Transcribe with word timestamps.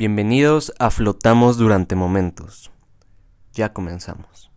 Bienvenidos 0.00 0.72
a 0.78 0.88
Flotamos 0.88 1.58
durante 1.58 1.94
momentos. 1.94 2.72
Ya 3.52 3.74
comenzamos. 3.74 4.50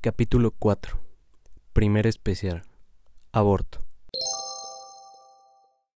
Capítulo 0.00 0.52
4. 0.52 1.00
Primer 1.72 2.06
especial. 2.06 2.62
Aborto. 3.32 3.80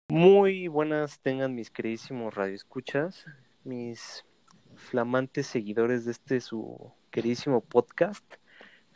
Muy 0.09 0.67
buenas 0.67 1.19
tengan 1.19 1.53
mis 1.53 1.69
queridísimos 1.69 2.33
radioescuchas, 2.33 3.25
mis 3.63 4.25
flamantes 4.73 5.45
seguidores 5.45 6.05
de 6.05 6.13
este 6.13 6.41
su 6.41 6.91
queridísimo 7.11 7.61
podcast 7.61 8.36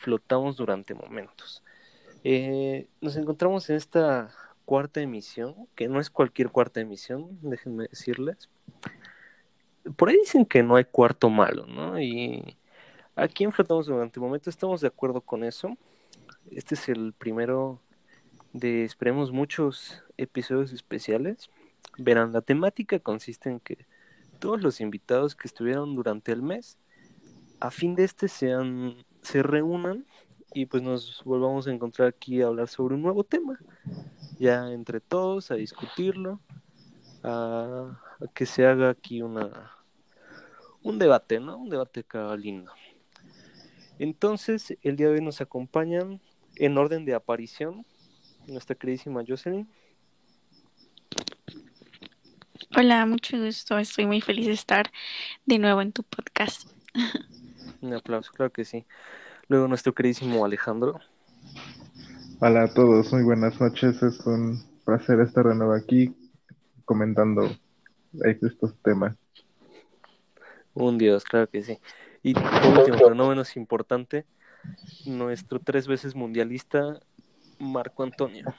flotamos 0.01 0.57
durante 0.57 0.93
momentos. 0.95 1.63
Eh, 2.23 2.87
nos 2.99 3.15
encontramos 3.15 3.69
en 3.69 3.75
esta 3.75 4.31
cuarta 4.65 5.01
emisión, 5.01 5.67
que 5.75 5.87
no 5.87 5.99
es 5.99 6.09
cualquier 6.09 6.49
cuarta 6.49 6.81
emisión, 6.81 7.37
déjenme 7.41 7.87
decirles. 7.87 8.49
Por 9.95 10.09
ahí 10.09 10.17
dicen 10.17 10.45
que 10.45 10.63
no 10.63 10.75
hay 10.75 10.85
cuarto 10.85 11.29
malo, 11.29 11.65
¿no? 11.67 11.99
Y 11.99 12.57
aquí 13.15 13.43
en 13.43 13.51
Flotamos 13.51 13.87
durante 13.87 14.19
momentos 14.19 14.53
estamos 14.53 14.81
de 14.81 14.87
acuerdo 14.87 15.21
con 15.21 15.43
eso. 15.43 15.77
Este 16.51 16.75
es 16.75 16.89
el 16.89 17.13
primero 17.13 17.79
de, 18.53 18.83
esperemos, 18.83 19.31
muchos 19.31 20.03
episodios 20.17 20.73
especiales. 20.73 21.49
Verán, 21.97 22.33
la 22.33 22.41
temática 22.41 22.99
consiste 22.99 23.49
en 23.49 23.59
que 23.59 23.85
todos 24.39 24.61
los 24.61 24.81
invitados 24.81 25.35
que 25.35 25.47
estuvieron 25.47 25.95
durante 25.95 26.31
el 26.31 26.41
mes, 26.41 26.77
a 27.59 27.69
fin 27.71 27.95
de 27.95 28.03
este 28.03 28.27
sean 28.27 29.05
se 29.21 29.43
reúnan 29.43 30.05
y 30.53 30.65
pues 30.65 30.83
nos 30.83 31.23
volvamos 31.23 31.67
a 31.67 31.71
encontrar 31.71 32.09
aquí 32.09 32.41
a 32.41 32.47
hablar 32.47 32.67
sobre 32.67 32.95
un 32.95 33.01
nuevo 33.01 33.23
tema, 33.23 33.59
ya 34.39 34.71
entre 34.71 34.99
todos, 34.99 35.51
a 35.51 35.55
discutirlo, 35.55 36.39
a, 37.23 37.99
que 38.33 38.45
se 38.45 38.65
haga 38.65 38.89
aquí 38.89 39.21
una 39.21 39.71
un 40.83 40.97
debate, 40.97 41.39
¿no? 41.39 41.57
Un 41.57 41.69
debate 41.69 41.99
acá 41.99 42.35
lindo. 42.35 42.71
Entonces, 43.99 44.75
el 44.81 44.95
día 44.95 45.07
de 45.07 45.13
hoy 45.13 45.21
nos 45.21 45.41
acompañan 45.41 46.19
en 46.55 46.77
orden 46.77 47.05
de 47.05 47.13
aparición 47.13 47.85
nuestra 48.47 48.75
queridísima 48.75 49.23
Jocelyn. 49.27 49.67
Hola, 52.75 53.05
mucho 53.05 53.37
gusto. 53.37 53.77
Estoy 53.77 54.05
muy 54.05 54.21
feliz 54.21 54.47
de 54.47 54.53
estar 54.53 54.91
de 55.45 55.59
nuevo 55.59 55.81
en 55.81 55.91
tu 55.91 56.03
podcast. 56.03 56.69
Un 57.81 57.93
aplauso, 57.93 58.31
claro 58.31 58.51
que 58.51 58.63
sí. 58.63 58.85
Luego 59.47 59.67
nuestro 59.67 59.93
queridísimo 59.93 60.45
Alejandro. 60.45 60.99
Hola 62.39 62.63
a 62.63 62.73
todos, 62.73 63.11
muy 63.11 63.23
buenas 63.23 63.59
noches. 63.59 64.01
Es 64.03 64.19
un 64.25 64.63
placer 64.85 65.19
estar 65.19 65.45
de 65.47 65.55
nuevo 65.55 65.73
aquí 65.73 66.15
comentando 66.85 67.49
estos 68.23 68.75
temas. 68.83 69.15
Un 70.73 70.97
dios, 70.97 71.23
claro 71.23 71.49
que 71.49 71.63
sí. 71.63 71.79
Y 72.23 72.33
por 72.33 72.43
último, 72.77 72.97
pero 72.97 73.15
no 73.15 73.29
menos 73.29 73.57
importante, 73.57 74.25
nuestro 75.05 75.59
tres 75.59 75.87
veces 75.87 76.15
mundialista, 76.15 76.99
Marco 77.59 78.03
Antonio. 78.03 78.53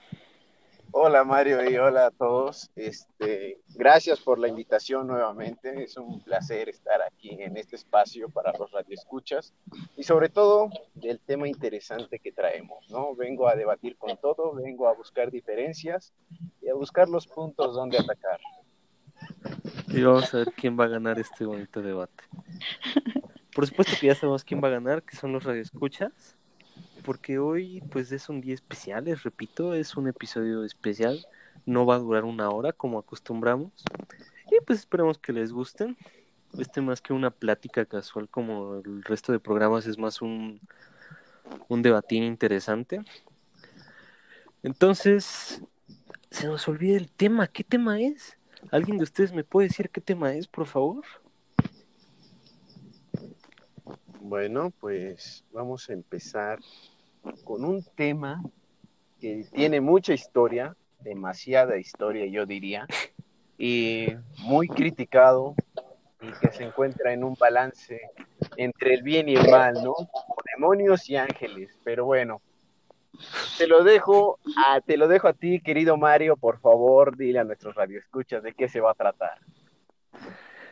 Hola 0.95 1.25
Mario 1.25 1.71
y 1.71 1.75
hola 1.79 2.09
a 2.09 2.11
todos. 2.11 2.71
Este, 2.77 3.59
gracias 3.75 4.21
por 4.21 4.39
la 4.39 4.49
invitación 4.49 5.07
nuevamente. 5.07 5.83
Es 5.83 5.97
un 5.97 6.21
placer 6.21 6.69
estar 6.69 7.01
aquí 7.01 7.31
en 7.31 7.57
este 7.57 7.77
espacio 7.77 8.29
para 8.29 8.53
los 8.59 8.71
radioescuchas 8.71 9.55
y 9.97 10.03
sobre 10.03 10.29
todo 10.29 10.69
del 10.93 11.19
tema 11.19 11.49
interesante 11.49 12.19
que 12.19 12.31
traemos, 12.31 12.91
¿no? 12.91 13.15
Vengo 13.15 13.49
a 13.49 13.57
debatir 13.57 13.97
con 13.97 14.19
todo, 14.19 14.53
vengo 14.55 14.87
a 14.87 14.93
buscar 14.93 15.31
diferencias 15.31 16.13
y 16.61 16.69
a 16.69 16.75
buscar 16.75 17.09
los 17.09 17.27
puntos 17.27 17.75
donde 17.75 17.97
atacar. 17.97 18.39
Y 19.89 20.03
vamos 20.03 20.35
a 20.35 20.39
ver 20.39 20.53
quién 20.55 20.79
va 20.79 20.85
a 20.85 20.89
ganar 20.89 21.19
este 21.19 21.47
bonito 21.47 21.81
debate. 21.81 22.23
Por 23.55 23.67
supuesto 23.67 23.95
que 23.99 24.09
ya 24.09 24.15
sabemos 24.15 24.45
quién 24.45 24.63
va 24.63 24.69
a 24.69 24.73
ganar, 24.73 25.03
que 25.03 25.17
son 25.17 25.33
los 25.33 25.45
radioescuchas 25.45 26.37
porque 27.03 27.39
hoy 27.39 27.83
pues 27.91 28.13
es 28.13 28.29
un 28.29 28.41
día 28.41 28.55
especial, 28.55 29.05
les 29.05 29.23
repito, 29.23 29.75
es 29.75 29.97
un 29.97 30.09
episodio 30.09 30.65
especial, 30.65 31.27
no 31.67 31.87
va 31.87 31.97
a 31.97 31.99
durar 31.99 32.25
una 32.25 32.51
hora 32.51 32.73
como 32.73 32.99
acostumbramos 32.99 33.73
y 34.51 34.65
pues 34.65 34.81
esperemos 34.81 35.19
que 35.19 35.33
les 35.33 35.53
gusten. 35.53 35.97
Este 36.59 36.83
más 36.83 37.01
que 37.01 37.15
una 37.15 37.31
plática 37.31 37.87
casual 37.87 38.29
como 38.29 38.77
el 38.85 39.03
resto 39.05 39.33
de 39.33 39.41
programas 39.41 39.87
es 39.87 39.97
más 39.97 40.21
un, 40.21 40.61
un 41.69 41.81
debatín 41.81 42.25
interesante. 42.25 43.01
Entonces, 44.63 45.63
se 46.31 46.47
nos 46.47 46.69
olvida 46.69 46.97
el 46.97 47.11
tema, 47.11 47.49
¿qué 47.49 47.65
tema 47.65 48.01
es? 48.01 48.37
¿Alguien 48.71 48.99
de 48.99 49.05
ustedes 49.05 49.33
me 49.33 49.45
puede 49.45 49.69
decir 49.69 49.91
qué 49.91 50.01
tema 50.01 50.35
es, 50.35 50.47
por 50.47 50.67
favor? 50.67 51.05
Bueno, 54.21 54.71
pues 54.79 55.45
vamos 55.53 55.89
a 55.91 55.95
empezar 55.95 56.61
con 57.45 57.65
un 57.65 57.85
tema 57.95 58.43
que 59.21 59.47
tiene 59.53 59.81
mucha 59.81 60.15
historia, 60.15 60.77
demasiada 61.01 61.79
historia 61.79 62.27
yo 62.27 62.47
diría, 62.47 62.87
y 63.59 64.09
muy 64.39 64.69
criticado 64.69 65.55
y 66.21 66.33
que 66.41 66.53
se 66.53 66.65
encuentra 66.65 67.13
en 67.13 67.25
un 67.25 67.35
balance 67.35 68.01
entre 68.57 68.95
el 68.95 69.03
bien 69.03 69.29
y 69.29 69.35
el 69.35 69.51
mal, 69.51 69.75
¿no? 69.83 69.95
Demonios 70.55 71.09
y 71.09 71.17
ángeles, 71.17 71.77
pero 71.85 72.05
bueno, 72.05 72.41
te 73.59 73.67
lo 73.67 73.85
dejo 73.85 74.39
a, 74.57 74.81
te 74.81 74.97
lo 74.97 75.09
dejo 75.09 75.29
a 75.29 75.33
ti, 75.33 75.61
querido 75.61 75.97
Mario, 75.97 76.37
por 76.37 76.59
favor, 76.61 77.17
dile 77.17 77.39
a 77.39 77.45
nuestros 77.45 77.75
radioescuchas 77.75 78.43
de 78.43 78.55
qué 78.55 78.69
se 78.69 78.81
va 78.81 78.93
a 78.93 78.95
tratar. 78.95 79.39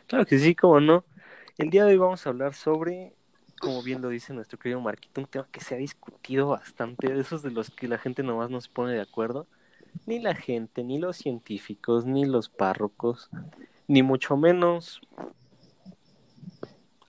Claro 0.07 0.25
que 0.25 0.39
sí, 0.39 0.55
como 0.55 0.79
no. 0.79 1.05
El 1.57 1.69
día 1.69 1.85
de 1.85 1.91
hoy 1.91 1.97
vamos 1.97 2.25
a 2.25 2.29
hablar 2.29 2.53
sobre 2.53 3.13
como 3.61 3.81
bien 3.83 4.01
lo 4.01 4.09
dice 4.09 4.33
nuestro 4.33 4.59
querido 4.59 4.81
Marquito, 4.81 5.21
un 5.21 5.27
tema 5.27 5.47
que 5.51 5.61
se 5.61 5.75
ha 5.75 5.77
discutido 5.77 6.47
bastante, 6.47 7.13
de 7.13 7.21
esos 7.21 7.43
de 7.43 7.51
los 7.51 7.69
que 7.69 7.87
la 7.87 7.99
gente 7.99 8.23
nomás 8.23 8.49
no 8.49 8.59
se 8.59 8.69
pone 8.69 8.93
de 8.93 9.01
acuerdo. 9.01 9.47
Ni 10.05 10.19
la 10.19 10.35
gente, 10.35 10.83
ni 10.83 10.97
los 10.97 11.17
científicos, 11.17 12.05
ni 12.05 12.25
los 12.25 12.49
párrocos, 12.49 13.29
ni 13.87 14.01
mucho 14.03 14.35
menos 14.35 15.01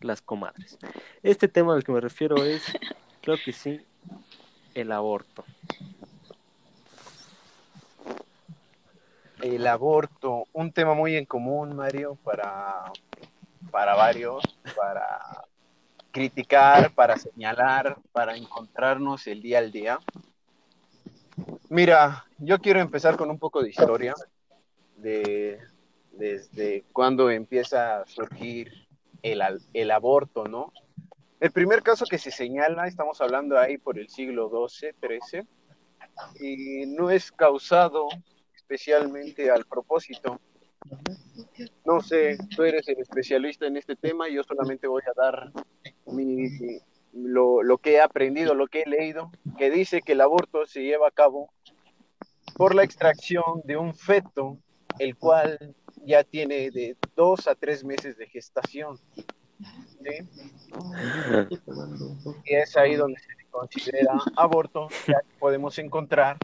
las 0.01 0.21
comadres. 0.21 0.79
Este 1.23 1.49
tema 1.49 1.75
al 1.75 1.85
que 1.85 1.93
me 1.93 2.01
refiero 2.01 2.37
es, 2.45 2.63
creo 3.23 3.37
que 3.43 3.53
sí, 3.53 3.81
el 4.75 4.93
aborto. 4.93 5.45
El 9.41 9.67
aborto, 9.67 10.45
un 10.53 10.71
tema 10.71 10.95
muy 10.95 11.17
en 11.17 11.25
común, 11.25 11.75
Mario, 11.75 12.17
para, 12.23 12.93
para 13.71 13.95
varios, 13.95 14.43
para 14.77 15.47
criticar, 16.13 16.95
para 16.95 17.17
señalar, 17.17 17.99
para 18.13 18.37
encontrarnos 18.37 19.27
el 19.27 19.43
día 19.43 19.59
al 19.59 19.73
día. 19.73 19.99
Mira, 21.69 22.27
yo 22.39 22.59
quiero 22.61 22.81
empezar 22.81 23.17
con 23.17 23.31
un 23.31 23.39
poco 23.39 23.63
de 23.63 23.71
historia 23.71 24.15
de 24.97 25.59
desde 26.13 26.85
cuando 26.93 27.31
empieza 27.31 28.01
a 28.01 28.07
surgir 28.07 28.87
el, 29.23 29.43
el 29.73 29.91
aborto, 29.91 30.45
¿no? 30.45 30.73
El 31.41 31.51
primer 31.51 31.83
caso 31.83 32.05
que 32.05 32.19
se 32.19 32.31
señala, 32.31 32.87
estamos 32.87 33.21
hablando 33.21 33.59
ahí 33.59 33.79
por 33.79 33.99
el 33.99 34.09
siglo 34.09 34.49
XII, 34.49 34.93
XIII, 35.01 35.47
y 36.41 36.87
no 36.87 37.11
es 37.11 37.33
causado 37.33 38.07
especialmente 38.55 39.51
al 39.51 39.65
propósito. 39.65 40.41
No 41.85 42.01
sé, 42.01 42.39
tú 42.55 42.63
eres 42.63 42.87
el 42.89 43.01
especialista 43.01 43.67
en 43.67 43.77
este 43.77 43.97
tema, 43.97 44.29
yo 44.29 44.43
solamente 44.45 44.87
voy 44.87 45.03
a 45.07 45.21
dar 45.21 45.53
lo, 47.13 47.63
lo 47.63 47.79
que 47.79 47.93
he 47.93 48.01
aprendido, 48.01 48.55
lo 48.55 48.67
que 48.67 48.83
he 48.83 48.89
leído, 48.89 49.31
que 49.59 49.71
dice 49.71 50.03
que 50.03 50.13
el 50.13 50.21
aborto 50.21 50.67
se 50.67 50.83
lleva 50.83 51.09
a 51.09 51.13
cabo 51.13 51.51
por 52.57 52.75
la 52.75 52.85
extracción 52.85 53.63
de 53.65 53.77
un 53.77 53.95
feto, 53.95 54.59
el 54.99 55.17
cual 55.17 55.75
ya 56.05 56.25
tiene 56.25 56.71
de 56.71 56.97
dos 57.17 57.47
a 57.47 57.55
tres 57.55 57.85
meses 57.85 58.17
de 58.17 58.27
gestación. 58.27 58.99
Y 62.45 62.55
es 62.55 62.77
ahí 62.77 62.97
donde 62.97 63.19
se 63.21 63.29
considera 63.51 64.15
aborto, 64.37 64.89
ya 65.07 65.21
podemos 65.39 65.79
encontrar 65.79 66.37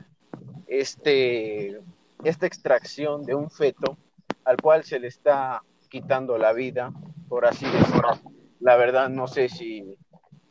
este, 0.66 1.80
esta 2.22 2.46
extracción 2.46 3.24
de 3.24 3.34
un 3.34 3.50
feto 3.50 3.96
al 4.44 4.56
cual 4.58 4.84
se 4.84 4.98
le 4.98 5.08
está 5.08 5.62
quitando 5.88 6.38
la 6.38 6.52
vida, 6.52 6.92
por 7.28 7.46
así 7.46 7.66
decirlo, 7.66 8.18
la 8.60 8.76
verdad 8.76 9.08
no 9.08 9.26
sé 9.26 9.48
si, 9.48 9.96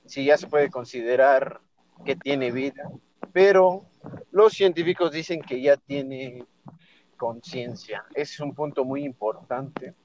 si 0.05 0.25
ya 0.25 0.37
se 0.37 0.47
puede 0.47 0.69
considerar 0.69 1.61
que 2.05 2.15
tiene 2.15 2.51
vida, 2.51 2.89
pero 3.33 3.85
los 4.31 4.53
científicos 4.53 5.11
dicen 5.11 5.41
que 5.41 5.61
ya 5.61 5.77
tiene 5.77 6.45
conciencia. 7.17 8.05
es 8.13 8.39
un 8.39 8.53
punto 8.53 8.85
muy 8.85 9.03
importante 9.03 9.95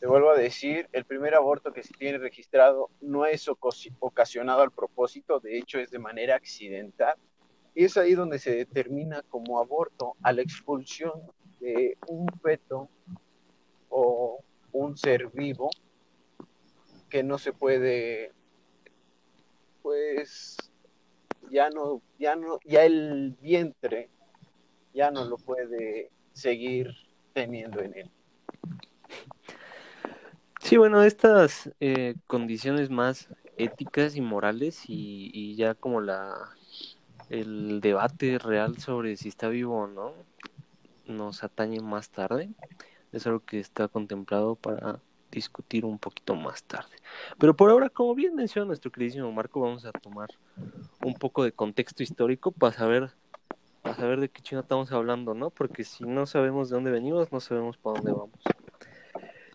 te 0.00 0.06
vuelvo 0.06 0.30
a 0.30 0.36
decir, 0.36 0.88
el 0.92 1.04
primer 1.04 1.34
aborto 1.34 1.72
que 1.72 1.82
se 1.82 1.94
tiene 1.94 2.18
registrado 2.18 2.90
no 3.00 3.24
es 3.24 3.48
ocasionado 3.48 4.62
al 4.62 4.70
propósito, 4.70 5.40
de 5.40 5.58
hecho 5.58 5.78
es 5.78 5.90
de 5.90 5.98
manera 5.98 6.36
accidental. 6.36 7.14
Y 7.74 7.84
es 7.84 7.96
ahí 7.96 8.14
donde 8.14 8.38
se 8.38 8.54
determina 8.54 9.22
como 9.22 9.58
aborto 9.58 10.14
a 10.22 10.32
la 10.32 10.42
expulsión 10.42 11.12
de 11.60 11.96
un 12.08 12.26
feto 12.42 12.88
o 13.88 14.40
un 14.72 14.96
ser 14.96 15.28
vivo 15.28 15.70
que 17.08 17.22
no 17.22 17.38
se 17.38 17.52
puede, 17.52 18.32
pues, 19.82 20.56
ya 21.50 21.70
no, 21.70 22.02
ya 22.18 22.36
no, 22.36 22.58
ya 22.64 22.84
el 22.84 23.36
vientre 23.40 24.08
ya 24.96 25.10
no 25.10 25.26
lo 25.26 25.36
puede 25.36 26.10
seguir 26.32 26.94
teniendo 27.34 27.80
en 27.80 27.98
él. 27.98 28.10
Sí, 30.60 30.78
bueno, 30.78 31.02
estas 31.02 31.70
eh, 31.80 32.16
condiciones 32.26 32.90
más 32.90 33.28
éticas 33.56 34.16
y 34.16 34.20
morales 34.20 34.84
y, 34.88 35.54
ya 35.54 35.74
como 35.74 36.00
la 36.00 36.34
el 37.28 37.80
debate 37.80 38.38
real 38.38 38.78
sobre 38.78 39.16
si 39.16 39.28
está 39.28 39.48
vivo 39.48 39.82
o 39.82 39.86
no 39.86 40.12
nos 41.06 41.44
atañe 41.44 41.80
más 41.80 42.10
tarde. 42.10 42.50
Es 43.12 43.26
algo 43.26 43.40
que 43.40 43.60
está 43.60 43.88
contemplado 43.88 44.56
para 44.56 45.00
discutir 45.36 45.84
un 45.84 45.98
poquito 45.98 46.34
más 46.34 46.62
tarde. 46.64 46.96
Pero 47.38 47.54
por 47.54 47.70
ahora, 47.70 47.88
como 47.88 48.14
bien 48.14 48.34
menciona 48.34 48.66
nuestro 48.66 48.90
queridísimo 48.90 49.30
Marco, 49.32 49.60
vamos 49.60 49.84
a 49.84 49.92
tomar 49.92 50.28
un 51.04 51.14
poco 51.14 51.44
de 51.44 51.52
contexto 51.52 52.02
histórico 52.02 52.50
para 52.50 52.72
saber, 52.72 53.10
para 53.82 53.94
saber 53.94 54.20
de 54.20 54.28
qué 54.28 54.42
chino 54.42 54.60
estamos 54.60 54.90
hablando, 54.92 55.34
¿no? 55.34 55.50
Porque 55.50 55.84
si 55.84 56.04
no 56.04 56.26
sabemos 56.26 56.68
de 56.68 56.74
dónde 56.74 56.90
venimos, 56.90 57.30
no 57.32 57.40
sabemos 57.40 57.76
para 57.76 58.00
dónde 58.00 58.12
vamos. 58.12 58.40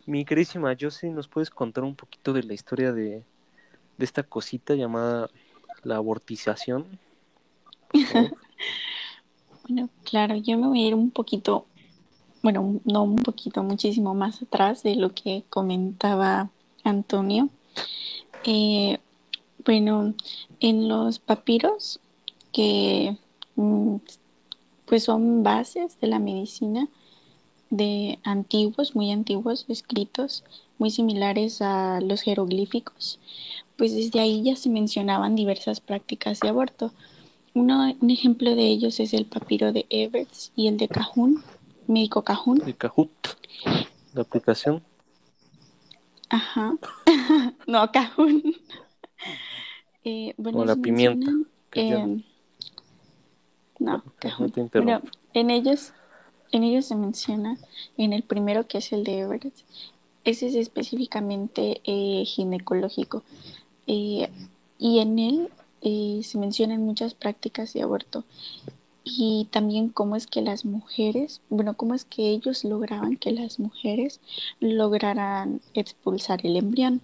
Mi 0.05 0.25
querísima 0.25 0.75
Josie, 0.79 1.09
¿nos 1.09 1.27
puedes 1.27 1.49
contar 1.49 1.83
un 1.83 1.95
poquito 1.95 2.33
de 2.33 2.43
la 2.43 2.53
historia 2.53 2.91
de, 2.91 3.23
esta 3.97 4.23
cosita 4.23 4.73
llamada 4.73 5.29
la 5.83 5.97
abortización? 5.97 6.99
bueno, 9.63 9.89
claro, 10.03 10.35
yo 10.35 10.57
me 10.57 10.67
voy 10.67 10.83
a 10.83 10.87
ir 10.87 10.95
un 10.95 11.11
poquito, 11.11 11.67
bueno, 12.41 12.79
no 12.85 13.03
un 13.03 13.17
poquito, 13.17 13.63
muchísimo 13.63 14.13
más 14.13 14.41
atrás 14.41 14.83
de 14.83 14.95
lo 14.95 15.13
que 15.13 15.43
comentaba 15.49 16.49
Antonio. 16.83 17.49
Eh, 18.45 18.99
bueno, 19.65 20.15
en 20.59 20.87
los 20.87 21.19
papiros 21.19 21.99
que 22.51 23.17
mm, 23.55 23.97
pues 24.85 25.03
son 25.03 25.43
bases 25.43 25.99
de 26.01 26.07
la 26.07 26.19
medicina, 26.19 26.87
de 27.69 28.19
antiguos, 28.23 28.95
muy 28.95 29.11
antiguos, 29.11 29.65
escritos 29.69 30.43
muy 30.77 30.89
similares 30.89 31.61
a 31.61 32.01
los 32.01 32.21
jeroglíficos, 32.21 33.19
pues 33.77 33.95
desde 33.95 34.19
ahí 34.19 34.41
ya 34.43 34.55
se 34.55 34.69
mencionaban 34.69 35.35
diversas 35.35 35.79
prácticas 35.79 36.39
de 36.39 36.49
aborto. 36.49 36.91
Uno, 37.53 37.93
un 38.01 38.09
ejemplo 38.09 38.55
de 38.55 38.67
ellos 38.67 38.99
es 38.99 39.13
el 39.13 39.25
papiro 39.25 39.71
de 39.71 39.85
Everts 39.89 40.51
y 40.55 40.67
el 40.67 40.77
de 40.77 40.87
Cajun, 40.87 41.43
médico 41.91 42.23
Cajun. 42.23 42.57
De 42.59 42.73
Cajut, 42.73 43.11
la 44.13 44.21
aplicación. 44.21 44.81
Ajá, 46.29 46.73
no, 47.67 47.91
Cajun. 47.91 48.43
Eh, 50.03 50.33
bueno, 50.35 50.57
o 50.57 50.65
la 50.65 50.75
pimienta. 50.75 51.29
Eh, 51.73 52.23
no, 53.77 54.03
Cajun. 54.17 54.51
Pero 54.71 54.99
en 55.35 55.51
ellos 55.51 55.93
en 56.51 56.63
ellos 56.63 56.85
se 56.85 56.95
menciona, 56.95 57.57
en 57.97 58.13
el 58.13 58.23
primero 58.23 58.67
que 58.67 58.79
es 58.79 58.91
el 58.91 59.03
de 59.03 59.19
Everett, 59.19 59.53
ese 60.23 60.47
es 60.47 60.55
específicamente 60.55 61.81
eh, 61.83 62.23
ginecológico. 62.25 63.23
Eh, 63.87 64.29
y 64.77 64.99
en 64.99 65.19
él 65.19 65.49
eh, 65.81 66.21
se 66.23 66.37
mencionan 66.37 66.81
muchas 66.81 67.13
prácticas 67.13 67.73
de 67.73 67.81
aborto 67.81 68.23
y 69.03 69.47
también 69.51 69.89
cómo 69.89 70.15
es 70.15 70.27
que 70.27 70.41
las 70.41 70.65
mujeres, 70.65 71.41
bueno, 71.49 71.75
cómo 71.75 71.95
es 71.95 72.05
que 72.05 72.29
ellos 72.29 72.63
lograban 72.63 73.17
que 73.17 73.31
las 73.31 73.59
mujeres 73.59 74.19
lograran 74.59 75.61
expulsar 75.73 76.45
el 76.45 76.57
embrión. 76.57 77.01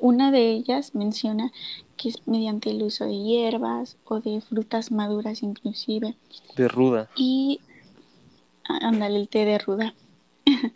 una 0.00 0.30
de 0.30 0.52
ellas 0.52 0.94
menciona 0.94 1.52
que 1.96 2.08
es 2.08 2.26
mediante 2.26 2.70
el 2.70 2.82
uso 2.82 3.04
de 3.04 3.18
hierbas 3.18 3.96
o 4.04 4.20
de 4.20 4.40
frutas 4.40 4.92
maduras 4.92 5.42
inclusive. 5.42 6.16
De 6.56 6.68
ruda. 6.68 7.10
Y 7.16 7.60
ándale 8.64 9.18
el 9.18 9.28
té 9.28 9.44
de 9.44 9.58
ruda. 9.58 9.94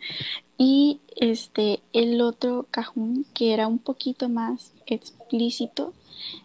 y 0.57 0.99
este, 1.15 1.81
el 1.93 2.21
otro 2.21 2.67
cajón 2.69 3.25
que 3.33 3.53
era 3.53 3.67
un 3.67 3.79
poquito 3.79 4.27
más 4.27 4.73
explícito, 4.85 5.93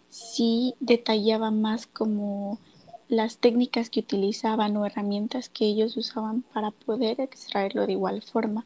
sí 0.09 0.73
detallaba 0.79 1.51
más 1.51 1.85
como 1.85 2.59
las 3.07 3.37
técnicas 3.37 3.89
que 3.89 3.99
utilizaban 3.99 4.75
o 4.77 4.85
herramientas 4.85 5.49
que 5.49 5.65
ellos 5.65 5.95
usaban 5.97 6.41
para 6.53 6.71
poder 6.71 7.19
extraerlo 7.21 7.85
de 7.85 7.93
igual 7.93 8.21
forma. 8.21 8.65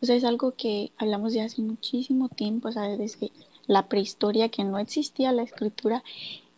O 0.00 0.06
sea, 0.06 0.16
es 0.16 0.24
algo 0.24 0.52
que 0.52 0.92
hablamos 0.98 1.32
de 1.32 1.42
hace 1.42 1.62
muchísimo 1.62 2.28
tiempo, 2.28 2.68
o 2.68 2.72
sea, 2.72 2.84
desde 2.96 3.32
la 3.66 3.86
prehistoria 3.88 4.48
que 4.48 4.64
no 4.64 4.78
existía 4.78 5.32
la 5.32 5.42
escritura 5.42 6.02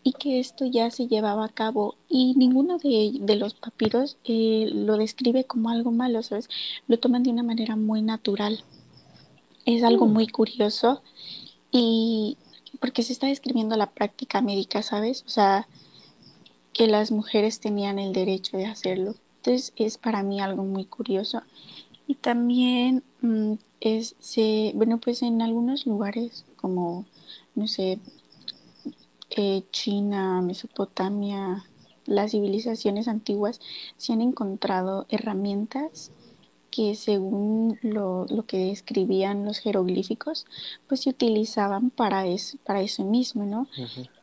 y 0.02 0.12
que 0.12 0.38
esto 0.38 0.66
ya 0.66 0.90
se 0.90 1.08
llevaba 1.08 1.46
a 1.46 1.48
cabo 1.48 1.96
y 2.08 2.34
ninguno 2.34 2.78
de, 2.78 3.12
de 3.20 3.36
los 3.36 3.54
papiros 3.54 4.18
eh, 4.24 4.68
lo 4.72 4.98
describe 4.98 5.44
como 5.44 5.70
algo 5.70 5.90
malo, 5.90 6.22
¿sabes? 6.22 6.48
Lo 6.86 6.98
toman 6.98 7.22
de 7.22 7.30
una 7.30 7.42
manera 7.42 7.74
muy 7.74 8.02
natural. 8.02 8.62
Es 9.64 9.82
algo 9.82 10.06
muy 10.06 10.26
curioso 10.26 11.02
y 11.70 12.36
porque 12.80 13.02
se 13.02 13.14
está 13.14 13.28
describiendo 13.28 13.76
la 13.76 13.90
práctica 13.90 14.42
médica, 14.42 14.82
¿sabes? 14.82 15.24
O 15.26 15.30
sea, 15.30 15.66
que 16.74 16.88
las 16.88 17.10
mujeres 17.10 17.60
tenían 17.60 17.98
el 17.98 18.12
derecho 18.12 18.58
de 18.58 18.66
hacerlo. 18.66 19.14
Entonces 19.36 19.72
es 19.76 19.96
para 19.96 20.22
mí 20.22 20.40
algo 20.40 20.64
muy 20.64 20.84
curioso. 20.84 21.42
Y 22.06 22.16
también 22.16 23.02
mm, 23.22 23.54
es, 23.80 24.16
se, 24.18 24.72
bueno, 24.74 24.98
pues 24.98 25.22
en 25.22 25.40
algunos 25.40 25.86
lugares 25.86 26.44
como, 26.56 27.06
no 27.54 27.68
sé, 27.68 27.98
eh, 29.30 29.62
China, 29.70 30.42
Mesopotamia, 30.42 31.64
las 32.04 32.32
civilizaciones 32.32 33.08
antiguas, 33.08 33.60
se 33.96 34.12
han 34.12 34.20
encontrado 34.20 35.06
herramientas 35.08 36.10
que 36.74 36.96
según 36.96 37.78
lo, 37.82 38.26
que 38.48 38.58
describían 38.58 39.44
los 39.44 39.58
jeroglíficos, 39.58 40.44
pues 40.88 41.02
se 41.02 41.10
utilizaban 41.10 41.90
para 41.90 42.26
eso, 42.26 42.58
para 42.64 42.82
eso 42.82 43.04
mismo, 43.04 43.44
¿no? 43.44 43.68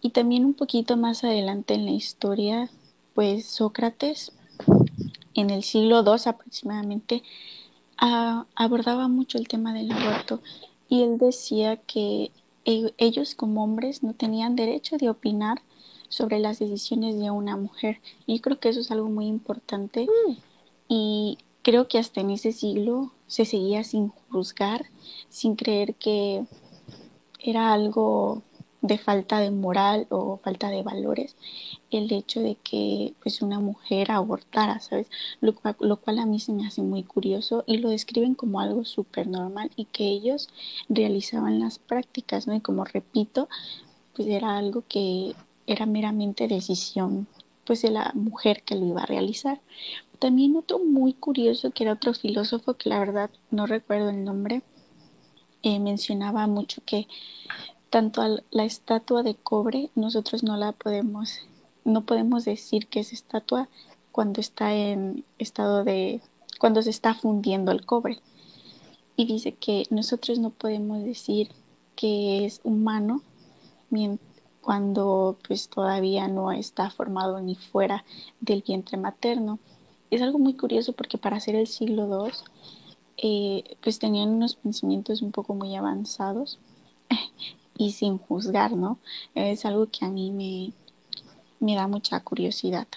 Y 0.02 0.10
también 0.10 0.44
un 0.44 0.54
poquito 0.54 0.98
más 0.98 1.24
adelante 1.24 1.76
en 1.76 1.86
la 1.86 1.92
historia, 1.92 2.70
pues 3.16 3.46
Sócrates, 3.46 4.34
en 5.34 5.50
el 5.50 5.64
siglo 5.64 6.04
II 6.04 6.24
aproximadamente, 6.26 7.24
abordaba 7.96 9.08
mucho 9.08 9.38
el 9.38 9.48
tema 9.48 9.74
del 9.74 9.90
aborto 9.90 10.42
y 10.90 11.04
él 11.04 11.18
decía 11.20 11.78
que 11.78 12.32
e-, 12.66 12.94
ellos 12.98 13.34
como 13.34 13.64
hombres 13.64 14.04
no 14.04 14.14
tenían 14.14 14.58
derecho 14.58 14.98
de 14.98 15.10
opinar 15.10 15.62
sobre 16.10 16.40
las 16.40 16.60
decisiones 16.60 17.18
de 17.18 17.32
una 17.32 17.56
mujer. 17.56 18.02
Y 18.26 18.42
creo 18.42 18.60
que 18.60 18.68
eso 18.68 18.82
es 18.82 18.92
algo 18.92 19.08
muy 19.08 19.28
importante 19.28 20.06
mm. 20.28 20.34
y 20.90 21.38
creo 21.62 21.88
que 21.88 22.00
hasta 22.00 22.22
en 22.22 22.32
ese 22.32 22.52
siglo 22.52 23.12
se 23.28 23.46
seguía 23.46 23.84
sin 23.84 24.10
juzgar, 24.30 24.86
sin 25.30 25.56
creer 25.56 25.96
que 25.96 26.46
era 27.40 27.74
algo 27.74 28.44
de 28.82 28.98
falta 28.98 29.40
de 29.40 29.52
moral 29.52 30.08
o 30.10 30.38
falta 30.38 30.70
de 30.70 30.82
valores 30.82 31.36
el 31.92 32.12
hecho 32.12 32.42
de 32.42 32.56
que 32.56 33.14
pues 33.22 33.42
una 33.42 33.60
mujer 33.60 34.12
abortara, 34.12 34.80
¿sabes? 34.80 35.08
Lo, 35.40 35.54
lo 35.80 35.98
cual 35.98 36.20
a 36.20 36.26
mí 36.26 36.40
se 36.40 36.52
me 36.52 36.66
hace 36.66 36.82
muy 36.82 37.04
curioso 37.04 37.64
y 37.68 37.78
lo 37.78 37.90
describen 37.90 38.34
como 38.34 38.60
algo 38.60 38.86
súper 38.86 39.28
normal 39.28 39.70
y 39.76 39.86
que 39.86 40.08
ellos 40.08 40.50
realizaban 40.90 41.60
las 41.60 41.78
prácticas, 41.80 42.48
¿no? 42.48 42.56
Y 42.56 42.62
como 42.62 42.86
repito, 42.86 43.50
pues 44.16 44.28
era 44.28 44.58
algo 44.58 44.84
que 44.88 45.36
era 45.68 45.86
meramente 45.86 46.48
decisión 46.48 47.28
pues 47.66 47.84
de 47.84 47.92
la 47.92 48.12
mujer 48.16 48.64
que 48.64 48.76
lo 48.76 48.86
iba 48.86 49.04
a 49.04 49.06
realizar. 49.06 49.62
También 50.22 50.56
otro 50.56 50.78
muy 50.78 51.14
curioso 51.14 51.72
que 51.72 51.84
era 51.84 51.94
otro 51.94 52.14
filósofo 52.14 52.76
que 52.76 52.90
la 52.90 53.00
verdad 53.00 53.32
no 53.50 53.66
recuerdo 53.66 54.12
el 54.12 54.24
nombre, 54.24 54.62
eh, 55.64 55.80
mencionaba 55.80 56.46
mucho 56.46 56.84
que 56.86 57.08
tanto 57.90 58.22
la 58.52 58.64
estatua 58.64 59.24
de 59.24 59.34
cobre 59.34 59.90
nosotros 59.96 60.44
no 60.44 60.58
la 60.58 60.74
podemos, 60.74 61.40
no 61.86 62.06
podemos 62.06 62.46
decir 62.46 62.86
que 62.86 63.00
es 63.00 63.14
estatua 63.14 63.68
cuando 64.12 64.42
está 64.42 64.76
en 64.76 65.26
estado 65.40 65.84
de, 65.84 66.22
cuando 66.60 66.84
se 66.84 66.92
está 66.92 67.16
fundiendo 67.16 67.72
el 67.72 67.84
cobre. 67.84 68.20
Y 69.16 69.26
dice 69.26 69.54
que 69.54 69.88
nosotros 69.90 70.38
no 70.38 70.52
podemos 70.52 71.04
decir 71.04 71.50
que 71.96 72.46
es 72.46 72.62
humano 72.64 73.24
cuando 74.62 75.40
pues 75.48 75.68
todavía 75.68 76.28
no 76.28 76.52
está 76.52 76.92
formado 76.92 77.42
ni 77.42 77.56
fuera 77.56 78.06
del 78.40 78.62
vientre 78.62 79.00
materno. 79.00 79.58
Es 80.12 80.22
algo 80.22 80.38
muy 80.38 80.54
curioso 80.56 80.94
porque 80.94 81.18
para 81.18 81.38
hacer 81.38 81.56
el 81.56 81.68
siglo 81.68 82.06
II 82.06 82.34
eh, 83.18 83.78
pues 83.82 84.00
tenían 84.00 84.30
unos 84.30 84.56
pensamientos 84.56 85.22
un 85.22 85.32
poco 85.32 85.56
muy 85.56 85.76
avanzados 85.76 86.60
y 87.78 87.94
sin 87.94 88.18
juzgar, 88.18 88.74
¿no? 88.74 89.00
Es 89.36 89.66
algo 89.66 89.88
que 89.88 90.06
a 90.06 90.10
mí 90.10 90.32
me, 90.32 90.74
me 91.60 91.76
da 91.76 91.88
mucha 91.88 92.20
curiosidad. 92.22 92.88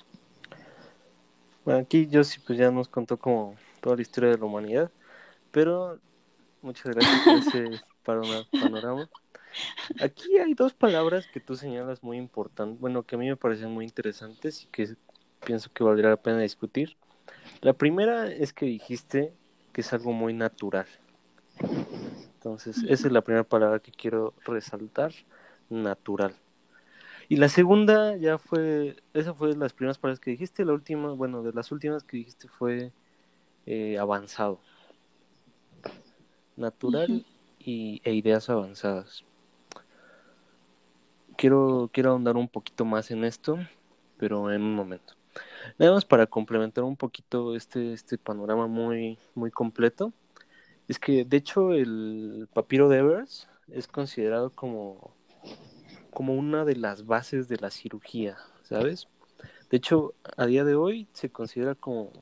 Bueno, 1.64 1.80
aquí 1.80 2.08
yo 2.08 2.24
sí 2.24 2.40
pues 2.46 2.58
ya 2.58 2.70
nos 2.70 2.88
contó 2.88 3.16
como 3.18 3.56
toda 3.80 3.96
la 3.96 4.02
historia 4.02 4.30
de 4.30 4.38
la 4.38 4.44
humanidad, 4.44 4.90
pero 5.52 5.98
muchas 6.62 6.86
gracias 6.94 7.20
por 7.20 7.38
ese 7.38 7.80
panorama. 8.04 9.08
Aquí 10.00 10.38
hay 10.38 10.54
dos 10.54 10.74
palabras 10.74 11.26
que 11.26 11.40
tú 11.40 11.56
señalas 11.56 12.02
muy 12.02 12.18
importantes, 12.18 12.80
bueno, 12.80 13.04
que 13.04 13.14
a 13.16 13.18
mí 13.18 13.28
me 13.28 13.36
parecen 13.36 13.70
muy 13.70 13.84
interesantes 13.84 14.64
y 14.64 14.66
que 14.66 14.96
pienso 15.44 15.72
que 15.72 15.84
valdría 15.84 16.10
la 16.10 16.16
pena 16.22 16.40
discutir. 16.40 16.96
La 17.64 17.72
primera 17.72 18.30
es 18.30 18.52
que 18.52 18.66
dijiste 18.66 19.32
que 19.72 19.80
es 19.80 19.90
algo 19.94 20.12
muy 20.12 20.34
natural. 20.34 20.84
Entonces, 22.34 22.76
esa 22.86 23.06
es 23.06 23.12
la 23.12 23.22
primera 23.22 23.42
palabra 23.42 23.78
que 23.78 23.90
quiero 23.90 24.34
resaltar, 24.44 25.14
natural. 25.70 26.36
Y 27.30 27.36
la 27.36 27.48
segunda 27.48 28.16
ya 28.16 28.36
fue, 28.36 28.96
esa 29.14 29.32
fue 29.32 29.48
de 29.48 29.56
las 29.56 29.72
primeras 29.72 29.96
palabras 29.96 30.20
que 30.20 30.32
dijiste, 30.32 30.66
la 30.66 30.74
última, 30.74 31.12
bueno, 31.12 31.42
de 31.42 31.54
las 31.54 31.72
últimas 31.72 32.04
que 32.04 32.18
dijiste 32.18 32.48
fue 32.48 32.92
eh, 33.64 33.96
avanzado. 33.98 34.60
Natural 36.58 37.24
y, 37.58 38.02
e 38.04 38.12
ideas 38.12 38.50
avanzadas 38.50 39.24
quiero, 41.38 41.88
quiero 41.94 42.10
ahondar 42.10 42.36
un 42.36 42.46
poquito 42.46 42.84
más 42.84 43.10
en 43.10 43.24
esto, 43.24 43.58
pero 44.18 44.52
en 44.52 44.60
un 44.60 44.74
momento. 44.74 45.14
Nada 45.78 45.92
más 45.92 46.04
para 46.04 46.26
complementar 46.26 46.84
un 46.84 46.96
poquito 46.96 47.56
este, 47.56 47.92
este 47.92 48.18
panorama 48.18 48.66
muy, 48.66 49.18
muy 49.34 49.50
completo, 49.50 50.12
es 50.88 50.98
que 50.98 51.24
de 51.24 51.36
hecho 51.36 51.72
el 51.72 52.48
papiro 52.52 52.88
de 52.88 52.98
Evers 52.98 53.48
es 53.68 53.86
considerado 53.86 54.50
como, 54.50 55.14
como 56.10 56.34
una 56.34 56.64
de 56.64 56.76
las 56.76 57.06
bases 57.06 57.48
de 57.48 57.56
la 57.56 57.70
cirugía, 57.70 58.36
¿sabes? 58.62 59.08
De 59.70 59.78
hecho, 59.78 60.14
a 60.36 60.46
día 60.46 60.64
de 60.64 60.74
hoy 60.74 61.08
se 61.12 61.30
considera 61.30 61.74
como 61.74 62.12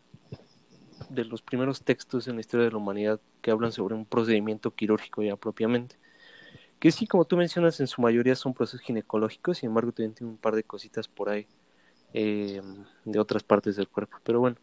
de 1.08 1.24
los 1.24 1.42
primeros 1.42 1.82
textos 1.82 2.28
en 2.28 2.36
la 2.36 2.40
historia 2.40 2.64
de 2.64 2.72
la 2.72 2.78
humanidad 2.78 3.20
que 3.42 3.50
hablan 3.50 3.72
sobre 3.72 3.94
un 3.94 4.06
procedimiento 4.06 4.70
quirúrgico 4.70 5.22
ya 5.22 5.36
propiamente. 5.36 5.96
Que 6.78 6.90
sí, 6.90 7.06
como 7.06 7.24
tú 7.24 7.36
mencionas, 7.36 7.78
en 7.80 7.86
su 7.86 8.00
mayoría 8.00 8.34
son 8.34 8.54
procesos 8.54 8.80
ginecológicos, 8.80 9.58
sin 9.58 9.68
embargo 9.68 9.92
también 9.92 10.14
tiene 10.14 10.32
un 10.32 10.38
par 10.38 10.54
de 10.54 10.64
cositas 10.64 11.08
por 11.08 11.28
ahí 11.28 11.46
eh, 12.12 12.62
de 13.04 13.18
otras 13.18 13.42
partes 13.42 13.76
del 13.76 13.88
cuerpo, 13.88 14.18
pero 14.22 14.40
bueno. 14.40 14.56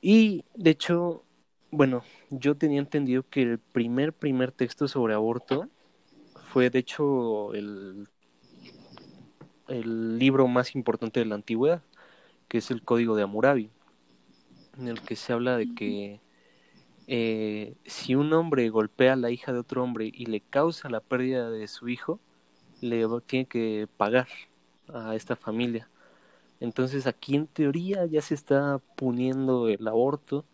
Y 0.00 0.44
de 0.54 0.70
hecho, 0.70 1.24
bueno, 1.70 2.02
yo 2.30 2.56
tenía 2.56 2.80
entendido 2.80 3.24
que 3.28 3.42
el 3.42 3.58
primer, 3.58 4.12
primer 4.12 4.52
texto 4.52 4.88
sobre 4.88 5.14
aborto 5.14 5.68
fue 6.52 6.70
de 6.70 6.78
hecho 6.78 7.54
el, 7.54 8.08
el 9.68 10.18
libro 10.18 10.48
más 10.48 10.74
importante 10.74 11.20
de 11.20 11.26
la 11.26 11.34
antigüedad, 11.34 11.82
que 12.48 12.58
es 12.58 12.70
el 12.70 12.82
Código 12.82 13.14
de 13.14 13.22
Hammurabi, 13.22 13.70
en 14.78 14.88
el 14.88 15.00
que 15.02 15.16
se 15.16 15.32
habla 15.32 15.56
de 15.56 15.74
que 15.74 16.20
eh, 17.06 17.74
si 17.86 18.14
un 18.14 18.32
hombre 18.32 18.68
golpea 18.70 19.14
a 19.14 19.16
la 19.16 19.30
hija 19.30 19.52
de 19.52 19.58
otro 19.58 19.82
hombre 19.82 20.10
y 20.14 20.26
le 20.26 20.40
causa 20.40 20.88
la 20.88 21.00
pérdida 21.00 21.50
de 21.50 21.66
su 21.68 21.88
hijo, 21.88 22.20
le 22.80 23.04
tiene 23.26 23.46
que 23.46 23.88
pagar 23.96 24.28
a 24.88 25.14
esta 25.14 25.36
familia. 25.36 25.89
Entonces 26.60 27.06
aquí 27.06 27.36
en 27.36 27.46
teoría 27.46 28.06
ya 28.06 28.22
se 28.22 28.34
está 28.34 28.80
poniendo 28.96 29.68
el 29.68 29.86
aborto. 29.88 30.44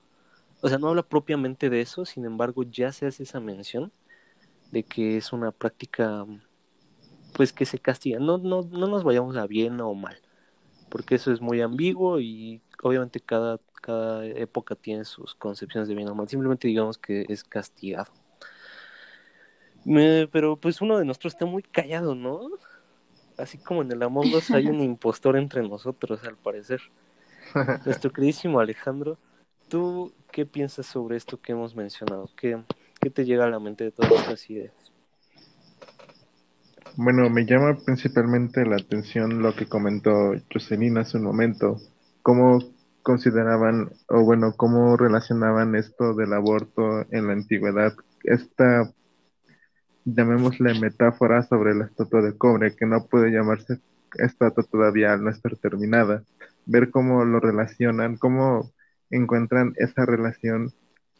O 0.62 0.68
sea, 0.68 0.78
no 0.78 0.88
habla 0.88 1.02
propiamente 1.02 1.68
de 1.70 1.80
eso, 1.80 2.04
sin 2.04 2.24
embargo 2.24 2.62
ya 2.62 2.92
se 2.92 3.06
hace 3.06 3.24
esa 3.24 3.40
mención 3.40 3.92
de 4.72 4.82
que 4.84 5.16
es 5.16 5.32
una 5.32 5.52
práctica 5.52 6.24
pues 7.34 7.52
que 7.52 7.66
se 7.66 7.78
castiga. 7.78 8.18
No, 8.18 8.38
no, 8.38 8.62
no 8.62 8.86
nos 8.86 9.04
vayamos 9.04 9.36
a 9.36 9.46
bien 9.46 9.80
o 9.80 9.94
mal, 9.94 10.16
porque 10.90 11.16
eso 11.16 11.32
es 11.32 11.40
muy 11.40 11.60
ambiguo 11.60 12.20
y 12.20 12.62
obviamente 12.82 13.20
cada 13.20 13.58
cada 13.86 14.26
época 14.26 14.74
tiene 14.74 15.04
sus 15.04 15.36
concepciones 15.36 15.88
de 15.88 15.94
bien 15.94 16.08
o 16.08 16.14
mal, 16.14 16.28
simplemente 16.28 16.66
digamos 16.66 16.98
que 16.98 17.24
es 17.28 17.44
castigado. 17.44 18.12
pero 20.32 20.56
pues 20.56 20.80
uno 20.80 20.98
de 20.98 21.04
nosotros 21.04 21.34
está 21.34 21.46
muy 21.46 21.62
callado, 21.62 22.16
¿no? 22.16 22.50
Así 23.38 23.58
como 23.58 23.82
en 23.82 23.92
el 23.92 24.02
Among 24.02 24.34
Us 24.34 24.50
hay 24.50 24.66
un 24.66 24.80
impostor 24.80 25.36
entre 25.36 25.62
nosotros, 25.62 26.24
al 26.24 26.36
parecer. 26.36 26.80
Nuestro 27.84 28.12
queridísimo 28.12 28.60
Alejandro, 28.60 29.18
¿tú 29.68 30.12
qué 30.32 30.46
piensas 30.46 30.86
sobre 30.86 31.16
esto 31.16 31.40
que 31.40 31.52
hemos 31.52 31.76
mencionado? 31.76 32.30
¿Qué, 32.36 32.58
qué 33.00 33.10
te 33.10 33.24
llega 33.24 33.44
a 33.44 33.50
la 33.50 33.60
mente 33.60 33.84
de 33.84 33.92
todas 33.92 34.12
estas 34.12 34.50
ideas? 34.50 34.72
Bueno, 36.96 37.28
me 37.28 37.44
llama 37.44 37.76
principalmente 37.84 38.64
la 38.64 38.76
atención 38.76 39.42
lo 39.42 39.54
que 39.54 39.66
comentó 39.66 40.32
Jocelyn 40.50 40.96
hace 40.96 41.18
un 41.18 41.24
momento, 41.24 41.76
cómo 42.22 42.58
consideraban, 43.02 43.90
o 44.08 44.24
bueno, 44.24 44.54
cómo 44.56 44.96
relacionaban 44.96 45.76
esto 45.76 46.14
del 46.14 46.32
aborto 46.32 47.04
en 47.10 47.26
la 47.26 47.34
antigüedad, 47.34 47.92
esta, 48.24 48.90
llamémosle 50.06 50.78
metáfora 50.80 51.42
sobre 51.42 51.74
la 51.74 51.86
estatua 51.86 52.22
de 52.22 52.38
cobre, 52.38 52.74
que 52.74 52.86
no 52.86 53.04
puede 53.06 53.30
llamarse 53.30 53.80
estatua 54.14 54.64
todavía 54.64 55.12
al 55.12 55.24
no 55.24 55.30
estar 55.30 55.56
terminada, 55.56 56.22
ver 56.64 56.90
cómo 56.90 57.24
lo 57.24 57.40
relacionan, 57.40 58.16
cómo 58.16 58.70
encuentran 59.10 59.74
esa 59.76 60.06
relación 60.06 60.72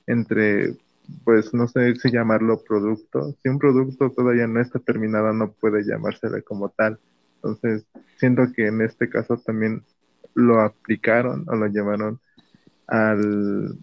entre, 0.06 0.76
pues 1.24 1.52
no 1.52 1.66
sé 1.66 1.96
si 1.96 2.10
llamarlo 2.10 2.62
producto, 2.66 3.34
si 3.42 3.48
un 3.48 3.58
producto 3.58 4.10
todavía 4.10 4.46
no 4.46 4.60
está 4.60 4.78
terminado 4.78 5.32
no 5.32 5.50
puede 5.52 5.84
llamársele 5.84 6.42
como 6.42 6.68
tal, 6.70 6.98
entonces 7.36 7.86
siento 8.18 8.44
que 8.54 8.68
en 8.68 8.80
este 8.82 9.08
caso 9.08 9.36
también 9.36 9.82
lo 10.34 10.60
aplicaron 10.60 11.44
o 11.48 11.56
lo 11.56 11.66
llevaron 11.66 12.20
al, 12.86 13.76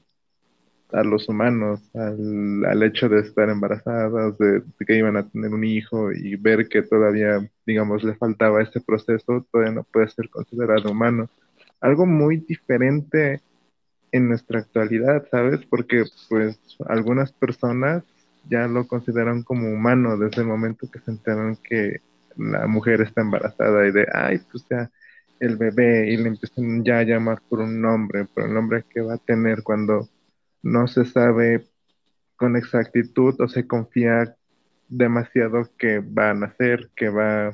a 0.94 1.04
los 1.04 1.28
humanos, 1.28 1.82
al, 1.96 2.66
al 2.66 2.84
hecho 2.84 3.10
de 3.10 3.22
estar 3.22 3.50
embarazadas, 3.50 4.38
de, 4.38 4.64
que 4.86 4.98
iban 4.98 5.18
a 5.18 5.28
tener 5.28 5.52
un 5.52 5.64
hijo 5.64 6.12
y 6.12 6.36
ver 6.36 6.68
que 6.70 6.84
todavía, 6.84 7.50
digamos, 7.66 8.04
le 8.04 8.16
faltaba 8.16 8.62
este 8.62 8.80
proceso, 8.80 9.46
todavía 9.52 9.74
no 9.74 9.84
puede 9.84 10.08
ser 10.10 10.30
considerado 10.30 10.92
humano. 10.92 11.30
Algo 11.82 12.06
muy 12.06 12.38
diferente 12.38 13.42
en 14.12 14.30
nuestra 14.30 14.60
actualidad, 14.60 15.28
¿sabes? 15.32 15.66
Porque 15.66 16.04
pues 16.30 16.60
algunas 16.88 17.32
personas 17.34 18.04
ya 18.50 18.68
lo 18.68 18.88
consideran 18.88 19.44
como 19.44 19.70
humano 19.70 20.18
desde 20.18 20.42
el 20.42 20.48
momento 20.48 20.90
que 20.92 21.00
se 21.00 21.12
enteran 21.12 21.58
que 21.58 22.02
la 22.38 22.68
mujer 22.68 23.02
está 23.02 23.22
embarazada 23.22 23.88
y 23.88 23.92
de, 23.92 24.08
ay, 24.14 24.40
pues 24.52 24.66
ya 24.70 24.90
el 25.40 25.58
bebé 25.58 26.12
y 26.12 26.18
le 26.18 26.30
empiezan 26.30 26.84
ya 26.84 27.00
a 27.00 27.04
llamar 27.04 27.42
por 27.50 27.60
un 27.60 27.82
nombre, 27.82 28.26
por 28.26 28.46
el 28.46 28.54
nombre 28.54 28.86
que 28.90 29.02
va 29.02 29.16
a 29.16 29.18
tener 29.18 29.64
cuando 29.64 30.08
no 30.64 30.88
se 30.88 31.06
sabe 31.06 31.68
con 32.36 32.56
exactitud 32.56 33.40
o 33.40 33.48
se 33.48 33.68
confía 33.68 34.36
demasiado 34.88 35.70
que 35.78 36.00
va 36.00 36.32
a 36.32 36.34
nacer, 36.34 36.90
que 36.96 37.10
va, 37.10 37.52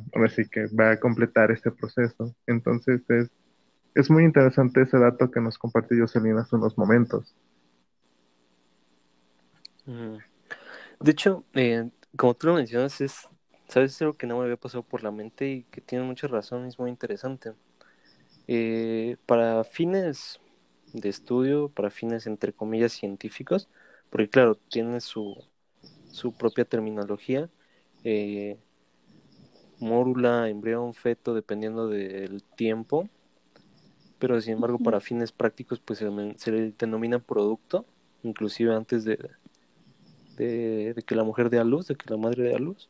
que 0.51 0.67
va 0.67 0.91
a 0.91 0.99
completar 0.99 1.51
este 1.51 1.71
proceso. 1.71 2.33
Entonces 2.47 3.01
es, 3.09 3.29
es 3.95 4.09
muy 4.09 4.23
interesante 4.23 4.81
ese 4.81 4.97
dato 4.97 5.29
que 5.29 5.41
nos 5.41 5.57
compartió 5.57 5.97
Jocelyn 5.99 6.37
hace 6.37 6.55
unos 6.55 6.77
momentos. 6.77 7.35
De 10.99 11.11
hecho, 11.11 11.43
eh, 11.53 11.89
como 12.15 12.35
tú 12.35 12.47
lo 12.47 12.53
mencionas, 12.55 13.01
es, 13.01 13.27
sabes, 13.67 13.99
algo 14.01 14.13
que 14.13 14.27
no 14.27 14.37
me 14.37 14.43
había 14.43 14.57
pasado 14.57 14.83
por 14.83 15.03
la 15.03 15.11
mente 15.11 15.49
y 15.49 15.63
que 15.63 15.81
tiene 15.81 16.03
mucha 16.03 16.27
razón, 16.27 16.65
es 16.65 16.77
muy 16.77 16.89
interesante. 16.89 17.53
Eh, 18.47 19.17
para 19.25 19.63
fines 19.63 20.39
de 20.93 21.09
estudio, 21.09 21.69
para 21.69 21.89
fines 21.89 22.27
entre 22.27 22.53
comillas 22.53 22.93
científicos, 22.93 23.69
porque 24.09 24.29
claro, 24.29 24.55
tiene 24.55 25.01
su, 25.01 25.35
su 26.11 26.33
propia 26.33 26.65
terminología, 26.65 27.49
eh, 28.03 28.57
mórula, 29.79 30.49
embrión, 30.49 30.93
feto, 30.93 31.33
dependiendo 31.33 31.87
del 31.87 32.43
tiempo, 32.55 33.09
pero 34.19 34.39
sin 34.41 34.53
embargo 34.53 34.79
para 34.79 34.99
fines 34.99 35.31
prácticos 35.31 35.79
pues 35.79 35.99
se, 35.99 36.51
le 36.51 36.71
denomina 36.71 37.19
producto, 37.19 37.85
inclusive 38.23 38.75
antes 38.75 39.05
de, 39.05 39.17
de, 40.35 40.93
de, 40.93 41.01
que 41.03 41.15
la 41.15 41.23
mujer 41.23 41.49
dé 41.49 41.59
a 41.59 41.63
luz, 41.63 41.87
de 41.87 41.95
que 41.95 42.09
la 42.09 42.17
madre 42.17 42.43
dé 42.43 42.55
a 42.55 42.59
luz. 42.59 42.89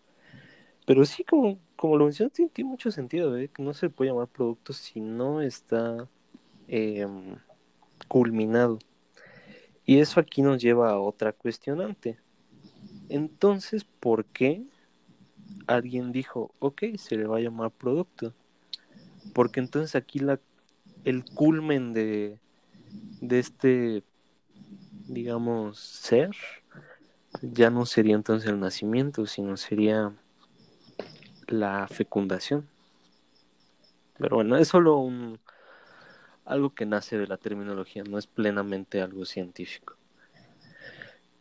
Pero 0.86 1.06
sí, 1.06 1.24
como, 1.24 1.60
como 1.76 1.98
lo 1.98 2.06
mencionas, 2.06 2.34
tiene, 2.34 2.68
mucho 2.68 2.90
sentido, 2.90 3.38
¿eh? 3.38 3.50
que 3.54 3.62
no 3.62 3.76
se 3.76 3.92
puede 3.92 4.10
llamar 4.10 4.28
producto 4.28 4.74
si 4.74 5.00
no 5.00 5.40
está 5.40 6.08
em, 6.68 7.36
culminado. 8.10 8.80
Y 9.86 10.00
eso 10.00 10.20
aquí 10.20 10.42
nos 10.42 10.62
lleva 10.62 10.90
a 10.92 11.00
otra 11.00 11.32
cuestionante. 11.32 12.20
Entonces, 13.08 13.86
¿por 13.86 14.26
qué 14.26 14.64
alguien 15.66 16.12
dijo, 16.12 16.52
ok, 16.60 16.84
se 16.98 17.16
le 17.16 17.26
va 17.26 17.38
a 17.38 17.42
llamar 17.42 17.72
producto? 17.72 18.34
Porque 19.34 19.62
entonces 19.62 19.96
aquí 19.96 20.20
la, 20.20 20.42
el 21.06 21.24
culmen 21.24 21.94
de, 21.94 22.40
de 23.22 23.40
este 23.40 24.04
digamos, 25.10 25.80
ser, 25.80 26.32
ya 27.42 27.70
no 27.70 27.86
sería 27.86 28.16
entonces 28.16 28.50
el 28.50 28.60
nacimiento, 28.60 29.26
sino 29.26 29.58
sería 29.58 30.14
la 31.48 31.88
fecundación. 31.88 32.68
Pero 34.18 34.38
bueno, 34.38 34.58
es 34.58 34.68
solo 34.68 34.98
un 34.98 35.40
algo 36.50 36.74
que 36.74 36.86
nace 36.86 37.18
de 37.18 37.28
la 37.28 37.38
terminología, 37.38 38.04
no 38.04 38.18
es 38.18 38.26
plenamente 38.26 39.02
algo 39.02 39.24
científico. 39.24 39.96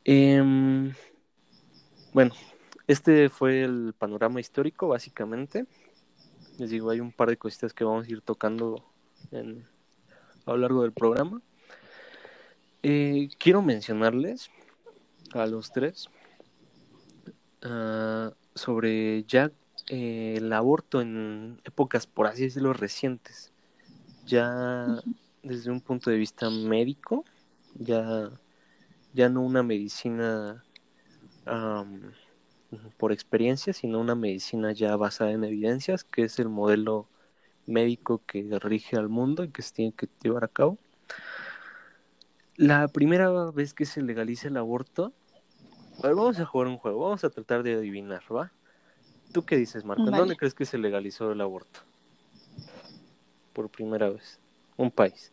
Em, 0.05 0.93
bueno, 2.13 2.35
este 2.87 3.31
fue 3.31 3.63
el 3.63 3.95
panorama 3.99 4.39
histórico, 4.39 4.89
básicamente. 4.89 5.67
Les 6.59 6.71
digo, 6.71 6.91
hay 6.91 7.01
un 7.01 7.11
par 7.11 7.31
de 7.31 7.39
cositas 7.39 7.73
que 7.73 7.85
vamos 7.85 8.07
a 8.07 8.11
ir 8.11 8.21
tocando 8.21 8.85
a 9.33 10.51
lo 10.51 10.59
largo 10.59 10.83
del 10.83 10.93
programa. 10.93 11.41
Eh, 12.83 13.31
quiero 13.39 13.63
mencionarles 13.63 14.51
a 15.33 15.47
los 15.47 15.73
tres 15.73 16.11
ah, 17.63 18.33
sobre 18.55 19.25
ya 19.25 19.51
eh, 19.89 20.35
el 20.37 20.53
aborto 20.53 21.01
en 21.01 21.61
épocas, 21.65 22.07
por 22.07 22.27
así 22.27 22.43
decirlo, 22.43 22.75
recientes. 22.75 23.53
Ya 24.29 25.01
desde 25.43 25.71
un 25.71 25.81
punto 25.81 26.11
de 26.11 26.17
vista 26.17 26.51
médico, 26.51 27.25
ya, 27.75 28.31
ya 29.15 29.29
no 29.29 29.43
una 29.43 29.63
medicina 29.63 30.63
por 32.99 33.13
experiencia, 33.13 33.73
sino 33.73 34.01
una 34.01 34.15
medicina 34.15 34.73
ya 34.73 34.95
basada 34.97 35.33
en 35.33 35.45
evidencias, 35.45 36.05
que 36.05 36.25
es 36.25 36.39
el 36.39 36.49
modelo 36.49 37.09
médico 37.67 38.23
que 38.27 38.47
rige 38.61 38.97
al 38.97 39.09
mundo 39.09 39.45
y 39.45 39.51
que 39.51 39.63
se 39.63 39.73
tiene 39.73 39.93
que 39.93 40.09
llevar 40.23 40.45
a 40.45 40.49
cabo. 40.49 40.79
La 42.57 42.89
primera 42.89 43.51
vez 43.51 43.73
que 43.73 43.87
se 43.87 44.03
legaliza 44.03 44.49
el 44.49 44.57
aborto, 44.57 45.13
vamos 46.03 46.39
a 46.39 46.45
jugar 46.45 46.69
un 46.69 46.77
juego, 46.77 47.01
vamos 47.01 47.25
a 47.25 47.31
tratar 47.31 47.63
de 47.63 47.75
adivinar, 47.75 48.23
¿va? 48.31 48.53
¿Tú 49.33 49.45
qué 49.45 49.57
dices, 49.57 49.85
Marco? 49.85 50.05
dónde 50.05 50.37
crees 50.37 50.55
que 50.55 50.65
se 50.65 50.79
legalizó 50.79 51.33
el 51.33 51.41
aborto? 51.41 51.81
Por 53.59 53.69
primera 53.71 54.09
vez. 54.09 54.39
Un 54.77 54.89
país. 54.89 55.33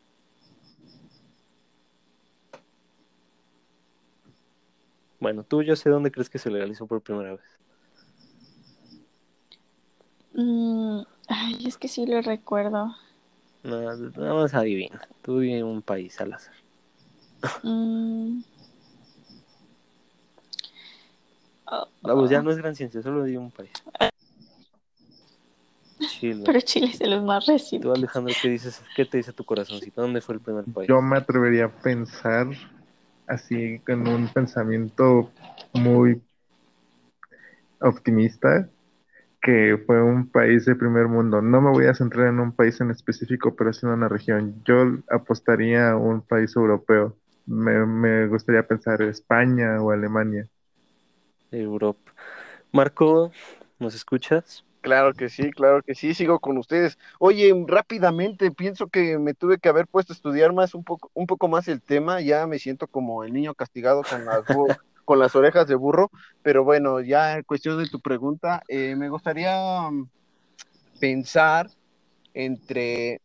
Bueno, 5.19 5.43
tú 5.43 5.61
yo 5.61 5.75
sé 5.75 5.91
dónde 5.91 6.11
crees 6.11 6.27
que 6.27 6.39
se 6.39 6.49
legalizó 6.49 6.87
por 6.87 7.01
primera 7.01 7.33
vez. 7.33 7.59
Mm, 10.33 11.01
ay, 11.27 11.67
es 11.67 11.77
que 11.77 11.87
sí 11.87 12.07
lo 12.07 12.19
recuerdo. 12.23 12.95
No, 13.61 13.95
nada 13.95 14.33
más 14.33 14.55
adivina. 14.55 15.07
Tú 15.21 15.41
en 15.41 15.63
un 15.63 15.83
país 15.83 16.19
al 16.19 16.33
azar. 16.33 16.55
Mm. 17.61 18.41
Vamos, 22.01 22.31
ya 22.31 22.41
no 22.41 22.49
es 22.49 22.57
gran 22.57 22.75
ciencia, 22.75 23.03
solo 23.03 23.23
di 23.23 23.37
un 23.37 23.51
país. 23.51 23.69
Chile. 25.99 26.43
Pero 26.45 26.61
Chile 26.61 26.87
es 26.91 26.99
de 26.99 27.07
los 27.07 27.23
más 27.23 27.45
recientes. 27.45 27.89
Tú, 27.89 27.93
Alejandro, 27.93 28.33
¿qué 28.41 28.49
dices? 28.49 28.81
¿Qué 28.95 29.05
te 29.05 29.17
dice 29.17 29.33
tu 29.33 29.43
corazoncito? 29.43 30.01
¿Dónde 30.01 30.21
fue 30.21 30.35
el 30.35 30.41
primer 30.41 30.65
país? 30.65 30.89
Yo 30.89 31.01
me 31.01 31.17
atrevería 31.17 31.65
a 31.65 31.69
pensar 31.69 32.47
así 33.27 33.79
con 33.85 34.07
un 34.07 34.27
pensamiento 34.27 35.31
muy 35.73 36.21
optimista 37.81 38.69
que 39.41 39.77
fue 39.85 40.01
un 40.01 40.29
país 40.31 40.65
de 40.65 40.75
primer 40.75 41.07
mundo. 41.07 41.41
No 41.41 41.61
me 41.61 41.71
voy 41.71 41.85
a 41.85 41.93
centrar 41.93 42.27
en 42.29 42.39
un 42.39 42.51
país 42.51 42.81
en 42.81 42.91
específico, 42.91 43.55
pero 43.55 43.73
sí 43.73 43.85
en 43.85 43.91
una 43.91 44.09
región. 44.09 44.61
Yo 44.65 44.85
apostaría 45.09 45.91
a 45.91 45.97
un 45.97 46.21
país 46.21 46.55
europeo. 46.55 47.15
Me, 47.45 47.85
me 47.85 48.27
gustaría 48.27 48.67
pensar 48.67 49.01
España 49.03 49.81
o 49.81 49.91
Alemania. 49.91 50.47
Europa. 51.51 52.13
Marco, 52.71 53.31
¿nos 53.79 53.95
escuchas? 53.95 54.63
Claro 54.85 55.15
que 55.15 55.29
sí, 55.29 55.49
claro 55.49 55.81
que 55.81 55.95
sí, 55.95 56.13
sigo 56.13 56.39
con 56.39 56.59
ustedes. 56.59 56.99
Oye, 57.17 57.51
rápidamente, 57.67 58.51
pienso 58.51 58.85
que 58.85 59.17
me 59.17 59.33
tuve 59.33 59.57
que 59.57 59.67
haber 59.67 59.87
puesto 59.87 60.13
a 60.13 60.15
estudiar 60.15 60.53
más 60.53 60.75
un 60.75 60.83
poco, 60.83 61.09
un 61.15 61.25
poco 61.25 61.47
más 61.47 61.67
el 61.67 61.81
tema, 61.81 62.21
ya 62.21 62.45
me 62.45 62.59
siento 62.59 62.85
como 62.85 63.23
el 63.23 63.33
niño 63.33 63.55
castigado 63.55 64.03
con 64.03 64.23
las, 64.25 64.43
con 65.03 65.17
las 65.17 65.35
orejas 65.35 65.65
de 65.65 65.73
burro, 65.73 66.11
pero 66.43 66.63
bueno, 66.63 67.01
ya 67.01 67.33
en 67.35 67.41
cuestión 67.45 67.79
de 67.79 67.89
tu 67.89 67.99
pregunta, 67.99 68.61
eh, 68.67 68.95
me 68.95 69.09
gustaría 69.09 69.89
mm, 69.89 70.07
pensar 70.99 71.67
entre 72.35 73.21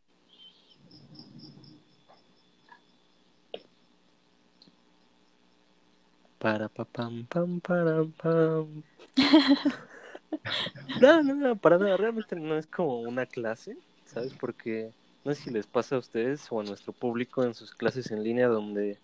para 6.38 6.70
pa 6.70 6.86
pam 6.86 7.26
pam 7.26 7.60
para 7.60 8.04
pam. 8.16 8.82
no, 11.00 11.22
no, 11.22 11.34
no, 11.34 11.56
para 11.56 11.78
nada, 11.78 11.96
realmente 11.96 12.36
no 12.36 12.56
es 12.56 12.66
como 12.66 13.00
una 13.00 13.26
clase, 13.26 13.76
¿sabes? 14.04 14.32
Porque 14.34 14.92
no 15.24 15.34
sé 15.34 15.42
si 15.42 15.50
les 15.50 15.66
pasa 15.66 15.96
a 15.96 15.98
ustedes 15.98 16.46
o 16.50 16.60
a 16.60 16.64
nuestro 16.64 16.92
público 16.92 17.44
en 17.44 17.54
sus 17.54 17.74
clases 17.74 18.10
en 18.10 18.22
línea 18.22 18.48
donde 18.48 18.98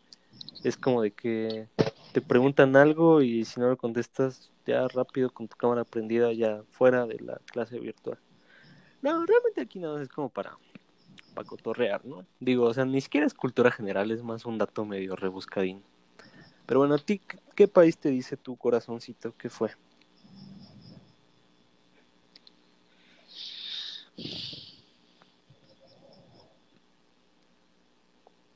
es 0.64 0.76
como 0.76 1.02
de 1.02 1.10
que 1.10 1.68
te 2.12 2.20
preguntan 2.20 2.76
algo 2.76 3.20
y 3.22 3.44
si 3.44 3.60
no 3.60 3.68
lo 3.68 3.76
contestas 3.76 4.50
ya 4.66 4.86
rápido 4.88 5.30
con 5.30 5.48
tu 5.48 5.56
cámara 5.56 5.84
prendida 5.84 6.32
ya 6.32 6.62
fuera 6.70 7.06
de 7.06 7.18
la 7.20 7.38
clase 7.46 7.78
virtual. 7.78 8.18
No, 9.02 9.24
realmente 9.26 9.60
aquí 9.60 9.78
nada 9.78 10.02
es 10.02 10.08
como 10.08 10.28
para, 10.28 10.56
para 11.34 11.46
cotorrear, 11.46 12.04
¿no? 12.04 12.24
Digo, 12.40 12.64
o 12.64 12.74
sea, 12.74 12.84
ni 12.84 13.00
siquiera 13.00 13.26
es 13.26 13.34
cultura 13.34 13.70
general, 13.70 14.10
es 14.10 14.22
más 14.22 14.46
un 14.46 14.58
dato 14.58 14.84
medio 14.84 15.14
rebuscadín. 15.14 15.82
Pero 16.66 16.80
bueno, 16.80 16.94
a 16.94 16.98
ti, 16.98 17.20
¿qué 17.54 17.68
país 17.68 17.98
te 17.98 18.08
dice 18.08 18.36
tu 18.36 18.56
corazoncito 18.56 19.36
que 19.36 19.50
fue? 19.50 19.70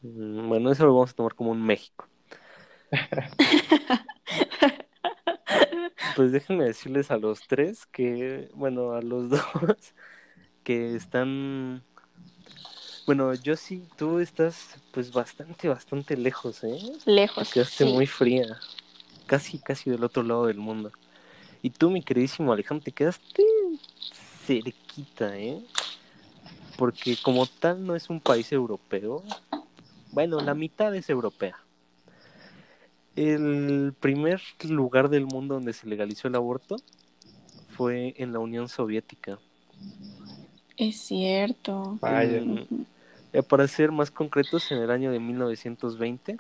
Bueno, 0.02 0.72
eso 0.72 0.86
lo 0.86 0.94
vamos 0.94 1.10
a 1.10 1.14
tomar 1.14 1.34
como 1.34 1.50
un 1.50 1.62
México. 1.62 2.06
pues 6.16 6.32
déjenme 6.32 6.64
decirles 6.64 7.10
a 7.10 7.16
los 7.16 7.46
tres 7.46 7.86
que, 7.86 8.50
bueno, 8.54 8.92
a 8.92 9.02
los 9.02 9.30
dos, 9.30 9.94
que 10.64 10.96
están... 10.96 11.82
Bueno, 13.06 13.34
yo 13.34 13.56
sí, 13.56 13.88
tú 13.96 14.20
estás 14.20 14.76
pues 14.92 15.12
bastante, 15.12 15.68
bastante 15.68 16.16
lejos, 16.16 16.62
¿eh? 16.62 16.78
Lejos. 17.06 17.52
quedaste 17.52 17.84
muy 17.84 18.06
fría, 18.06 18.58
casi, 19.26 19.58
casi 19.58 19.90
del 19.90 20.04
otro 20.04 20.22
lado 20.22 20.46
del 20.46 20.58
mundo. 20.58 20.92
Y 21.62 21.70
tú, 21.70 21.90
mi 21.90 22.02
queridísimo 22.02 22.52
Alejandro, 22.52 22.84
te 22.84 22.92
quedaste 22.92 23.42
cerquita, 24.46 25.36
¿eh? 25.36 25.60
Porque 26.76 27.16
como 27.22 27.46
tal 27.46 27.84
no 27.84 27.96
es 27.96 28.08
un 28.08 28.20
país 28.20 28.52
europeo, 28.52 29.24
bueno, 30.12 30.40
la 30.40 30.55
mitad 30.55 30.94
es 30.94 31.09
europea. 31.09 31.57
El 33.16 33.94
primer 33.99 34.40
lugar 34.68 35.09
del 35.09 35.27
mundo 35.27 35.55
donde 35.55 35.73
se 35.73 35.87
legalizó 35.87 36.29
el 36.29 36.35
aborto 36.35 36.77
fue 37.77 38.14
en 38.16 38.33
la 38.33 38.38
Unión 38.38 38.68
Soviética. 38.68 39.38
Es 40.77 41.01
cierto. 41.01 41.99
Eh, 43.33 43.42
para 43.42 43.68
ser 43.68 43.92
más 43.92 44.11
concretos, 44.11 44.70
en 44.73 44.79
el 44.79 44.90
año 44.90 45.12
de 45.12 45.20
1920, 45.20 46.37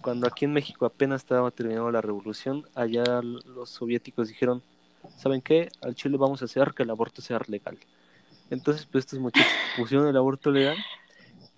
cuando 0.00 0.26
aquí 0.26 0.44
en 0.44 0.52
México 0.52 0.86
apenas 0.86 1.22
estaba 1.22 1.50
terminando 1.50 1.90
la 1.90 2.00
revolución, 2.00 2.64
allá 2.74 3.20
los 3.22 3.68
soviéticos 3.70 4.28
dijeron, 4.28 4.62
¿saben 5.16 5.42
qué? 5.42 5.68
Al 5.82 5.94
Chile 5.94 6.16
vamos 6.16 6.40
a 6.40 6.46
hacer 6.46 6.72
que 6.74 6.84
el 6.84 6.90
aborto 6.90 7.20
sea 7.20 7.40
legal. 7.46 7.76
Entonces, 8.50 8.86
pues 8.90 9.04
estos 9.04 9.18
muchachos 9.18 9.52
pusieron 9.76 10.08
el 10.08 10.16
aborto 10.16 10.50
legal 10.50 10.76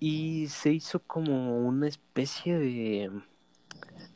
y 0.03 0.47
se 0.47 0.73
hizo 0.73 0.99
como 0.99 1.59
una 1.59 1.87
especie 1.87 2.57
de 2.57 3.11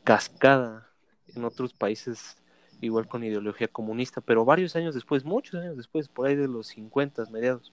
cascada 0.02 0.90
en 1.28 1.44
otros 1.44 1.74
países 1.74 2.42
igual 2.80 3.06
con 3.06 3.22
ideología 3.22 3.68
comunista, 3.68 4.20
pero 4.20 4.44
varios 4.44 4.74
años 4.74 4.96
después, 4.96 5.24
muchos 5.24 5.62
años 5.62 5.76
después, 5.76 6.08
por 6.08 6.26
ahí 6.26 6.34
de 6.34 6.48
los 6.48 6.66
50 6.66 7.26
mediados, 7.30 7.72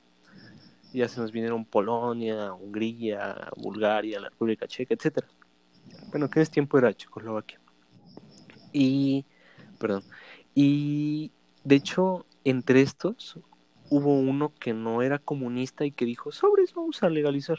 ya 0.93 1.07
se 1.07 1.19
nos 1.19 1.31
vinieron 1.31 1.65
Polonia, 1.65 2.53
Hungría, 2.53 3.49
Bulgaria, 3.57 4.19
la 4.19 4.29
República 4.29 4.67
Checa, 4.67 4.93
etcétera. 4.93 5.27
Bueno, 6.11 6.29
que 6.29 6.37
en 6.37 6.43
ese 6.43 6.51
tiempo 6.51 6.77
era 6.77 6.93
Checoslovaquia. 6.93 7.59
Y, 8.71 9.25
perdón, 9.79 10.03
y 10.53 11.31
de 11.63 11.75
hecho, 11.75 12.27
entre 12.43 12.81
estos 12.81 13.39
hubo 13.89 14.19
uno 14.19 14.53
que 14.59 14.75
no 14.75 15.01
era 15.01 15.17
comunista 15.17 15.83
y 15.83 15.91
que 15.91 16.05
dijo, 16.05 16.31
sobres, 16.31 16.75
vamos 16.75 17.01
a 17.01 17.09
legalizar 17.09 17.57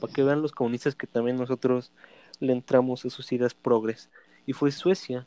para 0.00 0.12
que 0.12 0.22
vean 0.22 0.42
los 0.42 0.52
comunistas 0.52 0.94
que 0.94 1.06
también 1.06 1.36
nosotros 1.36 1.92
le 2.40 2.52
entramos 2.52 3.04
a 3.04 3.10
sus 3.10 3.30
ideas 3.32 3.54
progres. 3.54 4.10
Y 4.46 4.52
fue 4.52 4.70
Suecia, 4.70 5.26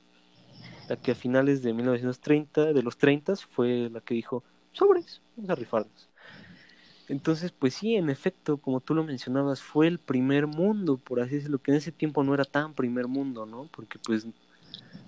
la 0.89 0.95
que 0.95 1.11
a 1.11 1.15
finales 1.15 1.61
de 1.61 1.73
1930, 1.73 2.73
de 2.73 2.83
los 2.83 2.97
30, 2.97 3.35
fue 3.35 3.89
la 3.91 4.01
que 4.01 4.13
dijo, 4.13 4.43
sobres, 4.71 5.21
vamos 5.35 5.49
a 5.49 5.55
rifarnos. 5.55 6.09
Entonces, 7.07 7.51
pues 7.51 7.73
sí, 7.73 7.95
en 7.95 8.09
efecto, 8.09 8.57
como 8.57 8.79
tú 8.79 8.95
lo 8.95 9.03
mencionabas, 9.03 9.61
fue 9.61 9.87
el 9.87 9.99
primer 9.99 10.47
mundo, 10.47 10.97
por 10.97 11.19
así 11.19 11.35
decirlo, 11.35 11.59
que 11.59 11.71
en 11.71 11.77
ese 11.77 11.91
tiempo 11.91 12.23
no 12.23 12.33
era 12.33 12.45
tan 12.45 12.73
primer 12.73 13.07
mundo, 13.07 13.45
¿no? 13.45 13.67
Porque 13.71 13.99
pues 13.99 14.25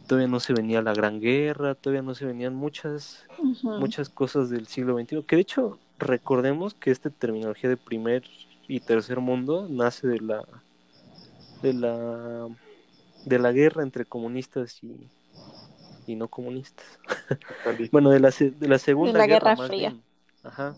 todavía 0.06 0.28
no 0.28 0.42
se 0.42 0.54
venía 0.54 0.82
la 0.82 0.94
Gran 0.94 1.22
Guerra, 1.22 1.76
todavía 1.76 2.02
no 2.02 2.14
se 2.14 2.26
venían 2.26 2.56
muchas, 2.56 3.26
muchas 3.64 4.10
cosas 4.10 4.50
del 4.50 4.68
siglo 4.68 5.00
XXI, 5.00 5.24
que 5.24 5.38
de 5.38 5.42
hecho 5.44 5.80
recordemos 5.98 6.74
que 6.74 6.92
esta 6.92 7.10
terminología 7.10 7.70
de 7.70 7.78
primer 7.78 8.24
y 8.68 8.80
tercer 8.80 9.20
mundo 9.20 9.68
nace 9.70 10.08
de 10.08 10.20
la 10.20 10.44
de 11.62 11.74
la 11.74 12.48
de 13.26 13.40
la 13.40 13.52
guerra 13.52 13.84
entre 13.84 14.06
comunistas 14.06 14.84
y, 14.84 15.10
y 16.08 16.16
no 16.16 16.28
comunistas. 16.28 16.86
bueno, 17.92 18.10
de 18.10 18.20
la, 18.20 18.32
de 18.32 18.68
la 18.68 18.78
segunda 18.78 19.14
de 19.14 19.20
la 19.20 19.28
guerra, 19.28 19.56
fría. 19.56 19.96
Ajá. 20.44 20.76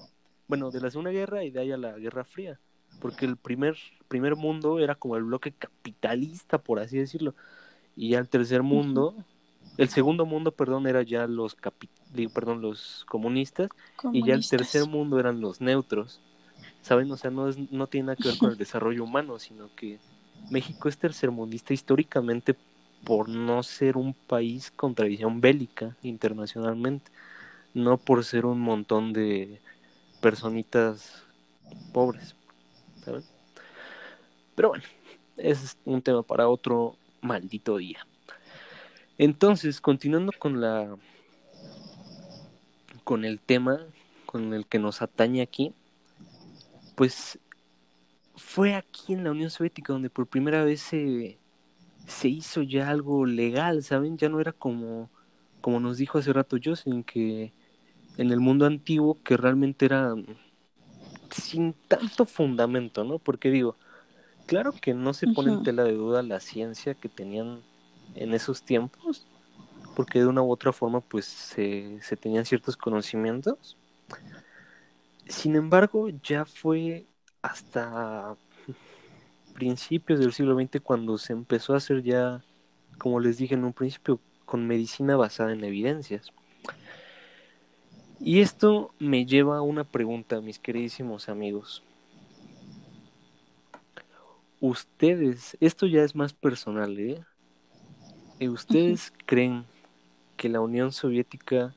Bueno, 0.48 0.70
de 0.70 0.80
la 0.80 0.92
segunda 0.92 1.12
guerra 1.12 1.44
y 1.44 1.50
de 1.50 1.62
ahí 1.62 1.72
a 1.72 1.78
la 1.78 1.94
guerra 1.94 2.24
fría, 2.24 2.60
porque 3.02 3.26
el 3.26 3.36
primer 3.36 3.76
primer 4.08 4.36
mundo 4.36 4.80
era 4.80 4.94
como 4.94 5.18
el 5.18 5.24
bloque 5.24 5.52
capitalista, 5.52 6.60
por 6.60 6.80
así 6.80 6.98
decirlo, 6.98 7.34
y 7.96 8.10
ya 8.10 8.20
el 8.20 8.30
tercer 8.30 8.62
mundo, 8.62 9.16
el 9.78 9.90
segundo 9.90 10.26
mundo, 10.26 10.52
perdón, 10.52 10.86
era 10.86 11.02
ya 11.02 11.26
los 11.26 11.56
capi 11.56 11.90
perdón, 12.34 12.62
los 12.62 13.06
comunistas, 13.10 13.70
y 14.14 14.24
ya 14.24 14.36
el 14.36 14.48
tercer 14.48 14.88
mundo 14.88 15.20
eran 15.20 15.42
los 15.42 15.60
neutros. 15.60 16.22
¿Saben? 16.86 17.12
O 17.12 17.18
sea, 17.18 17.32
no, 17.32 17.50
es, 17.50 17.58
no 17.72 17.88
tiene 17.88 18.06
nada 18.06 18.16
que 18.16 18.28
ver 18.28 18.38
con 18.38 18.52
el 18.52 18.60
desarrollo 18.60 19.04
humano, 19.04 19.40
sino 19.40 19.74
que 19.76 19.98
México 20.52 20.88
es 20.88 21.00
tercermundista 21.00 21.74
históricamente 21.74 22.56
por 23.04 23.28
no 23.28 23.64
ser 23.64 23.98
un 23.98 24.14
país 24.14 24.70
con 24.70 24.94
tradición 24.94 25.42
bélica 25.42 25.98
internacionalmente, 26.04 27.12
no 27.74 27.98
por 27.98 28.24
ser 28.24 28.46
un 28.46 28.60
montón 28.60 29.14
de 29.14 29.60
personitas 30.22 31.24
pobres, 31.92 32.36
¿saben? 33.04 33.24
Pero 34.54 34.70
bueno, 34.70 34.84
es 35.38 35.80
un 35.86 36.04
tema 36.04 36.22
para 36.22 36.48
otro 36.48 36.98
maldito 37.20 37.78
día. 37.78 38.06
Entonces, 39.18 39.82
continuando 39.82 40.32
con 40.38 40.62
la 40.62 40.96
con 43.04 43.26
el 43.26 43.40
tema 43.40 43.80
con 44.28 44.54
el 44.54 44.68
que 44.68 44.78
nos 44.78 45.02
atañe 45.02 45.42
aquí, 45.42 45.74
pues 46.96 47.40
fue 48.36 48.76
aquí 48.76 49.14
en 49.14 49.24
la 49.24 49.32
Unión 49.32 49.50
Soviética 49.50 49.94
donde 49.94 50.10
por 50.10 50.28
primera 50.28 50.64
vez 50.64 50.82
se, 50.82 51.38
se 52.08 52.28
hizo 52.28 52.62
ya 52.62 52.90
algo 52.90 53.26
legal, 53.26 53.84
¿saben? 53.84 54.18
Ya 54.18 54.30
no 54.30 54.40
era 54.40 54.52
como, 54.52 55.10
como 55.62 55.80
nos 55.80 55.98
dijo 55.98 56.18
hace 56.18 56.34
rato 56.34 56.58
en 56.86 57.04
que 57.04 57.54
en 58.18 58.32
el 58.32 58.40
mundo 58.40 58.66
antiguo 58.66 59.22
que 59.24 59.38
realmente 59.38 59.86
era 59.86 60.14
sin 61.32 61.74
tanto 61.88 62.26
fundamento, 62.26 63.04
¿no? 63.04 63.20
Porque 63.20 63.50
digo, 63.50 63.76
claro 64.46 64.74
que 64.74 64.94
no 64.94 65.14
se 65.14 65.28
pone 65.28 65.52
en 65.52 65.64
tela 65.64 65.84
de 65.84 65.94
duda 65.94 66.24
la 66.24 66.40
ciencia 66.40 66.94
que 66.94 67.10
tenían 67.10 67.62
en 68.16 68.34
esos 68.34 68.64
tiempos, 68.64 69.26
porque 69.96 70.20
de 70.20 70.28
una 70.28 70.42
u 70.42 70.52
otra 70.52 70.72
forma 70.72 71.02
pues 71.02 71.26
se, 71.26 72.00
se 72.02 72.16
tenían 72.16 72.46
ciertos 72.46 72.78
conocimientos. 72.78 73.78
Sin 75.28 75.56
embargo, 75.56 76.10
ya 76.10 76.46
fue 76.46 77.08
hasta 77.42 78.36
principios 79.54 80.20
del 80.20 80.34
siglo 80.34 80.56
XX 80.60 80.82
cuando 80.82 81.18
se 81.18 81.34
empezó 81.34 81.74
a 81.74 81.78
hacer 81.78 82.04
ya, 82.04 82.44
como 82.98 83.20
les 83.20 83.38
dije 83.38 83.56
en 83.56 83.64
un 83.64 83.74
principio, 83.74 84.20
con 84.46 84.68
medicina 84.68 85.16
basada 85.16 85.54
en 85.54 85.64
evidencias. 85.64 86.32
Y 88.20 88.42
esto 88.42 88.94
me 89.00 89.26
lleva 89.26 89.58
a 89.58 89.62
una 89.62 89.84
pregunta, 89.84 90.42
mis 90.42 90.60
queridísimos 90.60 91.30
amigos. 91.30 91.84
Ustedes, 94.60 95.58
esto 95.60 95.86
ya 95.86 96.04
es 96.04 96.16
más 96.16 96.34
personal, 96.34 96.98
¿eh? 97.00 97.24
¿Ustedes 98.48 99.14
creen 99.26 99.66
que 100.38 100.50
la 100.50 100.60
Unión 100.60 100.92
Soviética 100.92 101.74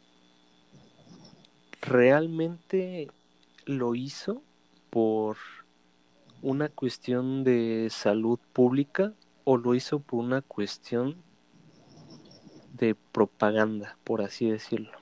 realmente 1.81 3.09
lo 3.69 3.95
hizo 3.95 4.43
por 4.89 5.37
una 6.41 6.71
cuestión 6.71 7.45
de 7.45 7.89
salud 7.91 8.39
pública 8.55 9.13
o 9.45 9.59
lo 9.59 9.75
hizo 9.75 10.01
por 10.01 10.21
una 10.21 10.41
cuestión 10.41 11.23
de 12.73 12.95
propaganda, 12.95 13.99
por 14.05 14.23
así 14.23 14.51
decirlo. 14.51 14.93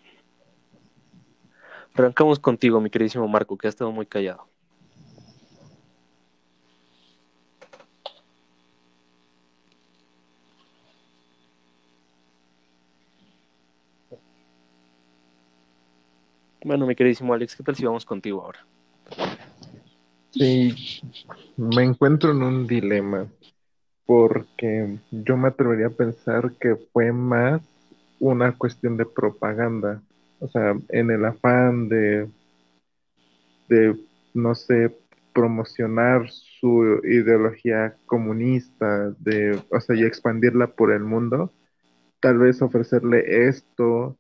Arrancamos 1.95 2.41
contigo, 2.41 2.81
mi 2.81 2.91
queridísimo 2.91 3.29
Marco, 3.29 3.57
que 3.57 3.69
ha 3.69 3.71
estado 3.71 3.93
muy 3.93 4.07
callado. 4.07 4.49
Bueno, 16.67 16.85
mi 16.85 16.97
queridísimo 16.97 17.33
Alex, 17.33 17.55
¿qué 17.55 17.63
tal 17.63 17.77
si 17.77 17.85
vamos 17.85 18.05
contigo 18.05 18.43
ahora? 18.43 18.67
Sí, 20.31 20.75
me 21.57 21.85
encuentro 21.85 22.33
en 22.33 22.43
un 22.43 22.67
dilema 22.67 23.29
porque 24.05 24.99
yo 25.13 25.37
me 25.37 25.47
atrevería 25.47 25.87
a 25.87 25.91
pensar 25.91 26.55
que 26.59 26.75
fue 26.93 27.13
más 27.13 27.63
una 28.19 28.51
cuestión 28.51 28.97
de 28.97 29.07
propaganda, 29.07 30.03
o 30.41 30.49
sea, 30.49 30.75
en 30.89 31.13
el 31.13 31.25
afán 31.25 31.89
de, 31.89 32.29
de 33.69 33.97
no 34.35 34.57
sé, 34.57 34.93
promocionar 35.33 36.29
su 36.31 37.01
ideología 37.05 37.95
comunista, 38.07 39.11
de, 39.21 39.57
o 39.71 39.81
sea, 39.81 39.95
y 39.95 40.03
expandirla 40.03 40.67
por 40.67 40.91
el 40.91 41.05
mundo, 41.05 41.53
tal 42.19 42.39
vez 42.39 42.61
ofrecerle 42.61 43.47
esto 43.47 44.19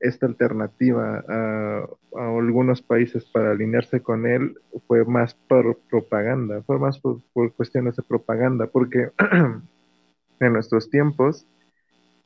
esta 0.00 0.26
alternativa 0.26 1.24
a, 1.28 1.86
algunos 2.16 2.82
países 2.82 3.24
para 3.24 3.50
alinearse 3.50 4.00
con 4.00 4.26
él 4.26 4.58
fue 4.86 5.04
más 5.04 5.34
por 5.34 5.78
propaganda, 5.90 6.62
fue 6.62 6.78
más 6.78 6.98
por, 6.98 7.20
cuestiones 7.54 7.96
de 7.96 8.02
propaganda, 8.02 8.66
porque 8.66 9.10
en 10.40 10.52
nuestros 10.52 10.90
tiempos 10.90 11.46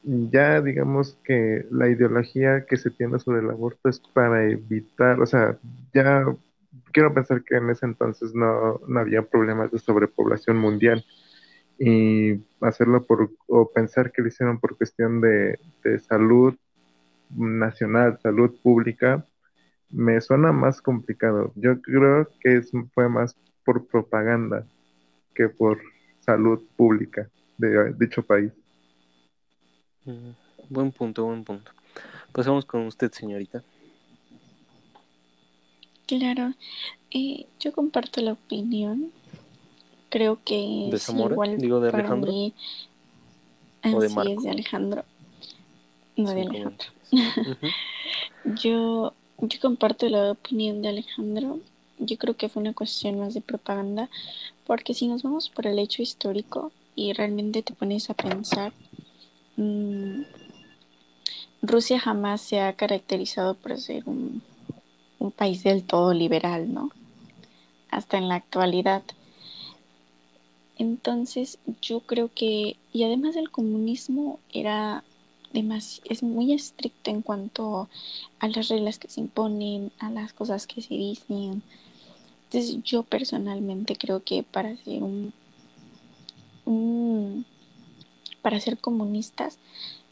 ya 0.03 0.61
digamos 0.61 1.19
que 1.25 1.65
la 1.71 1.89
ideología 1.89 2.67
que 2.67 2.77
se 2.77 2.91
tiene 2.91 3.19
sobre 3.21 3.41
el 3.41 3.51
aborto 3.51 3.89
es 3.89 4.01
para 4.01 4.45
evitar, 4.49 5.21
o 5.21 5.27
sea, 5.27 5.57
ya 5.95 6.27
quiero 6.93 7.15
pensar 7.15 7.43
que 7.45 7.57
en 7.57 7.71
ese 7.71 7.87
entonces 7.87 8.35
no, 8.35 8.81
había 8.97 9.23
problemas 9.23 9.71
de 9.71 9.79
sobrepoblación 9.79 10.59
mundial 10.59 11.05
y 11.79 12.41
hacerlo 12.61 13.05
por, 13.05 13.31
o 13.47 13.71
pensar 13.71 14.13
que 14.13 14.23
lo 14.23 14.29
hicieron 14.29 14.59
por 14.59 14.77
cuestión 14.77 15.21
de, 15.21 15.59
de 15.85 15.99
salud 16.01 16.55
nacional, 17.37 18.18
salud 18.23 18.55
pública, 18.62 19.25
me 19.90 20.21
suena 20.21 20.53
más 20.53 20.81
complicado. 20.81 21.53
Yo 21.55 21.81
creo 21.81 22.29
que 22.40 22.57
es, 22.57 22.71
fue 22.95 23.09
más 23.09 23.37
por 23.64 23.87
propaganda 23.87 24.66
que 25.35 25.49
por 25.49 25.81
salud 26.21 26.62
pública 26.77 27.29
de 27.59 27.92
dicho 27.95 28.23
país. 28.23 28.53
Mm, 30.05 30.31
buen 30.68 30.92
punto, 30.92 31.25
buen 31.25 31.45
punto. 31.45 31.71
Pasamos 32.33 32.64
con 32.64 32.87
usted, 32.87 33.12
señorita. 33.12 33.62
Claro, 36.07 36.53
eh, 37.11 37.47
yo 37.61 37.73
comparto 37.73 38.21
la 38.21 38.33
opinión. 38.33 39.12
Creo 40.09 40.40
que 40.45 40.90
¿De 40.90 40.99
igual 41.18 41.57
Digo, 41.57 41.81
de 41.81 41.88
Alejandro. 41.90 42.33
¿O 43.85 44.01
de 44.01 44.09
Marco? 44.11 44.33
es 44.33 44.42
de 44.42 44.51
Alejandro. 44.51 45.05
No 46.16 46.31
de 46.33 46.42
Alejandro. 46.42 46.87
yo, 48.57 49.14
yo 49.38 49.61
comparto 49.61 50.09
la 50.09 50.33
opinión 50.33 50.83
de 50.83 50.88
Alejandro. 50.88 51.61
Yo 51.98 52.16
creo 52.18 52.37
que 52.37 52.48
fue 52.48 52.62
una 52.62 52.75
cuestión 52.75 53.18
más 53.18 53.35
de 53.35 53.40
propaganda, 53.40 54.09
porque 54.66 54.94
si 54.94 55.07
nos 55.07 55.22
vamos 55.22 55.48
por 55.48 55.66
el 55.66 55.79
hecho 55.79 56.03
histórico 56.03 56.72
y 56.94 57.12
realmente 57.12 57.62
te 57.62 57.75
pones 57.75 58.11
a 58.11 58.14
pensar, 58.14 58.72
mm, 59.57 60.22
Rusia 61.62 62.01
jamás 62.01 62.40
se 62.40 62.61
ha 62.61 62.72
caracterizado 62.72 63.55
por 63.55 63.79
ser 63.79 64.03
un, 64.07 64.42
un 65.20 65.31
país 65.31 65.62
del 65.62 65.85
todo 65.85 66.12
liberal, 66.12 66.72
¿no? 66.75 66.90
Hasta 67.90 68.18
en 68.18 68.29
la 68.29 68.35
actualidad. 68.35 69.03
Entonces 70.77 71.59
yo 71.81 72.01
creo 72.01 72.31
que, 72.35 72.77
y 72.92 73.05
además 73.05 73.35
del 73.37 73.51
comunismo, 73.51 74.40
era 74.53 75.05
es 75.55 76.23
muy 76.23 76.53
estricto 76.53 77.11
en 77.11 77.23
cuanto 77.23 77.88
a 78.38 78.49
las 78.49 78.69
reglas 78.69 78.99
que 78.99 79.09
se 79.09 79.21
imponen, 79.21 79.93
a 79.99 80.11
las 80.11 80.33
cosas 80.33 80.67
que 80.67 80.83
se 80.83 80.95
dicen. 80.95 81.62
Entonces 82.45 82.83
yo 82.83 83.03
personalmente 83.03 83.97
creo 83.97 84.23
que 84.23 84.43
para 84.43 84.77
ser 84.77 85.03
un, 85.03 85.33
para 88.43 88.61
ser 88.61 88.79
comunistas 88.79 89.59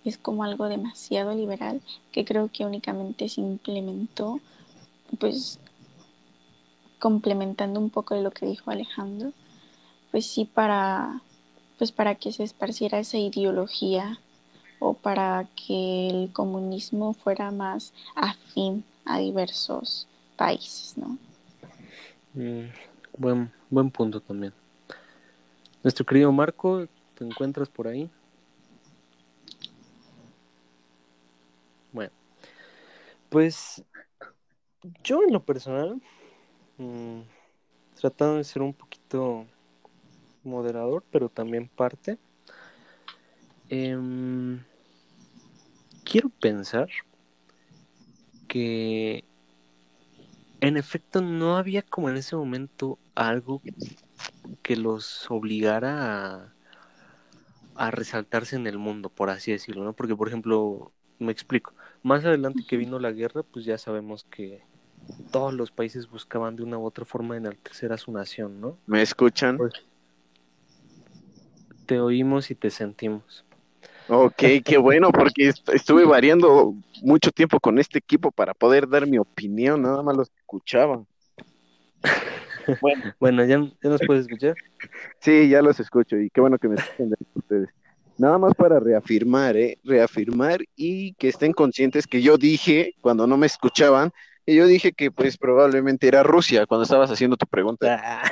es 0.04 0.16
como 0.16 0.44
algo 0.44 0.68
demasiado 0.68 1.34
liberal 1.34 1.82
que 2.12 2.24
creo 2.24 2.50
que 2.50 2.64
únicamente 2.64 3.28
se 3.28 3.42
implementó 3.42 4.40
pues 5.18 5.58
complementando 6.98 7.80
un 7.80 7.90
poco 7.90 8.14
de 8.14 8.22
lo 8.22 8.30
que 8.30 8.46
dijo 8.46 8.70
Alejandro, 8.70 9.32
pues 10.10 10.26
sí 10.26 10.44
para, 10.44 11.22
pues 11.78 11.92
para 11.92 12.14
que 12.14 12.32
se 12.32 12.44
esparciera 12.44 12.98
esa 12.98 13.18
ideología 13.18 14.20
o 14.80 14.94
para 14.94 15.46
que 15.54 16.08
el 16.08 16.32
comunismo 16.32 17.14
fuera 17.14 17.52
más 17.52 17.92
afín 18.16 18.84
a 19.04 19.18
diversos 19.18 20.08
países, 20.36 20.98
¿no? 20.98 21.18
Mm, 22.34 22.66
buen, 23.16 23.52
buen 23.70 23.90
punto 23.90 24.20
también. 24.20 24.52
Nuestro 25.82 26.04
querido 26.04 26.32
Marco, 26.32 26.86
¿te 27.14 27.24
encuentras 27.24 27.68
por 27.68 27.86
ahí? 27.88 28.10
Bueno, 31.92 32.12
pues 33.28 33.82
yo 35.04 35.22
en 35.22 35.32
lo 35.32 35.42
personal, 35.44 36.00
mmm, 36.78 37.20
tratando 38.00 38.36
de 38.36 38.44
ser 38.44 38.62
un 38.62 38.74
poquito 38.74 39.46
moderador, 40.44 41.04
pero 41.10 41.28
también 41.28 41.68
parte, 41.68 42.18
em, 43.68 44.60
quiero 46.04 46.28
pensar 46.28 46.88
que 48.48 49.24
en 50.60 50.76
efecto 50.76 51.20
no 51.20 51.56
había 51.56 51.82
como 51.82 52.10
en 52.10 52.16
ese 52.16 52.36
momento 52.36 52.98
algo 53.14 53.62
que 54.62 54.76
los 54.76 55.30
obligara 55.30 56.34
a, 56.34 56.54
a 57.76 57.90
resaltarse 57.90 58.56
en 58.56 58.66
el 58.66 58.78
mundo, 58.78 59.08
por 59.08 59.30
así 59.30 59.52
decirlo, 59.52 59.84
¿no? 59.84 59.92
Porque, 59.92 60.16
por 60.16 60.28
ejemplo, 60.28 60.92
me 61.18 61.32
explico, 61.32 61.74
más 62.02 62.24
adelante 62.24 62.64
que 62.68 62.76
vino 62.76 62.98
la 62.98 63.12
guerra, 63.12 63.42
pues 63.42 63.64
ya 63.64 63.78
sabemos 63.78 64.24
que 64.24 64.62
todos 65.30 65.54
los 65.54 65.70
países 65.70 66.08
buscaban 66.08 66.56
de 66.56 66.62
una 66.62 66.78
u 66.78 66.84
otra 66.84 67.04
forma 67.04 67.36
enaltecer 67.36 67.92
a 67.92 67.98
su 67.98 68.12
nación, 68.12 68.60
¿no? 68.60 68.76
¿Me 68.86 69.02
escuchan? 69.02 69.56
Pues, 69.56 69.72
te 71.86 72.00
oímos 72.00 72.50
y 72.50 72.54
te 72.54 72.70
sentimos. 72.70 73.44
Ok, 74.12 74.42
qué 74.64 74.76
bueno, 74.78 75.10
porque 75.12 75.48
est- 75.48 75.68
estuve 75.68 76.04
variando 76.04 76.74
mucho 77.02 77.30
tiempo 77.30 77.60
con 77.60 77.78
este 77.78 77.98
equipo 77.98 78.32
para 78.32 78.54
poder 78.54 78.88
dar 78.88 79.06
mi 79.06 79.18
opinión, 79.18 79.82
nada 79.82 80.02
más 80.02 80.16
los 80.16 80.30
escuchaba. 80.36 81.04
Bueno, 82.80 83.02
Bueno, 83.20 83.44
¿ya, 83.44 83.58
ya 83.82 83.90
nos 83.90 84.00
puedes 84.02 84.22
escuchar? 84.22 84.54
sí, 85.20 85.48
ya 85.48 85.62
los 85.62 85.78
escucho 85.78 86.16
y 86.16 86.28
qué 86.30 86.40
bueno 86.40 86.58
que 86.58 86.68
me 86.68 86.74
escuchen 86.74 87.10
de 87.10 87.16
ustedes. 87.34 87.68
Nada 88.18 88.36
más 88.38 88.52
para 88.54 88.80
reafirmar, 88.80 89.56
¿eh? 89.56 89.78
Reafirmar 89.84 90.60
y 90.76 91.14
que 91.14 91.28
estén 91.28 91.52
conscientes 91.52 92.06
que 92.06 92.20
yo 92.20 92.36
dije, 92.36 92.94
cuando 93.00 93.26
no 93.26 93.36
me 93.36 93.46
escuchaban, 93.46 94.10
y 94.44 94.56
yo 94.56 94.66
dije 94.66 94.92
que 94.92 95.10
pues 95.10 95.38
probablemente 95.38 96.08
era 96.08 96.22
Rusia, 96.22 96.66
cuando 96.66 96.82
estabas 96.82 97.10
haciendo 97.10 97.36
tu 97.36 97.46
pregunta. 97.46 98.00
Ah, 98.02 98.30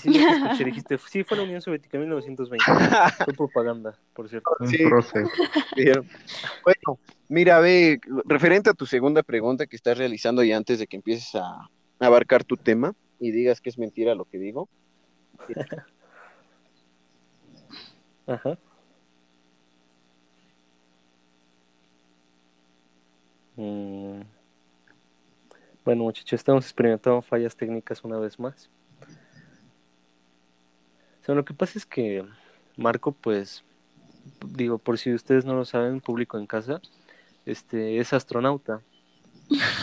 Sí, 0.00 0.16
escuché, 0.16 0.64
dijiste, 0.64 0.98
sí, 0.98 1.24
fue 1.24 1.36
la 1.36 1.42
Unión 1.44 1.60
Soviética 1.60 1.96
en 1.96 2.04
1920. 2.04 2.64
Fue 3.24 3.34
propaganda, 3.34 3.98
por 4.14 4.28
cierto. 4.28 4.50
Un 4.58 4.68
Sí. 4.68 4.78
Bueno, 6.64 6.98
mira, 7.28 7.60
ve, 7.60 8.00
referente 8.24 8.70
a 8.70 8.74
tu 8.74 8.86
segunda 8.86 9.22
pregunta 9.22 9.66
que 9.66 9.76
estás 9.76 9.98
realizando 9.98 10.42
y 10.42 10.52
antes 10.52 10.78
de 10.78 10.86
que 10.86 10.96
empieces 10.96 11.34
a 11.34 11.68
abarcar 11.98 12.44
tu 12.44 12.56
tema 12.56 12.94
y 13.20 13.30
digas 13.30 13.60
que 13.60 13.70
es 13.70 13.78
mentira 13.78 14.14
lo 14.14 14.24
que 14.24 14.38
digo, 14.38 14.68
Ajá. 18.26 18.56
Mm. 23.56 24.22
Bueno, 25.84 26.04
muchachos, 26.04 26.34
estamos 26.34 26.64
experimentando 26.64 27.20
fallas 27.22 27.56
técnicas 27.56 28.04
una 28.04 28.18
vez 28.18 28.38
más. 28.38 28.70
O 31.22 31.24
sea, 31.24 31.34
lo 31.36 31.44
que 31.44 31.54
pasa 31.54 31.78
es 31.78 31.86
que 31.86 32.24
Marco, 32.76 33.12
pues, 33.12 33.62
digo, 34.44 34.78
por 34.78 34.98
si 34.98 35.14
ustedes 35.14 35.44
no 35.44 35.54
lo 35.54 35.64
saben, 35.64 36.00
público 36.00 36.36
en 36.36 36.46
casa, 36.46 36.80
este, 37.46 37.98
es 37.98 38.12
astronauta. 38.12 38.80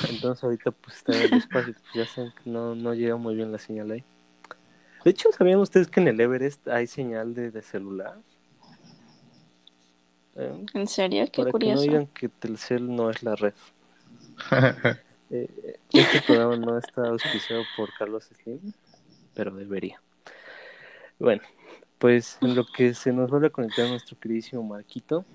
Entonces 0.10 0.44
ahorita 0.44 0.72
pues 0.72 0.98
está 0.98 1.14
en 1.14 1.22
el 1.22 1.34
espacio, 1.40 1.74
pues 1.74 1.94
ya 1.94 2.06
saben 2.06 2.32
que 2.32 2.50
no, 2.50 2.76
no 2.76 2.94
llega 2.94 3.16
muy 3.18 3.36
bien 3.36 3.52
la 3.52 3.60
señal 3.60 3.92
ahí. 3.92 4.04
De 5.04 5.12
hecho, 5.12 5.30
¿sabían 5.32 5.60
ustedes 5.60 5.88
que 5.88 6.02
en 6.02 6.10
el 6.10 6.20
Everest 6.20 6.68
hay 6.68 6.88
señal 6.88 7.34
de, 7.34 7.52
de 7.52 7.62
celular? 7.62 8.18
Eh, 10.36 10.66
¿En 10.74 10.88
serio? 10.88 11.26
Qué 11.32 11.44
para 11.44 11.52
que 11.58 11.68
no 11.68 11.76
curioso. 11.76 11.84
digan 11.84 12.08
que 12.08 12.30
Telcel 12.30 12.94
no 12.94 13.10
es 13.10 13.24
la 13.24 13.36
red. 13.36 13.54
Eh, 15.32 15.78
este 15.94 16.24
programa 16.24 16.56
no 16.56 16.76
está 16.76 17.08
auspiciado 17.08 17.62
por 17.78 17.94
Carlos 18.00 18.32
Slim, 18.36 18.74
pero 19.36 19.52
debería. 19.52 20.02
Bueno, 21.20 21.42
pues 21.98 22.38
en 22.42 22.56
lo 22.56 22.66
que 22.66 22.94
se 22.94 23.12
nos 23.12 23.30
vuelve 23.30 23.48
a 23.48 23.50
conectar 23.50 23.90
nuestro 23.90 24.18
queridísimo 24.18 24.64
Marquito, 24.64 25.26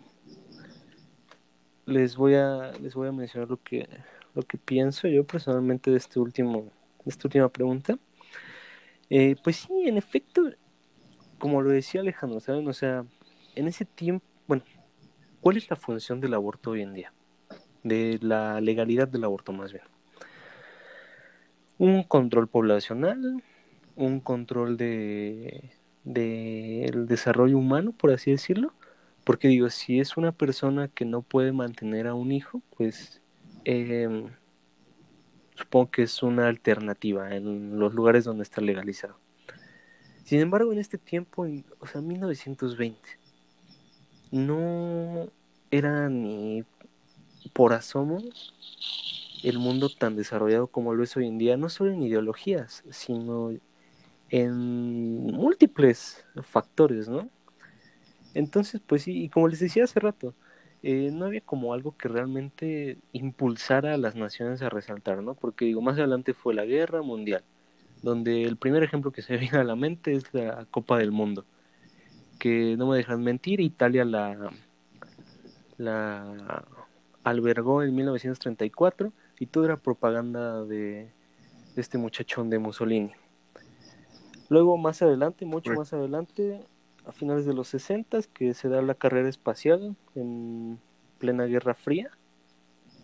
les 1.84 2.16
voy 2.16 2.34
a 2.36 2.72
les 2.80 2.94
voy 2.94 3.08
a 3.08 3.12
mencionar 3.12 3.50
lo 3.50 3.58
que 3.62 3.86
lo 4.34 4.42
que 4.42 4.56
pienso 4.56 5.08
yo 5.08 5.26
personalmente 5.26 5.90
de 5.90 5.98
este 5.98 6.18
último 6.18 6.72
de 7.04 7.10
esta 7.10 7.28
última 7.28 7.50
pregunta. 7.50 7.98
Eh, 9.10 9.36
pues 9.44 9.56
sí, 9.56 9.86
en 9.86 9.98
efecto, 9.98 10.50
como 11.38 11.60
lo 11.60 11.68
decía 11.68 12.00
Alejandro, 12.00 12.40
¿saben? 12.40 12.66
O 12.66 12.72
sea, 12.72 13.04
en 13.54 13.68
ese 13.68 13.84
tiempo, 13.84 14.24
bueno, 14.46 14.64
¿cuál 15.42 15.58
es 15.58 15.68
la 15.68 15.76
función 15.76 16.18
del 16.18 16.32
aborto 16.32 16.70
hoy 16.70 16.80
en 16.80 16.94
día? 16.94 17.12
De 17.82 18.18
la 18.22 18.62
legalidad 18.62 19.06
del 19.06 19.24
aborto, 19.24 19.52
más 19.52 19.70
bien. 19.70 19.84
Un 21.76 22.04
control 22.04 22.48
poblacional, 22.48 23.42
un 23.96 24.20
control 24.20 24.76
de 24.76 25.72
del 26.04 27.06
desarrollo 27.06 27.58
humano, 27.58 27.92
por 27.92 28.12
así 28.12 28.30
decirlo. 28.30 28.72
Porque 29.24 29.48
digo, 29.48 29.70
si 29.70 30.00
es 30.00 30.16
una 30.16 30.32
persona 30.32 30.88
que 30.88 31.06
no 31.06 31.22
puede 31.22 31.52
mantener 31.52 32.06
a 32.06 32.14
un 32.14 32.30
hijo, 32.30 32.60
pues 32.76 33.22
eh, 33.64 34.26
supongo 35.54 35.90
que 35.90 36.02
es 36.02 36.22
una 36.22 36.48
alternativa 36.48 37.34
en 37.34 37.78
los 37.78 37.94
lugares 37.94 38.24
donde 38.24 38.42
está 38.42 38.60
legalizado. 38.60 39.18
Sin 40.24 40.40
embargo, 40.40 40.72
en 40.72 40.78
este 40.78 40.98
tiempo, 40.98 41.46
en, 41.46 41.64
o 41.80 41.86
sea, 41.86 42.02
1920, 42.02 43.00
no 44.30 45.28
era 45.70 46.08
ni 46.10 46.64
por 47.52 47.72
asomo 47.72 48.22
el 49.42 49.58
mundo 49.58 49.88
tan 49.90 50.16
desarrollado 50.16 50.66
como 50.66 50.94
lo 50.94 51.02
es 51.04 51.16
hoy 51.16 51.28
en 51.28 51.38
día, 51.38 51.56
no 51.56 51.68
solo 51.68 51.92
en 51.92 52.02
ideologías, 52.02 52.82
sino 52.90 53.52
en 54.34 55.26
múltiples 55.26 56.24
factores, 56.42 57.08
¿no? 57.08 57.30
Entonces, 58.34 58.80
pues 58.84 59.02
sí, 59.02 59.22
y 59.22 59.28
como 59.28 59.46
les 59.46 59.60
decía 59.60 59.84
hace 59.84 60.00
rato, 60.00 60.34
eh, 60.82 61.10
no 61.12 61.26
había 61.26 61.40
como 61.40 61.72
algo 61.72 61.96
que 61.96 62.08
realmente 62.08 62.98
impulsara 63.12 63.94
a 63.94 63.96
las 63.96 64.16
naciones 64.16 64.60
a 64.60 64.70
resaltar, 64.70 65.22
¿no? 65.22 65.34
Porque 65.34 65.66
digo, 65.66 65.80
más 65.82 65.98
adelante 65.98 66.34
fue 66.34 66.52
la 66.52 66.64
guerra 66.64 67.00
mundial, 67.02 67.44
donde 68.02 68.42
el 68.42 68.56
primer 68.56 68.82
ejemplo 68.82 69.12
que 69.12 69.22
se 69.22 69.36
viene 69.38 69.58
a 69.58 69.64
la 69.64 69.76
mente 69.76 70.14
es 70.14 70.24
la 70.34 70.66
Copa 70.68 70.98
del 70.98 71.12
Mundo, 71.12 71.44
que 72.40 72.76
no 72.76 72.88
me 72.88 72.96
dejan 72.96 73.22
mentir, 73.22 73.60
Italia 73.60 74.04
la, 74.04 74.50
la 75.78 76.64
albergó 77.22 77.84
en 77.84 77.94
1934 77.94 79.12
y 79.38 79.46
todo 79.46 79.64
era 79.64 79.76
propaganda 79.76 80.64
de 80.64 81.08
este 81.76 81.98
muchachón 81.98 82.50
de 82.50 82.58
Mussolini. 82.58 83.12
Luego 84.48 84.76
más 84.76 85.02
adelante, 85.02 85.44
mucho 85.46 85.70
Right. 85.70 85.78
más 85.78 85.92
adelante, 85.92 86.60
a 87.06 87.12
finales 87.12 87.46
de 87.46 87.54
los 87.54 87.68
60 87.68 88.20
que 88.32 88.54
se 88.54 88.68
da 88.68 88.82
la 88.82 88.94
carrera 88.94 89.28
espacial 89.28 89.96
en 90.14 90.78
plena 91.18 91.44
Guerra 91.44 91.74
Fría. 91.74 92.10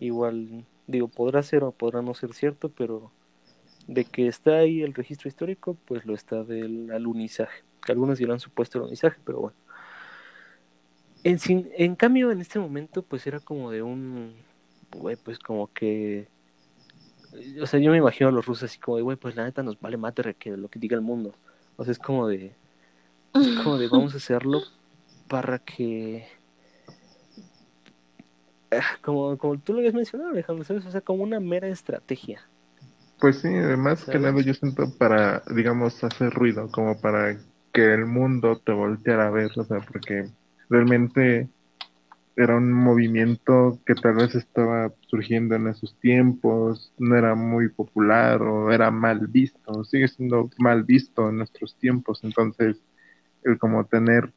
Igual, 0.01 0.65
digo, 0.87 1.09
podrá 1.09 1.43
ser 1.43 1.65
o 1.65 1.73
podrá 1.73 2.03
no 2.03 2.15
ser 2.15 2.33
cierto, 2.35 2.71
pero 2.71 3.11
de 3.87 4.05
que 4.05 4.27
está 4.29 4.57
ahí 4.59 4.83
el 4.83 4.95
registro 4.95 5.29
histórico, 5.29 5.77
pues 5.87 6.05
lo 6.07 6.15
está 6.15 6.45
del 6.45 6.91
alunizaje. 6.93 7.63
Que 7.85 7.93
algunos 7.93 8.19
dirán 8.19 8.41
supuesto 8.41 8.79
alunizaje, 8.79 9.19
pero 9.25 9.41
bueno. 9.41 9.57
En, 11.23 11.39
sin- 11.39 11.69
en 11.77 11.97
cambio, 11.97 12.31
en 12.31 12.41
este 12.41 12.59
momento, 12.59 13.03
pues 13.03 13.27
era 13.27 13.41
como 13.41 13.71
de 13.71 13.83
un, 13.83 14.35
güey, 14.97 15.17
pues 15.17 15.39
como 15.39 15.71
que, 15.73 16.29
o 17.63 17.67
sea, 17.67 17.81
yo 17.81 17.91
me 17.91 17.99
imagino 17.99 18.29
a 18.29 18.33
los 18.33 18.47
rusos 18.47 18.65
así 18.71 18.79
como 18.79 18.97
de, 18.97 19.03
güey, 19.03 19.17
pues 19.17 19.37
la 19.37 19.45
neta 19.45 19.63
nos 19.63 19.81
vale 19.81 19.97
madre 19.97 20.35
que 20.35 20.57
lo 20.57 20.69
que 20.69 20.79
diga 20.79 20.97
el 20.97 21.03
mundo. 21.03 21.35
O 21.77 21.85
sea, 21.85 21.93
es 21.93 21.99
como 21.99 22.27
de, 22.29 22.55
es 23.35 23.49
como 23.63 23.79
de 23.79 23.89
vamos 23.89 24.15
a 24.15 24.19
hacerlo 24.19 24.63
para 25.29 25.59
que 25.59 26.27
Ah, 28.73 28.99
como, 29.03 29.37
como 29.37 29.59
tú 29.59 29.73
lo 29.73 29.81
habías 29.81 29.95
mencionado 29.95 30.31
Alejandro 30.31 30.65
¿sabes? 30.65 30.87
o 30.87 30.91
sea 30.93 31.01
como 31.01 31.25
una 31.25 31.41
mera 31.41 31.67
estrategia 31.69 32.41
Pues 33.19 33.41
sí, 33.41 33.49
más 33.49 34.05
que 34.05 34.19
nada 34.19 34.41
yo 34.41 34.55
siento 34.55 34.91
para, 34.97 35.43
digamos, 35.55 36.03
hacer 36.03 36.31
ruido, 36.33 36.71
como 36.71 36.99
para 37.01 37.37
que 37.73 37.95
el 37.95 38.07
mundo 38.07 38.59
te 38.65 38.73
volteara 38.73 39.27
a 39.27 39.31
ver, 39.31 39.51
o 39.57 39.65
sea, 39.65 39.81
porque 39.81 40.31
realmente 40.69 41.49
era 42.37 42.57
un 42.57 42.73
movimiento 42.73 43.79
que 43.85 43.95
tal 43.95 44.15
vez 44.15 44.35
estaba 44.35 44.93
surgiendo 45.07 45.55
en 45.57 45.69
esos 45.69 45.99
tiempos, 46.01 46.93
no 46.99 47.17
era 47.17 47.35
muy 47.35 47.69
popular 47.69 48.43
o 48.43 48.73
era 48.73 48.91
mal 48.91 49.27
visto, 49.27 49.85
sigue 49.85 50.09
siendo 50.09 50.49
mal 50.59 50.85
visto 50.85 51.29
en 51.29 51.39
nuestros 51.39 51.77
tiempos, 51.77 52.21
entonces 52.23 52.79
el 53.43 53.59
como 53.59 53.85
tener 53.85 54.33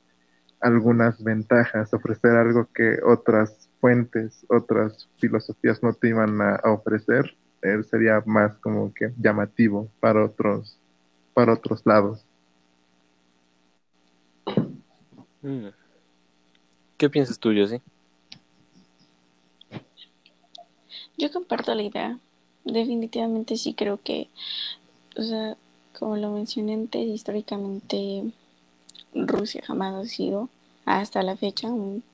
algunas 0.60 1.21
ventajas, 1.23 1.93
ofrecer 1.93 2.32
algo 2.32 2.67
que 2.73 2.97
otras 3.06 3.69
fuentes, 3.79 4.45
otras 4.47 5.10
filosofías 5.19 5.84
no 5.84 5.93
te 5.93 6.10
iban 6.10 6.41
a, 6.41 6.60
ofrecer, 6.63 7.36
él 7.62 7.84
sería 7.86 8.23
más 8.25 8.58
como 8.58 8.93
que 8.93 9.13
llamativo 9.17 9.89
para 9.99 10.23
otros, 10.23 10.79
para 11.34 11.53
otros 11.53 11.86
lados. 11.86 12.25
Mm. 15.41 15.83
¿Qué 17.04 17.10
piensas 17.10 17.38
tú, 17.38 17.50
Josie? 17.54 17.82
Yo 21.18 21.30
comparto 21.34 21.76
la 21.76 21.84
idea. 21.84 22.18
Definitivamente 22.63 23.58
sí 23.58 23.74
creo 23.74 24.00
que, 24.02 24.30
o 25.18 25.22
sea, 25.22 25.58
como 26.00 26.16
lo 26.16 26.32
mencioné 26.32 26.76
antes, 26.76 27.06
históricamente 27.06 28.32
Rusia 29.13 29.62
jamás 29.68 29.96
ha 29.96 30.08
sido 30.08 30.48
hasta 30.86 31.24
la 31.24 31.36
fecha 31.36 31.68
un, 31.68 32.06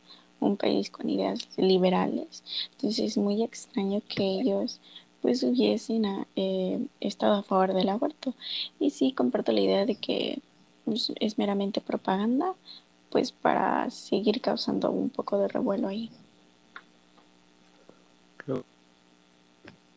país 0.58 0.90
con 0.90 1.08
ideas 1.08 1.48
liberales. 1.56 2.44
Entonces 2.72 3.12
es 3.12 3.18
muy 3.20 3.44
extraño 3.44 4.02
que 4.10 4.40
ellos 4.42 4.80
pues 5.22 5.44
hubiesen 5.44 6.08
ah, 6.08 6.26
eh, 6.36 6.84
estado 7.00 7.36
a 7.36 7.44
favor 7.44 7.76
del 7.76 7.90
aborto. 7.90 8.34
Y 8.80 8.90
sí 8.90 9.12
comparto 9.12 9.52
la 9.52 9.62
idea 9.62 9.86
de 9.86 9.94
que 9.94 10.40
pues, 10.86 11.14
es 11.20 11.38
meramente 11.38 11.80
propaganda, 11.80 12.56
pues 13.10 13.32
para 13.32 13.90
seguir 13.90 14.42
causando 14.42 14.92
un 14.92 15.10
poco 15.10 15.40
de 15.40 15.48
revuelo 15.48 15.88
ahí. 15.88 16.12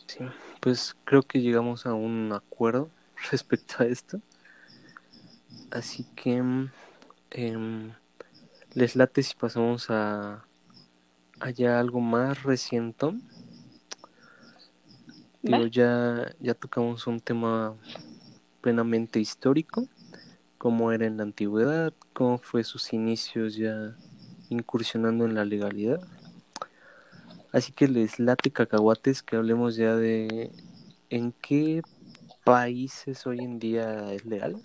Sí, 0.06 0.18
pues 0.60 0.94
creo 1.04 1.22
que 1.22 1.40
llegamos 1.40 1.86
a 1.86 1.94
un 1.94 2.32
acuerdo 2.32 2.90
respecto 3.30 3.82
a 3.82 3.86
esto. 3.86 4.20
Así 5.70 6.04
que 6.14 6.42
em, 7.30 7.92
les 8.74 8.96
late 8.96 9.22
si 9.22 9.34
pasamos 9.34 9.88
a 9.88 10.44
allá 11.40 11.80
algo 11.80 12.00
más 12.00 12.42
reciente. 12.42 13.06
Digo, 15.42 15.66
ya, 15.66 16.32
ya 16.38 16.54
tocamos 16.54 17.06
un 17.06 17.18
tema 17.18 17.74
plenamente 18.60 19.18
histórico, 19.18 19.88
cómo 20.62 20.92
era 20.92 21.06
en 21.08 21.16
la 21.16 21.24
antigüedad, 21.24 21.92
cómo 22.12 22.38
fue 22.38 22.62
sus 22.62 22.92
inicios 22.92 23.56
ya 23.56 23.96
incursionando 24.48 25.24
en 25.24 25.34
la 25.34 25.44
legalidad. 25.44 26.00
Así 27.50 27.72
que 27.72 27.88
les 27.88 28.20
late 28.20 28.52
cacahuates 28.52 29.24
que 29.24 29.34
hablemos 29.34 29.74
ya 29.74 29.96
de 29.96 30.52
en 31.10 31.32
qué 31.32 31.82
países 32.44 33.26
hoy 33.26 33.40
en 33.40 33.58
día 33.58 34.12
es 34.12 34.24
legal. 34.24 34.62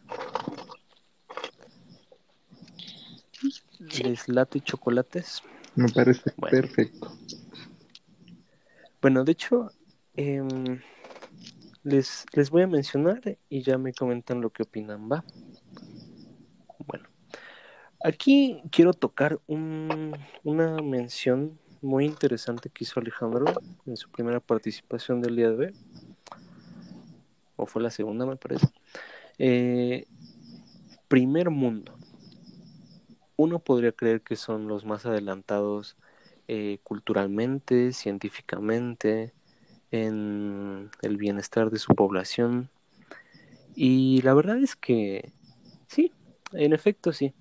¿Les 3.80 4.30
late 4.30 4.62
chocolates? 4.62 5.42
Me 5.74 5.90
parece 5.90 6.30
perfecto. 6.30 7.12
Bueno, 9.02 9.24
de 9.24 9.32
hecho, 9.32 9.72
em, 10.16 10.80
les, 11.82 12.24
les 12.34 12.52
voy 12.52 12.62
a 12.62 12.68
mencionar 12.68 13.40
y 13.50 13.64
ya 13.64 13.80
me 13.80 13.94
comentan 13.94 14.42
lo 14.42 14.52
que 14.52 14.62
opinan, 14.62 15.10
¿va? 15.12 15.24
Aquí 18.04 18.62
quiero 18.72 18.94
tocar 18.94 19.40
una 19.48 20.78
mención 20.84 21.58
muy 21.82 22.06
interesante 22.06 22.70
que 22.70 22.84
hizo 22.84 23.00
Alejandro 23.00 23.46
en 23.86 23.98
su 23.98 24.10
primera 24.10 24.40
participación 24.40 25.22
del 25.22 25.36
día 25.36 25.50
de 25.50 25.68
hoy, 25.68 25.74
o 27.56 27.66
fue 27.66 27.82
la 27.82 27.90
segunda, 27.90 28.26
me 28.26 28.36
parece. 28.36 28.68
Eh, 29.40 30.06
primer 31.08 31.50
mundo. 31.50 31.98
Uno 33.36 33.60
podría 33.60 33.92
creer 33.92 34.22
que 34.22 34.36
son 34.36 34.68
los 34.68 34.86
más 34.86 35.06
adelantados 35.06 35.98
eh, 36.48 36.80
culturalmente, 36.84 37.94
científicamente, 37.94 39.34
en 39.92 40.90
el 41.02 41.18
bienestar 41.18 41.72
de 41.72 41.80
su 41.80 41.94
población. 41.96 42.70
Y 43.76 44.22
la 44.22 44.34
verdad 44.34 44.58
es 44.58 44.76
que 44.76 45.32
sí, 45.88 46.12
en 46.52 46.74
efecto 46.74 47.12
sí. 47.12 47.34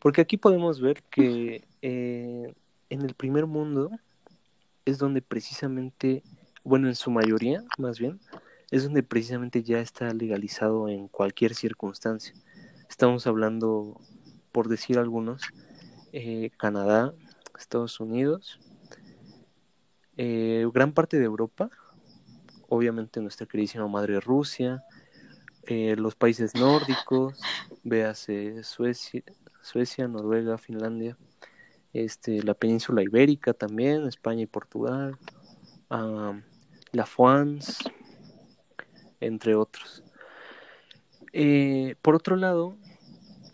Porque 0.00 0.20
aquí 0.20 0.36
podemos 0.36 0.80
ver 0.80 1.02
que 1.10 1.64
eh, 1.82 2.54
en 2.90 3.02
el 3.02 3.14
primer 3.14 3.46
mundo 3.46 3.90
es 4.84 4.98
donde 4.98 5.22
precisamente, 5.22 6.22
bueno, 6.64 6.88
en 6.88 6.94
su 6.94 7.10
mayoría 7.10 7.64
más 7.78 7.98
bien, 7.98 8.20
es 8.70 8.84
donde 8.84 9.02
precisamente 9.02 9.62
ya 9.62 9.80
está 9.80 10.12
legalizado 10.12 10.88
en 10.88 11.08
cualquier 11.08 11.54
circunstancia. 11.54 12.34
Estamos 12.88 13.26
hablando, 13.26 14.00
por 14.52 14.68
decir 14.68 14.98
algunos, 14.98 15.42
eh, 16.12 16.50
Canadá, 16.56 17.14
Estados 17.58 18.00
Unidos, 18.00 18.60
eh, 20.16 20.66
gran 20.72 20.92
parte 20.92 21.18
de 21.18 21.24
Europa, 21.24 21.70
obviamente 22.68 23.20
nuestra 23.20 23.46
queridísima 23.46 23.88
madre 23.88 24.20
Rusia, 24.20 24.84
eh, 25.66 25.96
los 25.96 26.14
países 26.14 26.54
nórdicos, 26.54 27.40
véase 27.84 28.64
Suecia, 28.64 29.22
Suecia, 29.68 30.08
Noruega, 30.08 30.56
Finlandia, 30.56 31.18
este, 31.92 32.42
la 32.42 32.54
península 32.54 33.02
ibérica 33.02 33.52
también, 33.52 34.06
España 34.06 34.42
y 34.42 34.46
Portugal, 34.46 35.18
la 35.90 37.04
France, 37.04 37.84
entre 39.20 39.54
otros. 39.54 40.02
Eh, 41.34 41.96
por 42.00 42.14
otro 42.14 42.36
lado, 42.36 42.76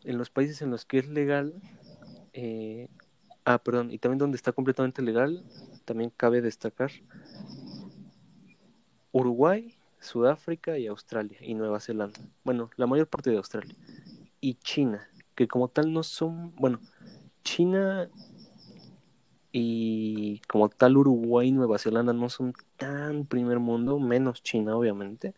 en 0.05 0.17
los 0.17 0.31
países 0.31 0.63
en 0.63 0.71
los 0.71 0.85
que 0.85 0.99
es 0.99 1.09
legal, 1.09 1.53
eh, 2.33 2.87
ah, 3.45 3.59
perdón, 3.59 3.91
y 3.91 3.99
también 3.99 4.19
donde 4.19 4.37
está 4.37 4.53
completamente 4.53 5.03
legal, 5.03 5.43
también 5.85 6.13
cabe 6.17 6.41
destacar 6.41 6.93
Uruguay, 9.11 9.77
Sudáfrica 9.99 10.79
y 10.79 10.87
Australia 10.87 11.39
y 11.41 11.55
Nueva 11.55 11.81
Zelanda. 11.81 12.21
Bueno, 12.45 12.71
la 12.77 12.87
mayor 12.87 13.09
parte 13.09 13.31
de 13.31 13.37
Australia. 13.39 13.75
Y 14.41 14.55
China, 14.55 15.09
que 15.35 15.49
como 15.49 15.69
tal 15.69 15.93
no 15.93 16.03
son, 16.03 16.55
bueno, 16.57 16.81
China 17.43 18.09
y 19.53 20.41
como 20.49 20.69
tal 20.69 20.97
Uruguay 20.97 21.49
y 21.49 21.53
Nueva 21.53 21.79
Zelanda 21.79 22.13
no 22.13 22.29
son 22.29 22.55
tan 22.77 23.25
primer 23.27 23.61
mundo, 23.61 23.99
menos 23.99 24.43
China 24.43 24.77
obviamente. 24.77 25.35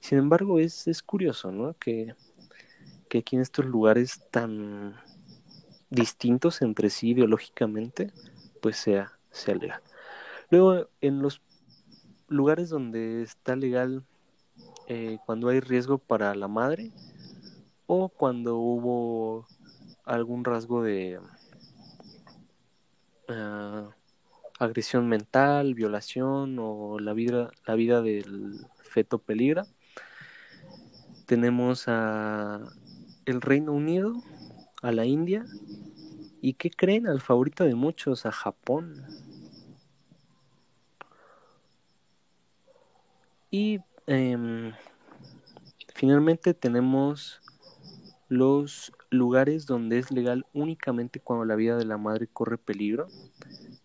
Sin 0.00 0.18
embargo, 0.18 0.58
es, 0.58 0.88
es 0.88 1.02
curioso, 1.02 1.52
¿no? 1.52 1.74
Que, 1.74 2.14
que 3.08 3.18
aquí 3.18 3.36
en 3.36 3.42
estos 3.42 3.64
lugares 3.66 4.20
tan 4.30 4.96
distintos 5.90 6.62
entre 6.62 6.90
sí 6.90 7.10
ideológicamente, 7.10 8.12
pues 8.60 8.76
sea, 8.76 9.12
sea 9.30 9.54
legal. 9.54 9.80
Luego, 10.50 10.88
en 11.00 11.22
los 11.22 11.40
lugares 12.28 12.68
donde 12.68 13.22
está 13.22 13.54
legal 13.56 14.04
eh, 14.88 15.18
cuando 15.26 15.48
hay 15.48 15.60
riesgo 15.60 15.98
para 15.98 16.34
la 16.34 16.48
madre 16.48 16.92
o 17.86 18.08
cuando 18.08 18.56
hubo 18.56 19.46
algún 20.04 20.44
rasgo 20.44 20.82
de 20.82 21.20
ah, 23.28 23.90
agresión 24.58 25.08
mental, 25.08 25.74
violación 25.74 26.56
o 26.58 26.98
la 26.98 27.12
vida, 27.12 27.50
la 27.66 27.74
vida 27.74 28.02
del 28.02 28.66
feto 28.82 29.18
peligra. 29.18 29.66
Tenemos 31.26 31.84
a 31.88 32.60
el 33.24 33.40
Reino 33.40 33.72
Unido, 33.72 34.22
a 34.82 34.92
la 34.92 35.04
India 35.04 35.44
y 36.40 36.54
¿qué 36.54 36.70
creen? 36.70 37.06
Al 37.08 37.20
favorito 37.20 37.64
de 37.64 37.74
muchos, 37.74 38.24
a 38.26 38.32
Japón. 38.32 39.04
Y 43.50 43.80
em, 44.06 44.72
finalmente 45.94 46.54
tenemos 46.54 47.40
los 48.28 48.92
lugares 49.10 49.66
donde 49.66 49.98
es 49.98 50.10
legal 50.10 50.46
únicamente 50.52 51.20
cuando 51.20 51.44
la 51.44 51.56
vida 51.56 51.76
de 51.76 51.84
la 51.84 51.98
madre 51.98 52.26
corre 52.26 52.58
peligro, 52.58 53.08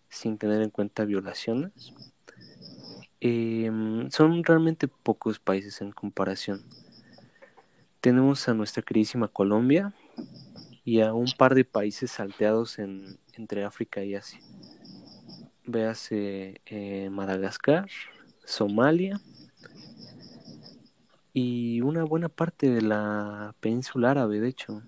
sin 0.08 0.38
tener 0.38 0.62
en 0.62 0.70
cuenta 0.70 1.04
violaciones. 1.04 1.72
Em, 3.20 4.10
son 4.10 4.42
realmente 4.42 4.88
pocos 4.88 5.38
países 5.38 5.80
en 5.80 5.92
comparación. 5.92 6.64
Tenemos 8.00 8.48
a 8.48 8.54
nuestra 8.54 8.82
queridísima 8.82 9.28
Colombia 9.28 9.94
y 10.84 11.00
a 11.00 11.14
un 11.14 11.30
par 11.38 11.54
de 11.54 11.64
países 11.64 12.10
salteados 12.10 12.80
en, 12.80 13.18
entre 13.34 13.64
África 13.64 14.02
y 14.02 14.16
Asia. 14.16 14.40
Véase 15.64 16.60
eh, 16.66 17.08
Madagascar, 17.10 17.88
Somalia 18.44 19.20
y 21.32 21.80
una 21.80 22.04
buena 22.04 22.28
parte 22.28 22.70
de 22.70 22.82
la 22.82 23.54
península 23.60 24.10
árabe, 24.10 24.40
de 24.40 24.48
hecho, 24.48 24.82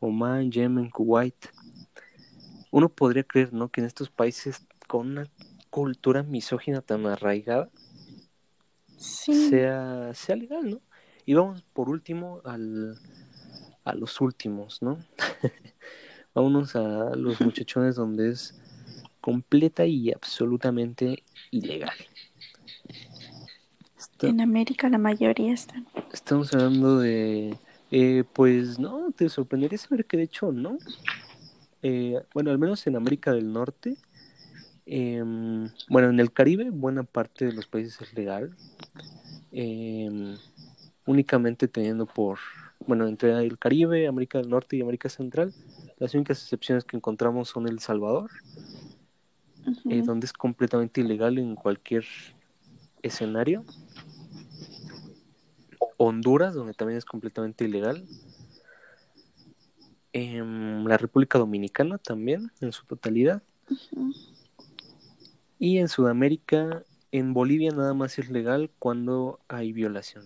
Oman, 0.00 0.50
Yemen, 0.50 0.90
Kuwait. 0.90 1.48
uno 2.70 2.88
podría 2.88 3.24
creer, 3.24 3.52
¿no? 3.52 3.68
Que 3.68 3.80
en 3.80 3.86
estos 3.86 4.10
países 4.10 4.66
con 4.86 5.10
una 5.10 5.28
cultura 5.70 6.22
misógina 6.22 6.82
tan 6.82 7.06
arraigada 7.06 7.70
sea, 8.96 10.12
sea 10.14 10.36
legal, 10.36 10.70
¿no? 10.70 10.80
Y 11.24 11.34
vamos 11.34 11.62
por 11.72 11.88
último 11.88 12.40
al, 12.44 12.98
a 13.84 13.94
los 13.94 14.20
últimos, 14.20 14.82
¿no? 14.82 14.98
Vámonos 16.34 16.76
a 16.76 17.14
los 17.16 17.40
muchachones 17.40 17.96
donde 17.96 18.30
es 18.30 18.60
completa 19.20 19.84
y 19.86 20.12
absolutamente 20.12 21.22
ilegal. 21.50 21.96
En 24.22 24.40
América 24.40 24.88
la 24.88 24.98
mayoría 24.98 25.52
están. 25.52 25.86
Estamos 26.12 26.52
hablando 26.54 26.98
de, 26.98 27.56
eh, 27.90 28.24
pues 28.32 28.78
no, 28.78 29.10
te 29.12 29.28
sorprendería 29.28 29.78
saber 29.78 30.06
que 30.06 30.16
de 30.16 30.22
hecho 30.24 30.52
no. 30.52 30.78
Eh, 31.82 32.22
bueno, 32.32 32.50
al 32.50 32.58
menos 32.58 32.86
en 32.86 32.96
América 32.96 33.32
del 33.32 33.52
Norte, 33.52 33.96
em, 34.86 35.68
bueno, 35.88 36.10
en 36.10 36.20
el 36.20 36.32
Caribe 36.32 36.70
buena 36.70 37.02
parte 37.02 37.46
de 37.46 37.52
los 37.52 37.66
países 37.66 38.00
es 38.00 38.14
legal, 38.14 38.54
em, 39.50 40.36
únicamente 41.06 41.66
teniendo 41.68 42.06
por, 42.06 42.38
bueno, 42.86 43.06
entre 43.08 43.36
el 43.44 43.58
Caribe, 43.58 44.06
América 44.06 44.38
del 44.38 44.48
Norte 44.48 44.76
y 44.76 44.80
América 44.80 45.08
Central, 45.08 45.52
las 45.98 46.14
únicas 46.14 46.42
excepciones 46.42 46.84
que 46.84 46.96
encontramos 46.96 47.48
son 47.48 47.68
El 47.68 47.80
Salvador, 47.80 48.30
eh, 49.88 50.02
donde 50.02 50.26
es 50.26 50.32
completamente 50.32 51.00
ilegal 51.00 51.38
en 51.38 51.54
cualquier 51.54 52.04
escenario. 53.02 53.64
Honduras, 56.04 56.54
donde 56.54 56.74
también 56.74 56.98
es 56.98 57.04
completamente 57.04 57.64
ilegal. 57.64 58.04
En 60.12 60.84
la 60.84 60.98
República 60.98 61.38
Dominicana 61.38 61.98
también, 61.98 62.50
en 62.60 62.72
su 62.72 62.84
totalidad. 62.84 63.42
Y 65.58 65.78
en 65.78 65.88
Sudamérica, 65.88 66.84
en 67.12 67.32
Bolivia 67.32 67.70
nada 67.70 67.94
más 67.94 68.18
es 68.18 68.30
legal 68.30 68.70
cuando 68.78 69.40
hay 69.48 69.72
violación. 69.72 70.24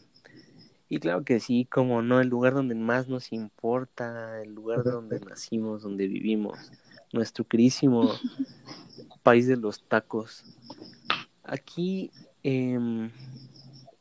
Y 0.89 0.99
claro 0.99 1.24
que 1.24 1.41
sí, 1.41 1.64
como 1.64 2.01
no, 2.01 2.20
el 2.20 2.29
lugar 2.29 2.55
donde 2.55 2.74
más 2.74 3.09
nos 3.09 3.33
importa, 3.33 4.41
el 4.41 4.55
lugar 4.55 4.85
donde 4.85 5.18
nacimos, 5.20 5.83
donde 5.83 6.07
vivimos, 6.07 6.70
nuestro 7.12 7.45
querísimo 7.45 8.12
país 9.22 9.47
de 9.49 9.57
los 9.57 9.83
tacos. 9.83 10.45
Aquí, 11.43 12.12
em, 12.43 13.11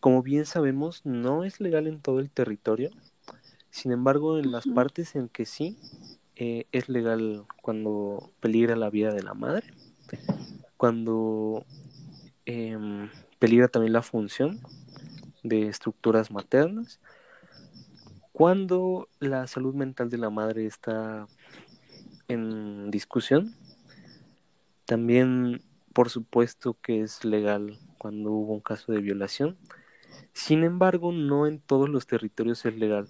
como 0.05 0.21
bien 0.21 0.45
sabemos, 0.45 1.03
no 1.03 1.45
es 1.45 1.59
legal 1.59 1.87
en 1.87 1.99
todo 1.99 2.19
el 2.19 2.29
territorio. 2.29 2.91
Sin 3.71 3.91
embargo, 3.91 4.37
en 4.37 4.51
las 4.51 4.67
partes 4.67 5.15
en 5.15 5.29
que 5.29 5.47
sí, 5.47 5.79
eh, 6.35 6.67
es 6.71 6.89
legal 6.89 7.47
cuando 7.63 8.31
peligra 8.39 8.75
la 8.75 8.91
vida 8.91 9.11
de 9.11 9.23
la 9.23 9.33
madre, 9.33 9.65
cuando 10.77 11.65
em, 12.45 13.09
peligra 13.39 13.67
también 13.67 13.93
la 13.93 14.03
función 14.03 14.59
de 15.41 15.69
estructuras 15.69 16.29
maternas, 16.29 16.99
cuando 18.31 19.09
la 19.19 19.47
salud 19.47 19.73
mental 19.73 20.11
de 20.11 20.19
la 20.19 20.29
madre 20.29 20.67
está 20.67 21.25
en 22.27 22.91
discusión 22.91 23.55
también, 24.85 25.63
por 25.93 26.11
supuesto 26.11 26.77
que 26.79 27.01
es 27.01 27.25
legal 27.25 27.79
cuando 27.97 28.29
hubo 28.33 28.53
un 28.53 28.61
caso 28.61 28.91
de 28.91 29.01
violación. 29.01 29.57
Sin 30.33 30.63
embargo, 30.63 31.11
no 31.11 31.47
en 31.47 31.59
todos 31.59 31.89
los 31.89 32.07
territorios 32.07 32.65
es 32.65 32.75
legal. 32.75 33.07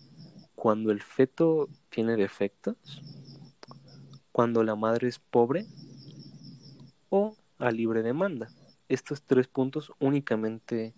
Cuando 0.56 0.92
el 0.92 1.02
feto 1.02 1.70
tiene 1.90 2.16
defectos, 2.16 3.02
cuando 4.32 4.64
la 4.64 4.76
madre 4.76 5.08
es 5.08 5.20
pobre 5.20 5.66
o 7.10 7.36
a 7.58 7.72
libre 7.72 8.04
demanda. 8.04 8.50
Estos 8.90 9.22
tres 9.22 9.48
puntos 9.48 9.92
únicamente 10.00 10.94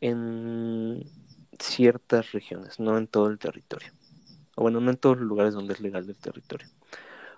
en 0.00 1.04
ciertas 1.58 2.32
regiones, 2.32 2.78
no 2.78 2.96
en 2.96 3.06
todo 3.06 3.28
el 3.28 3.38
territorio. 3.38 3.92
O 4.56 4.62
bueno, 4.62 4.80
no 4.80 4.90
en 4.90 4.96
todos 4.96 5.18
los 5.18 5.26
lugares 5.26 5.54
donde 5.54 5.74
es 5.74 5.80
legal 5.80 6.08
el 6.08 6.16
territorio. 6.16 6.68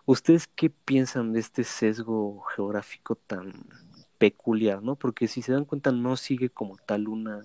¿Ustedes 0.07 0.49
qué 0.49 0.71
piensan 0.71 1.33
de 1.33 1.41
este 1.41 1.65
sesgo 1.65 2.43
geográfico 2.57 3.15
tan 3.15 3.53
peculiar, 4.19 4.83
no? 4.83 4.97
Porque 4.97 5.29
si 5.29 5.43
se 5.43 5.53
dan 5.53 5.65
cuenta 5.65 5.93
no 5.93 6.17
sigue 6.17 6.51
como 6.51 6.77
tal 6.77 7.09
una, 7.09 7.43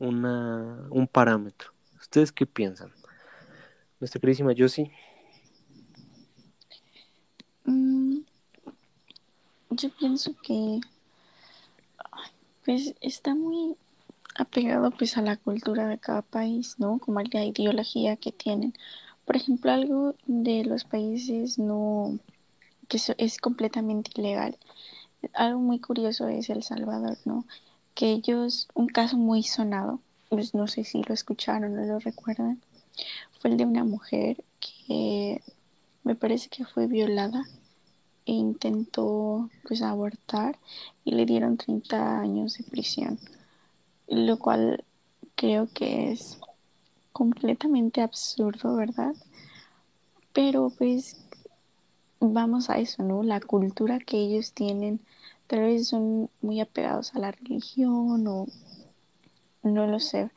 una 0.00 0.88
un 0.90 1.06
parámetro. 1.06 1.72
¿Ustedes 2.00 2.32
qué 2.32 2.46
piensan? 2.46 2.92
Nuestra 4.00 4.20
queridísima 4.20 4.52
Josie. 4.56 4.90
Mm, 7.64 8.20
yo 9.70 9.90
pienso 9.98 10.34
que 10.42 10.80
pues 12.64 12.94
está 13.00 13.34
muy 13.34 13.76
apegado 14.36 14.90
pues 14.90 15.16
a 15.16 15.22
la 15.22 15.36
cultura 15.36 15.86
de 15.86 15.98
cada 15.98 16.22
país, 16.22 16.76
¿no? 16.78 16.98
Como 16.98 17.20
a 17.20 17.24
la 17.30 17.44
ideología 17.44 18.16
que 18.16 18.32
tienen. 18.32 18.74
Por 19.24 19.36
ejemplo, 19.36 19.70
algo 19.70 20.14
de 20.26 20.64
los 20.64 20.84
países 20.84 21.58
no 21.58 22.18
que 22.88 22.98
es 23.18 23.38
completamente 23.38 24.10
ilegal. 24.16 24.58
Algo 25.34 25.60
muy 25.60 25.78
curioso 25.78 26.26
es 26.28 26.50
El 26.50 26.62
Salvador, 26.62 27.18
¿no? 27.24 27.44
Ellos, 28.02 28.68
un 28.74 28.86
caso 28.88 29.16
muy 29.16 29.42
sonado, 29.42 30.00
pues 30.28 30.54
no 30.54 30.66
sé 30.66 30.84
si 30.84 31.02
lo 31.02 31.12
escucharon 31.12 31.78
o 31.78 31.84
lo 31.84 31.98
recuerdan, 31.98 32.60
fue 33.38 33.50
el 33.50 33.56
de 33.56 33.64
una 33.64 33.84
mujer 33.84 34.42
que 34.58 35.42
me 36.04 36.14
parece 36.14 36.48
que 36.48 36.64
fue 36.64 36.86
violada 36.86 37.44
e 38.26 38.32
intentó 38.32 39.50
pues 39.66 39.82
abortar 39.82 40.58
y 41.04 41.12
le 41.12 41.26
dieron 41.26 41.56
30 41.56 42.20
años 42.20 42.56
de 42.58 42.64
prisión, 42.64 43.18
lo 44.08 44.38
cual 44.38 44.84
creo 45.34 45.68
que 45.72 46.12
es 46.12 46.38
completamente 47.12 48.00
absurdo, 48.00 48.76
¿verdad? 48.76 49.14
Pero 50.32 50.70
pues 50.70 51.20
vamos 52.20 52.70
a 52.70 52.78
eso, 52.78 53.02
¿no? 53.02 53.22
La 53.22 53.40
cultura 53.40 53.98
que 53.98 54.18
ellos 54.18 54.52
tienen, 54.52 55.00
tal 55.50 55.62
vez 55.62 55.88
son 55.88 56.30
muy 56.42 56.60
apegados 56.60 57.12
a 57.12 57.18
la 57.18 57.32
religión 57.32 58.24
o 58.28 58.46
no 59.64 59.86
lo 59.88 59.98
sé. 59.98 60.30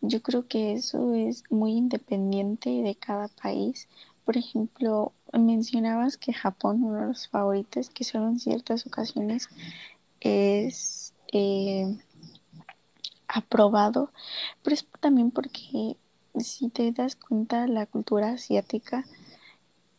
Yo 0.00 0.20
creo 0.22 0.48
que 0.48 0.72
eso 0.72 1.14
es 1.14 1.44
muy 1.50 1.74
independiente 1.74 2.70
de 2.82 2.96
cada 2.96 3.28
país. 3.28 3.88
Por 4.24 4.36
ejemplo, 4.36 5.12
mencionabas 5.32 6.16
que 6.16 6.32
Japón, 6.32 6.82
uno 6.82 7.00
de 7.00 7.06
los 7.06 7.28
favoritos, 7.28 7.90
que 7.90 8.02
solo 8.02 8.26
en 8.26 8.40
ciertas 8.40 8.88
ocasiones 8.88 9.48
es 10.18 11.14
eh, 11.32 11.96
aprobado, 13.28 14.10
pero 14.64 14.74
es 14.74 14.84
también 14.98 15.30
porque 15.30 15.96
si 16.40 16.70
te 16.70 16.90
das 16.90 17.14
cuenta, 17.14 17.68
la 17.68 17.86
cultura 17.86 18.32
asiática 18.32 19.04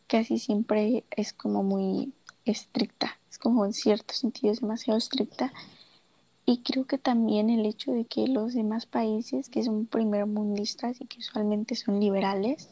casi 0.08 0.40
siempre 0.40 1.06
es 1.12 1.32
como 1.32 1.64
muy 1.64 2.12
estricta, 2.52 3.20
es 3.30 3.38
como 3.38 3.66
en 3.66 3.74
ciertos 3.74 4.18
sentidos 4.18 4.62
demasiado 4.62 4.98
estricta. 4.98 5.54
Y 6.46 6.60
creo 6.60 6.86
que 6.86 6.98
también 6.98 7.50
el 7.50 7.66
hecho 7.66 7.92
de 7.92 8.06
que 8.06 8.28
los 8.28 8.54
demás 8.54 8.86
países 8.86 9.50
que 9.50 9.64
son 9.64 9.86
primermundistas 9.86 11.02
y 11.02 11.06
que 11.06 11.20
usualmente 11.20 11.76
son 11.76 12.00
liberales 12.00 12.70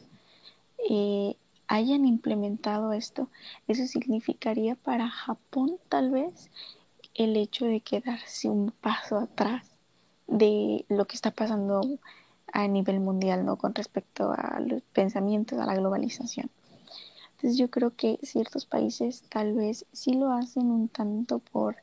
eh, 0.88 1.36
hayan 1.68 2.06
implementado 2.06 2.92
esto, 2.92 3.28
eso 3.68 3.86
significaría 3.86 4.76
para 4.76 5.08
Japón 5.08 5.78
tal 5.88 6.10
vez 6.10 6.50
el 7.14 7.36
hecho 7.36 7.66
de 7.66 7.80
quedarse 7.80 8.48
un 8.48 8.70
paso 8.70 9.18
atrás 9.18 9.66
de 10.26 10.84
lo 10.88 11.06
que 11.06 11.16
está 11.16 11.30
pasando 11.30 11.82
a 12.52 12.68
nivel 12.68 13.00
mundial, 13.00 13.44
¿no? 13.44 13.56
Con 13.56 13.74
respecto 13.74 14.32
a 14.32 14.60
los 14.60 14.82
pensamientos, 14.92 15.58
a 15.58 15.66
la 15.66 15.74
globalización. 15.74 16.50
Entonces 17.36 17.58
yo 17.58 17.70
creo 17.70 17.94
que 17.94 18.18
ciertos 18.22 18.64
países 18.64 19.24
tal 19.28 19.52
vez 19.52 19.84
sí 19.92 20.14
lo 20.14 20.32
hacen 20.32 20.70
un 20.70 20.88
tanto 20.88 21.38
por, 21.38 21.76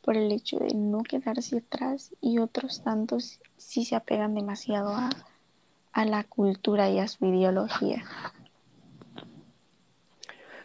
por 0.00 0.16
el 0.16 0.32
hecho 0.32 0.58
de 0.58 0.74
no 0.74 1.02
quedarse 1.02 1.58
atrás 1.58 2.14
y 2.22 2.38
otros 2.38 2.82
tantos 2.82 3.40
sí 3.58 3.84
se 3.84 3.94
apegan 3.94 4.34
demasiado 4.34 4.94
a, 4.94 5.10
a 5.92 6.04
la 6.06 6.24
cultura 6.24 6.88
y 6.88 6.98
a 6.98 7.08
su 7.08 7.26
ideología. 7.26 8.04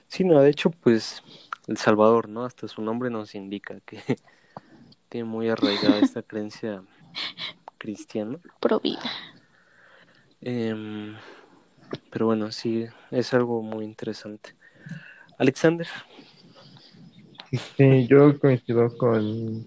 Sí, 0.08 0.24
no, 0.24 0.40
de 0.40 0.50
hecho, 0.50 0.70
pues 0.70 1.22
El 1.68 1.76
Salvador, 1.76 2.30
¿no? 2.30 2.46
Hasta 2.46 2.70
su 2.70 2.82
nombre 2.82 3.10
nos 3.10 3.36
indica 3.36 3.82
que 3.82 4.00
tiene 5.10 5.26
muy 5.26 5.50
arraigada 5.50 6.00
esta 6.00 6.22
creencia 6.22 6.84
cristiana. 7.78 8.40
Pro 8.62 8.80
vida. 8.80 9.12
Em, 10.40 11.18
pero 12.12 12.28
bueno, 12.28 12.52
sí, 12.52 12.86
es 13.12 13.34
algo 13.34 13.62
muy 13.62 13.86
interesante. 13.86 14.56
Alexander. 15.38 15.88
Sí, 17.78 18.08
yo 18.08 18.40
coincido 18.40 18.96
con 18.98 19.66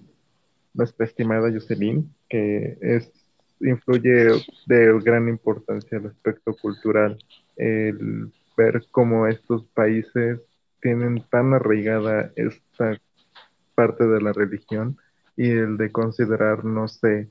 nuestra 0.73 1.07
estimada 1.07 1.51
Jocelyn, 1.53 2.15
que 2.29 2.79
es 2.81 3.13
influye 3.61 4.43
de 4.67 5.01
gran 5.03 5.29
importancia 5.29 5.99
el 5.99 6.07
aspecto 6.07 6.55
cultural, 6.61 7.19
el 7.57 8.33
ver 8.57 8.85
cómo 8.91 9.27
estos 9.27 9.65
países 9.75 10.41
tienen 10.81 11.25
tan 11.31 11.55
arraigada 11.55 12.31
esta 12.37 13.01
parte 13.75 14.07
de 14.07 14.21
la 14.21 14.33
religión 14.33 14.99
y 15.37 15.51
el 15.51 15.77
de 15.77 15.91
considerar, 15.91 16.65
no 16.65 16.89
sé, 16.89 17.29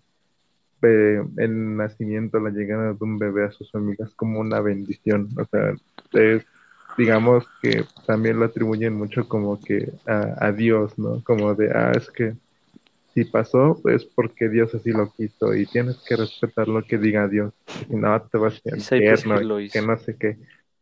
el 0.84 1.78
nacimiento, 1.78 2.40
la 2.40 2.50
llegada 2.50 2.94
de 2.94 2.98
un 3.00 3.18
bebé 3.18 3.46
a 3.46 3.52
sus 3.52 3.74
amigas 3.76 4.14
como 4.16 4.40
una 4.40 4.60
bendición. 4.62 5.30
O 5.38 5.46
sea, 5.46 5.74
es, 6.14 6.46
digamos 6.98 7.46
que 7.62 7.86
también 8.06 8.40
lo 8.40 8.46
atribuyen 8.46 8.94
mucho 8.94 9.28
como 9.28 9.60
que 9.60 9.92
a, 10.06 10.48
a 10.48 10.52
Dios, 10.52 10.98
¿no? 10.98 11.24
Como 11.24 11.56
de, 11.56 11.72
ah, 11.72 11.92
es 11.96 12.10
que 12.12 12.36
si 13.14 13.26
pasó, 13.26 13.80
pues 13.82 14.06
porque 14.06 14.50
Dios 14.50 14.74
así 14.74 14.92
lo 14.92 15.12
quiso 15.12 15.54
y 15.54 15.66
tienes 15.68 15.98
que 16.08 16.16
respetar 16.16 16.68
lo 16.68 16.84
que 16.84 16.98
diga 16.98 17.28
Dios. 17.28 17.54
Y 17.90 17.96
no 17.96 18.20
te 18.24 18.38
vas 18.38 18.60
a 18.66 18.76
infierno, 18.76 19.58
que 19.72 19.82
no 19.82 19.98
sé 19.98 20.16
qué. 20.18 20.38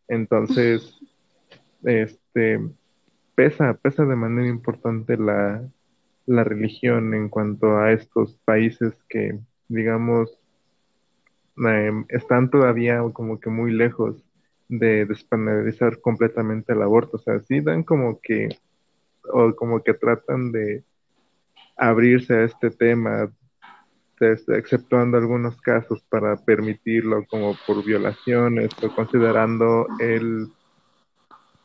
Entonces, 0.07 0.97
este, 1.83 2.59
pesa, 3.35 3.73
pesa 3.73 4.05
de 4.05 4.15
manera 4.15 4.47
importante 4.47 5.17
la, 5.17 5.61
la 6.25 6.43
religión 6.43 7.13
en 7.13 7.27
cuanto 7.27 7.77
a 7.77 7.91
estos 7.91 8.37
países 8.45 8.93
que, 9.09 9.37
digamos, 9.71 10.29
em, 11.57 12.05
están 12.09 12.49
todavía 12.49 13.01
como 13.13 13.39
que 13.39 13.49
muy 13.49 13.71
lejos 13.71 14.23
de 14.67 15.05
despenalizar 15.05 15.99
completamente 16.01 16.73
el 16.73 16.81
aborto. 16.81 17.17
O 17.17 17.19
sea, 17.19 17.39
sí 17.41 17.61
dan 17.61 17.83
como 17.83 18.19
que, 18.21 18.49
o 19.31 19.55
como 19.55 19.83
que 19.83 19.93
tratan 19.93 20.51
de 20.51 20.83
abrirse 21.77 22.33
a 22.35 22.43
este 22.43 22.69
tema, 22.69 23.31
exceptuando 24.19 25.17
algunos 25.17 25.59
casos 25.61 26.03
para 26.09 26.35
permitirlo 26.35 27.25
como 27.25 27.55
por 27.65 27.83
violaciones 27.83 28.69
o 28.83 28.93
considerando 28.93 29.87
el 29.99 30.47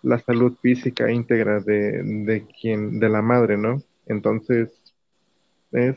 la 0.06 0.20
salud 0.20 0.56
física 0.62 1.10
íntegra 1.10 1.58
de, 1.58 2.00
de 2.02 2.46
quien, 2.46 3.00
de 3.00 3.08
la 3.08 3.22
madre, 3.22 3.56
¿no? 3.58 3.82
Entonces, 4.06 4.70
es, 5.72 5.96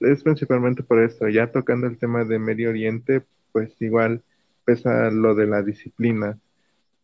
es 0.00 0.22
principalmente 0.22 0.82
por 0.82 1.00
eso. 1.00 1.28
Ya 1.28 1.52
tocando 1.52 1.86
el 1.86 1.98
tema 1.98 2.24
de 2.24 2.38
Medio 2.38 2.70
Oriente, 2.70 3.22
pues 3.52 3.74
igual 3.80 4.22
pesa 4.64 5.10
lo 5.10 5.34
de 5.34 5.46
la 5.46 5.62
disciplina. 5.62 6.38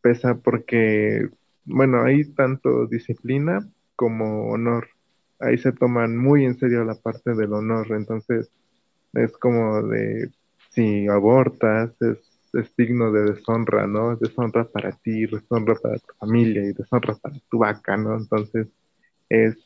Pesa 0.02 0.36
porque, 0.36 1.28
bueno, 1.64 2.02
hay 2.02 2.24
tanto 2.32 2.86
disciplina 2.86 3.68
como 3.96 4.50
honor 4.50 4.88
ahí 5.40 5.58
se 5.58 5.72
toman 5.72 6.16
muy 6.16 6.44
en 6.44 6.58
serio 6.58 6.84
la 6.84 6.94
parte 6.94 7.34
del 7.34 7.52
honor, 7.52 7.88
entonces 7.92 8.50
es 9.12 9.32
como 9.38 9.82
de 9.82 10.30
si 10.70 11.06
abortas 11.08 11.90
es, 12.00 12.18
es 12.52 12.74
digno 12.76 13.12
de 13.12 13.32
deshonra, 13.32 13.86
¿no? 13.86 14.16
Deshonra 14.16 14.64
para 14.64 14.92
ti, 14.92 15.26
deshonra 15.26 15.74
para 15.74 15.98
tu 15.98 16.14
familia 16.18 16.62
y 16.64 16.72
deshonra 16.72 17.14
para 17.16 17.36
tu 17.50 17.58
vaca, 17.58 17.96
¿no? 17.96 18.16
Entonces 18.16 18.68
es, 19.28 19.56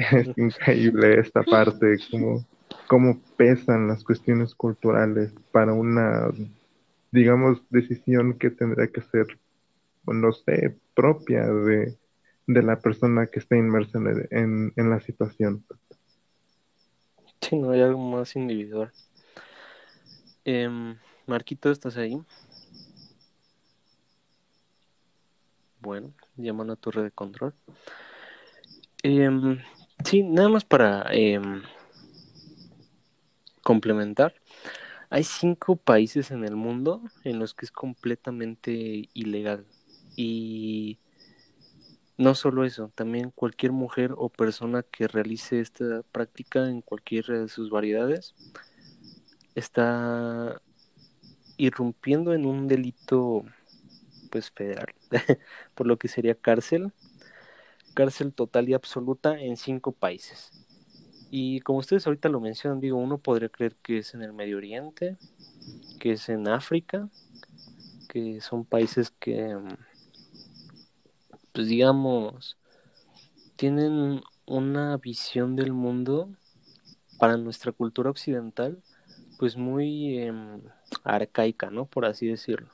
es 0.00 0.28
increíble 0.36 1.20
esta 1.20 1.42
parte, 1.42 1.96
como 2.10 2.44
cómo 2.86 3.20
pesan 3.36 3.88
las 3.88 4.02
cuestiones 4.02 4.54
culturales 4.54 5.32
para 5.52 5.72
una, 5.72 6.30
digamos, 7.12 7.62
decisión 7.70 8.38
que 8.38 8.50
tendría 8.50 8.88
que 8.88 9.00
ser, 9.02 9.26
no 10.06 10.32
sé, 10.32 10.76
propia 10.94 11.46
de, 11.46 11.96
de 12.46 12.62
la 12.62 12.80
persona 12.80 13.26
que 13.26 13.38
está 13.38 13.56
inmersa 13.56 13.98
en, 14.30 14.72
en, 14.74 14.90
la 14.90 15.00
situación. 15.00 15.64
Sí, 17.40 17.56
no 17.56 17.70
hay 17.70 17.80
algo 17.82 18.00
más 18.00 18.34
individual. 18.34 18.90
Eh, 20.44 20.96
Marquito, 21.26 21.70
¿estás 21.70 21.96
ahí? 21.96 22.20
Bueno, 25.80 26.12
llaman 26.36 26.70
a 26.70 26.76
torre 26.76 27.04
de 27.04 27.10
control. 27.10 27.54
Eh, 29.02 29.30
sí, 30.04 30.22
nada 30.22 30.48
más 30.48 30.64
para 30.64 31.06
em, 31.12 31.62
complementar. 33.62 34.34
Hay 35.10 35.24
cinco 35.24 35.76
países 35.76 36.30
en 36.30 36.44
el 36.44 36.56
mundo 36.56 37.02
en 37.24 37.38
los 37.38 37.54
que 37.54 37.66
es 37.66 37.72
completamente 37.72 39.08
ilegal. 39.14 39.66
Y 40.16 40.98
no 42.16 42.34
solo 42.34 42.64
eso, 42.64 42.92
también 42.94 43.30
cualquier 43.30 43.72
mujer 43.72 44.12
o 44.16 44.28
persona 44.28 44.82
que 44.82 45.08
realice 45.08 45.60
esta 45.60 46.02
práctica 46.12 46.68
en 46.68 46.82
cualquiera 46.82 47.40
de 47.40 47.48
sus 47.48 47.70
variedades 47.70 48.34
está 49.54 50.60
irrumpiendo 51.56 52.32
en 52.32 52.46
un 52.46 52.68
delito 52.68 53.44
pues 54.30 54.50
federal, 54.50 54.94
por 55.74 55.86
lo 55.86 55.98
que 55.98 56.08
sería 56.08 56.34
cárcel, 56.34 56.92
cárcel 57.94 58.32
total 58.32 58.68
y 58.68 58.74
absoluta 58.74 59.38
en 59.38 59.56
cinco 59.56 59.92
países. 59.92 60.52
Y 61.30 61.60
como 61.60 61.78
ustedes 61.78 62.06
ahorita 62.06 62.28
lo 62.28 62.40
mencionan, 62.40 62.80
digo, 62.80 62.96
uno 62.98 63.18
podría 63.18 63.48
creer 63.48 63.76
que 63.82 63.98
es 63.98 64.14
en 64.14 64.22
el 64.22 64.32
Medio 64.32 64.56
Oriente, 64.56 65.16
que 65.98 66.12
es 66.12 66.28
en 66.28 66.48
África, 66.48 67.08
que 68.08 68.40
son 68.40 68.64
países 68.64 69.12
que 69.12 69.56
pues 71.52 71.68
digamos, 71.68 72.56
tienen 73.56 74.22
una 74.46 74.96
visión 74.96 75.56
del 75.56 75.72
mundo 75.72 76.30
para 77.18 77.36
nuestra 77.36 77.72
cultura 77.72 78.10
occidental, 78.10 78.82
pues 79.38 79.56
muy 79.56 80.18
em, 80.18 80.60
arcaica, 81.04 81.70
¿no? 81.70 81.86
Por 81.86 82.04
así 82.04 82.26
decirlo. 82.26 82.68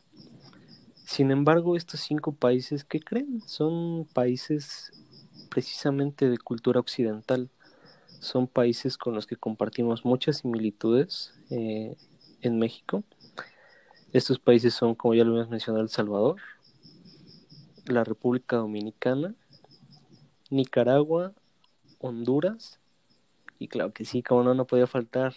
Sin 1.04 1.30
embargo, 1.30 1.76
estos 1.76 2.00
cinco 2.00 2.32
países, 2.32 2.84
¿qué 2.84 3.00
creen? 3.00 3.40
Son 3.46 4.06
países 4.12 4.92
precisamente 5.56 6.28
de 6.28 6.36
cultura 6.36 6.80
occidental. 6.80 7.48
Son 8.20 8.46
países 8.46 8.98
con 8.98 9.14
los 9.14 9.26
que 9.26 9.36
compartimos 9.36 10.04
muchas 10.04 10.36
similitudes 10.36 11.32
eh, 11.48 11.96
en 12.42 12.58
México. 12.58 13.04
Estos 14.12 14.38
países 14.38 14.74
son, 14.74 14.94
como 14.94 15.14
ya 15.14 15.24
lo 15.24 15.34
hemos 15.34 15.48
mencionado, 15.48 15.82
El 15.82 15.88
Salvador, 15.88 16.36
la 17.86 18.04
República 18.04 18.56
Dominicana, 18.56 19.34
Nicaragua, 20.50 21.32
Honduras 22.00 22.78
y 23.58 23.68
claro 23.68 23.94
que 23.94 24.04
sí, 24.04 24.22
como 24.22 24.42
no, 24.42 24.52
no 24.52 24.66
podía 24.66 24.86
faltar 24.86 25.36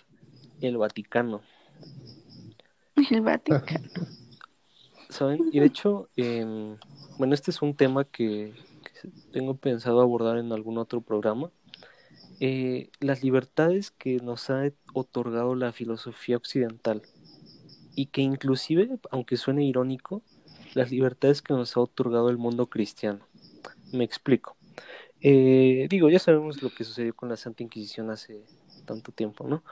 el 0.59 0.75
Vaticano. 0.75 1.43
El 3.09 3.21
Vaticano. 3.21 3.87
¿Saben? 5.07 5.49
Y 5.53 5.61
de 5.61 5.65
hecho, 5.67 6.09
em, 6.17 6.75
bueno, 7.17 7.33
este 7.33 7.51
es 7.51 7.61
un 7.61 7.73
tema 7.73 8.03
que, 8.03 8.53
tengo 9.31 9.55
pensado 9.55 10.01
abordar 10.01 10.37
en 10.37 10.51
algún 10.51 10.77
otro 10.77 11.01
programa. 11.01 11.51
Eh, 12.39 12.89
las 12.99 13.23
libertades 13.23 13.91
que 13.91 14.17
nos 14.17 14.49
ha 14.49 14.71
otorgado 14.93 15.55
la 15.55 15.73
filosofía 15.73 16.37
occidental 16.37 17.01
y 17.95 18.07
que 18.07 18.21
inclusive, 18.21 18.97
aunque 19.11 19.35
suene 19.35 19.65
irónico, 19.65 20.21
las 20.73 20.91
libertades 20.91 21.41
que 21.41 21.53
nos 21.53 21.75
ha 21.75 21.81
otorgado 21.81 22.29
el 22.29 22.37
mundo 22.37 22.67
cristiano. 22.67 23.27
Me 23.91 24.03
explico. 24.03 24.55
Eh, 25.21 25.87
digo, 25.89 26.09
ya 26.09 26.19
sabemos 26.19 26.61
lo 26.61 26.69
que 26.69 26.83
sucedió 26.83 27.13
con 27.13 27.27
la 27.29 27.35
Santa 27.35 27.63
Inquisición 27.63 28.09
hace 28.09 28.41
tanto 28.85 29.11
tiempo, 29.11 29.47
¿no? 29.47 29.63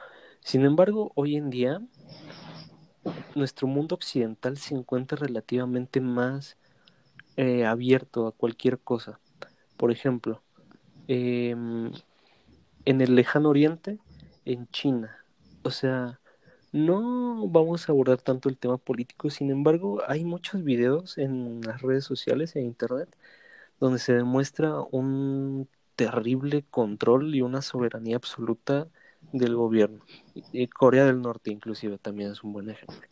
Sin 0.42 0.66
embargo, 0.66 1.12
hoy 1.16 1.36
en 1.36 1.50
día, 1.50 1.82
nuestro 3.36 3.68
mundo 3.68 3.96
occidental 3.96 4.58
se 4.58 4.76
encuentra 4.76 5.18
relativamente 5.18 6.02
más 6.02 6.58
eh, 7.38 7.66
abierto 7.66 8.28
a 8.28 8.34
cualquier 8.34 8.80
cosa. 8.80 9.20
Por 9.78 9.92
ejemplo, 9.92 10.44
em, 11.08 11.92
en 12.86 13.02
el 13.02 13.16
lejano 13.16 13.50
oriente, 13.50 14.00
en 14.46 14.68
China. 14.70 15.18
O 15.64 15.72
sea, 15.72 16.20
no 16.72 17.48
vamos 17.50 17.90
a 17.90 17.92
abordar 17.94 18.22
tanto 18.22 18.50
el 18.50 18.58
tema 18.58 18.78
político, 18.78 19.30
sin 19.30 19.52
embargo, 19.52 20.02
hay 20.08 20.24
muchos 20.26 20.64
videos 20.64 21.18
en 21.18 21.62
las 21.62 21.82
redes 21.82 22.06
sociales 22.06 22.56
e 22.56 22.62
internet 22.62 23.10
donde 23.80 24.00
se 24.00 24.14
demuestra 24.14 24.82
un 24.92 25.70
terrible 25.96 26.66
control 26.70 27.36
y 27.36 27.42
una 27.42 27.62
soberanía 27.62 28.18
absoluta 28.18 28.90
del 29.32 29.56
gobierno. 29.56 30.06
Y 30.54 30.68
Corea 30.68 31.06
del 31.06 31.22
Norte 31.22 31.52
inclusive 31.52 31.98
también 31.98 32.32
es 32.32 32.44
un 32.44 32.54
buen 32.54 32.70
ejemplo. 32.70 33.08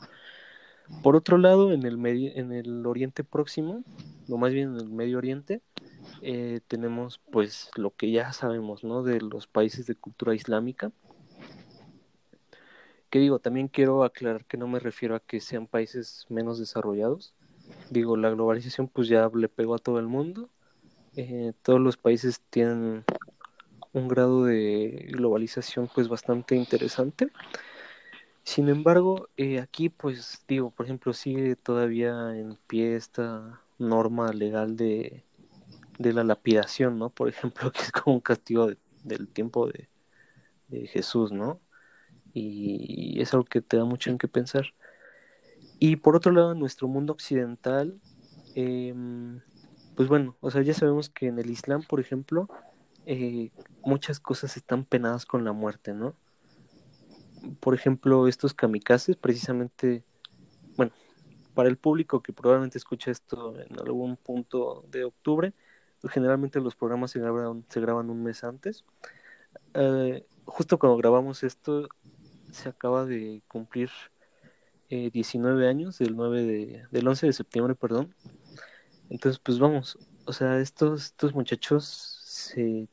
Por 1.04 1.16
otro 1.16 1.38
lado, 1.38 1.72
en 1.72 1.84
el, 1.86 2.04
en 2.06 2.52
el 2.52 2.86
Oriente 2.86 3.24
Próximo, 3.24 3.84
o 4.30 4.38
más 4.38 4.54
bien 4.54 4.74
en 4.74 4.78
el 4.78 4.90
Medio 4.90 5.18
Oriente, 5.18 5.62
eh, 6.22 6.60
tenemos 6.68 7.20
pues 7.32 7.70
lo 7.76 7.92
que 7.92 8.12
ya 8.12 8.34
sabemos, 8.34 8.84
¿no? 8.84 9.04
De 9.04 9.22
los 9.22 9.48
países 9.48 9.86
de 9.86 9.96
cultura 9.96 10.36
islámica, 10.36 10.92
que 13.10 13.20
digo, 13.20 13.40
también 13.40 13.68
quiero 13.68 14.04
aclarar 14.04 14.46
que 14.46 14.58
no 14.58 14.68
me 14.68 14.80
refiero 14.80 15.16
a 15.16 15.20
que 15.20 15.40
sean 15.40 15.68
países 15.68 16.26
menos 16.30 16.60
desarrollados. 16.60 17.34
Digo, 17.90 18.18
la 18.18 18.30
globalización 18.30 18.88
pues 18.88 19.08
ya 19.08 19.30
le 19.34 19.48
pegó 19.48 19.76
a 19.76 19.80
todo 19.80 20.00
el 20.00 20.08
mundo. 20.08 20.50
Eh, 21.16 21.54
todos 21.62 21.80
los 21.80 21.96
países 21.96 22.42
tienen 22.50 23.06
un 23.94 24.08
grado 24.10 24.44
de 24.44 25.08
globalización 25.14 25.90
pues 25.94 26.10
bastante 26.10 26.56
interesante. 26.56 27.30
Sin 28.46 28.70
embargo, 28.70 29.28
eh, 29.36 29.60
aquí 29.60 29.90
pues 29.90 30.46
digo, 30.48 30.72
por 30.72 30.86
ejemplo, 30.86 31.12
sigue 31.12 31.58
todavía 31.58 32.38
en 32.38 32.58
pie 32.68 32.96
esta 32.96 33.62
norma 33.78 34.32
legal 34.32 34.78
de 34.78 35.26
de 35.98 36.14
la 36.14 36.24
lapidación, 36.24 37.00
¿no? 37.00 37.10
Por 37.10 37.30
ejemplo, 37.30 37.72
que 37.72 37.82
es 37.82 37.92
como 37.92 38.16
un 38.16 38.22
castigo 38.22 38.70
del 39.04 39.28
tiempo 39.28 39.68
de, 39.68 39.90
de, 40.68 40.88
Jesús, 40.88 41.32
¿no? 41.32 41.60
Y 42.34 43.22
es 43.22 43.34
algo 43.34 43.46
que 43.46 43.62
te 43.62 43.78
da 43.78 43.86
mucho 43.86 44.10
en 44.10 44.18
qué 44.18 44.28
pensar. 44.28 44.74
Y 45.80 45.98
por 45.98 46.16
otro 46.16 46.32
lado, 46.32 46.52
en 46.52 46.60
nuestro 46.60 46.88
mundo 46.88 47.14
occidental, 47.14 48.00
eh, 48.56 48.94
pues 49.96 50.10
bueno, 50.10 50.36
o 50.42 50.52
sea, 50.52 50.62
ya 50.62 50.74
sabemos 50.74 51.10
que 51.10 51.28
en 51.28 51.40
el 51.40 51.50
Islam, 51.50 51.84
por 51.84 52.00
ejemplo, 52.00 52.50
eh, 53.06 53.52
muchas 53.84 54.20
cosas 54.20 54.58
están 54.58 54.84
penadas 54.84 55.26
con 55.26 55.46
la 55.46 55.54
muerte, 55.54 55.94
¿no? 55.94 56.16
Por 57.60 57.74
ejemplo, 57.76 58.28
estos 58.28 58.54
kamikazes, 58.54 59.16
precisamente, 59.16 60.04
bueno, 60.76 60.92
para 61.54 61.70
el 61.70 61.78
público 61.78 62.22
que 62.22 62.34
probablemente 62.34 62.78
escucha 62.78 63.12
esto 63.12 63.60
en 63.60 63.80
algún 63.80 64.18
punto 64.18 64.86
de 64.90 65.06
octubre, 65.06 65.54
pues 66.02 66.14
generalmente 66.14 66.60
los 66.60 66.76
programas 66.76 67.12
se 67.12 67.20
graban, 67.20 67.66
se 67.70 67.80
graban 67.80 68.10
un 68.10 68.24
mes 68.24 68.44
antes. 68.44 68.84
Eh, 69.74 70.26
justo 70.46 70.78
cuando 70.78 70.98
grabamos 70.98 71.44
esto, 71.44 71.88
se 72.52 72.70
acaba 72.70 73.06
de 73.06 73.42
cumplir 73.48 73.90
19 74.90 75.66
eh, 75.66 75.70
años, 75.70 75.98
del, 75.98 76.16
9 76.16 76.44
de, 76.44 76.84
del 76.92 77.08
11 77.08 77.28
de 77.28 77.34
septiembre, 77.34 77.76
perdón, 77.76 78.14
entonces, 79.10 79.40
pues 79.40 79.60
vamos, 79.60 79.98
o 80.26 80.34
sea, 80.34 80.60
estos, 80.60 81.06
estos 81.06 81.34
muchachos 81.34 82.20
se 82.24 82.88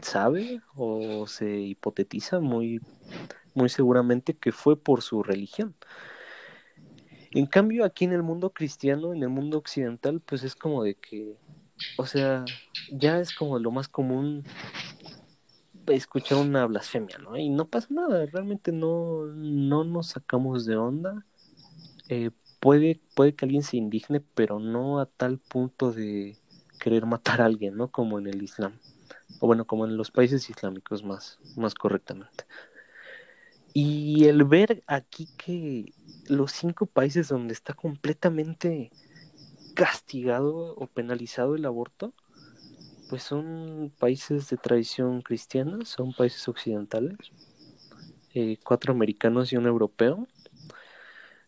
sabe 0.00 0.60
o 0.74 1.26
se 1.26 1.58
hipotetiza 1.58 2.40
muy, 2.40 2.80
muy 3.56 3.68
seguramente 3.68 4.34
que 4.34 4.52
fue 4.52 4.76
por 4.76 5.02
su 5.02 5.22
religión. 5.22 5.74
En 7.32 7.46
cambio, 7.46 7.84
aquí 7.84 8.04
en 8.04 8.12
el 8.12 8.22
mundo 8.22 8.50
cristiano, 8.50 9.12
en 9.12 9.22
el 9.22 9.28
mundo 9.28 9.58
occidental, 9.58 10.20
pues 10.20 10.42
es 10.42 10.54
como 10.54 10.84
de 10.84 10.94
que, 10.94 11.36
o 11.98 12.06
sea, 12.06 12.44
ya 12.92 13.20
es 13.20 13.34
como 13.34 13.58
lo 13.58 13.70
más 13.70 13.88
común 13.88 14.44
escuchar 15.86 16.38
una 16.38 16.66
blasfemia, 16.66 17.18
¿no? 17.18 17.36
Y 17.36 17.48
no 17.48 17.68
pasa 17.68 17.88
nada, 17.90 18.26
realmente 18.26 18.72
no, 18.72 19.26
no 19.26 19.84
nos 19.84 20.08
sacamos 20.08 20.66
de 20.66 20.76
onda. 20.76 21.24
Eh, 22.08 22.30
puede, 22.60 23.00
puede 23.14 23.34
que 23.34 23.44
alguien 23.44 23.62
se 23.62 23.76
indigne, 23.76 24.20
pero 24.34 24.58
no 24.58 25.00
a 25.00 25.06
tal 25.06 25.38
punto 25.38 25.92
de 25.92 26.38
querer 26.78 27.06
matar 27.06 27.40
a 27.40 27.46
alguien, 27.46 27.76
¿no? 27.76 27.90
Como 27.90 28.18
en 28.18 28.26
el 28.26 28.42
Islam. 28.42 28.78
O 29.40 29.46
bueno, 29.46 29.66
como 29.66 29.86
en 29.86 29.96
los 29.96 30.10
países 30.10 30.48
islámicos 30.50 31.04
más, 31.04 31.38
más 31.56 31.74
correctamente. 31.74 32.44
Y 33.78 34.24
el 34.24 34.44
ver 34.44 34.82
aquí 34.86 35.28
que 35.36 35.92
los 36.28 36.52
cinco 36.52 36.86
países 36.86 37.28
donde 37.28 37.52
está 37.52 37.74
completamente 37.74 38.90
castigado 39.74 40.74
o 40.76 40.86
penalizado 40.86 41.56
el 41.56 41.66
aborto, 41.66 42.14
pues 43.10 43.22
son 43.22 43.92
países 43.98 44.48
de 44.50 44.56
tradición 44.58 45.22
cristiana, 45.22 45.84
son 45.84 46.14
países 46.14 46.48
occidentales, 46.48 47.16
eh, 48.34 48.58
cuatro 48.64 48.92
americanos 48.92 49.52
y 49.52 49.56
un 49.56 49.66
europeo, 49.66 50.26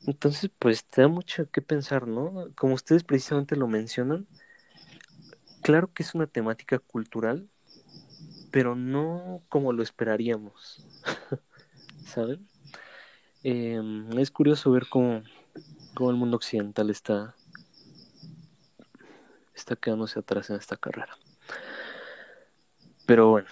entonces, 0.06 0.50
pues 0.58 0.84
te 0.84 1.02
da 1.02 1.08
mucho 1.08 1.50
que 1.50 1.62
pensar, 1.62 2.06
¿no? 2.08 2.48
Como 2.56 2.74
ustedes 2.74 3.04
precisamente 3.04 3.56
lo 3.56 3.68
mencionan, 3.68 4.26
claro 5.62 5.92
que 5.92 6.02
es 6.02 6.14
una 6.14 6.26
temática 6.26 6.78
cultural, 6.78 7.48
pero 8.50 8.74
no 8.74 9.42
como 9.48 9.72
lo 9.72 9.82
esperaríamos, 9.82 10.84
¿saben? 12.08 12.48
Em, 13.42 14.18
es 14.18 14.30
curioso 14.30 14.70
ver 14.70 14.86
cómo, 14.88 15.22
cómo, 15.94 16.10
el 16.10 16.16
mundo 16.16 16.36
occidental 16.36 16.90
está, 16.90 17.34
está 19.54 19.76
quedándose 19.76 20.18
atrás 20.18 20.50
en 20.50 20.56
esta 20.56 20.76
carrera. 20.76 21.16
Pero 23.06 23.30
bueno, 23.30 23.48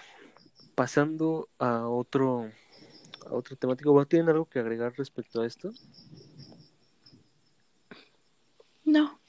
pasando 0.75 1.49
a 1.57 1.87
otro, 1.87 2.49
a 3.25 3.33
otro 3.33 3.55
temático, 3.55 4.05
¿tienen 4.05 4.29
algo 4.29 4.45
que 4.45 4.59
agregar 4.59 4.93
respecto 4.97 5.41
a 5.41 5.47
esto? 5.47 5.71
No. 8.85 9.19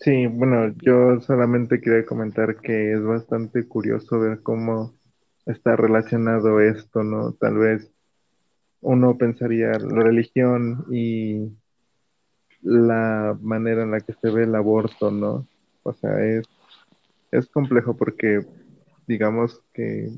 Sí, 0.00 0.26
bueno, 0.26 0.74
yo 0.82 1.20
solamente 1.20 1.80
quería 1.80 2.04
comentar 2.04 2.60
que 2.60 2.92
es 2.92 3.02
bastante 3.02 3.66
curioso 3.68 4.18
ver 4.18 4.42
cómo 4.42 4.94
está 5.46 5.76
relacionado 5.76 6.60
esto, 6.60 7.04
¿no? 7.04 7.32
Tal 7.34 7.56
vez 7.58 7.92
uno 8.80 9.16
pensaría 9.16 9.72
la 9.72 10.02
religión 10.02 10.84
y 10.90 11.52
la 12.62 13.36
manera 13.40 13.82
en 13.82 13.90
la 13.90 14.00
que 14.00 14.14
se 14.14 14.30
ve 14.30 14.44
el 14.44 14.54
aborto, 14.54 15.10
¿no? 15.10 15.46
O 15.82 15.92
sea, 15.92 16.24
es, 16.24 16.46
es 17.30 17.46
complejo 17.48 17.96
porque 17.96 18.40
digamos 19.06 19.62
que 19.72 20.10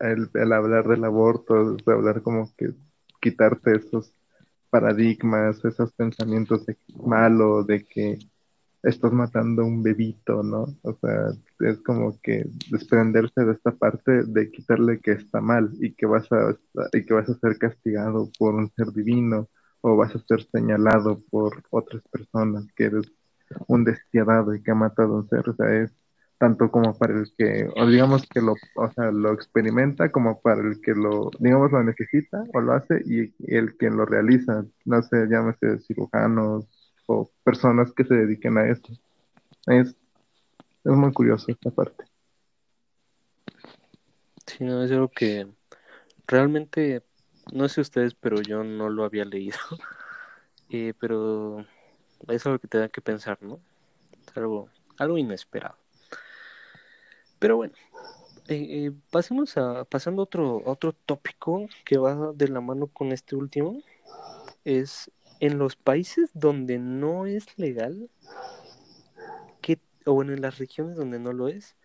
el, 0.00 0.28
hablar 0.52 0.86
del 0.86 1.04
aborto 1.04 1.76
es 1.76 1.88
hablar 1.88 2.22
como 2.22 2.50
que 2.56 2.72
quitarte 3.20 3.76
esos 3.76 4.12
paradigmas, 4.70 5.64
esos 5.64 5.92
pensamientos 5.92 6.66
de 6.66 6.76
malo, 6.96 7.62
de 7.62 7.84
que 7.84 8.18
estás 8.84 9.12
matando 9.12 9.62
a 9.62 9.66
un 9.66 9.82
bebito, 9.82 10.42
¿no? 10.42 10.66
O 10.82 10.94
sea, 11.00 11.30
es 11.60 11.78
como 11.80 12.18
que 12.22 12.46
desprenderse 12.70 13.44
de 13.44 13.52
esta 13.52 13.72
parte 13.72 14.24
de 14.24 14.50
quitarle 14.50 15.00
que 15.00 15.12
está 15.12 15.40
mal 15.40 15.70
y 15.80 15.94
que 15.94 16.06
vas 16.06 16.30
a 16.32 16.56
y 16.92 17.04
que 17.04 17.14
vas 17.14 17.28
a 17.28 17.38
ser 17.38 17.58
castigado 17.58 18.30
por 18.38 18.54
un 18.54 18.70
ser 18.76 18.92
divino 18.92 19.48
o 19.80 19.96
vas 19.96 20.14
a 20.14 20.18
ser 20.20 20.46
señalado 20.50 21.20
por 21.30 21.62
otras 21.70 22.02
personas 22.10 22.66
que 22.76 22.84
eres 22.84 23.10
un 23.68 23.84
despiadado 23.84 24.54
y 24.54 24.62
que 24.62 24.70
ha 24.70 24.74
matado 24.74 25.14
a 25.14 25.18
un 25.18 25.28
ser, 25.28 25.48
o 25.48 25.54
sea, 25.54 25.74
es 25.82 25.90
tanto 26.38 26.70
como 26.70 26.96
para 26.98 27.14
el 27.14 27.32
que, 27.38 27.68
o 27.76 27.86
digamos 27.86 28.26
que 28.28 28.40
lo, 28.40 28.54
o 28.76 28.90
sea, 28.92 29.10
lo 29.10 29.32
experimenta, 29.32 30.10
como 30.10 30.40
para 30.40 30.60
el 30.62 30.80
que 30.80 30.94
lo, 30.94 31.30
digamos, 31.38 31.70
lo 31.72 31.82
necesita 31.84 32.44
o 32.52 32.60
lo 32.60 32.72
hace 32.72 33.02
y 33.06 33.32
el 33.46 33.76
que 33.78 33.90
lo 33.90 34.04
realiza, 34.04 34.64
no 34.84 35.02
sé, 35.02 35.26
llámese 35.28 35.78
cirujanos 35.80 36.66
o 37.06 37.30
personas 37.42 37.92
que 37.92 38.04
se 38.04 38.14
dediquen 38.14 38.58
a 38.58 38.68
esto. 38.70 38.92
Es, 39.66 39.88
es 39.88 40.92
muy 40.92 41.12
curioso 41.12 41.50
esta 41.50 41.70
parte. 41.70 42.04
Sí, 44.46 44.64
no, 44.64 44.82
es 44.82 44.90
algo 44.92 45.08
que 45.08 45.48
realmente, 46.26 47.02
no 47.52 47.68
sé 47.68 47.80
ustedes, 47.80 48.14
pero 48.14 48.40
yo 48.42 48.62
no 48.62 48.88
lo 48.88 49.04
había 49.04 49.24
leído. 49.24 49.58
Eh, 50.70 50.94
pero 50.98 51.64
es 52.26 52.46
algo 52.46 52.58
que 52.58 52.66
te 52.66 52.78
da 52.78 52.88
que 52.88 53.02
pensar, 53.02 53.40
¿no? 53.42 53.60
Es 54.26 54.36
algo, 54.36 54.70
algo 54.98 55.18
inesperado. 55.18 55.76
Pero 57.38 57.56
bueno, 57.58 57.74
eh, 58.48 58.86
eh, 58.86 58.92
pasemos 59.10 59.56
a 59.56 59.84
pasando 59.84 60.22
a 60.22 60.24
otro, 60.24 60.62
otro 60.64 60.92
tópico 60.92 61.68
que 61.84 61.98
va 61.98 62.32
de 62.32 62.48
la 62.48 62.60
mano 62.60 62.88
con 62.88 63.12
este 63.12 63.36
último. 63.36 63.82
Es 64.64 65.10
en 65.46 65.58
los 65.58 65.76
países 65.76 66.30
donde 66.32 66.78
no 66.78 67.26
es 67.26 67.58
legal, 67.58 68.08
¿qué, 69.60 69.78
o 70.06 70.22
en 70.22 70.40
las 70.40 70.56
regiones 70.58 70.96
donde 70.96 71.18
no 71.18 71.34
lo 71.34 71.48
es, 71.48 71.76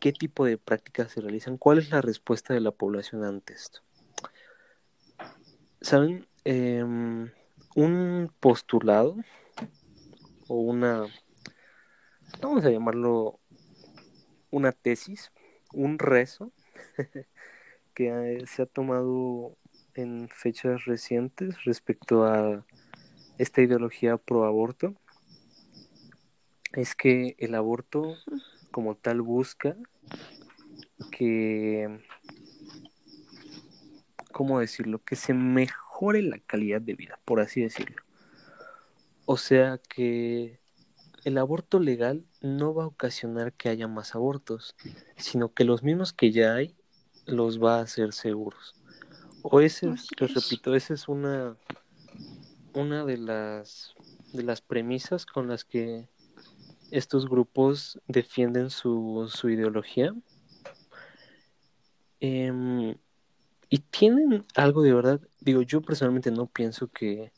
¿qué 0.00 0.12
tipo 0.12 0.44
de 0.44 0.58
prácticas 0.58 1.12
se 1.12 1.20
realizan? 1.20 1.58
¿Cuál 1.58 1.78
es 1.78 1.90
la 1.90 2.00
respuesta 2.00 2.54
de 2.54 2.60
la 2.60 2.72
población 2.72 3.22
ante 3.22 3.52
esto? 3.52 3.82
¿Saben? 5.80 6.26
Em, 6.44 7.30
un 7.76 8.32
postulado 8.40 9.16
o 10.48 10.56
una, 10.56 11.06
vamos 12.40 12.64
a 12.64 12.70
llamarlo 12.70 13.38
una 14.50 14.72
tesis, 14.72 15.30
un 15.72 16.00
rezo 16.00 16.50
que 17.94 18.42
se 18.48 18.62
ha 18.62 18.66
tomado 18.66 19.56
en 19.94 20.28
fechas 20.28 20.84
recientes 20.84 21.64
respecto 21.64 22.24
a 22.24 22.64
esta 23.38 23.62
ideología 23.62 24.16
pro 24.16 24.44
aborto 24.44 24.94
es 26.72 26.94
que 26.94 27.34
el 27.38 27.54
aborto 27.54 28.14
como 28.70 28.94
tal 28.96 29.22
busca 29.22 29.76
que 31.10 32.00
¿cómo 34.32 34.60
decirlo? 34.60 35.02
que 35.02 35.16
se 35.16 35.34
mejore 35.34 36.22
la 36.22 36.38
calidad 36.38 36.80
de 36.80 36.94
vida, 36.94 37.18
por 37.24 37.40
así 37.40 37.62
decirlo. 37.62 38.02
O 39.24 39.36
sea 39.36 39.80
que 39.88 40.60
el 41.24 41.38
aborto 41.38 41.80
legal 41.80 42.24
no 42.40 42.72
va 42.72 42.84
a 42.84 42.86
ocasionar 42.86 43.52
que 43.52 43.68
haya 43.68 43.88
más 43.88 44.14
abortos, 44.14 44.76
sino 45.16 45.52
que 45.52 45.64
los 45.64 45.82
mismos 45.82 46.12
que 46.12 46.30
ya 46.30 46.54
hay 46.54 46.76
los 47.26 47.62
va 47.62 47.78
a 47.78 47.82
hacer 47.82 48.12
seguros. 48.12 48.74
O 49.42 49.60
ese, 49.60 49.86
les 49.86 50.34
repito, 50.34 50.74
esa 50.74 50.94
es 50.94 51.08
una, 51.08 51.56
una 52.78 53.04
de 53.04 53.18
las 53.18 53.94
de 54.32 54.42
las 54.42 54.60
premisas 54.60 55.26
con 55.26 55.48
las 55.48 55.64
que 55.64 56.08
estos 56.90 57.28
grupos 57.28 58.00
defienden 58.06 58.70
su, 58.70 59.28
su 59.32 59.50
ideología. 59.50 60.14
Em, 62.20 62.96
y 63.68 63.78
tienen 63.78 64.44
algo 64.54 64.82
de 64.82 64.94
verdad. 64.94 65.20
Digo, 65.40 65.62
yo 65.62 65.82
personalmente 65.82 66.30
no 66.30 66.46
pienso 66.46 66.88
que, 66.88 67.32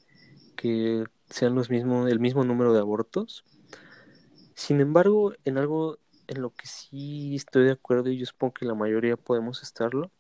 sean 1.29 1.55
los 1.55 1.71
mismos, 1.71 2.11
el 2.11 2.21
mismo 2.21 2.45
número 2.45 2.73
de 2.73 2.81
abortos. 2.81 3.45
Sin 4.55 4.81
embargo, 4.81 5.33
en 5.45 5.59
algo 5.59 5.99
en 6.27 6.43
lo 6.43 6.51
que 6.51 6.67
sí 6.67 7.35
estoy 7.35 7.65
de 7.65 7.73
acuerdo 7.73 8.11
y 8.11 8.19
yo 8.19 8.27
supongo 8.27 8.55
que 8.55 8.67
la 8.67 8.75
mayoría 8.75 9.17
podemos 9.17 9.63
estarlo, 9.63 10.13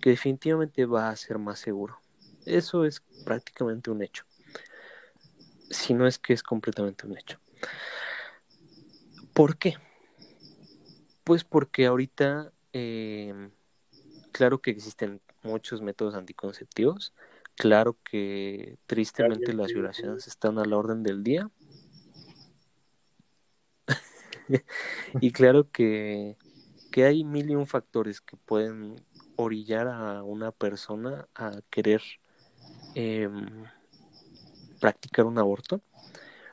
que 0.00 0.10
definitivamente 0.10 0.86
va 0.86 1.10
a 1.10 1.16
ser 1.16 1.38
más 1.38 1.58
seguro. 1.58 1.98
Eso 2.46 2.84
es 2.84 3.02
prácticamente 3.24 3.90
un 3.90 4.02
hecho. 4.02 4.25
Si 5.70 5.94
no 5.94 6.06
es 6.06 6.18
que 6.18 6.32
es 6.32 6.42
completamente 6.42 7.06
un 7.06 7.16
hecho. 7.18 7.38
¿Por 9.32 9.58
qué? 9.58 9.76
Pues 11.24 11.44
porque 11.44 11.86
ahorita, 11.86 12.52
em, 12.72 13.50
claro 14.32 14.60
que 14.60 14.70
existen 14.70 15.20
muchos 15.42 15.82
métodos 15.82 16.14
anticonceptivos, 16.14 17.12
claro 17.56 17.98
que 18.04 18.78
tristemente 18.86 19.52
las 19.52 19.72
violaciones 19.72 20.26
están 20.26 20.58
a 20.58 20.64
la 20.64 20.76
orden 20.76 21.02
del 21.02 21.22
día. 21.22 21.50
y 25.20 25.32
claro 25.32 25.70
que, 25.70 26.36
que 26.90 27.04
hay 27.04 27.24
mil 27.24 27.50
y 27.50 27.56
un 27.56 27.66
factores 27.66 28.20
que 28.20 28.36
pueden 28.36 29.04
orillar 29.36 29.88
a 29.88 30.22
una 30.22 30.50
persona 30.52 31.28
a 31.34 31.60
querer 31.70 32.02
em, 32.94 33.64
practicar 34.80 35.26
un 35.26 35.38
aborto. 35.38 35.80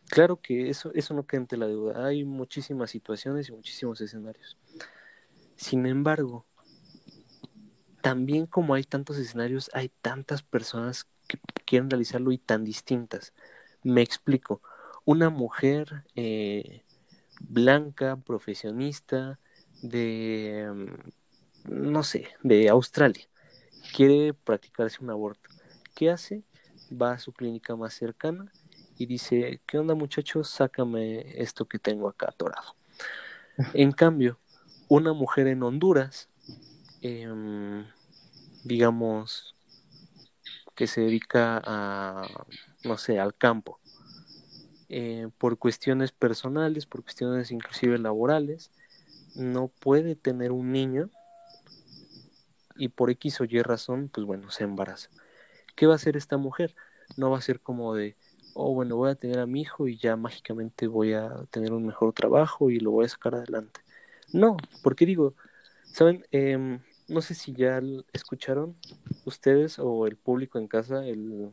Claro 0.09 0.41
que 0.41 0.69
eso, 0.69 0.91
eso 0.93 1.13
no 1.13 1.25
queda 1.25 1.41
ante 1.41 1.57
la 1.57 1.67
duda. 1.67 2.05
Hay 2.05 2.23
muchísimas 2.23 2.91
situaciones 2.91 3.49
y 3.49 3.51
muchísimos 3.51 4.01
escenarios. 4.01 4.57
Sin 5.55 5.85
embargo, 5.85 6.45
también 8.01 8.47
como 8.47 8.73
hay 8.73 8.83
tantos 8.83 9.17
escenarios, 9.17 9.69
hay 9.73 9.89
tantas 10.01 10.43
personas 10.43 11.07
que 11.27 11.39
quieren 11.65 11.89
realizarlo 11.89 12.31
y 12.31 12.37
tan 12.37 12.63
distintas. 12.65 13.33
Me 13.81 14.01
explico. 14.01 14.61
Una 15.05 15.29
mujer 15.29 16.03
eh, 16.15 16.83
blanca, 17.39 18.17
profesionista, 18.17 19.39
de, 19.81 20.69
mm, 21.65 21.91
no 21.91 22.03
sé, 22.03 22.27
de 22.41 22.69
Australia, 22.69 23.27
quiere 23.95 24.33
practicarse 24.33 25.03
un 25.03 25.09
aborto. 25.09 25.49
¿Qué 25.95 26.09
hace? 26.09 26.43
Va 27.01 27.13
a 27.13 27.19
su 27.19 27.33
clínica 27.33 27.75
más 27.75 27.93
cercana 27.93 28.51
y 28.97 29.05
dice, 29.05 29.61
¿qué 29.65 29.77
onda 29.79 29.95
muchachos? 29.95 30.49
Sácame 30.49 31.41
esto 31.41 31.65
que 31.65 31.79
tengo 31.79 32.07
acá 32.07 32.27
atorado. 32.29 32.75
En 33.73 33.91
cambio, 33.91 34.39
una 34.87 35.13
mujer 35.13 35.47
en 35.47 35.63
Honduras, 35.63 36.29
em, 37.01 37.85
digamos, 38.63 39.55
que 40.75 40.87
se 40.87 41.01
dedica 41.01 41.61
a, 41.63 42.27
no 42.83 42.97
sé, 42.97 43.19
al 43.19 43.35
campo, 43.35 43.79
eh, 44.89 45.29
por 45.37 45.57
cuestiones 45.57 46.11
personales, 46.11 46.85
por 46.85 47.03
cuestiones 47.03 47.51
inclusive 47.51 47.97
laborales, 47.97 48.71
no 49.35 49.67
puede 49.67 50.15
tener 50.15 50.51
un 50.51 50.71
niño 50.71 51.09
y 52.75 52.89
por 52.89 53.09
X 53.09 53.41
o 53.41 53.45
Y 53.45 53.61
razón, 53.61 54.09
pues 54.13 54.25
bueno, 54.25 54.51
se 54.51 54.63
embaraza. 54.63 55.09
¿Qué 55.75 55.87
va 55.87 55.93
a 55.93 55.95
hacer 55.95 56.17
esta 56.17 56.37
mujer? 56.37 56.75
No 57.17 57.31
va 57.31 57.37
a 57.37 57.41
ser 57.41 57.59
como 57.59 57.95
de, 57.95 58.15
oh, 58.53 58.73
bueno, 58.73 58.95
voy 58.95 59.11
a 59.11 59.15
tener 59.15 59.39
a 59.39 59.45
mi 59.45 59.61
hijo 59.61 59.87
y 59.87 59.97
ya 59.97 60.15
mágicamente 60.15 60.87
voy 60.87 61.13
a 61.13 61.45
tener 61.51 61.73
un 61.73 61.85
mejor 61.85 62.13
trabajo 62.13 62.69
y 62.69 62.79
lo 62.79 62.91
voy 62.91 63.05
a 63.05 63.09
sacar 63.09 63.35
adelante. 63.35 63.81
No, 64.31 64.57
porque 64.81 65.05
digo, 65.05 65.35
¿saben? 65.83 66.25
Em, 66.31 66.79
no 67.07 67.21
sé 67.21 67.35
si 67.35 67.53
ya 67.53 67.81
escucharon 68.13 68.75
ustedes 69.25 69.79
o 69.79 70.07
el 70.07 70.15
público 70.17 70.57
en 70.57 70.67
casa 70.67 71.05
el, 71.05 71.51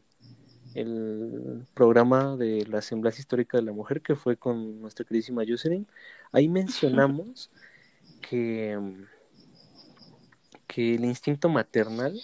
el 0.74 1.66
programa 1.74 2.36
de 2.36 2.66
la 2.66 2.80
Semblanza 2.82 3.20
Histórica 3.20 3.58
de 3.58 3.64
la 3.64 3.72
Mujer 3.72 4.00
que 4.02 4.14
fue 4.14 4.36
con 4.36 4.80
nuestra 4.80 5.04
queridísima 5.04 5.42
Jocelyn. 5.46 5.86
Ahí 6.32 6.48
mencionamos 6.48 7.50
que, 8.20 8.78
que 10.66 10.94
el 10.94 11.04
instinto 11.04 11.48
maternal 11.48 12.20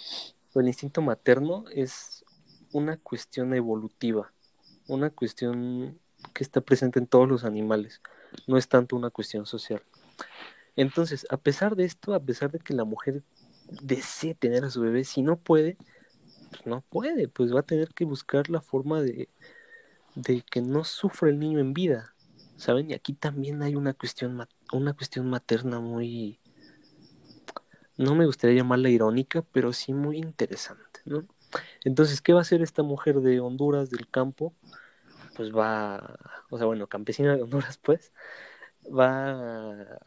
el 0.59 0.67
instinto 0.67 1.01
materno 1.01 1.65
es 1.73 2.25
una 2.71 2.97
cuestión 2.97 3.53
evolutiva 3.53 4.31
una 4.87 5.09
cuestión 5.09 5.99
que 6.33 6.43
está 6.43 6.61
presente 6.61 6.99
en 6.99 7.07
todos 7.07 7.27
los 7.27 7.43
animales, 7.43 8.01
no 8.47 8.57
es 8.57 8.67
tanto 8.67 8.95
una 8.95 9.09
cuestión 9.09 9.45
social. 9.45 9.81
Entonces, 10.75 11.25
a 11.29 11.37
pesar 11.37 11.75
de 11.75 11.85
esto, 11.85 12.13
a 12.13 12.19
pesar 12.19 12.51
de 12.51 12.59
que 12.59 12.73
la 12.73 12.85
mujer 12.85 13.23
desee 13.81 14.35
tener 14.35 14.63
a 14.63 14.69
su 14.69 14.81
bebé, 14.81 15.03
si 15.03 15.21
no 15.21 15.37
puede, 15.37 15.77
pues 16.51 16.65
no 16.65 16.81
puede, 16.81 17.27
pues 17.27 17.53
va 17.53 17.61
a 17.61 17.63
tener 17.63 17.89
que 17.89 18.05
buscar 18.05 18.49
la 18.49 18.61
forma 18.61 19.01
de, 19.01 19.29
de 20.15 20.41
que 20.41 20.61
no 20.61 20.83
sufra 20.83 21.29
el 21.29 21.39
niño 21.39 21.59
en 21.59 21.73
vida, 21.73 22.13
¿saben? 22.57 22.89
Y 22.89 22.93
aquí 22.93 23.13
también 23.13 23.61
hay 23.61 23.75
una 23.75 23.93
cuestión, 23.93 24.47
una 24.71 24.93
cuestión 24.93 25.29
materna 25.29 25.79
muy, 25.79 26.39
no 27.97 28.15
me 28.15 28.25
gustaría 28.25 28.57
llamarla 28.57 28.89
irónica, 28.89 29.43
pero 29.51 29.73
sí 29.73 29.93
muy 29.93 30.17
interesante, 30.17 31.01
¿no? 31.05 31.25
Entonces, 31.83 32.21
¿qué 32.21 32.33
va 32.33 32.39
a 32.39 32.41
hacer 32.41 32.61
esta 32.61 32.83
mujer 32.83 33.21
de 33.21 33.39
Honduras, 33.39 33.89
del 33.89 34.07
campo? 34.09 34.53
Pues 35.35 35.51
va, 35.55 36.17
o 36.49 36.57
sea, 36.57 36.67
bueno, 36.67 36.87
campesina 36.87 37.35
de 37.35 37.43
Honduras, 37.43 37.77
pues, 37.83 38.11
va, 38.87 39.99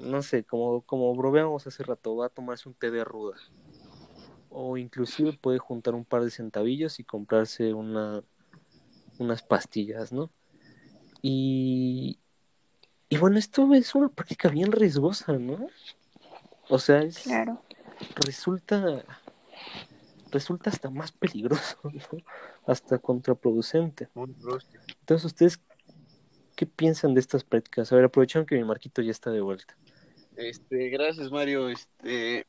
no 0.00 0.22
sé, 0.22 0.44
como, 0.44 0.82
como 0.82 1.14
bromeamos 1.14 1.66
hace 1.66 1.82
rato, 1.82 2.16
va 2.16 2.26
a 2.26 2.30
tomarse 2.30 2.68
un 2.68 2.74
té 2.74 2.90
de 2.90 3.04
ruda. 3.04 3.36
O 4.50 4.76
inclusive 4.76 5.34
puede 5.34 5.58
juntar 5.58 5.94
un 5.94 6.04
par 6.04 6.24
de 6.24 6.30
centavillos 6.30 6.98
y 6.98 7.04
comprarse 7.04 7.74
una, 7.74 8.22
unas 9.18 9.42
pastillas, 9.42 10.12
¿no? 10.12 10.30
Y, 11.20 12.18
y 13.08 13.18
bueno, 13.18 13.38
esto 13.38 13.72
es 13.74 13.94
una 13.94 14.08
práctica 14.08 14.48
bien 14.48 14.72
riesgosa, 14.72 15.32
¿no? 15.34 15.68
O 16.68 16.78
sea, 16.78 17.00
es, 17.00 17.18
claro. 17.20 17.62
resulta 18.16 19.04
resulta 20.30 20.70
hasta 20.70 20.90
más 20.90 21.12
peligroso, 21.12 21.78
hasta 22.66 22.98
contraproducente. 22.98 24.08
Entonces, 24.14 25.24
¿ustedes 25.24 25.60
qué 26.54 26.66
piensan 26.66 27.14
de 27.14 27.20
estas 27.20 27.44
prácticas? 27.44 27.92
A 27.92 27.96
ver, 27.96 28.04
aprovechando 28.04 28.46
que 28.46 28.56
mi 28.56 28.64
marquito 28.64 29.02
ya 29.02 29.10
está 29.10 29.30
de 29.30 29.40
vuelta. 29.40 29.76
Este, 30.36 30.88
gracias 30.90 31.30
Mario. 31.30 31.68
Este, 31.68 32.46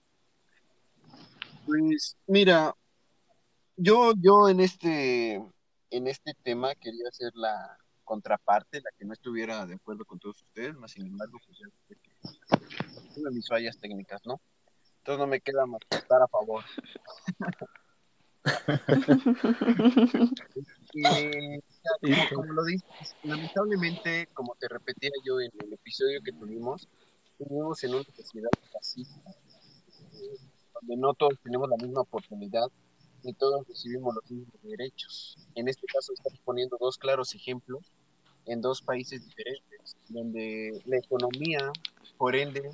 pues 1.66 2.18
mira, 2.26 2.74
yo, 3.76 4.14
yo 4.18 4.50
en 4.50 4.60
este, 4.60 5.36
en 5.90 6.08
este 6.08 6.34
tema 6.44 6.76
quería 6.76 7.08
hacer 7.08 7.32
la 7.36 7.78
contraparte, 8.04 8.80
la 8.80 8.90
que 8.98 9.06
no 9.06 9.14
estuviera 9.14 9.66
de 9.66 9.76
acuerdo 9.76 10.06
con 10.06 10.18
todos 10.18 10.42
ustedes, 10.42 10.74
más 10.76 10.92
sin 10.92 11.06
embargo, 11.06 11.40
pues 11.46 11.60
ya 11.60 11.68
de 13.24 13.32
mis 13.32 13.48
fallas 13.48 13.80
técnicas, 13.80 14.22
¿no? 14.26 14.40
Entonces 15.00 15.20
no 15.20 15.28
me 15.28 15.42
queda 15.42 15.66
más 15.66 15.82
que 15.90 15.98
estar 15.98 16.22
a 16.22 16.28
favor. 16.28 16.64
y, 20.94 21.04
como, 22.34 22.54
lo 22.54 22.64
dices, 22.66 23.16
lamentablemente, 23.24 24.28
como 24.34 24.56
te 24.56 24.68
repetía 24.68 25.12
yo 25.26 25.40
en 25.42 25.52
el 25.64 25.74
episodio 25.74 26.22
que 26.24 26.32
tuvimos, 26.32 26.88
vivimos 27.40 27.84
en 27.84 27.96
una 27.96 28.04
sociedad 28.04 28.50
así, 28.80 29.04
donde 30.74 30.98
no 30.98 31.14
todos 31.14 31.40
tenemos 31.44 31.70
la 31.70 31.78
misma 31.78 32.02
oportunidad 32.02 32.68
ni 33.24 33.34
todos 33.34 33.68
recibimos 33.68 34.16
los 34.16 34.32
mismos 34.32 34.62
derechos. 34.64 35.38
En 35.56 35.68
este 35.68 35.86
caso 35.88 36.14
estamos 36.14 36.40
poniendo 36.46 36.78
dos 36.80 36.98
claros 36.98 37.36
ejemplos 37.36 37.92
en 38.46 38.62
dos 38.62 38.82
países 38.82 39.26
diferentes, 39.26 39.98
donde 40.08 40.82
la 40.86 40.98
economía, 40.98 41.72
por 42.18 42.36
ende, 42.36 42.72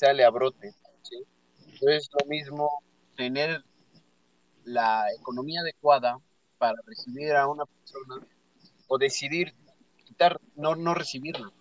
sale 0.00 0.24
a 0.24 0.30
brote. 0.30 0.72
¿sí? 1.02 1.22
No 1.82 1.92
es 1.92 2.08
lo 2.18 2.26
mismo 2.26 2.82
tener 3.16 3.62
la 4.64 5.12
economía 5.12 5.60
adecuada 5.60 6.18
para 6.56 6.80
recibir 6.86 7.34
a 7.34 7.46
una 7.46 7.66
persona 7.66 8.26
o 8.88 8.96
decidir 8.96 9.54
quitar, 10.04 10.40
no, 10.56 10.74
no 10.74 10.94
recibirla. 10.94 11.52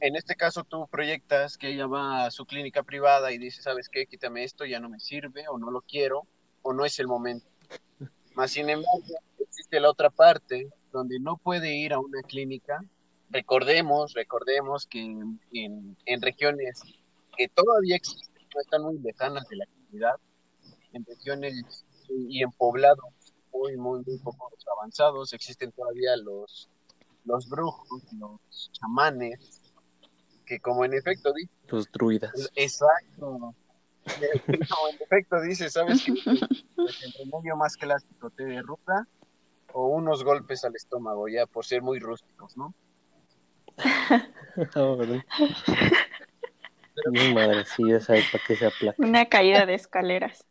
En 0.00 0.14
este 0.14 0.36
caso 0.36 0.62
tú 0.62 0.86
proyectas 0.86 1.58
que 1.58 1.70
ella 1.70 1.86
va 1.86 2.26
a 2.26 2.30
su 2.30 2.46
clínica 2.46 2.84
privada 2.84 3.32
y 3.32 3.38
dice, 3.38 3.62
¿sabes 3.62 3.88
qué? 3.88 4.06
Quítame 4.06 4.44
esto, 4.44 4.64
ya 4.64 4.78
no 4.78 4.88
me 4.88 5.00
sirve 5.00 5.48
o 5.48 5.58
no 5.58 5.72
lo 5.72 5.82
quiero 5.82 6.22
o 6.62 6.72
no 6.72 6.84
es 6.84 7.00
el 7.00 7.08
momento. 7.08 7.48
Más 8.34 8.52
sin 8.52 8.70
embargo, 8.70 9.18
existe 9.40 9.80
la 9.80 9.90
otra 9.90 10.08
parte 10.08 10.68
donde 10.92 11.18
no 11.18 11.36
puede 11.36 11.74
ir 11.76 11.92
a 11.92 11.98
una 11.98 12.22
clínica. 12.22 12.80
Recordemos, 13.30 14.14
recordemos 14.14 14.86
que 14.86 15.00
en, 15.00 15.96
en 16.06 16.22
regiones 16.22 16.82
que 17.36 17.48
todavía 17.48 17.96
existen, 17.96 18.42
no 18.54 18.60
están 18.60 18.82
muy 18.82 18.98
lejanas 18.98 19.46
de 19.48 19.56
la 19.56 19.66
comunidad, 19.66 20.14
en 20.92 21.04
regiones 21.04 21.84
y 22.08 22.42
en 22.42 22.50
poblados 22.52 23.12
muy, 23.52 23.76
muy, 23.76 24.02
muy 24.04 24.18
poco 24.18 24.50
avanzados, 24.78 25.32
existen 25.32 25.72
todavía 25.72 26.16
los, 26.16 26.68
los 27.24 27.48
brujos, 27.48 28.02
los 28.12 28.70
chamanes, 28.72 29.72
que 30.46 30.60
como 30.60 30.84
en 30.84 30.94
efecto 30.94 31.32
dice... 31.32 31.52
Los 31.68 31.90
druidas. 31.92 32.32
Exacto. 32.54 33.54
Como 34.70 34.88
en 34.88 35.02
efecto 35.02 35.38
dice, 35.42 35.68
¿sabes 35.68 36.02
qué? 36.02 36.12
El 36.12 37.12
remedio 37.18 37.56
más 37.56 37.76
clásico, 37.76 38.30
té 38.30 38.46
de 38.46 38.62
ruta 38.62 39.06
o 39.74 39.88
unos 39.88 40.24
golpes 40.24 40.64
al 40.64 40.74
estómago, 40.74 41.28
ya 41.28 41.44
por 41.44 41.66
ser 41.66 41.82
muy 41.82 41.98
rústicos, 41.98 42.56
¿no? 42.56 42.72
Una 48.98 49.26
caída 49.26 49.66
de 49.66 49.74
escaleras. 49.74 50.44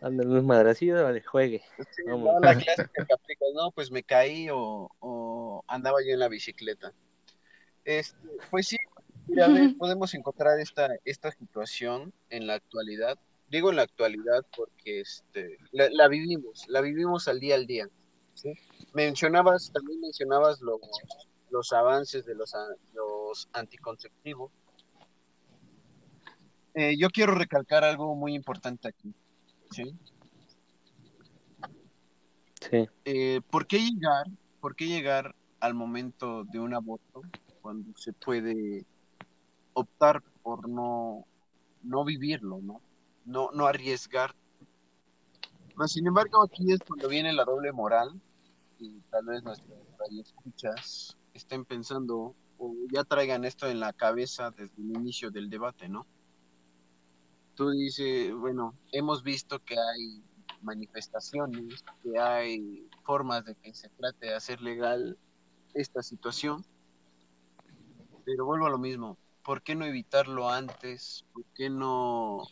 Ándale, 0.00 0.30
unos 0.30 0.44
madrecillos, 0.44 1.02
vale, 1.02 1.22
juegue. 1.22 1.62
Sí, 1.90 2.02
Vamos. 2.06 2.34
no, 2.34 2.40
la 2.40 2.54
clásica 2.54 3.04
que 3.06 3.36
no, 3.54 3.70
pues 3.72 3.90
me 3.90 4.02
caí 4.02 4.48
o, 4.50 4.90
o 5.00 5.64
andaba 5.66 5.98
yo 6.06 6.12
en 6.12 6.20
la 6.20 6.28
bicicleta. 6.28 6.92
Este, 7.84 8.16
pues 8.50 8.68
sí, 8.68 8.76
mira, 9.26 9.48
ve, 9.48 9.74
podemos 9.78 10.12
encontrar 10.14 10.60
esta, 10.60 10.88
esta 11.04 11.30
situación 11.32 12.12
en 12.30 12.46
la 12.46 12.54
actualidad. 12.54 13.18
Digo 13.48 13.70
en 13.70 13.76
la 13.76 13.82
actualidad 13.82 14.44
porque 14.56 15.00
este, 15.00 15.58
la, 15.70 15.88
la 15.90 16.08
vivimos, 16.08 16.64
la 16.68 16.80
vivimos 16.80 17.28
al 17.28 17.40
día 17.40 17.54
al 17.54 17.66
día. 17.66 17.88
¿sí? 18.34 18.52
Mencionabas, 18.92 19.72
también 19.72 20.00
mencionabas 20.00 20.60
los, 20.60 20.80
los 21.50 21.72
avances 21.72 22.24
de 22.26 22.34
los, 22.34 22.54
a- 22.54 22.74
los 22.94 23.48
anticonceptivos. 23.52 24.50
Eh, 26.74 26.96
yo 26.98 27.08
quiero 27.10 27.34
recalcar 27.34 27.84
algo 27.84 28.14
muy 28.14 28.34
importante 28.34 28.88
aquí. 28.88 29.14
¿sí? 29.70 29.96
Sí, 32.70 32.88
eh, 33.04 33.40
¿por 33.50 33.66
qué 33.66 33.78
llegar, 33.78 34.26
por 34.60 34.74
qué 34.74 34.86
llegar 34.86 35.34
al 35.60 35.74
momento 35.74 36.44
de 36.44 36.58
un 36.58 36.74
aborto 36.74 37.22
cuando 37.62 37.96
se 37.96 38.12
puede 38.12 38.84
optar 39.72 40.22
por 40.42 40.68
no, 40.68 41.24
no 41.82 42.04
vivirlo, 42.04 42.60
¿no? 42.62 42.80
No, 43.24 43.50
no 43.52 43.66
arriesgar. 43.66 44.34
Mas, 45.74 45.92
sin 45.92 46.06
embargo, 46.06 46.42
aquí 46.42 46.72
es 46.72 46.80
cuando 46.86 47.08
viene 47.08 47.32
la 47.32 47.44
doble 47.44 47.72
moral 47.72 48.20
y 48.78 49.00
tal 49.10 49.26
vez 49.26 49.42
nuestros 49.42 49.78
escuchas 50.20 51.16
estén 51.36 51.64
pensando 51.64 52.34
o 52.58 52.74
ya 52.92 53.04
traigan 53.04 53.44
esto 53.44 53.68
en 53.68 53.80
la 53.80 53.92
cabeza 53.92 54.50
desde 54.50 54.76
el 54.82 54.96
inicio 54.96 55.30
del 55.30 55.50
debate, 55.50 55.88
¿no? 55.88 56.06
Tú 57.54 57.70
dices, 57.70 58.34
bueno, 58.34 58.74
hemos 58.92 59.22
visto 59.22 59.62
que 59.64 59.74
hay 59.78 60.22
manifestaciones, 60.62 61.84
que 62.02 62.18
hay 62.18 62.88
formas 63.04 63.44
de 63.44 63.54
que 63.56 63.74
se 63.74 63.88
trate 63.90 64.26
de 64.26 64.34
hacer 64.34 64.60
legal 64.60 65.18
esta 65.74 66.02
situación. 66.02 66.64
Pero 68.24 68.44
vuelvo 68.44 68.66
a 68.66 68.70
lo 68.70 68.78
mismo, 68.78 69.16
¿por 69.42 69.62
qué 69.62 69.74
no 69.74 69.84
evitarlo 69.84 70.50
antes? 70.50 71.24
¿Por 71.32 71.44
qué 71.54 71.70
no, 71.70 72.42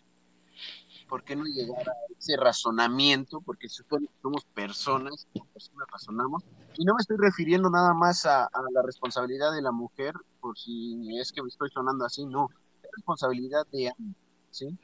por 1.09 1.25
qué 1.25 1.37
no 1.37 1.45
llegar 1.45 1.89
a 1.89 1.93
ese 2.19 2.37
razonamiento? 2.37 3.41
Porque 3.41 3.69
supone 3.69 4.07
que 4.07 4.21
somos 4.23 4.45
personas, 4.47 5.27
como 5.33 5.47
personas 5.47 5.89
razonamos. 5.91 6.43
Y 6.77 6.85
no 6.85 6.95
me 6.95 7.01
estoy 7.01 7.17
refiriendo 7.19 7.71
nada 7.71 7.95
más 7.95 8.27
a, 8.27 8.49
la 8.73 8.83
responsabilidad 8.83 9.53
de 9.53 9.63
la 9.63 9.73
mujer, 9.73 10.15
por 10.41 10.59
si 10.59 11.19
es 11.19 11.33
que 11.33 11.43
me 11.43 11.49
estoy 11.49 11.71
sonando 11.71 12.05
así, 12.05 12.27
no. 12.27 12.49
Es 12.83 12.91
responsabilidad 12.93 13.67
de 13.73 13.93
¿sí? 14.51 14.79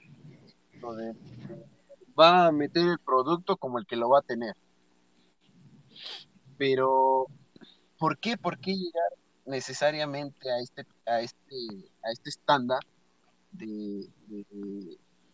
Va 2.19 2.47
a 2.47 2.53
meter 2.53 2.87
el 2.87 2.99
producto 2.99 3.57
como 3.57 3.79
el 3.79 3.87
que 3.87 3.97
lo 3.97 4.09
va 4.09 4.21
a 4.21 4.23
tener. 4.23 4.57
Pero, 6.57 7.27
¿por 7.99 8.19
qué? 8.19 8.37
¿Por 8.37 8.59
qué 8.59 8.75
llegar 8.75 9.11
necesariamente 9.47 10.51
a 10.51 10.59
este, 10.59 10.87
a 11.07 11.21
este, 11.21 11.57
a 12.05 12.11
este 12.13 12.31
estándar 12.31 12.81
de 13.53 14.09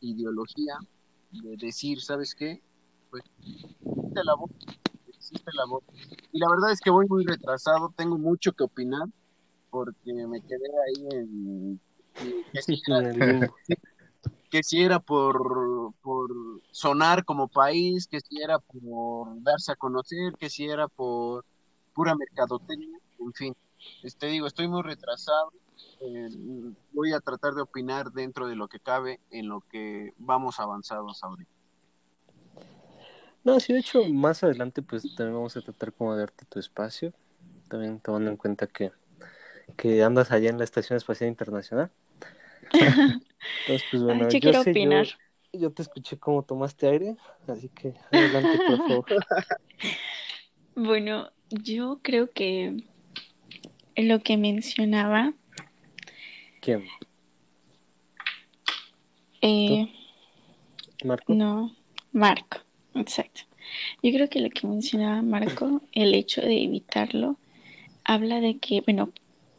ideología, 0.01 0.79
de 1.31 1.57
decir, 1.57 2.01
¿sabes 2.01 2.35
qué? 2.35 2.63
Pues 3.11 3.23
existe 3.35 4.21
el 4.21 4.29
aborto, 4.29 4.67
existe 5.09 5.51
el 5.53 5.61
aborto. 5.61 5.93
Y 6.33 6.39
la 6.39 6.49
verdad 6.49 6.73
es 6.73 6.81
que 6.81 6.91
voy 6.91 7.07
muy 7.09 7.25
retrasado, 7.25 7.93
tengo 7.97 8.19
mucho 8.19 8.53
que 8.53 8.65
opinar, 8.65 9.07
porque 9.71 10.13
me 10.13 10.41
quedé 10.41 10.69
ahí 10.87 11.07
en 11.19 11.81
que- 12.53 12.63
si 12.63 12.81
era- 12.87 13.49
que 14.51 14.63
si 14.63 14.89
por, 15.01 15.93
por 16.03 16.31
sonar 16.71 17.25
como 17.25 17.49
país, 17.49 18.07
que 18.07 18.21
si 18.21 18.41
era 18.41 18.59
por 18.59 19.43
darse 19.43 19.73
a 19.73 19.77
conocer, 19.77 20.35
que 20.39 20.49
si 20.49 20.67
era 20.67 20.89
por 20.89 21.45
pura 21.93 22.15
mercadotecnia, 22.15 22.99
en 23.19 23.33
fin. 23.33 23.57
Este 24.03 24.27
digo, 24.29 24.47
estoy 24.47 24.69
muy 24.69 24.83
retrasado. 24.83 25.53
Eh, 26.01 26.29
voy 26.93 27.13
a 27.13 27.21
tratar 27.21 27.55
de 27.55 27.63
opinar 27.63 28.13
dentro 28.13 28.47
de 28.49 28.57
lo 28.57 28.69
que 28.69 28.81
cabe 28.81 29.21
en 29.31 29.49
lo 29.49 29.63
que 29.63 30.13
vamos 30.19 30.61
avanzados 30.61 31.23
ahorita. 31.23 31.51
No, 33.45 33.61
sí, 33.61 33.73
de 33.73 33.79
hecho, 33.81 34.05
más 34.09 34.43
adelante, 34.43 34.83
pues 34.83 35.09
también 35.15 35.35
vamos 35.37 35.57
a 35.57 35.63
tratar 35.63 35.93
como 35.93 36.15
de 36.15 36.21
darte 36.21 36.45
tu 36.47 36.59
espacio. 36.59 37.13
También 37.69 38.01
tomando 38.01 38.31
en 38.31 38.37
cuenta 38.37 38.67
que, 38.67 38.93
que 39.77 40.03
andas 40.05 40.33
allá 40.33 40.51
en 40.51 40.59
la 40.59 40.65
Estación 40.65 40.97
Espacial 40.97 41.29
Internacional. 41.31 41.93
Entonces, 43.61 43.87
pues 43.91 44.03
bueno, 44.03 44.25
Ay, 44.29 44.35
yo 44.35 44.41
yo 44.41 44.41
quiero 44.41 44.55
sé, 44.55 44.77
yo, 44.79 44.91
opinar. 44.95 45.07
yo 45.53 45.73
te 45.73 45.83
escuché 45.83 46.19
cómo 46.19 46.43
tomaste 46.45 46.89
aire, 46.89 47.17
así 47.49 47.69
que 47.71 47.95
adelante, 48.11 48.59
por 48.59 48.81
favor. 48.81 49.07
Bueno, 50.75 51.31
yo 51.51 52.01
creo 52.03 52.31
que 52.31 52.77
lo 53.97 54.21
que 54.23 54.37
mencionaba, 54.37 55.35
¿Quién? 56.67 56.83
eh, 59.41 59.89
¿Marco? 61.05 61.33
no, 61.33 61.73
Marco, 62.11 62.59
exacto. 62.97 63.43
Yo 64.03 64.11
creo 64.11 64.29
que 64.29 64.41
lo 64.41 64.51
que 64.51 64.67
mencionaba 64.67 65.23
Marco, 65.23 65.81
el 65.93 66.13
hecho 66.13 66.41
de 66.41 66.65
evitarlo, 66.65 67.37
habla 68.03 68.41
de 68.41 68.59
que, 68.59 68.81
bueno, 68.81 69.13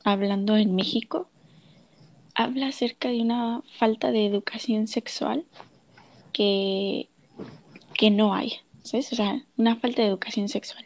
hablando 0.04 0.58
en 0.58 0.76
México, 0.76 1.30
habla 2.36 2.68
acerca 2.68 3.08
de 3.08 3.22
una 3.22 3.64
falta 3.78 4.12
de 4.12 4.26
educación 4.26 4.88
sexual 4.88 5.46
que, 6.34 7.08
que 7.94 8.12
no 8.12 8.34
hay, 8.34 8.52
¿sabes? 8.84 9.14
O 9.14 9.16
sea, 9.16 9.46
una 9.56 9.78
falta 9.78 10.02
de 10.02 10.10
educación 10.10 10.50
sexual. 10.50 10.86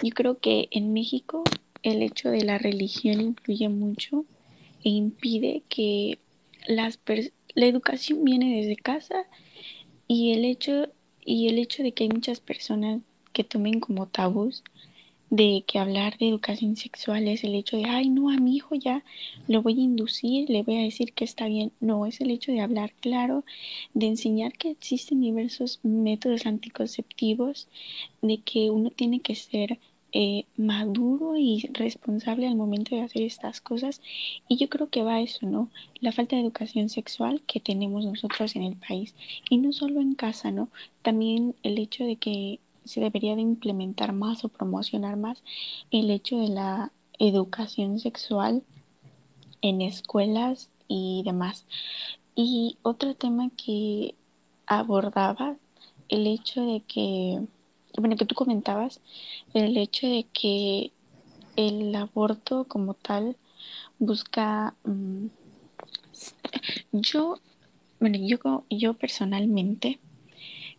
Yo 0.00 0.14
creo 0.14 0.38
que 0.38 0.68
en 0.70 0.94
México 0.94 1.44
el 1.82 2.00
hecho 2.00 2.30
de 2.30 2.42
la 2.46 2.56
religión 2.56 3.20
influye 3.20 3.68
mucho 3.68 4.24
e 4.84 4.90
impide 4.90 5.62
que 5.68 6.18
las 6.66 6.98
la 7.54 7.66
educación 7.66 8.24
viene 8.24 8.56
desde 8.56 8.76
casa 8.76 9.26
y 10.06 10.32
el 10.32 10.44
hecho 10.44 10.90
y 11.24 11.48
el 11.48 11.58
hecho 11.58 11.82
de 11.82 11.92
que 11.92 12.04
hay 12.04 12.10
muchas 12.10 12.40
personas 12.40 13.00
que 13.32 13.44
tomen 13.44 13.80
como 13.80 14.06
tabús 14.06 14.62
de 15.30 15.64
que 15.66 15.78
hablar 15.78 16.16
de 16.18 16.28
educación 16.28 16.76
sexual 16.76 17.28
es 17.28 17.44
el 17.44 17.54
hecho 17.54 17.76
de, 17.76 17.84
ay, 17.84 18.08
no, 18.08 18.30
a 18.30 18.38
mi 18.38 18.56
hijo 18.56 18.74
ya 18.74 19.04
lo 19.46 19.62
voy 19.62 19.74
a 19.78 19.82
inducir, 19.82 20.48
le 20.48 20.62
voy 20.62 20.78
a 20.78 20.82
decir 20.82 21.12
que 21.12 21.24
está 21.24 21.46
bien. 21.46 21.72
No, 21.80 22.06
es 22.06 22.20
el 22.20 22.30
hecho 22.30 22.52
de 22.52 22.60
hablar 22.60 22.92
claro, 23.00 23.44
de 23.94 24.06
enseñar 24.06 24.52
que 24.54 24.70
existen 24.70 25.20
diversos 25.20 25.80
métodos 25.82 26.46
anticonceptivos, 26.46 27.68
de 28.22 28.38
que 28.38 28.70
uno 28.70 28.90
tiene 28.90 29.20
que 29.20 29.34
ser 29.34 29.78
eh, 30.12 30.44
maduro 30.56 31.36
y 31.36 31.68
responsable 31.72 32.46
al 32.46 32.56
momento 32.56 32.94
de 32.94 33.02
hacer 33.02 33.22
estas 33.22 33.60
cosas. 33.60 34.00
Y 34.48 34.56
yo 34.56 34.68
creo 34.68 34.88
que 34.88 35.02
va 35.02 35.14
a 35.14 35.20
eso, 35.20 35.46
¿no? 35.46 35.70
La 36.00 36.12
falta 36.12 36.36
de 36.36 36.42
educación 36.42 36.88
sexual 36.88 37.42
que 37.46 37.60
tenemos 37.60 38.04
nosotros 38.04 38.56
en 38.56 38.62
el 38.62 38.76
país. 38.76 39.14
Y 39.50 39.58
no 39.58 39.72
solo 39.72 40.00
en 40.00 40.14
casa, 40.14 40.50
¿no? 40.50 40.68
También 41.02 41.54
el 41.62 41.78
hecho 41.78 42.04
de 42.04 42.16
que 42.16 42.60
se 42.84 43.00
debería 43.00 43.36
de 43.36 43.42
implementar 43.42 44.12
más 44.12 44.44
o 44.44 44.48
promocionar 44.48 45.16
más 45.16 45.42
el 45.90 46.10
hecho 46.10 46.38
de 46.38 46.48
la 46.48 46.90
educación 47.18 47.98
sexual 47.98 48.62
en 49.60 49.82
escuelas 49.82 50.70
y 50.88 51.22
demás. 51.24 51.66
Y 52.34 52.78
otro 52.82 53.14
tema 53.14 53.50
que 53.50 54.14
abordaba, 54.66 55.56
el 56.08 56.26
hecho 56.26 56.64
de 56.64 56.80
que, 56.80 57.40
bueno, 57.96 58.16
que 58.16 58.26
tú 58.26 58.34
comentabas, 58.34 59.00
el 59.54 59.76
hecho 59.76 60.06
de 60.06 60.26
que 60.32 60.92
el 61.56 61.94
aborto 61.94 62.64
como 62.64 62.94
tal 62.94 63.36
busca, 63.98 64.74
mm, 64.84 65.26
yo, 66.92 67.38
bueno, 68.00 68.18
yo, 68.20 68.64
yo 68.70 68.94
personalmente 68.94 69.98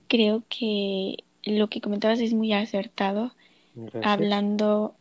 creo 0.08 0.44
que 0.50 1.24
lo 1.44 1.70
que 1.70 1.82
comentabas 1.82 2.20
es 2.20 2.34
muy 2.34 2.54
acertado, 2.54 3.34
Gracias. 3.76 4.06
hablando, 4.06 4.96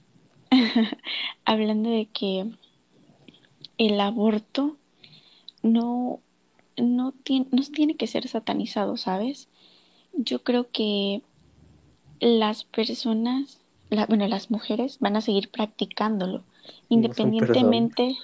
hablando 1.45 1.91
de 1.91 2.07
que 2.07 2.47
el 3.79 4.01
aborto 4.01 4.77
no, 5.63 6.21
no, 6.77 7.13
tiene, 7.13 7.47
no 7.51 7.63
tiene 7.63 7.97
que 7.97 8.07
ser 8.07 8.29
satanizado, 8.29 8.97
¿sabes? 8.97 9.49
Yo 10.13 10.43
creo 10.43 10.71
que 10.71 11.23
las 12.21 12.64
personas, 12.64 13.61
la- 13.91 14.07
bueno, 14.07 14.27
las 14.29 14.51
mujeres 14.51 14.99
van 15.01 15.16
a 15.16 15.21
seguir 15.21 15.51
practicándolo, 15.51 16.43
independientemente, 16.89 18.16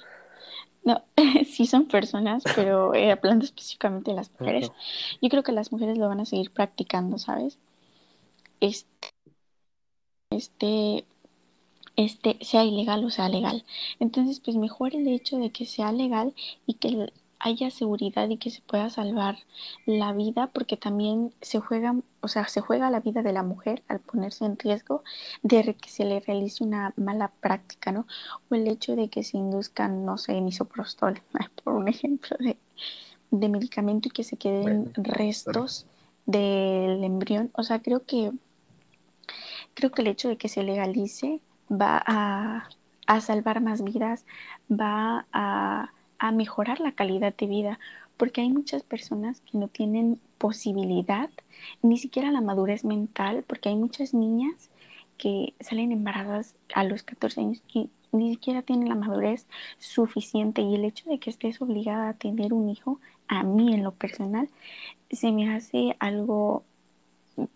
no, 0.83 1.03
sí 1.45 1.65
son 1.67 1.85
personas, 1.87 2.43
pero 2.55 2.93
eh, 2.95 3.11
hablando 3.11 3.45
específicamente 3.45 4.11
de 4.11 4.17
las 4.17 4.31
mujeres, 4.39 4.71
yo 5.21 5.29
creo 5.29 5.43
que 5.43 5.51
las 5.51 5.71
mujeres 5.71 5.97
lo 5.97 6.07
van 6.09 6.19
a 6.19 6.25
seguir 6.25 6.51
practicando, 6.51 7.17
¿sabes? 7.17 7.57
Este, 8.59 9.09
este, 10.29 11.05
este 11.95 12.37
sea 12.41 12.63
ilegal 12.63 13.03
o 13.05 13.09
sea 13.09 13.29
legal. 13.29 13.63
Entonces, 13.99 14.39
pues 14.39 14.57
mejor 14.57 14.95
el 14.95 15.07
hecho 15.07 15.37
de 15.37 15.51
que 15.51 15.65
sea 15.65 15.91
legal 15.91 16.33
y 16.65 16.75
que 16.75 17.11
haya 17.45 17.69
seguridad 17.69 18.27
y 18.27 18.37
que 18.37 18.49
se 18.49 18.61
pueda 18.61 18.89
salvar 18.89 19.37
la 19.85 20.13
vida, 20.13 20.47
porque 20.47 20.77
también 20.77 21.31
se 21.41 21.59
juega, 21.59 21.95
o 22.21 22.27
sea, 22.27 22.47
se 22.47 22.59
juega 22.59 22.89
la 22.89 23.01
vida 23.01 23.21
de 23.21 23.33
la 23.33 23.43
mujer 23.43 23.83
al 23.87 23.99
ponerse 23.99 24.45
en 24.45 24.57
riesgo 24.57 25.03
de 25.43 25.75
que 25.75 25.89
se 25.89 26.05
le 26.05 26.19
realice 26.21 26.63
una 26.63 26.91
mala 26.97 27.27
práctica, 27.41 27.91
¿no? 27.91 28.07
O 28.49 28.55
el 28.55 28.67
hecho 28.67 28.95
de 28.95 29.09
que 29.09 29.23
se 29.23 29.37
induzcan, 29.37 30.05
no 30.05 30.17
sé, 30.17 30.41
misoprostol, 30.41 31.21
por 31.63 31.73
un 31.73 31.87
ejemplo 31.87 32.35
de, 32.39 32.57
de 33.29 33.49
medicamento 33.49 34.07
y 34.07 34.11
que 34.11 34.23
se 34.23 34.37
queden 34.37 34.91
restos 34.95 35.85
del 36.25 37.03
embrión. 37.03 37.51
O 37.53 37.61
sea, 37.61 37.79
creo 37.79 38.05
que 38.05 38.31
creo 39.75 39.91
que 39.91 40.01
el 40.01 40.07
hecho 40.07 40.29
de 40.29 40.37
que 40.37 40.49
se 40.49 40.63
legalice 40.63 41.41
va 41.69 42.01
a, 42.03 42.69
a 43.05 43.21
salvar 43.21 43.61
más 43.61 43.83
vidas, 43.83 44.25
va 44.71 45.27
a 45.31 45.91
a 46.19 46.31
mejorar 46.31 46.79
la 46.79 46.93
calidad 46.93 47.35
de 47.35 47.47
vida, 47.47 47.79
porque 48.17 48.41
hay 48.41 48.49
muchas 48.49 48.83
personas 48.83 49.41
que 49.41 49.57
no 49.57 49.67
tienen 49.67 50.19
posibilidad, 50.37 51.29
ni 51.81 51.97
siquiera 51.97 52.31
la 52.31 52.41
madurez 52.41 52.85
mental, 52.85 53.43
porque 53.45 53.69
hay 53.69 53.75
muchas 53.75 54.13
niñas 54.13 54.69
que 55.17 55.53
salen 55.59 55.91
embarazadas 55.91 56.55
a 56.73 56.83
los 56.83 57.03
14 57.03 57.41
años 57.41 57.61
que 57.71 57.87
ni 58.11 58.31
siquiera 58.31 58.61
tienen 58.61 58.89
la 58.89 58.95
madurez 58.95 59.45
suficiente 59.77 60.61
y 60.61 60.75
el 60.75 60.85
hecho 60.85 61.09
de 61.09 61.19
que 61.19 61.29
estés 61.29 61.61
obligada 61.61 62.09
a 62.09 62.13
tener 62.13 62.53
un 62.53 62.69
hijo, 62.69 62.99
a 63.27 63.43
mí 63.43 63.73
en 63.73 63.83
lo 63.83 63.91
personal, 63.91 64.49
se 65.09 65.31
me 65.31 65.53
hace 65.53 65.95
algo 65.99 66.63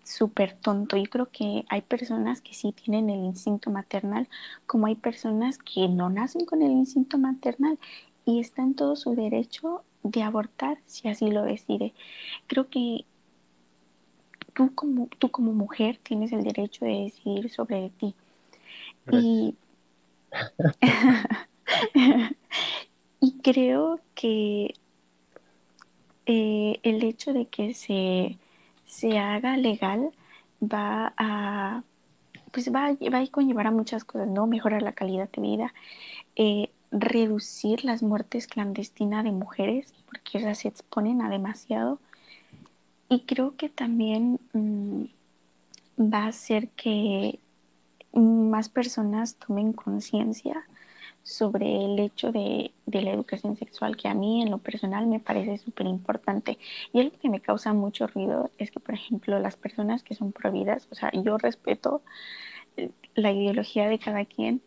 súper 0.03 0.53
tonto. 0.53 0.97
Yo 0.97 1.05
creo 1.05 1.29
que 1.31 1.65
hay 1.69 1.81
personas 1.81 2.41
que 2.41 2.53
sí 2.53 2.73
tienen 2.73 3.09
el 3.09 3.23
instinto 3.23 3.69
maternal, 3.69 4.27
como 4.65 4.87
hay 4.87 4.95
personas 4.95 5.57
que 5.57 5.87
no 5.87 6.09
nacen 6.09 6.45
con 6.45 6.61
el 6.61 6.71
instinto 6.71 7.17
maternal 7.17 7.79
y 8.29 8.39
está 8.39 8.61
en 8.61 8.75
todo 8.75 8.95
su 8.95 9.15
derecho 9.15 9.83
de 10.03 10.21
abortar 10.21 10.77
si 10.85 11.07
así 11.07 11.31
lo 11.31 11.43
decide. 11.43 11.93
Creo 12.47 12.69
que 12.69 13.05
tú 14.53 14.73
como, 14.75 15.07
tú 15.17 15.31
como 15.31 15.51
mujer 15.51 15.99
tienes 16.03 16.31
el 16.31 16.43
derecho 16.43 16.85
de 16.85 17.05
decidir 17.05 17.49
sobre 17.49 17.89
ti. 17.89 18.13
Y, 19.11 19.55
y, 23.19 23.39
creo 23.41 23.99
que 24.13 24.75
eh, 26.27 26.79
el 26.83 27.03
hecho 27.03 27.33
de 27.33 27.47
que 27.47 27.73
se, 27.73 28.37
se 28.85 29.17
haga 29.17 29.57
legal 29.57 30.11
va 30.61 31.13
a 31.17 31.83
pues 32.51 32.73
va, 32.73 32.95
va 33.13 33.19
a 33.19 33.27
conllevar 33.27 33.67
a 33.67 33.71
muchas 33.71 34.03
cosas, 34.03 34.27
¿no? 34.27 34.47
Mejorar 34.47 34.81
la 34.81 34.93
calidad 34.93 35.29
de 35.29 35.41
vida, 35.41 35.73
eh, 36.35 36.69
reducir 36.91 37.85
las 37.85 38.01
muertes 38.03 38.47
clandestinas 38.47 39.23
de 39.23 39.31
mujeres, 39.31 39.93
porque 40.05 40.39
esas 40.39 40.59
se 40.59 40.67
exponen 40.67 41.21
a 41.21 41.29
demasiado. 41.29 41.99
Y 43.09 43.21
creo 43.21 43.55
que 43.55 43.69
también 43.69 44.39
mm, 44.53 45.03
va 45.99 46.25
a 46.25 46.27
hacer 46.27 46.69
que 46.69 47.39
más 48.13 48.69
personas 48.69 49.35
tomen 49.35 49.73
conciencia 49.73 50.65
sobre 51.23 51.85
el 51.85 51.99
hecho 51.99 52.31
de, 52.31 52.71
de, 52.85 53.01
la 53.01 53.11
educación 53.11 53.55
sexual, 53.55 53.97
que 53.97 54.07
a 54.07 54.13
mí 54.15 54.41
en 54.41 54.49
lo 54.49 54.57
personal 54.57 55.05
me 55.05 55.19
parece 55.19 55.57
súper 55.57 55.85
importante. 55.85 56.57
Y 56.91 57.01
algo 57.01 57.17
que 57.21 57.29
me 57.29 57.39
causa 57.39 57.73
mucho 57.73 58.07
ruido 58.07 58.49
es 58.57 58.71
que, 58.71 58.79
por 58.79 58.95
ejemplo, 58.95 59.37
las 59.39 59.55
personas 59.55 60.01
que 60.01 60.15
son 60.15 60.31
prohibidas, 60.31 60.87
o 60.91 60.95
sea, 60.95 61.11
yo 61.13 61.37
respeto 61.37 62.01
la 63.15 63.31
ideología 63.31 63.89
de 63.89 63.99
cada 63.99 64.25
quien, 64.25 64.61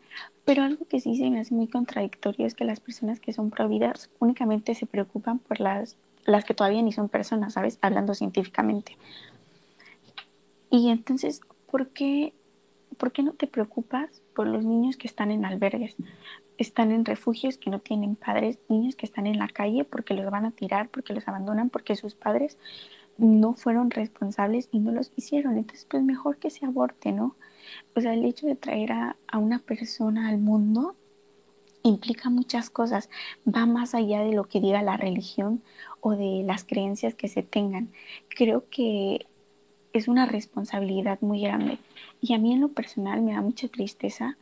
pero 0.45 0.63
algo 0.63 0.87
que 0.87 1.01
sí 1.01 1.17
se 1.17 1.31
me 1.31 1.41
hace 1.41 1.55
muy 1.55 1.69
contradictorio 1.69 2.47
es 2.47 2.55
que 2.55 2.65
las 2.65 2.81
personas 2.81 3.21
que 3.21 3.33
son 3.33 3.51
prohibidas 3.51 4.11
únicamente 4.19 4.75
se 4.75 4.87
preocupan 4.87 5.39
por 5.39 5.61
las, 5.61 5.97
las 6.25 6.45
que 6.45 6.55
todavía 6.55 6.83
ni 6.83 6.93
son 6.93 7.09
personas, 7.09 7.55
¿sabes? 7.55 7.79
Hablando 7.81 8.15
científicamente. 8.15 8.97
Y 10.71 10.89
entonces, 10.89 11.43
¿por 11.71 11.89
qué, 11.91 12.33
¿por 12.97 13.13
qué 13.13 13.23
no 13.23 13.35
te 13.35 13.47
preocupas 13.47 14.23
por 14.35 14.47
los 14.47 14.65
niños 14.65 14.97
que 14.97 15.07
están 15.07 15.31
en 15.31 15.45
albergues? 15.45 15.97
Están 16.59 16.91
en 16.91 17.05
refugios 17.05 17.57
que 17.57 17.71
no 17.71 17.79
tienen 17.79 18.17
padres, 18.17 18.59
niños 18.69 18.97
que 18.97 19.07
están 19.07 19.27
en 19.27 19.39
la 19.39 19.49
calle 19.49 19.85
porque 19.85 20.15
los 20.15 20.31
van 20.31 20.45
a 20.45 20.51
tirar, 20.51 20.89
porque 20.89 21.13
los 21.13 21.29
abandonan, 21.29 21.71
porque 21.71 21.95
sus 21.95 22.15
padres 22.15 22.59
no 23.17 23.55
fueron 23.55 23.91
responsables 23.91 24.69
y 24.73 24.81
no 24.81 24.91
los 24.91 25.13
hicieron. 25.15 25.57
Entonces, 25.57 25.87
pues 25.89 26.03
mejor 26.03 26.39
que 26.39 26.51
se 26.51 26.67
aborte, 26.67 27.13
¿no? 27.13 27.37
O 27.95 28.01
sea, 28.01 28.15
el 28.15 28.25
hecho 28.25 28.47
de 28.47 28.55
traer 28.55 28.93
a, 28.93 29.17
una 29.35 29.59
persona 29.59 30.29
al 30.29 30.39
mundo 30.39 30.95
implica 31.83 32.31
muchas 32.31 32.71
cosas, 32.71 33.11
va 33.47 33.67
más 33.67 33.95
allá 33.95 34.23
de 34.23 34.33
lo 34.33 34.45
que 34.45 34.61
diga 34.61 34.83
la 34.83 34.97
religión 34.97 35.63
o 36.01 36.13
de 36.13 36.43
las 36.47 36.65
creencias 36.65 37.15
que 37.15 37.29
se 37.29 37.43
tengan. 37.43 37.91
Creo 38.29 38.69
que 38.71 39.27
es 39.93 40.09
una 40.09 40.27
responsabilidad 40.27 41.21
muy 41.21 41.43
grande 41.43 41.79
y 42.21 42.35
a 42.35 42.39
mí 42.39 42.53
en 42.53 42.61
lo 42.61 42.69
personal 42.69 43.21
me 43.21 43.33
da 43.33 43.43
mucha 43.43 43.69
tristeza 43.69 44.37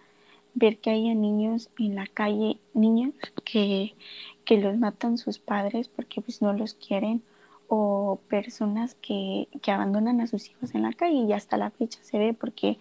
ver 0.55 0.79
que 0.79 0.91
haya 0.91 1.15
niños 1.15 1.71
en 1.79 1.95
la 1.95 2.07
calle, 2.07 2.59
niños 2.75 3.15
que, 3.45 3.95
que 4.45 4.59
los 4.59 4.77
matan 4.77 5.19
sus 5.19 5.39
padres 5.39 5.89
porque 5.89 6.21
pues 6.21 6.43
no 6.43 6.53
los 6.53 6.75
quieren 6.75 7.23
o 7.69 8.21
personas 8.29 8.97
que, 8.97 9.49
que 9.63 9.71
abandonan 9.71 10.21
a 10.21 10.27
sus 10.27 10.49
hijos 10.49 10.75
en 10.75 10.83
la 10.83 10.93
calle 10.93 11.19
y 11.19 11.33
hasta 11.33 11.57
la 11.57 11.71
fecha 11.71 12.01
se 12.03 12.19
ve 12.19 12.35
porque 12.35 12.79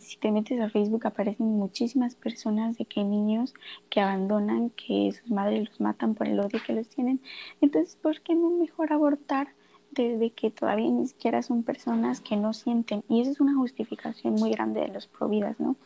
si 0.00 0.16
te 0.16 0.30
metes 0.30 0.60
a 0.60 0.70
Facebook 0.70 1.06
aparecen 1.06 1.58
muchísimas 1.58 2.14
personas 2.14 2.78
de 2.78 2.86
que 2.86 3.04
niños 3.04 3.54
que 3.90 4.00
abandonan, 4.00 4.70
que 4.70 5.12
sus 5.12 5.30
madres 5.30 5.68
los 5.68 5.80
matan 5.80 6.14
por 6.14 6.26
el 6.26 6.40
odio 6.40 6.60
que 6.66 6.72
los 6.72 6.88
tienen. 6.88 7.20
Entonces, 7.60 7.96
¿por 8.00 8.20
qué 8.22 8.34
no 8.34 8.50
mejor 8.50 8.92
abortar 8.92 9.48
desde 9.90 10.30
que 10.30 10.50
todavía 10.50 10.90
ni 10.90 11.06
siquiera 11.06 11.42
son 11.42 11.62
personas 11.62 12.20
que 12.20 12.36
no 12.36 12.54
sienten? 12.54 13.04
Y 13.08 13.20
esa 13.20 13.32
es 13.32 13.40
una 13.40 13.54
justificación 13.54 14.34
muy 14.34 14.50
grande 14.50 14.80
de 14.80 14.88
los 14.88 15.06
providas, 15.06 15.60
¿no? 15.60 15.76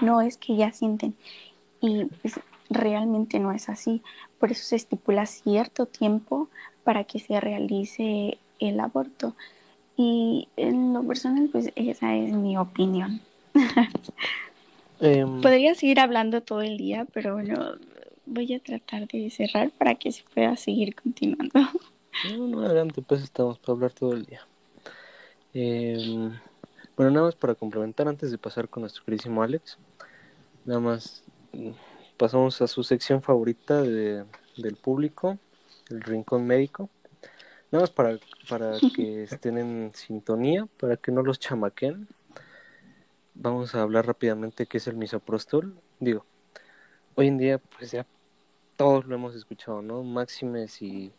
No 0.00 0.20
es 0.20 0.36
que 0.36 0.56
ya 0.56 0.70
sienten. 0.72 1.14
Y 1.80 2.04
pues, 2.04 2.40
realmente 2.70 3.40
no 3.40 3.50
es 3.50 3.68
así. 3.68 4.02
Por 4.38 4.52
eso 4.52 4.62
se 4.62 4.76
estipula 4.76 5.26
cierto 5.26 5.86
tiempo 5.86 6.48
para 6.84 7.04
que 7.04 7.18
se 7.18 7.40
realice 7.40 8.38
el 8.60 8.78
aborto. 8.78 9.34
Y 9.96 10.48
en 10.56 10.92
lo 10.92 11.02
personal, 11.04 11.48
pues 11.50 11.70
esa 11.74 12.14
es 12.14 12.32
mi 12.32 12.56
opinión. 12.56 13.20
Em, 14.98 15.42
Podría 15.42 15.74
seguir 15.74 16.00
hablando 16.00 16.40
todo 16.40 16.62
el 16.62 16.78
día, 16.78 17.06
pero 17.12 17.34
bueno, 17.34 17.74
voy 18.24 18.54
a 18.54 18.60
tratar 18.60 19.06
de 19.06 19.28
cerrar 19.28 19.70
para 19.70 19.94
que 19.94 20.10
se 20.10 20.24
pueda 20.34 20.56
seguir 20.56 20.94
continuando. 20.94 21.60
No, 22.30 22.46
no, 22.48 22.60
adelante, 22.62 23.02
pues 23.02 23.22
estamos 23.22 23.58
para 23.58 23.74
hablar 23.74 23.92
todo 23.92 24.14
el 24.14 24.24
día. 24.24 24.40
Em, 25.52 26.32
bueno, 26.96 27.12
nada 27.12 27.26
más 27.26 27.34
para 27.34 27.54
complementar 27.54 28.08
antes 28.08 28.30
de 28.30 28.38
pasar 28.38 28.68
con 28.68 28.82
nuestro 28.82 29.04
queridísimo 29.04 29.42
Alex, 29.42 29.78
nada 30.64 30.80
más 30.80 31.22
mm, 31.52 31.70
pasamos 32.16 32.60
a 32.62 32.66
su 32.66 32.82
sección 32.82 33.22
favorita 33.22 33.82
de, 33.82 34.24
del 34.56 34.76
público, 34.76 35.38
el 35.90 36.00
rincón 36.00 36.46
médico. 36.46 36.88
Nada 37.72 37.82
más 37.82 37.90
para, 37.90 38.18
para 38.48 38.78
que 38.94 39.24
estén 39.24 39.58
en 39.58 39.92
sintonía, 39.94 40.66
para 40.78 40.96
que 40.96 41.10
no 41.10 41.22
los 41.22 41.40
chamaquen. 41.40 42.08
Vamos 43.34 43.74
a 43.74 43.82
hablar 43.82 44.06
rápidamente 44.06 44.66
qué 44.66 44.78
es 44.78 44.86
el 44.86 44.96
misoprostol. 44.96 45.74
Digo, 45.98 46.24
hoy 47.16 47.26
en 47.26 47.38
día 47.38 47.58
pues 47.58 47.90
ya 47.90 48.06
todos 48.76 49.06
lo 49.06 49.16
hemos 49.16 49.34
escuchado, 49.34 49.82
¿no? 49.82 50.04
Máxime 50.04 50.68
si, 50.68 51.12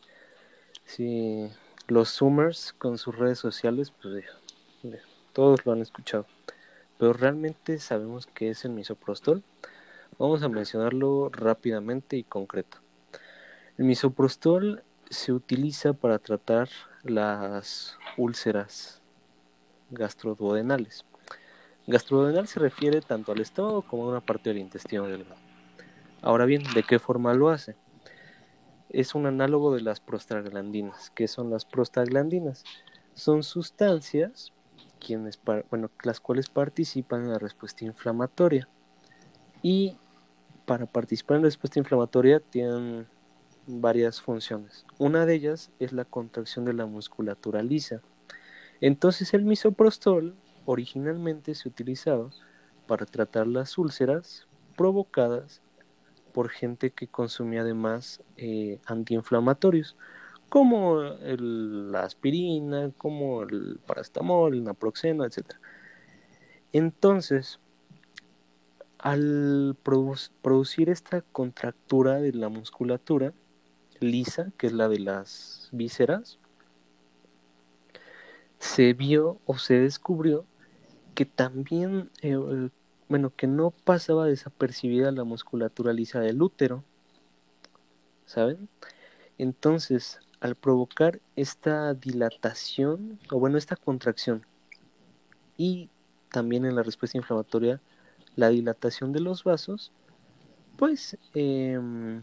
si 0.85 1.49
los 1.87 2.09
Zoomers 2.15 2.73
con 2.73 2.97
sus 2.97 3.17
redes 3.17 3.39
sociales, 3.39 3.91
pues 4.01 4.25
todos 5.33 5.65
lo 5.65 5.73
han 5.73 5.81
escuchado. 5.81 6.25
Pero 6.97 7.13
realmente 7.13 7.77
sabemos 7.79 8.27
qué 8.27 8.51
es 8.51 8.63
el 8.63 8.71
misoprostol. 8.71 9.43
Vamos 10.17 10.43
a 10.43 10.49
mencionarlo 10.49 11.29
rápidamente 11.29 12.15
y 12.17 12.23
concreto. 12.23 12.77
El 13.77 13.85
misoprostol 13.85 14.83
se 15.09 15.31
utiliza 15.33 15.93
para 15.93 16.19
tratar 16.19 16.69
las 17.03 17.97
úlceras 18.17 19.01
gastroduodenales. 19.89 21.05
Gastroduodenal 21.87 22.47
se 22.47 22.59
refiere 22.59 23.01
tanto 23.01 23.31
al 23.31 23.39
estómago 23.39 23.81
como 23.81 24.05
a 24.05 24.09
una 24.09 24.21
parte 24.21 24.49
del 24.49 24.59
intestino 24.59 25.07
delgado. 25.07 25.39
Ahora 26.21 26.45
bien, 26.45 26.63
¿de 26.73 26.83
qué 26.83 26.99
forma 26.99 27.33
lo 27.33 27.49
hace? 27.49 27.75
Es 28.89 29.15
un 29.15 29.25
análogo 29.25 29.73
de 29.73 29.81
las 29.81 29.99
prostaglandinas. 29.99 31.11
¿Qué 31.11 31.27
son 31.27 31.49
las 31.49 31.65
prostaglandinas? 31.65 32.63
Son 33.13 33.43
sustancias 33.43 34.51
quienes, 34.99 35.39
bueno, 35.69 35.89
las 36.03 36.19
cuales 36.19 36.49
participan 36.49 37.23
en 37.23 37.31
la 37.31 37.39
respuesta 37.39 37.85
inflamatoria. 37.85 38.67
Y 39.61 39.97
para 40.65 40.85
participar 40.85 41.37
en 41.37 41.43
la 41.43 41.47
respuesta 41.47 41.79
inflamatoria 41.79 42.39
tienen 42.39 43.07
varias 43.67 44.21
funciones. 44.21 44.85
Una 44.97 45.25
de 45.25 45.35
ellas 45.35 45.71
es 45.79 45.91
la 45.93 46.05
contracción 46.05 46.65
de 46.65 46.73
la 46.73 46.85
musculatura 46.85 47.61
lisa. 47.61 48.01
Entonces 48.81 49.33
el 49.33 49.43
misoprostol 49.43 50.35
originalmente 50.65 51.53
se 51.53 51.67
utilizaba 51.67 52.29
para 52.87 53.05
tratar 53.05 53.47
las 53.47 53.77
úlceras 53.77 54.47
provocadas 54.75 55.61
por 56.33 56.49
gente 56.49 56.91
que 56.91 57.07
consumía 57.07 57.61
además 57.61 58.21
eh, 58.37 58.79
antiinflamatorios, 58.85 59.97
como 60.49 61.01
la 61.01 62.03
aspirina, 62.03 62.91
como 62.97 63.43
el 63.43 63.79
paracetamol, 63.85 64.53
el 64.53 64.63
naproxeno, 64.63 65.25
etc. 65.25 65.55
Entonces, 66.71 67.59
al 68.99 69.75
producir 69.83 70.89
esta 70.89 71.21
contractura 71.21 72.19
de 72.19 72.33
la 72.33 72.49
musculatura 72.49 73.33
lisa, 73.99 74.51
que 74.57 74.67
es 74.67 74.73
la 74.73 74.89
de 74.89 74.99
las 74.99 75.69
vísceras, 75.71 76.39
se 78.59 78.93
vio 78.93 79.39
o 79.45 79.57
se 79.57 79.79
descubrió 79.79 80.45
que 81.15 81.25
también, 81.25 82.11
eh, 82.21 82.37
bueno, 83.09 83.33
que 83.35 83.47
no 83.47 83.71
pasaba 83.71 84.25
desapercibida 84.25 85.11
la 85.11 85.23
musculatura 85.23 85.93
lisa 85.93 86.19
del 86.19 86.41
útero, 86.41 86.83
¿saben? 88.25 88.69
Entonces, 89.37 90.19
al 90.39 90.55
provocar 90.55 91.19
esta 91.35 91.93
dilatación, 91.93 93.19
o 93.31 93.39
bueno, 93.39 93.57
esta 93.57 93.75
contracción, 93.75 94.45
y 95.57 95.89
también 96.31 96.65
en 96.65 96.75
la 96.75 96.83
respuesta 96.83 97.17
inflamatoria, 97.17 97.81
la 98.35 98.49
dilatación 98.49 99.11
de 99.13 99.21
los 99.21 99.43
vasos, 99.43 99.91
pues 100.77 101.17
em, 101.33 102.21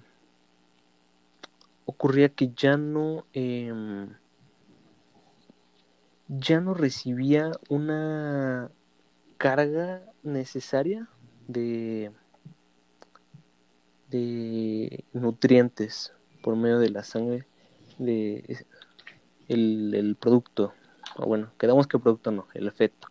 ocurría 1.86 2.28
que 2.28 2.52
ya 2.54 2.76
no 2.76 3.26
em, 3.32 4.08
ya 6.28 6.60
no 6.60 6.74
recibía 6.74 7.52
una 7.68 8.70
carga 9.36 10.02
necesaria 10.22 11.08
de, 11.48 12.12
de 14.10 15.04
nutrientes 15.12 16.12
por 16.42 16.56
medio 16.56 16.78
de 16.78 16.90
la 16.90 17.04
sangre 17.04 17.46
de 17.98 18.64
el, 19.48 20.16
producto. 20.18 20.72
O 21.16 21.26
bueno 21.26 21.52
quedamos 21.58 21.86
que 21.86 21.96
el 21.98 22.02
producto 22.02 22.30
no 22.30 22.46
el 22.54 22.66
efecto. 22.66 23.08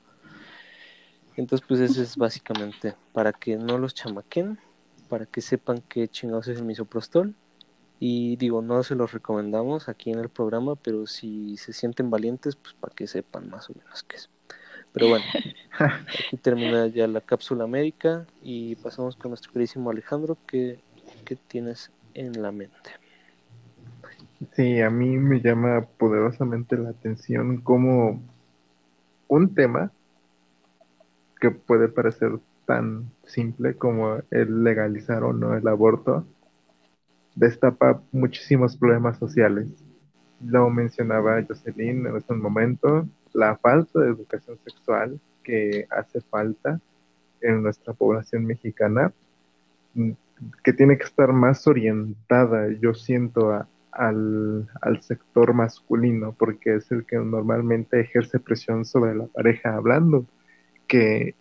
Entonces 1.36 1.65
pues 1.67 1.80
eso 1.80 2.01
es 2.01 2.17
básicamente 2.17 2.95
para 3.11 3.32
que 3.34 3.57
no 3.57 3.78
los 3.78 3.93
chamaquen 3.93 4.59
para 5.09 5.26
que 5.26 5.41
sepan 5.41 5.84
qué 5.88 6.07
chingados 6.07 6.47
es 6.47 6.57
el 6.57 6.65
misoprostol 6.65 7.36
y 8.06 8.36
digo, 8.36 8.62
no 8.62 8.84
se 8.84 8.95
los 8.95 9.14
recomendamos 9.14 9.88
aquí 9.88 10.12
en 10.12 10.20
el 10.20 10.28
programa, 10.28 10.76
pero 10.76 11.08
si 11.08 11.56
se 11.56 11.72
sienten 11.72 12.10
valientes, 12.10 12.58
pues 12.58 12.74
para 12.74 12.93
que 12.93 13.08
sepan 13.08 13.49
más 13.49 13.70
o 13.70 13.74
menos 13.78 14.04
qué 14.04 14.18
es. 14.18 14.30
Pero 14.91 15.08
bueno, 15.08 15.24
aquí 15.80 16.36
termina 16.36 16.88
ya 16.88 17.08
la 17.08 17.22
cápsula 17.22 17.66
médica 17.66 18.26
y 18.41 18.76
pasamos 18.76 19.16
con 19.16 19.32
nuestro 19.32 19.54
queridísimo 19.54 19.89
Alejandro, 19.89 20.38
¿qué, 20.45 20.82
qué 21.24 21.38
tienes 21.47 21.91
en 22.14 22.41
la 22.41 22.51
mente? 22.51 22.76
Sí, 24.51 24.82
a 24.82 24.89
mí 24.89 25.16
me 25.16 25.39
llama 25.39 25.88
poderosamente 25.97 26.76
la 26.76 26.89
atención 26.89 27.62
como 27.62 28.22
un 29.30 29.56
tema 29.56 29.93
que 31.39 31.51
puede 31.51 31.88
parecer 31.88 32.38
tan 32.66 33.10
simple 33.26 33.78
como 33.78 34.18
el 34.30 34.66
legalizar 34.66 35.24
o 35.24 35.32
no 35.32 35.56
el 35.56 35.66
aborto, 35.70 36.26
destapa 37.36 38.01
muchísimos 38.11 38.77
problemas 38.77 39.17
sociales. 39.17 39.67
Lo 40.45 40.69
mencionaba 40.69 41.41
Jocelyn 41.47 42.05
en 42.05 42.17
este 42.17 42.34
momento, 42.34 43.07
la 43.34 43.55
falta 43.57 43.99
de 43.99 44.09
educación 44.09 44.57
sexual 44.63 45.19
que 45.43 45.88
hace 45.89 46.21
falta 46.21 46.79
en 47.41 47.63
nuestra 47.63 47.93
población 47.93 48.45
mexicana, 48.45 49.11
que 50.63 50.73
tiene 50.73 50.97
que 50.97 51.03
estar 51.03 51.31
más 51.34 51.67
orientada, 51.67 52.69
yo 52.81 52.93
siento, 52.93 53.65
al 53.91 54.67
sector 55.01 55.53
masculino, 55.53 56.34
porque 56.34 56.75
es 56.75 56.91
el 56.91 57.05
que 57.05 57.17
normalmente 57.17 57.99
ejerce 57.99 58.39
presión 58.39 58.86
sobre 58.86 59.15
la 59.15 59.27
pareja 59.27 59.75
hablando, 59.75 60.25
que 60.88 61.36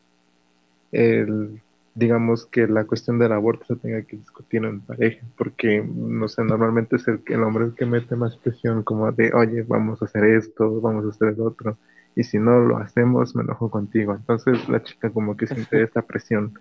el 0.92 1.60
digamos 1.94 2.46
que 2.46 2.66
la 2.66 2.84
cuestión 2.84 3.18
del 3.18 3.32
aborto 3.32 3.66
se 3.66 3.76
tenga 3.76 4.02
que 4.02 4.16
discutir 4.16 4.64
en 4.64 4.80
pareja, 4.80 5.26
porque 5.36 5.82
no 5.82 6.26
sé, 6.28 6.42
normalmente 6.44 6.96
es 6.96 7.06
el, 7.06 7.22
el 7.26 7.42
hombre 7.42 7.66
el 7.66 7.74
que 7.74 7.86
mete 7.86 8.16
más 8.16 8.36
presión 8.36 8.82
como 8.82 9.10
de, 9.12 9.32
oye, 9.34 9.62
vamos 9.62 10.00
a 10.00 10.06
hacer 10.06 10.24
esto, 10.24 10.80
vamos 10.80 11.04
a 11.04 11.08
hacer 11.10 11.28
el 11.28 11.40
otro, 11.40 11.76
y 12.14 12.24
si 12.24 12.38
no 12.38 12.60
lo 12.60 12.78
hacemos, 12.78 13.34
me 13.34 13.42
enojo 13.42 13.70
contigo. 13.70 14.14
Entonces 14.14 14.68
la 14.68 14.82
chica 14.82 15.10
como 15.10 15.36
que 15.36 15.46
siente 15.46 15.82
esa 15.82 16.02
presión. 16.02 16.58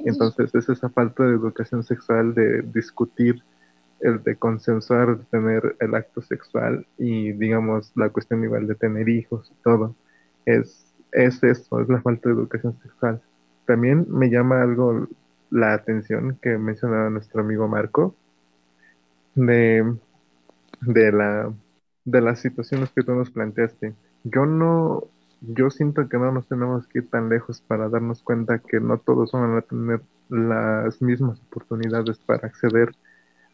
Entonces 0.00 0.54
es 0.54 0.68
esa 0.68 0.88
falta 0.88 1.24
de 1.24 1.34
educación 1.34 1.82
sexual, 1.84 2.34
de 2.34 2.62
discutir, 2.62 3.42
el 4.00 4.22
de 4.22 4.36
consensuar, 4.36 5.18
de 5.18 5.24
tener 5.24 5.76
el 5.80 5.94
acto 5.94 6.20
sexual 6.22 6.86
y 6.98 7.32
digamos 7.32 7.92
la 7.96 8.10
cuestión 8.10 8.44
igual 8.44 8.66
de 8.66 8.74
tener 8.74 9.08
hijos 9.08 9.50
y 9.50 9.62
todo. 9.62 9.94
Es, 10.46 10.94
es 11.12 11.42
eso, 11.42 11.80
es 11.80 11.88
la 11.88 12.02
falta 12.02 12.28
de 12.28 12.34
educación 12.34 12.78
sexual 12.82 13.22
también 13.66 14.06
me 14.08 14.30
llama 14.30 14.62
algo 14.62 15.08
la 15.50 15.74
atención 15.74 16.38
que 16.42 16.58
mencionaba 16.58 17.10
nuestro 17.10 17.40
amigo 17.42 17.68
Marco 17.68 18.16
de, 19.34 19.96
de 20.82 21.12
la 21.12 21.52
de 22.04 22.20
las 22.20 22.40
situaciones 22.40 22.90
que 22.92 23.02
tú 23.02 23.14
nos 23.14 23.30
planteaste. 23.30 23.94
Yo 24.24 24.46
no, 24.46 25.04
yo 25.40 25.70
siento 25.70 26.08
que 26.08 26.18
no 26.18 26.32
nos 26.32 26.48
tenemos 26.48 26.86
que 26.88 26.98
ir 27.00 27.10
tan 27.10 27.28
lejos 27.28 27.60
para 27.62 27.88
darnos 27.88 28.22
cuenta 28.22 28.58
que 28.60 28.80
no 28.80 28.98
todos 28.98 29.32
van 29.32 29.56
a 29.56 29.62
tener 29.62 30.02
las 30.28 31.00
mismas 31.02 31.40
oportunidades 31.40 32.18
para 32.18 32.46
acceder 32.48 32.94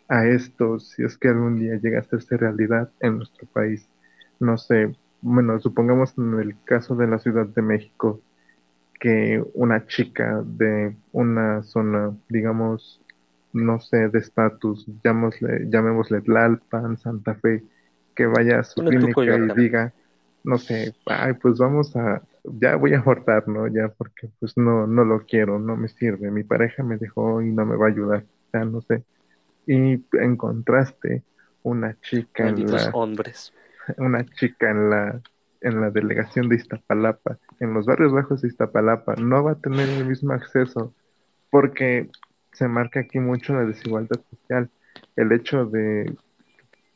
a 0.08 0.26
esto 0.26 0.78
si 0.80 1.04
es 1.04 1.18
que 1.18 1.28
algún 1.28 1.58
día 1.58 1.76
llega 1.76 1.98
a 1.98 2.02
hacerse 2.02 2.36
realidad 2.36 2.90
en 3.00 3.18
nuestro 3.18 3.46
país. 3.48 3.88
No 4.40 4.58
sé, 4.58 4.96
bueno, 5.20 5.60
supongamos 5.60 6.16
en 6.18 6.40
el 6.40 6.56
caso 6.64 6.96
de 6.96 7.06
la 7.06 7.18
Ciudad 7.18 7.46
de 7.46 7.62
México, 7.62 8.20
que 9.00 9.42
una 9.54 9.86
chica 9.86 10.42
de 10.44 10.94
una 11.12 11.62
zona, 11.62 12.14
digamos, 12.28 13.00
no 13.52 13.80
sé, 13.80 14.08
de 14.10 14.18
estatus, 14.18 14.86
llamémosle, 15.02 15.66
llamémosle 15.68 16.20
Tlalpan, 16.20 16.98
Santa 16.98 17.34
Fe, 17.34 17.64
que 18.14 18.26
vaya 18.26 18.60
a 18.60 18.64
su 18.64 18.84
clínica 18.84 19.36
y 19.36 19.60
diga, 19.60 19.92
no 20.44 20.58
sé, 20.58 20.94
ay, 21.06 21.32
pues 21.32 21.58
vamos 21.58 21.96
a, 21.96 22.22
ya 22.44 22.76
voy 22.76 22.92
a 22.92 22.98
abortar, 22.98 23.48
¿no? 23.48 23.66
Ya 23.68 23.88
porque 23.88 24.28
pues 24.38 24.56
no, 24.56 24.86
no 24.86 25.04
lo 25.04 25.24
quiero, 25.24 25.58
no 25.58 25.76
me 25.76 25.88
sirve, 25.88 26.30
mi 26.30 26.44
pareja 26.44 26.82
me 26.82 26.98
dejó 26.98 27.40
y 27.40 27.50
no 27.50 27.64
me 27.64 27.76
va 27.76 27.86
a 27.86 27.90
ayudar, 27.90 28.24
ya 28.52 28.64
no 28.66 28.82
sé. 28.82 29.02
Y 29.66 30.04
en 30.12 30.36
contraste, 30.36 31.22
una 31.62 31.98
chica 32.00 32.48
en 32.48 32.70
la, 32.70 32.90
hombres. 32.92 33.52
Una 33.96 34.24
chica 34.26 34.70
en 34.70 34.90
la 34.90 35.20
en 35.60 35.80
la 35.80 35.90
delegación 35.90 36.48
de 36.48 36.56
Iztapalapa, 36.56 37.38
en 37.58 37.74
los 37.74 37.86
barrios 37.86 38.12
bajos 38.12 38.42
de 38.42 38.48
Iztapalapa, 38.48 39.14
no 39.16 39.44
va 39.44 39.52
a 39.52 39.60
tener 39.60 39.88
el 39.88 40.06
mismo 40.06 40.32
acceso 40.32 40.94
porque 41.50 42.08
se 42.52 42.68
marca 42.68 43.00
aquí 43.00 43.20
mucho 43.20 43.54
la 43.54 43.64
desigualdad 43.64 44.20
social, 44.30 44.70
el 45.16 45.32
hecho 45.32 45.66
de 45.66 46.16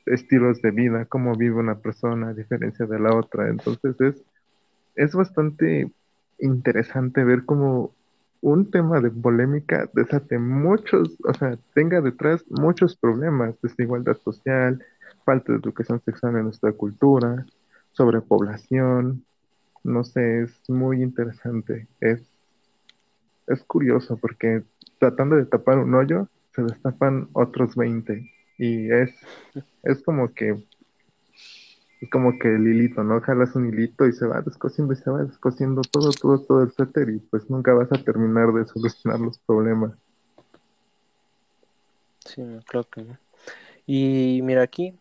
estilos 0.06 0.60
de 0.62 0.70
vida, 0.70 1.06
cómo 1.06 1.34
vive 1.34 1.56
una 1.56 1.76
persona 1.76 2.28
a 2.28 2.34
diferencia 2.34 2.86
de 2.86 2.98
la 2.98 3.14
otra. 3.14 3.48
Entonces 3.48 4.00
es, 4.00 4.24
es 4.94 5.14
bastante 5.14 5.90
interesante 6.38 7.24
ver 7.24 7.44
cómo 7.44 7.92
un 8.40 8.70
tema 8.70 9.00
de 9.00 9.10
polémica 9.10 9.88
desate 9.94 10.38
muchos, 10.38 11.16
o 11.24 11.32
sea, 11.32 11.56
tenga 11.74 12.02
detrás 12.02 12.44
muchos 12.50 12.96
problemas, 12.96 13.54
desigualdad 13.62 14.18
social, 14.18 14.84
falta 15.24 15.52
de 15.52 15.58
educación 15.58 16.02
sexual 16.04 16.36
en 16.36 16.44
nuestra 16.44 16.72
cultura, 16.72 17.46
sobrepoblación, 17.94 19.24
no 19.82 20.04
sé, 20.04 20.42
es 20.42 20.70
muy 20.70 21.02
interesante, 21.02 21.88
es, 22.00 22.22
es 23.46 23.62
curioso 23.64 24.16
porque 24.16 24.62
tratando 24.98 25.36
de 25.36 25.46
tapar 25.46 25.78
un 25.78 25.94
hoyo, 25.94 26.28
se 26.54 26.62
destapan 26.62 27.28
otros 27.32 27.74
20 27.74 28.30
y 28.58 28.90
es, 28.90 29.10
es 29.82 30.02
como 30.02 30.32
que 30.32 30.62
es 32.00 32.10
como 32.10 32.38
que 32.38 32.54
el 32.54 32.66
hilito, 32.66 33.02
¿no? 33.02 33.20
Jalas 33.20 33.56
un 33.56 33.68
hilito 33.68 34.06
y 34.06 34.12
se 34.12 34.26
va 34.26 34.42
descosiendo 34.42 34.92
y 34.92 34.96
se 34.96 35.10
va 35.10 35.24
descosiendo 35.24 35.80
todo, 35.82 36.10
todo, 36.10 36.38
todo 36.38 36.62
el 36.62 36.70
suéter 36.70 37.08
y 37.08 37.18
pues 37.18 37.48
nunca 37.48 37.72
vas 37.72 37.90
a 37.92 38.02
terminar 38.02 38.52
de 38.52 38.66
solucionar 38.66 39.20
los 39.20 39.38
problemas. 39.38 39.92
Sí, 42.26 42.42
creo 42.66 42.84
que 42.84 43.02
no. 43.02 43.18
Y 43.86 44.40
mira 44.42 44.62
aquí, 44.62 44.98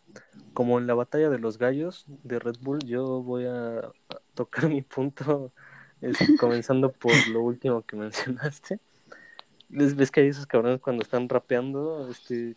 como 0.53 0.77
en 0.77 0.87
la 0.87 0.93
batalla 0.93 1.29
de 1.29 1.39
los 1.39 1.57
gallos 1.57 2.05
de 2.07 2.39
Red 2.39 2.57
Bull, 2.61 2.79
yo 2.85 3.21
voy 3.21 3.45
a, 3.45 3.91
tocar 4.33 4.69
mi 4.69 4.81
punto, 4.81 5.51
este, 6.01 6.37
comenzando 6.37 6.91
por 6.91 7.13
lo 7.29 7.41
último 7.41 7.81
que 7.83 7.95
mencionaste. 7.97 8.79
¿Ves 9.69 10.11
que 10.11 10.21
hay 10.21 10.27
esos 10.27 10.45
cabrones 10.45 10.81
cuando 10.81 11.01
están 11.01 11.27
rapeando? 11.27 12.07
Este, 12.09 12.55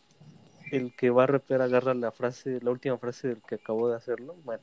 el 0.71 0.95
que 0.95 1.11
va 1.11 1.25
a 1.25 1.27
rapear 1.27 1.63
agarra 1.63 1.95
la 1.95 2.13
frase, 2.13 2.59
la 2.61 2.71
última 2.71 2.99
frase 2.99 3.29
del 3.29 3.43
que 3.43 3.55
acabó 3.55 3.89
de 3.89 3.97
hacerlo. 3.97 4.37
Bueno, 4.45 4.63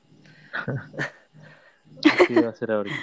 así 2.22 2.36
va 2.36 2.50
a 2.50 2.56
ser 2.56 2.72
ahorita. 2.72 2.96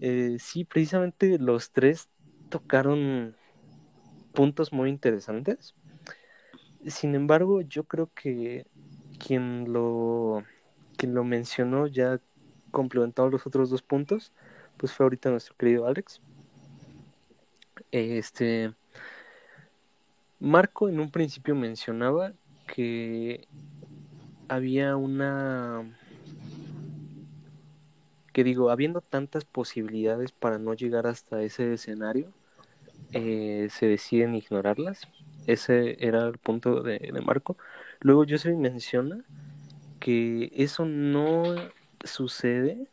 Eh, 0.00 0.36
sí, 0.40 0.64
precisamente 0.64 1.38
los 1.38 1.70
tres 1.70 2.08
tocaron 2.48 3.36
puntos 4.32 4.72
muy 4.72 4.88
interesantes. 4.90 5.74
Sin 6.86 7.14
embargo, 7.14 7.60
yo 7.60 7.84
creo 7.84 8.10
que 8.14 8.66
quien 9.24 9.72
lo, 9.72 10.42
quien 10.96 11.14
lo 11.14 11.22
mencionó 11.22 11.86
ya 11.86 12.18
complementado 12.70 13.30
los 13.30 13.46
otros 13.46 13.70
dos 13.70 13.82
puntos, 13.82 14.32
pues 14.76 14.92
fue 14.92 15.04
ahorita 15.04 15.30
nuestro 15.30 15.54
querido 15.56 15.86
Alex. 15.86 16.20
Este 17.92 18.72
Marco 20.40 20.88
en 20.88 21.00
un 21.00 21.10
principio 21.10 21.54
mencionaba 21.54 22.32
que 22.66 23.46
había 24.48 24.96
una 24.96 25.84
que 28.32 28.44
digo, 28.44 28.70
habiendo 28.70 29.00
tantas 29.00 29.44
posibilidades 29.44 30.32
para 30.32 30.58
no 30.58 30.74
llegar 30.74 31.06
hasta 31.06 31.42
ese 31.42 31.74
escenario, 31.74 32.32
eh, 33.12 33.68
se 33.70 33.86
deciden 33.86 34.34
ignorarlas. 34.34 35.08
Ese 35.46 35.96
era 36.04 36.26
el 36.26 36.38
punto 36.38 36.82
de, 36.82 37.12
Marco. 37.24 37.56
Luego 38.00 38.24
Joseph 38.28 38.56
menciona 38.56 39.24
que 40.00 40.50
eso 40.54 40.86
no 40.86 41.44
sucede 42.02 42.88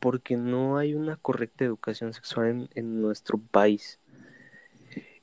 porque 0.00 0.36
no 0.36 0.76
hay 0.76 0.94
una 0.94 1.16
correcta 1.16 1.64
educación 1.64 2.12
sexual 2.12 2.68
en, 2.74 3.00
nuestro 3.00 3.38
país. 3.38 3.98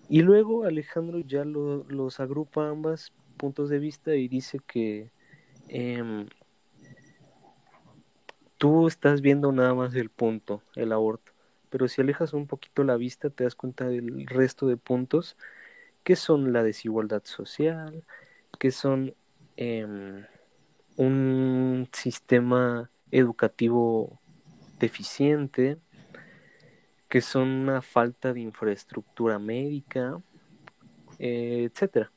Y 0.10 0.22
luego 0.22 0.66
Alejandro 0.66 1.20
ya 1.20 1.44
los 1.46 2.20
agrupa 2.20 2.70
ambas 2.70 3.12
puntos 3.38 3.70
de 3.70 3.80
vista 3.80 4.16
y 4.16 4.28
dice 4.28 4.60
que 4.66 5.12
em, 5.68 6.28
tú 8.58 8.88
estás 8.88 9.22
viendo 9.22 9.52
nada 9.52 9.74
más 9.74 9.94
el 9.96 10.10
punto, 10.10 10.64
el 10.76 10.92
aborto, 10.92 11.32
pero 11.70 11.88
si 11.88 12.02
alejas 12.02 12.34
un 12.34 12.48
poquito 12.48 12.84
la 12.84 12.98
vista 12.98 13.30
te 13.30 13.44
das 13.44 13.56
cuenta 13.56 13.88
del 13.88 14.26
resto 14.26 14.68
de 14.68 14.78
puntos 14.78 15.38
que 16.04 16.16
son 16.16 16.54
la 16.54 16.64
desigualdad 16.64 17.24
social, 17.26 18.04
que 18.60 18.72
son 18.72 19.14
em, 19.58 20.26
un 20.96 21.90
sistema 21.92 22.90
educativo 23.12 24.20
deficiente, 24.80 25.78
que 27.10 27.22
son 27.22 27.48
una 27.50 27.82
falta 27.82 28.34
de 28.34 28.42
infraestructura 28.42 29.40
médica, 29.40 30.22
eh, 31.20 31.70
etcétera. 31.72 32.12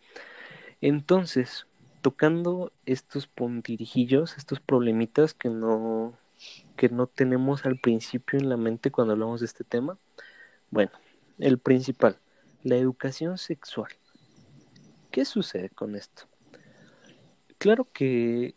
Entonces, 0.81 1.67
tocando 2.01 2.73
estos 2.87 3.27
puntirijillos, 3.27 4.37
estos 4.37 4.61
problemitas 4.61 5.35
que 5.35 5.49
no, 5.49 6.17
que 6.77 6.89
no 6.89 7.07
tenemos 7.07 7.67
al 7.67 7.79
principio 7.79 8.39
en 8.39 8.49
la 8.49 8.57
mente 8.57 8.91
cuando 8.91 9.13
hablamos 9.13 9.41
de 9.41 9.47
este 9.47 9.65
tema, 9.65 9.99
bueno, 10.71 10.93
el 11.39 11.59
principal, 11.59 12.19
la 12.63 12.77
educación 12.77 13.39
sexual. 13.39 13.93
¿Qué 15.11 15.25
sucede 15.25 15.71
con 15.71 15.97
esto? 15.97 16.30
Claro 17.61 17.87
que 17.93 18.55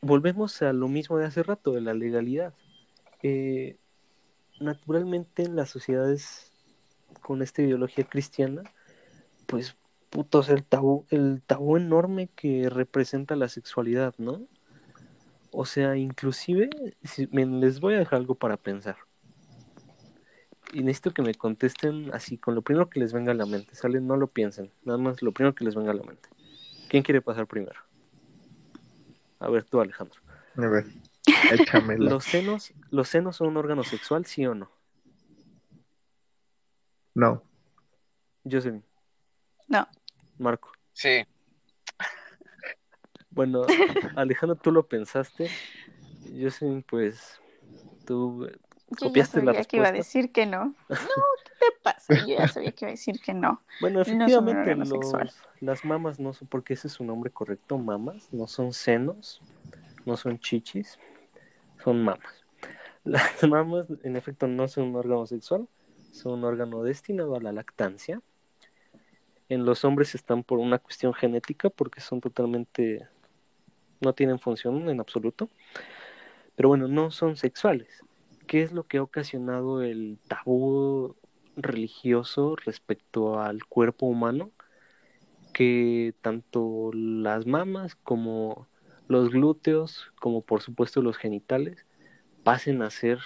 volvemos 0.00 0.62
a 0.62 0.72
lo 0.72 0.88
mismo 0.88 1.18
de 1.18 1.26
hace 1.26 1.42
rato, 1.42 1.72
de 1.72 1.82
la 1.82 1.92
legalidad. 1.92 2.54
Eh, 3.22 3.76
naturalmente 4.60 5.42
en 5.42 5.56
las 5.56 5.68
sociedades 5.68 6.54
con 7.20 7.42
esta 7.42 7.60
ideología 7.60 8.04
cristiana, 8.04 8.62
pues 9.46 9.76
putos 10.08 10.48
el 10.48 10.64
tabú, 10.64 11.04
el 11.10 11.42
tabú 11.46 11.76
enorme 11.76 12.30
que 12.34 12.70
representa 12.70 13.36
la 13.36 13.50
sexualidad, 13.50 14.14
¿no? 14.16 14.46
O 15.50 15.66
sea, 15.66 15.98
inclusive, 15.98 16.70
les 17.32 17.80
voy 17.80 17.92
a 17.92 17.98
dejar 17.98 18.20
algo 18.20 18.36
para 18.36 18.56
pensar. 18.56 18.96
Y 20.72 20.80
necesito 20.80 21.12
que 21.12 21.20
me 21.20 21.34
contesten 21.34 22.10
así, 22.14 22.38
con 22.38 22.54
lo 22.54 22.62
primero 22.62 22.88
que 22.88 23.00
les 23.00 23.12
venga 23.12 23.32
a 23.32 23.34
la 23.34 23.44
mente, 23.44 23.74
¿sale? 23.74 24.00
No 24.00 24.16
lo 24.16 24.28
piensen, 24.28 24.72
nada 24.82 24.96
más 24.96 25.20
lo 25.20 25.32
primero 25.32 25.54
que 25.54 25.66
les 25.66 25.74
venga 25.74 25.90
a 25.90 25.94
la 25.94 26.04
mente. 26.04 26.30
¿Quién 26.88 27.02
quiere 27.02 27.20
pasar 27.20 27.46
primero? 27.46 27.85
A 29.38 29.48
ver, 29.50 29.64
tú, 29.64 29.80
Alejandro. 29.80 30.20
A 30.56 30.66
ver, 30.66 30.86
échamelo. 31.52 32.08
¿Los 32.10 32.24
senos, 32.24 32.72
¿Los 32.90 33.08
senos 33.08 33.36
son 33.36 33.48
un 33.48 33.56
órgano 33.56 33.84
sexual, 33.84 34.24
sí 34.24 34.46
o 34.46 34.54
no? 34.54 34.70
No. 37.14 37.42
Jocelyn. 38.44 38.84
No. 39.68 39.86
Marco. 40.38 40.72
Sí. 40.92 41.24
Bueno, 43.30 43.66
Alejandro, 44.16 44.56
tú 44.56 44.72
lo 44.72 44.86
pensaste. 44.86 45.50
Jocelyn, 46.38 46.82
pues 46.82 47.40
tú 48.06 48.48
yo 48.88 49.12
ya 49.12 49.24
sabía 49.24 49.64
que 49.64 49.76
iba 49.76 49.88
a 49.88 49.92
decir 49.92 50.32
que 50.32 50.46
no. 50.46 50.74
No, 50.88 50.96
¿qué 51.44 51.52
te 51.58 51.66
pasa? 51.82 52.14
Yo 52.26 52.38
ya 52.38 52.48
sabía 52.48 52.72
que 52.72 52.84
iba 52.84 52.90
a 52.90 52.92
decir 52.92 53.20
que 53.20 53.34
no. 53.34 53.62
Bueno, 53.80 54.00
efectivamente, 54.00 54.76
las 55.60 55.84
mamas 55.84 56.20
no 56.20 56.32
son, 56.32 56.48
porque 56.48 56.74
ese 56.74 56.88
es 56.88 56.94
su 56.94 57.04
nombre 57.04 57.30
correcto, 57.30 57.78
mamas, 57.78 58.28
no 58.32 58.46
son 58.46 58.72
senos, 58.72 59.40
no 60.04 60.16
son 60.16 60.38
chichis, 60.38 60.98
son 61.82 62.02
mamas. 62.02 62.44
Las 63.04 63.42
mamas, 63.44 63.86
en 64.02 64.16
efecto, 64.16 64.48
no 64.48 64.66
son 64.66 64.88
un 64.88 64.96
órgano 64.96 65.26
sexual, 65.26 65.68
son 66.10 66.32
un 66.32 66.44
órgano 66.44 66.82
destinado 66.82 67.36
a 67.36 67.40
la 67.40 67.52
lactancia. 67.52 68.20
En 69.48 69.64
los 69.64 69.84
hombres 69.84 70.16
están 70.16 70.42
por 70.42 70.58
una 70.58 70.78
cuestión 70.78 71.14
genética, 71.14 71.70
porque 71.70 72.00
son 72.00 72.20
totalmente, 72.20 73.06
no 74.00 74.12
tienen 74.12 74.40
función 74.40 74.88
en 74.88 74.98
absoluto. 74.98 75.48
Pero 76.56 76.68
bueno, 76.70 76.88
no 76.88 77.12
son 77.12 77.36
sexuales. 77.36 78.02
¿Qué 78.46 78.62
es 78.62 78.72
lo 78.72 78.84
que 78.86 78.98
ha 78.98 79.02
ocasionado 79.02 79.82
el 79.82 80.18
tabú 80.28 81.16
religioso 81.56 82.56
respecto 82.56 83.40
al 83.40 83.64
cuerpo 83.64 84.06
humano? 84.06 84.52
Que 85.52 86.14
tanto 86.20 86.90
las 86.92 87.46
mamas 87.46 87.96
como 87.96 88.68
los 89.08 89.30
glúteos, 89.30 90.12
como 90.20 90.42
por 90.42 90.62
supuesto 90.62 91.02
los 91.02 91.16
genitales, 91.16 91.86
pasen 92.44 92.82
a 92.82 92.90
ser 92.90 93.18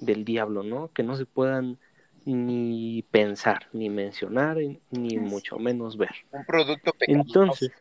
del 0.00 0.24
diablo, 0.24 0.62
¿no? 0.62 0.92
Que 0.92 1.02
no 1.02 1.16
se 1.16 1.26
puedan 1.26 1.78
ni 2.24 3.02
pensar, 3.10 3.68
ni 3.72 3.90
mencionar, 3.90 4.58
ni 4.90 5.18
mucho 5.18 5.58
menos 5.58 5.96
ver. 5.96 6.14
Un 6.30 6.44
producto 6.44 6.94
Entonces, 7.00 7.72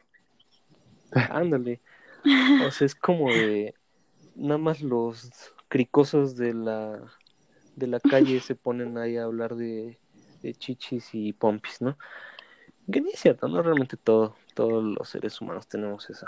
ándale. 1.29 1.81
O 2.65 2.71
sea, 2.71 2.85
es 2.85 2.95
como 2.95 3.29
de 3.29 3.75
nada 4.35 4.57
más 4.57 4.81
los 4.81 5.53
cricosos 5.73 6.35
de 6.35 6.53
la 6.53 7.01
de 7.75 7.87
la 7.87 7.99
calle 7.99 8.39
se 8.41 8.53
ponen 8.53 8.95
ahí 8.99 9.17
a 9.17 9.23
hablar 9.23 9.55
de, 9.55 9.97
chichis 10.59 11.09
y 11.15 11.33
pompis, 11.33 11.81
¿no? 11.81 11.97
Que 12.91 13.01
ni 13.01 13.09
es 13.09 13.19
cierto, 13.19 13.47
no 13.47 13.59
realmente 13.63 13.97
todo, 13.97 14.35
todos 14.53 14.83
los 14.83 15.09
seres 15.09 15.41
humanos 15.41 15.67
tenemos 15.67 16.07
esa, 16.11 16.27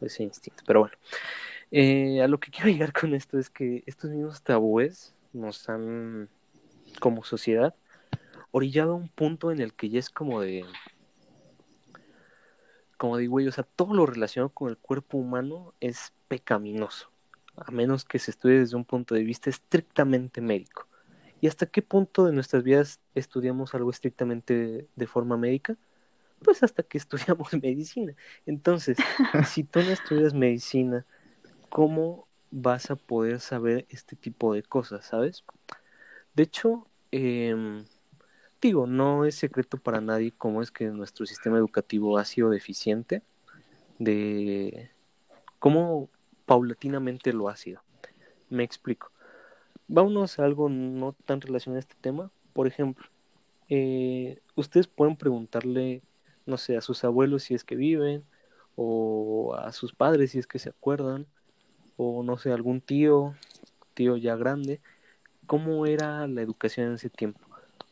ese 0.00 0.24
instinto. 0.24 0.64
Pero 0.66 0.80
bueno, 0.80 0.96
eh, 1.70 2.22
a 2.22 2.26
lo 2.26 2.40
que 2.40 2.50
quiero 2.50 2.68
llegar 2.72 2.92
con 2.92 3.14
esto 3.14 3.38
es 3.38 3.50
que 3.50 3.84
estos 3.86 4.10
mismos 4.10 4.42
tabúes 4.42 5.14
nos 5.32 5.68
han, 5.68 6.28
como 6.98 7.22
sociedad, 7.22 7.76
orillado 8.50 8.94
a 8.94 8.96
un 8.96 9.10
punto 9.10 9.52
en 9.52 9.60
el 9.60 9.74
que 9.74 9.90
ya 9.90 10.00
es 10.00 10.10
como 10.10 10.40
de, 10.40 10.64
como 12.96 13.16
digo, 13.16 13.36
o 13.36 13.52
sea, 13.52 13.62
todo 13.62 13.94
lo 13.94 14.06
relacionado 14.06 14.48
con 14.48 14.70
el 14.70 14.76
cuerpo 14.76 15.18
humano 15.18 15.72
es 15.78 16.12
pecaminoso, 16.26 17.11
a 17.56 17.70
menos 17.70 18.04
que 18.04 18.18
se 18.18 18.30
estudie 18.30 18.58
desde 18.58 18.76
un 18.76 18.84
punto 18.84 19.14
de 19.14 19.24
vista 19.24 19.50
estrictamente 19.50 20.40
médico. 20.40 20.86
¿Y 21.40 21.48
hasta 21.48 21.66
qué 21.66 21.82
punto 21.82 22.24
de 22.24 22.32
nuestras 22.32 22.62
vidas 22.62 23.00
estudiamos 23.14 23.74
algo 23.74 23.90
estrictamente 23.90 24.86
de 24.94 25.06
forma 25.06 25.36
médica? 25.36 25.76
Pues 26.44 26.62
hasta 26.62 26.82
que 26.82 26.98
estudiamos 26.98 27.52
medicina. 27.54 28.14
Entonces, 28.46 28.96
si 29.48 29.64
tú 29.64 29.80
no 29.80 29.90
estudias 29.90 30.34
medicina, 30.34 31.04
¿cómo 31.68 32.28
vas 32.50 32.90
a 32.90 32.96
poder 32.96 33.40
saber 33.40 33.86
este 33.88 34.14
tipo 34.14 34.54
de 34.54 34.62
cosas, 34.62 35.06
sabes? 35.06 35.44
De 36.34 36.44
hecho, 36.44 36.86
em, 37.10 37.84
digo, 38.60 38.86
no 38.86 39.24
es 39.24 39.34
secreto 39.34 39.78
para 39.78 40.00
nadie 40.00 40.32
cómo 40.36 40.62
es 40.62 40.70
que 40.70 40.84
nuestro 40.86 41.26
sistema 41.26 41.58
educativo 41.58 42.18
ha 42.18 42.24
sido 42.24 42.50
deficiente, 42.50 43.22
de 43.98 44.90
cómo 45.58 46.08
paulatinamente 46.46 47.32
lo 47.32 47.48
ha 47.48 47.56
sido. 47.56 47.82
Me 48.48 48.64
explico. 48.64 49.10
Vámonos 49.88 50.38
a 50.38 50.44
algo 50.44 50.68
no 50.68 51.14
tan 51.24 51.40
relacionado 51.40 51.78
a 51.78 51.80
este 51.80 51.96
tema. 52.00 52.30
Por 52.52 52.66
ejemplo, 52.66 53.06
eh, 53.68 54.40
ustedes 54.56 54.86
pueden 54.86 55.16
preguntarle 55.16 56.02
no 56.46 56.56
sé, 56.56 56.76
a 56.76 56.80
sus 56.80 57.04
abuelos 57.04 57.44
si 57.44 57.54
es 57.54 57.64
que 57.64 57.76
viven, 57.76 58.24
o 58.76 59.54
a 59.54 59.72
sus 59.72 59.92
padres 59.92 60.32
si 60.32 60.38
es 60.38 60.46
que 60.46 60.58
se 60.58 60.70
acuerdan, 60.70 61.26
o 61.96 62.22
no 62.22 62.38
sé, 62.38 62.52
algún 62.52 62.80
tío, 62.80 63.34
tío 63.94 64.16
ya 64.16 64.36
grande, 64.36 64.80
cómo 65.46 65.86
era 65.86 66.26
la 66.26 66.42
educación 66.42 66.88
en 66.88 66.94
ese 66.94 67.10
tiempo. 67.10 67.40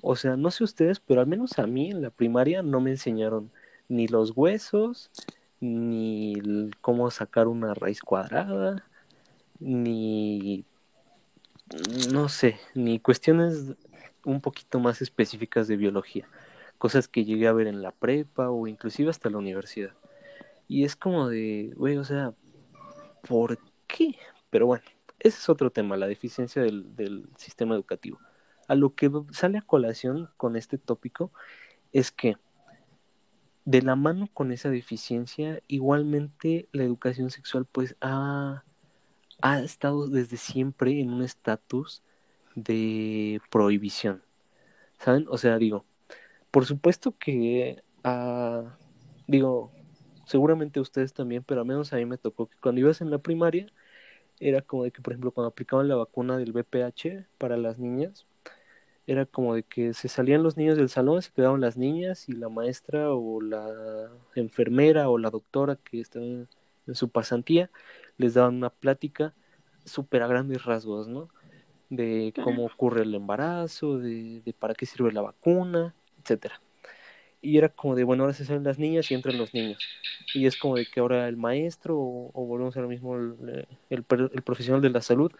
O 0.02 0.16
sea, 0.16 0.36
no 0.36 0.51
sé 0.51 0.64
ustedes, 0.64 1.01
pero 1.01 1.20
al 1.20 1.27
menos 1.27 1.59
a 1.59 1.66
mí 1.66 1.90
en 1.90 2.02
la 2.02 2.10
primaria 2.10 2.62
no 2.62 2.81
me 2.81 2.90
enseñaron 2.90 3.51
ni 3.89 4.09
los 4.09 4.32
huesos, 4.36 5.10
ni 5.61 6.70
cómo 6.81 7.11
sacar 7.11 7.49
una 7.49 7.74
raíz 7.74 8.01
cuadrada, 8.01 8.85
ni 9.59 10.65
no 12.12 12.28
sé, 12.28 12.59
ni 12.74 12.99
cuestiones 12.99 13.77
un 14.24 14.41
poquito 14.41 14.81
más 14.81 15.03
específicas 15.03 15.69
de 15.69 15.77
biología, 15.77 16.27
cosas 16.78 17.09
que 17.09 17.24
llegué 17.24 17.47
a 17.47 17.53
ver 17.53 17.66
en 17.66 17.82
la 17.82 17.93
prepa 17.93 18.51
o 18.51 18.66
inclusive 18.66 19.11
hasta 19.11 19.31
la 19.31 19.39
universidad. 19.39 19.95
Y 20.69 20.85
es 20.85 20.97
como 20.97 21.28
de, 21.28 21.73
güey, 21.77 21.97
o 21.97 22.05
sea, 22.05 22.32
¿por 23.28 23.59
qué? 23.87 24.16
Pero 24.51 24.66
bueno, 24.66 24.85
ese 25.19 25.39
es 25.39 25.49
otro 25.49 25.70
tema, 25.70 25.97
la 25.97 26.07
deficiencia 26.07 26.62
del, 26.62 26.95
del 26.97 27.28
sistema 27.37 27.74
educativo. 27.74 28.19
A 28.69 28.74
lo 28.74 28.95
que 28.95 29.11
sale 29.32 29.59
a 29.59 29.62
colación 29.62 30.31
con 30.37 30.57
este 30.57 30.78
tópico 30.78 31.32
es 31.93 32.12
que 32.12 32.37
de 33.65 33.82
la 33.82 33.97
mano 33.97 34.28
con 34.32 34.53
esa 34.53 34.70
deficiencia, 34.70 35.62
igualmente 35.69 36.69
la 36.73 36.85
educación 36.85 37.31
sexual 37.31 37.66
pues 37.70 37.97
ha, 38.01 38.65
ha 39.43 39.61
estado 39.61 40.09
desde 40.09 40.37
siempre 40.37 41.01
en 41.01 41.12
un 41.12 41.23
estatus 41.23 42.03
de 42.55 43.41
prohibición. 43.51 44.23
¿Saben? 44.99 45.27
O 45.28 45.39
sea, 45.39 45.59
digo, 45.59 45.87
por 46.51 46.66
supuesto 46.66 47.16
que, 47.19 47.82
ah, 48.05 48.77
digo, 49.27 49.73
seguramente 50.27 50.81
ustedes 50.81 51.12
también, 51.12 51.43
pero 51.45 51.61
al 51.62 51.66
menos 51.66 51.93
a 51.93 51.97
mí 51.97 52.07
me 52.07 52.19
tocó 52.19 52.47
que 52.49 52.57
cuando 52.61 52.81
ibas 52.81 53.01
en 53.01 53.11
la 53.11 53.19
primaria, 53.19 53.66
era 54.41 54.62
como 54.62 54.85
de 54.85 54.93
que, 54.93 55.03
por 55.03 55.12
ejemplo, 55.12 55.32
cuando 55.32 55.49
aplicaban 55.51 55.89
la 55.89 55.97
vacuna 55.97 56.39
del 56.39 56.53
VPH 56.53 57.27
para 57.39 57.57
las 57.57 57.78
niñas, 57.78 58.27
era 59.11 59.27
como 59.27 59.57
de 59.57 59.65
que 59.65 59.93
se 59.93 60.07
salían 60.07 60.45
los 60.45 60.57
niños 60.57 60.77
del 60.77 60.89
salón, 60.89 61.20
se 61.20 61.32
quedaban 61.32 61.61
las 61.61 61.77
niñas 61.77 62.28
y 62.28 62.32
la 62.32 62.49
maestra 62.49 63.12
o 63.12 63.41
la 63.41 64.09
enfermera 64.37 65.09
o 65.09 65.19
la 65.19 65.31
doctora 65.31 65.74
que 65.82 66.01
estaba 66.01 66.24
en, 66.24 66.49
su 66.93 67.09
pasantía 67.09 67.70
les 68.19 68.35
daban 68.35 68.55
una 68.55 68.70
plática 68.70 69.35
súper 69.85 70.23
a 70.23 70.28
grandes 70.28 70.65
rasgos, 70.65 71.09
¿no? 71.09 71.28
De 71.89 72.32
cómo 72.45 72.65
ocurre 72.65 73.03
el 73.03 73.12
embarazo, 73.12 73.99
de, 73.99 74.43
de 74.45 74.53
para 74.53 74.74
qué 74.74 74.87
sirve 74.87 75.11
la 75.11 75.23
vacuna, 75.23 75.93
etcétera. 76.23 76.61
Y 77.43 77.59
era 77.59 77.69
como 77.69 77.97
de, 77.97 78.05
bueno, 78.05 78.23
ahora 78.23 78.35
se 78.35 78.45
salen 78.45 78.62
las 78.62 78.78
niñas 78.78 79.11
y 79.11 79.15
entran 79.15 79.39
los 79.39 79.53
niños. 79.55 79.82
Y 80.35 80.47
es 80.47 80.57
como 80.57 80.77
de 80.77 80.87
que 80.87 81.01
ahora 81.01 81.27
el 81.27 81.37
maestro, 81.37 81.99
o, 81.99 82.47
volvemos 82.47 82.77
a 82.77 82.81
lo 82.81 82.89
mismo, 82.89 83.16
el, 83.16 83.66
el, 83.91 84.05
el 84.09 84.43
profesional 84.43 84.81
de 84.81 84.91
la 84.91 85.01
salud, 85.01 85.32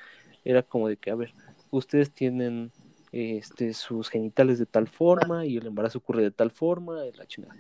era 0.45 0.65
como 0.65 0.89
de 0.89 0.97
que, 0.97 1.13
a 1.13 1.15
ver, 1.15 1.33
ustedes 1.71 2.11
tienen 2.11 2.73
este, 3.13 3.75
sus 3.75 4.09
genitales 4.09 4.59
de 4.59 4.67
tal 4.67 4.89
forma 4.89 5.47
y 5.47 5.57
el 5.57 5.67
embarazo 5.67 5.99
ocurre 5.99 6.23
de 6.23 6.31
tal 6.31 6.51
forma, 6.51 7.03
la 7.17 7.27
chingada. 7.27 7.57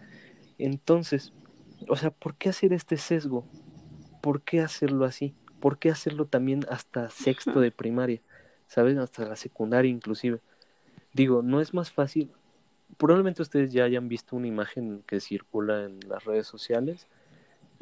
Entonces, 0.58 1.32
o 1.88 1.96
sea, 1.96 2.10
¿por 2.10 2.34
qué 2.36 2.50
hacer 2.50 2.72
este 2.72 2.96
sesgo? 2.96 3.44
¿Por 4.20 4.42
qué 4.42 4.60
hacerlo 4.60 5.04
así? 5.04 5.34
¿Por 5.60 5.78
qué 5.78 5.90
hacerlo 5.90 6.26
también 6.26 6.64
hasta 6.68 7.10
sexto 7.10 7.60
de 7.60 7.70
primaria? 7.70 8.20
¿Saben? 8.66 8.98
Hasta 8.98 9.24
la 9.26 9.36
secundaria 9.36 9.90
inclusive. 9.90 10.40
Digo, 11.12 11.42
no 11.42 11.60
es 11.60 11.74
más 11.74 11.90
fácil. 11.90 12.30
Probablemente 12.96 13.42
ustedes 13.42 13.72
ya 13.72 13.84
hayan 13.84 14.08
visto 14.08 14.36
una 14.36 14.46
imagen 14.46 15.02
que 15.06 15.20
circula 15.20 15.84
en 15.84 16.00
las 16.08 16.24
redes 16.24 16.46
sociales. 16.46 17.06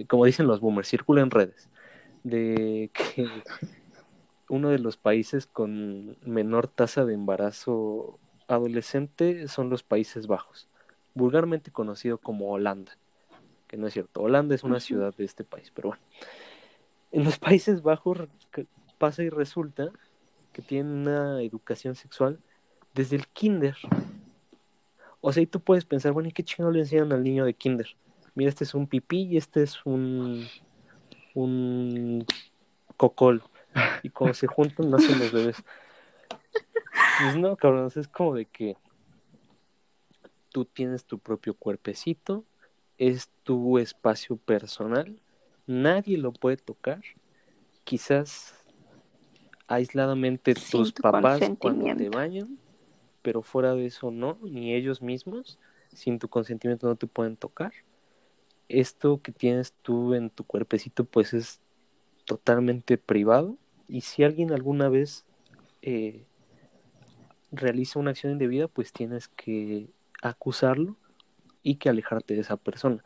Como 0.06 0.24
dicen 0.24 0.46
los 0.46 0.60
boomers, 0.60 0.88
circula 0.88 1.22
en 1.22 1.30
redes. 1.30 1.68
De 2.22 2.90
que 2.94 3.26
uno 4.48 4.70
de 4.70 4.78
los 4.78 4.96
países 4.96 5.46
con 5.46 6.16
menor 6.22 6.68
tasa 6.68 7.04
de 7.04 7.14
embarazo 7.14 8.18
adolescente 8.46 9.48
son 9.48 9.68
los 9.70 9.82
Países 9.82 10.26
Bajos, 10.26 10.68
vulgarmente 11.14 11.70
conocido 11.70 12.18
como 12.18 12.50
Holanda, 12.50 12.96
que 13.66 13.76
no 13.76 13.86
es 13.86 13.92
cierto, 13.92 14.22
Holanda 14.22 14.54
es 14.54 14.64
una 14.64 14.80
ciudad 14.80 15.14
de 15.14 15.24
este 15.24 15.44
país, 15.44 15.70
pero 15.74 15.90
bueno. 15.90 16.02
En 17.12 17.24
los 17.24 17.38
Países 17.38 17.82
Bajos 17.82 18.28
pasa 18.98 19.22
y 19.22 19.30
resulta 19.30 19.90
que 20.52 20.62
tienen 20.62 20.92
una 20.92 21.42
educación 21.42 21.94
sexual 21.94 22.38
desde 22.94 23.16
el 23.16 23.26
kinder. 23.28 23.76
O 25.20 25.32
sea, 25.32 25.42
y 25.42 25.46
tú 25.46 25.60
puedes 25.60 25.84
pensar, 25.84 26.12
bueno, 26.12 26.28
¿y 26.28 26.32
qué 26.32 26.42
chingado 26.42 26.72
le 26.72 26.80
enseñan 26.80 27.12
al 27.12 27.22
niño 27.22 27.44
de 27.44 27.54
kinder? 27.54 27.96
Mira, 28.34 28.50
este 28.50 28.64
es 28.64 28.74
un 28.74 28.86
pipí 28.86 29.22
y 29.22 29.36
este 29.36 29.62
es 29.62 29.84
un 29.84 30.46
un 31.38 32.26
cocol 32.96 33.42
y 34.02 34.10
cuando 34.10 34.34
se 34.34 34.46
juntan 34.46 34.90
nacen 34.90 35.18
los 35.18 35.32
bebés. 35.32 35.62
Pues 37.20 37.36
no, 37.36 37.56
cabrón, 37.56 37.90
es 37.94 38.08
como 38.08 38.34
de 38.34 38.46
que 38.46 38.76
tú 40.50 40.64
tienes 40.64 41.04
tu 41.04 41.18
propio 41.18 41.54
cuerpecito, 41.54 42.44
es 42.96 43.28
tu 43.42 43.78
espacio 43.78 44.36
personal, 44.36 45.20
nadie 45.66 46.18
lo 46.18 46.32
puede 46.32 46.56
tocar, 46.56 47.02
quizás 47.84 48.54
aisladamente 49.66 50.54
tus 50.54 50.92
papás 50.92 51.40
cuando 51.58 51.84
te 51.96 52.08
bañan, 52.08 52.58
pero 53.22 53.42
fuera 53.42 53.74
de 53.74 53.86
eso 53.86 54.10
no, 54.10 54.38
ni 54.42 54.74
ellos 54.74 55.02
mismos, 55.02 55.58
sin 55.92 56.18
tu 56.18 56.28
consentimiento 56.28 56.86
no 56.86 56.96
te 56.96 57.06
pueden 57.06 57.36
tocar. 57.36 57.72
Esto 58.68 59.20
que 59.22 59.32
tienes 59.32 59.72
tú 59.82 60.14
en 60.14 60.30
tu 60.30 60.44
cuerpecito 60.44 61.04
pues 61.04 61.32
es 61.32 61.60
totalmente 62.24 62.98
privado 62.98 63.56
y 63.88 64.02
si 64.02 64.22
alguien 64.22 64.52
alguna 64.52 64.88
vez 64.88 65.24
eh, 65.82 66.24
realiza 67.50 67.98
una 67.98 68.10
acción 68.10 68.32
indebida, 68.32 68.68
pues 68.68 68.92
tienes 68.92 69.28
que 69.28 69.88
acusarlo 70.22 70.96
y 71.62 71.76
que 71.76 71.88
alejarte 71.88 72.34
de 72.34 72.40
esa 72.40 72.56
persona. 72.56 73.02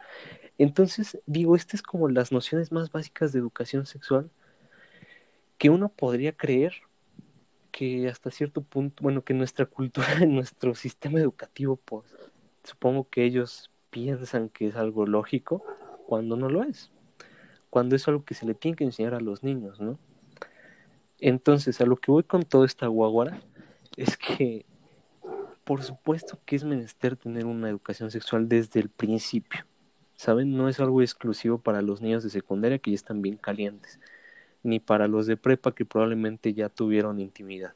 Entonces, 0.59 1.19
digo, 1.27 1.57
estas 1.57 1.75
es 1.75 1.83
como 1.83 2.09
las 2.09 2.33
nociones 2.33 2.73
más 2.73 2.91
básicas 2.91 3.33
de 3.33 3.39
educación 3.39 3.87
sexual 3.87 4.31
que 5.59 5.71
uno 5.71 5.89
podría 5.89 6.33
creer 6.33 6.75
que 7.71 8.09
hasta 8.09 8.31
cierto 8.31 8.63
punto, 8.63 9.03
bueno, 9.03 9.23
que 9.23 9.33
nuestra 9.33 9.67
cultura, 9.67 10.07
nuestro 10.27 10.75
sistema 10.75 11.21
educativo, 11.21 11.77
pues 11.77 12.05
supongo 12.65 13.09
que 13.09 13.25
ellos 13.25 13.71
piensan 13.91 14.49
que 14.49 14.69
es 14.69 14.77
algo 14.77 15.07
lógico 15.07 15.65
cuando 16.07 16.37
no 16.37 16.49
lo 16.49 16.65
es, 16.65 16.91
cuando 17.71 17.97
es 17.97 18.07
algo 18.09 18.25
que 18.25 18.35
se 18.35 18.45
le 18.47 18.55
tiene 18.55 18.77
que 18.77 18.85
enseñar 18.85 19.15
a 19.15 19.21
los 19.21 19.43
niños, 19.43 19.81
¿no? 19.81 19.99
Entonces, 21.25 21.81
a 21.81 21.87
lo 21.87 21.97
que 21.99 22.11
voy 22.11 22.25
con 22.25 22.43
toda 22.43 22.67
esta 22.67 22.89
guaguara 22.89 23.41
es 23.97 24.17
que, 24.17 24.67
por 25.63 25.85
supuesto 25.85 26.41
que 26.45 26.57
es 26.57 26.65
menester 26.65 27.17
tener 27.17 27.47
una 27.47 27.69
educación 27.69 28.11
sexual 28.11 28.49
desde 28.49 28.81
el 28.81 28.89
principio. 28.89 29.65
¿Saben? 30.17 30.57
No 30.57 30.69
es 30.69 30.81
algo 30.81 31.01
exclusivo 31.01 31.59
para 31.59 31.81
los 31.81 32.01
niños 32.01 32.25
de 32.25 32.31
secundaria 32.31 32.81
que 32.81 32.91
ya 32.91 32.97
están 32.97 33.23
bien 33.23 33.37
calientes, 33.37 34.01
ni 34.65 34.81
para 34.81 35.07
los 35.07 35.27
de 35.29 35.37
prepa 35.37 35.77
que 35.77 35.85
probablemente 35.85 36.55
ya 36.55 36.69
tuvieron 36.69 37.21
intimidad, 37.21 37.75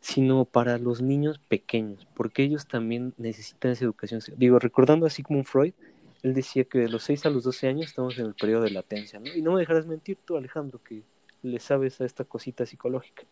sino 0.00 0.46
para 0.46 0.78
los 0.78 1.02
niños 1.02 1.38
pequeños, 1.38 2.08
porque 2.14 2.42
ellos 2.42 2.66
también 2.66 3.12
necesitan 3.18 3.72
esa 3.72 3.84
educación. 3.84 4.22
Digo, 4.38 4.58
recordando 4.58 5.06
como 5.22 5.40
un 5.40 5.44
Freud, 5.44 5.74
él 6.22 6.32
decía 6.32 6.64
que 6.64 6.78
de 6.78 6.88
los 6.88 7.02
6 7.02 7.26
a 7.26 7.30
los 7.30 7.44
12 7.44 7.68
años 7.68 7.86
estamos 7.88 8.18
en 8.18 8.24
el 8.24 8.34
periodo 8.34 8.62
de 8.62 8.70
latencia, 8.70 9.20
¿no? 9.20 9.26
Y 9.26 9.42
no 9.42 9.52
me 9.52 9.60
dejarás 9.60 9.86
mentir 9.86 10.16
tú, 10.24 10.38
Alejandro, 10.38 10.80
que 10.82 11.02
le 11.42 11.60
sabes 11.60 12.00
a 12.00 12.04
esta 12.04 12.24
cosita 12.24 12.66
psicológica. 12.66 13.24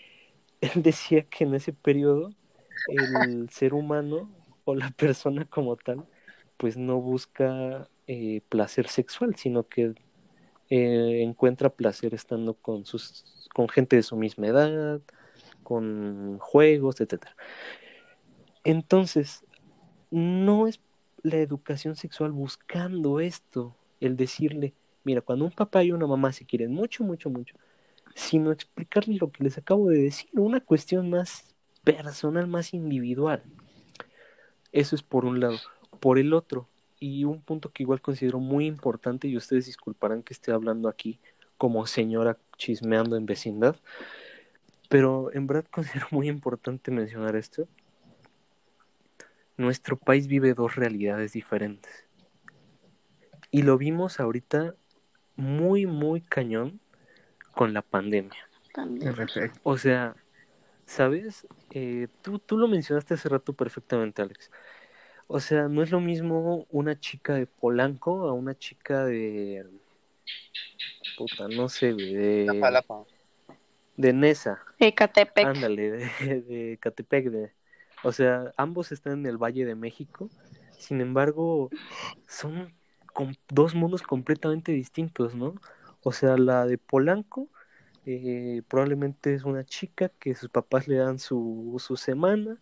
Él 0.60 0.82
decía 0.82 1.22
que 1.22 1.44
en 1.44 1.54
ese 1.54 1.72
periodo 1.72 2.30
el 2.88 3.48
ser 3.50 3.74
humano 3.74 4.30
o 4.64 4.74
la 4.74 4.90
persona 4.90 5.44
como 5.44 5.76
tal, 5.76 6.06
pues 6.56 6.76
no 6.76 7.00
busca 7.00 7.88
eh, 8.06 8.42
placer 8.48 8.88
sexual, 8.88 9.36
sino 9.36 9.66
que 9.68 9.94
eh, 10.68 11.22
encuentra 11.22 11.70
placer 11.70 12.14
estando 12.14 12.54
con 12.54 12.84
sus 12.84 13.24
con 13.54 13.68
gente 13.68 13.96
de 13.96 14.02
su 14.02 14.16
misma 14.16 14.46
edad, 14.46 15.00
con 15.62 16.38
juegos, 16.38 17.00
etcétera. 17.00 17.36
Entonces, 18.64 19.44
no 20.10 20.66
es 20.66 20.80
la 21.22 21.36
educación 21.36 21.96
sexual 21.96 22.32
buscando 22.32 23.20
esto, 23.20 23.76
el 24.00 24.16
decirle, 24.16 24.74
Mira, 25.04 25.20
cuando 25.20 25.44
un 25.44 25.52
papá 25.52 25.82
y 25.82 25.92
una 25.92 26.06
mamá 26.06 26.32
se 26.32 26.44
quieren 26.44 26.72
mucho, 26.72 27.04
mucho, 27.04 27.30
mucho, 27.30 27.56
sino 28.14 28.52
explicarles 28.52 29.20
lo 29.20 29.30
que 29.30 29.44
les 29.44 29.56
acabo 29.58 29.88
de 29.88 29.98
decir, 29.98 30.28
una 30.34 30.60
cuestión 30.60 31.10
más 31.10 31.54
personal, 31.84 32.46
más 32.46 32.74
individual. 32.74 33.42
Eso 34.72 34.94
es 34.94 35.02
por 35.02 35.24
un 35.24 35.40
lado. 35.40 35.58
Por 36.00 36.18
el 36.18 36.32
otro, 36.32 36.68
y 36.98 37.24
un 37.24 37.40
punto 37.40 37.70
que 37.70 37.82
igual 37.82 38.00
considero 38.00 38.38
muy 38.38 38.66
importante, 38.66 39.26
y 39.26 39.36
ustedes 39.36 39.66
disculparán 39.66 40.22
que 40.22 40.34
esté 40.34 40.52
hablando 40.52 40.88
aquí 40.88 41.18
como 41.56 41.86
señora 41.86 42.38
chismeando 42.56 43.16
en 43.16 43.26
vecindad, 43.26 43.76
pero 44.88 45.32
en 45.32 45.46
verdad 45.46 45.66
considero 45.70 46.06
muy 46.10 46.28
importante 46.28 46.90
mencionar 46.90 47.36
esto. 47.36 47.66
Nuestro 49.56 49.96
país 49.96 50.26
vive 50.26 50.54
dos 50.54 50.76
realidades 50.76 51.32
diferentes. 51.32 52.06
Y 53.50 53.62
lo 53.62 53.76
vimos 53.76 54.20
ahorita 54.20 54.74
muy, 55.40 55.86
muy 55.86 56.20
cañón 56.20 56.80
con 57.52 57.72
la 57.72 57.82
pandemia. 57.82 58.48
O 59.62 59.76
sea, 59.76 60.14
¿sabes? 60.86 61.46
Eh, 61.72 62.08
tú, 62.22 62.38
tú 62.38 62.56
lo 62.56 62.68
mencionaste 62.68 63.14
hace 63.14 63.28
rato 63.28 63.52
perfectamente, 63.52 64.22
Alex. 64.22 64.50
O 65.26 65.40
sea, 65.40 65.68
no 65.68 65.82
es 65.82 65.90
lo 65.90 66.00
mismo 66.00 66.66
una 66.70 66.98
chica 66.98 67.34
de 67.34 67.46
Polanco 67.46 68.28
a 68.28 68.32
una 68.32 68.56
chica 68.56 69.04
de. 69.04 69.66
Puta, 71.16 71.48
no 71.48 71.68
sé, 71.68 71.94
de. 71.94 72.46
De 73.96 74.12
Nesa. 74.12 74.60
De 74.78 74.94
Catepec. 74.94 75.46
Ándale, 75.46 75.90
de, 75.90 76.42
de 76.42 76.78
Catepec, 76.80 77.30
de, 77.30 77.52
O 78.02 78.12
sea, 78.12 78.52
ambos 78.56 78.92
están 78.92 79.20
en 79.20 79.26
el 79.26 79.36
Valle 79.36 79.64
de 79.64 79.74
México, 79.74 80.30
sin 80.78 81.00
embargo, 81.00 81.70
son 82.26 82.72
com- 83.12 83.34
dos 83.48 83.74
mundos 83.74 84.02
completamente 84.02 84.72
distintos, 84.72 85.34
¿no? 85.34 85.54
O 86.02 86.12
sea, 86.12 86.36
la 86.36 86.66
de 86.66 86.78
Polanco 86.78 87.48
eh, 88.06 88.62
probablemente 88.68 89.34
es 89.34 89.44
una 89.44 89.64
chica 89.64 90.08
que 90.18 90.34
sus 90.34 90.48
papás 90.48 90.88
le 90.88 90.96
dan 90.96 91.18
su, 91.18 91.76
su 91.78 91.96
semana, 91.96 92.58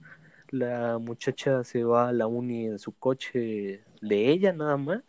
la 0.51 0.99
muchacha 0.99 1.63
se 1.65 1.85
va 1.85 2.09
a 2.09 2.13
la 2.13 2.27
uni 2.27 2.67
en 2.67 2.79
su 2.79 2.93
coche 2.93 3.85
de 4.01 4.29
ella 4.31 4.53
nada 4.53 4.77
más, 4.77 5.03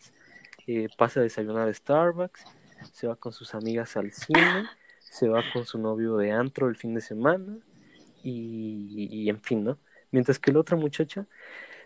eh, 0.68 0.88
pasa 0.98 1.20
a 1.20 1.24
desayunar 1.24 1.68
a 1.68 1.74
Starbucks, 1.74 2.46
se 2.92 3.08
va 3.08 3.16
con 3.16 3.34
sus 3.34 3.56
amigas 3.56 3.98
al 3.98 4.12
cine, 4.12 4.66
se 5.00 5.28
va 5.28 5.42
con 5.52 5.66
su 5.66 5.80
novio 5.80 6.18
de 6.18 6.32
antro 6.32 6.68
el 6.68 6.76
fin 6.76 6.94
de 6.94 7.02
semana 7.02 7.58
y, 8.24 9.08
y 9.12 9.30
en 9.30 9.42
fin, 9.42 9.64
¿no? 9.64 9.80
Mientras 10.12 10.40
que 10.40 10.52
la 10.52 10.60
otra 10.60 10.78
muchacha 10.78 11.26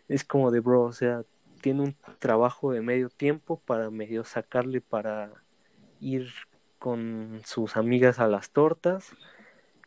es 0.08 0.24
como 0.24 0.52
de 0.52 0.60
bro, 0.60 0.84
o 0.84 0.94
sea, 0.94 1.24
tiene 1.64 1.82
un 1.82 1.96
trabajo 2.20 2.74
de 2.74 2.82
medio 2.82 3.08
tiempo 3.08 3.58
para 3.66 3.90
medio 3.90 4.26
sacarle 4.26 4.82
para 4.82 5.32
ir 6.02 6.28
con 6.78 7.42
sus 7.46 7.78
amigas 7.78 8.20
a 8.20 8.28
las 8.28 8.52
tortas. 8.52 9.16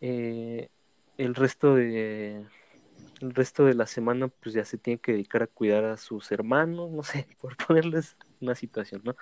eh, 0.00 0.70
el 1.18 1.34
resto 1.34 1.74
de 1.74 2.44
el 3.20 3.34
resto 3.34 3.64
de 3.66 3.74
la 3.74 3.86
semana 3.86 4.28
pues 4.28 4.54
ya 4.54 4.64
se 4.64 4.78
tiene 4.78 4.98
que 4.98 5.12
dedicar 5.12 5.42
a 5.42 5.46
cuidar 5.46 5.84
a 5.84 5.98
sus 5.98 6.32
hermanos, 6.32 6.90
no 6.90 7.02
sé, 7.02 7.26
por 7.40 7.56
ponerles 7.58 8.16
una 8.40 8.54
situación, 8.54 9.02
¿no? 9.04 9.14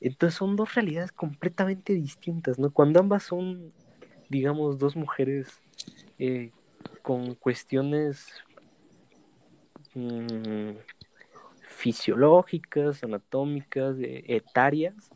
Entonces 0.00 0.36
son 0.36 0.56
dos 0.56 0.74
realidades 0.74 1.12
completamente 1.12 1.92
distintas, 1.92 2.58
¿no? 2.58 2.70
Cuando 2.72 2.98
ambas 2.98 3.22
son, 3.22 3.72
digamos, 4.28 4.78
dos 4.78 4.96
mujeres 4.96 5.60
eh, 6.18 6.50
con 7.02 7.34
cuestiones 7.36 8.26
mm, 9.94 10.72
fisiológicas, 11.80 13.02
anatómicas, 13.02 13.96
eh, 14.00 14.22
etarias, 14.28 15.10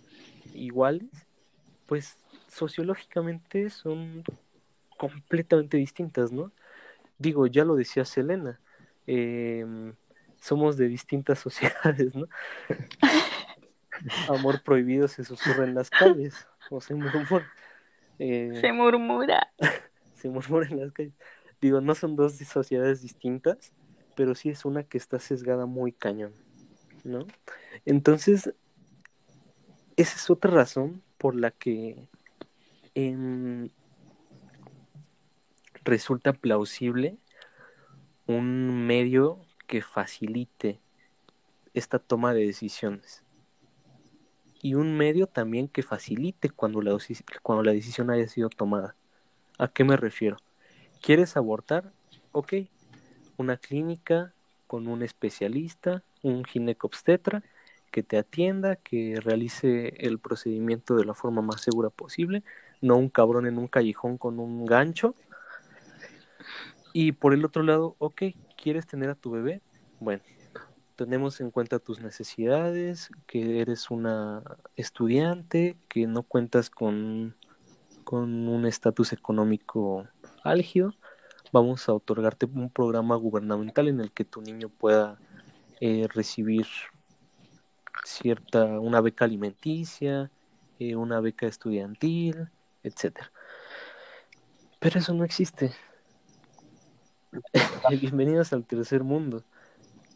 iguales, 0.55 1.11
pues 1.85 2.19
sociológicamente 2.49 3.69
son 3.69 4.25
completamente 4.97 5.77
distintas, 5.77 6.33
¿no? 6.33 6.53
Digo, 7.19 7.47
ya 7.47 7.67
lo 7.67 7.77
decía 7.77 8.07
Selena, 8.07 8.61
eh, 9.07 9.93
somos 10.41 10.79
de 10.79 10.89
distintas 10.89 11.39
sociedades, 11.47 12.15
¿no? 12.15 12.29
Amor 14.29 14.63
prohibido 14.63 15.07
se 15.07 15.23
susurra 15.23 15.65
en 15.65 15.75
las 15.75 15.91
calles, 15.91 16.49
o 16.71 16.81
se 16.81 16.95
murmura. 16.95 17.47
Eh, 18.19 18.57
Se 18.59 18.73
murmura. 18.73 19.53
se 20.15 20.31
murmura 20.31 20.67
en 20.69 20.81
las 20.81 20.93
calles. 20.93 21.13
Digo, 21.61 21.83
no 21.83 21.95
son 21.95 22.17
dos 22.17 22.39
sociedades 22.39 23.03
distintas, 23.03 23.75
pero 24.17 24.35
sí 24.35 24.49
es 24.49 24.65
una 24.65 24.83
que 24.85 24.97
está 24.97 25.19
sesgada 25.19 25.67
muy 25.67 25.93
cañón, 25.93 26.33
¿no? 27.05 27.27
Entonces, 27.85 28.55
esa 29.97 30.17
es 30.17 30.31
otra 30.31 30.51
razón 30.51 31.03
por 31.19 31.37
la 31.37 31.51
que 31.51 32.09
em, 32.95 33.69
resulta 35.85 36.33
plausible 36.33 37.17
un 38.27 38.87
medio 38.87 39.39
que 39.67 39.83
facilite 39.83 40.81
esta 41.75 41.99
toma 41.99 42.33
de 42.35 42.47
decisiones. 42.47 43.23
Y 44.63 44.75
un 44.75 44.97
medio 44.97 45.27
también 45.27 45.69
que 45.69 45.83
facilite 45.83 46.49
cuando 46.49 46.81
la, 46.81 46.97
cuando 47.43 47.63
la 47.63 47.73
decisión 47.73 48.11
haya 48.11 48.27
sido 48.29 48.49
tomada. 48.49 48.97
¿A 49.59 49.69
qué 49.69 49.85
me 49.85 49.97
refiero? 49.97 50.39
¿Quieres 51.03 51.37
abortar? 51.37 51.93
Ok. 52.33 52.55
Una 53.37 53.59
clínica 53.59 54.33
con 54.67 54.89
un 54.89 55.03
especialista, 55.03 56.03
un 56.25 56.45
ginecobstetra, 56.45 57.45
que 57.93 58.03
te 58.03 58.19
atienda, 58.19 58.75
que 58.75 59.21
realice 59.21 59.95
el 59.99 60.19
procedimiento 60.19 60.97
de 60.97 61.05
la 61.05 61.15
forma 61.15 61.43
más 61.43 61.61
segura 61.61 61.91
posible, 61.91 62.43
no 62.81 62.97
un 62.97 63.09
cabrón 63.09 63.47
en 63.47 63.57
un 63.57 63.69
callejón 63.69 64.19
con 64.19 64.41
un 64.41 64.67
gancho. 64.67 65.15
Y 66.93 67.13
por 67.13 67.35
el 67.35 67.45
otro 67.45 67.63
lado, 67.63 67.95
ok, 67.99 68.23
¿quieres 68.61 68.87
tener 68.89 69.11
a 69.11 69.15
tu 69.15 69.31
bebé? 69.31 69.61
Bueno, 70.01 70.23
tenemos 70.97 71.41
en 71.41 71.51
cuenta 71.51 71.79
tus 71.79 72.01
necesidades, 72.01 73.11
que 73.27 73.61
eres 73.61 73.91
una 73.91 74.43
estudiante, 74.77 75.77
que 75.89 76.07
no 76.07 76.25
cuentas 76.25 76.71
con, 76.71 77.37
con 78.03 78.49
un 78.49 78.67
estatus 78.67 79.13
económico 79.13 80.09
álgido. 80.43 80.95
Vamos 81.53 81.89
a 81.89 81.93
otorgarte 81.93 82.47
un 82.47 82.71
programa 82.71 83.15
gubernamental 83.15 83.87
en 83.87 84.01
el 84.01 84.11
que 84.11 84.25
tu 84.25 84.41
niño 84.41 84.69
pueda 84.69 85.19
eh, 85.81 86.07
recibir 86.13 86.67
cierta, 88.05 88.65
una 88.81 89.01
beca 89.01 89.25
alimenticia, 89.25 90.31
eh, 90.79 90.97
una 90.97 91.21
beca 91.21 91.47
estudiantil, 91.47 92.49
etcétera. 92.83 93.33
Pero 94.79 94.99
eso 94.99 95.15
no 95.15 95.25
existe. 95.25 95.73
Bienvenidos 97.91 98.53
al 98.53 98.65
tercer 98.65 99.03
mundo. 99.03 99.43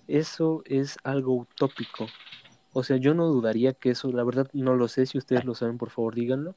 Eso 0.06 0.62
es 0.66 0.96
algo 1.04 1.34
utópico. 1.34 2.06
O 2.72 2.82
sea, 2.82 2.96
yo 2.96 3.14
no 3.14 3.26
dudaría 3.26 3.72
que 3.72 3.90
eso, 3.90 4.12
la 4.12 4.24
verdad 4.24 4.48
no 4.52 4.74
lo 4.74 4.88
sé, 4.88 5.06
si 5.06 5.18
ustedes 5.18 5.44
lo 5.44 5.54
saben, 5.54 5.78
por 5.78 5.90
favor 5.90 6.14
díganlo. 6.14 6.54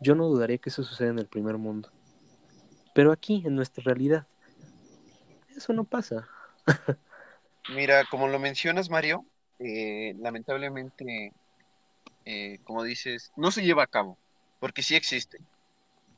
Yo 0.00 0.14
no 0.14 0.26
dudaría 0.28 0.58
que 0.58 0.70
eso 0.70 0.82
suceda 0.82 1.10
en 1.10 1.18
el 1.18 1.26
primer 1.26 1.58
mundo. 1.58 1.90
Pero 2.94 3.12
aquí, 3.12 3.42
en 3.44 3.56
nuestra 3.56 3.82
realidad, 3.84 4.26
eso 5.56 5.72
no 5.72 5.84
pasa. 5.84 6.28
Mira, 7.68 8.04
como 8.06 8.28
lo 8.28 8.38
mencionas, 8.38 8.88
Mario, 8.88 9.26
eh, 9.58 10.14
lamentablemente, 10.18 11.32
eh, 12.24 12.58
como 12.64 12.82
dices, 12.82 13.30
no 13.36 13.50
se 13.50 13.62
lleva 13.62 13.82
a 13.82 13.86
cabo, 13.86 14.16
porque 14.58 14.82
sí 14.82 14.96
existe. 14.96 15.38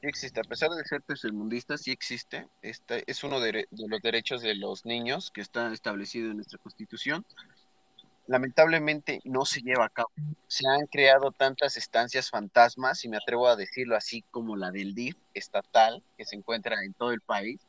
Sí 0.01 0.07
existe, 0.07 0.41
a 0.41 0.45
pesar 0.45 0.71
de 0.71 0.85
ser 0.85 1.03
tercermundista, 1.03 1.77
sí 1.77 1.91
existe. 1.91 2.47
Este 2.63 3.03
es 3.07 3.25
uno 3.25 3.41
de, 3.41 3.67
de 3.69 3.89
los 3.89 4.01
derechos 4.01 4.43
de 4.43 4.55
los 4.55 4.87
niños 4.87 5.31
que 5.33 5.41
está 5.41 5.73
establecido 5.73 6.31
en 6.31 6.37
nuestra 6.37 6.59
Constitución. 6.59 7.27
Lamentablemente 8.29 9.21
no 9.25 9.45
se 9.45 9.61
lleva 9.61 9.87
a 9.87 9.91
cabo. 9.91 10.11
Se 10.47 10.67
han 10.69 10.87
creado 10.87 11.33
tantas 11.33 11.77
estancias 11.77 12.31
fantasmas, 12.31 13.05
y 13.05 13.09
me 13.09 13.17
atrevo 13.17 13.49
a 13.49 13.57
decirlo 13.57 13.97
así, 13.97 14.23
como 14.31 14.57
la 14.57 14.71
del 14.71 14.95
DIF 14.95 15.17
estatal, 15.35 16.03
que 16.17 16.25
se 16.25 16.37
encuentra 16.37 16.85
en 16.85 16.95
todo 16.95 17.11
el 17.11 17.21
país, 17.21 17.61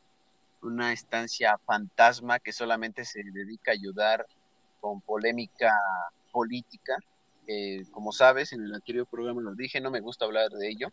una 0.62 0.94
estancia 0.94 1.58
fantasma 1.66 2.40
que 2.40 2.54
solamente 2.54 3.06
se 3.06 3.24
dedica 3.24 3.72
a 3.72 3.74
ayudar 3.74 4.26
con 4.80 5.02
polémica 5.02 5.74
política. 6.32 6.98
Eh, 7.48 7.84
como 7.92 8.12
sabes, 8.12 8.54
en 8.54 8.64
el 8.64 8.74
anterior 8.74 9.08
programa 9.08 9.42
lo 9.42 9.56
dije, 9.56 9.82
no 9.82 9.92
me 9.92 10.00
gusta 10.00 10.26
hablar 10.26 10.50
de 10.50 10.70
ello. 10.70 10.92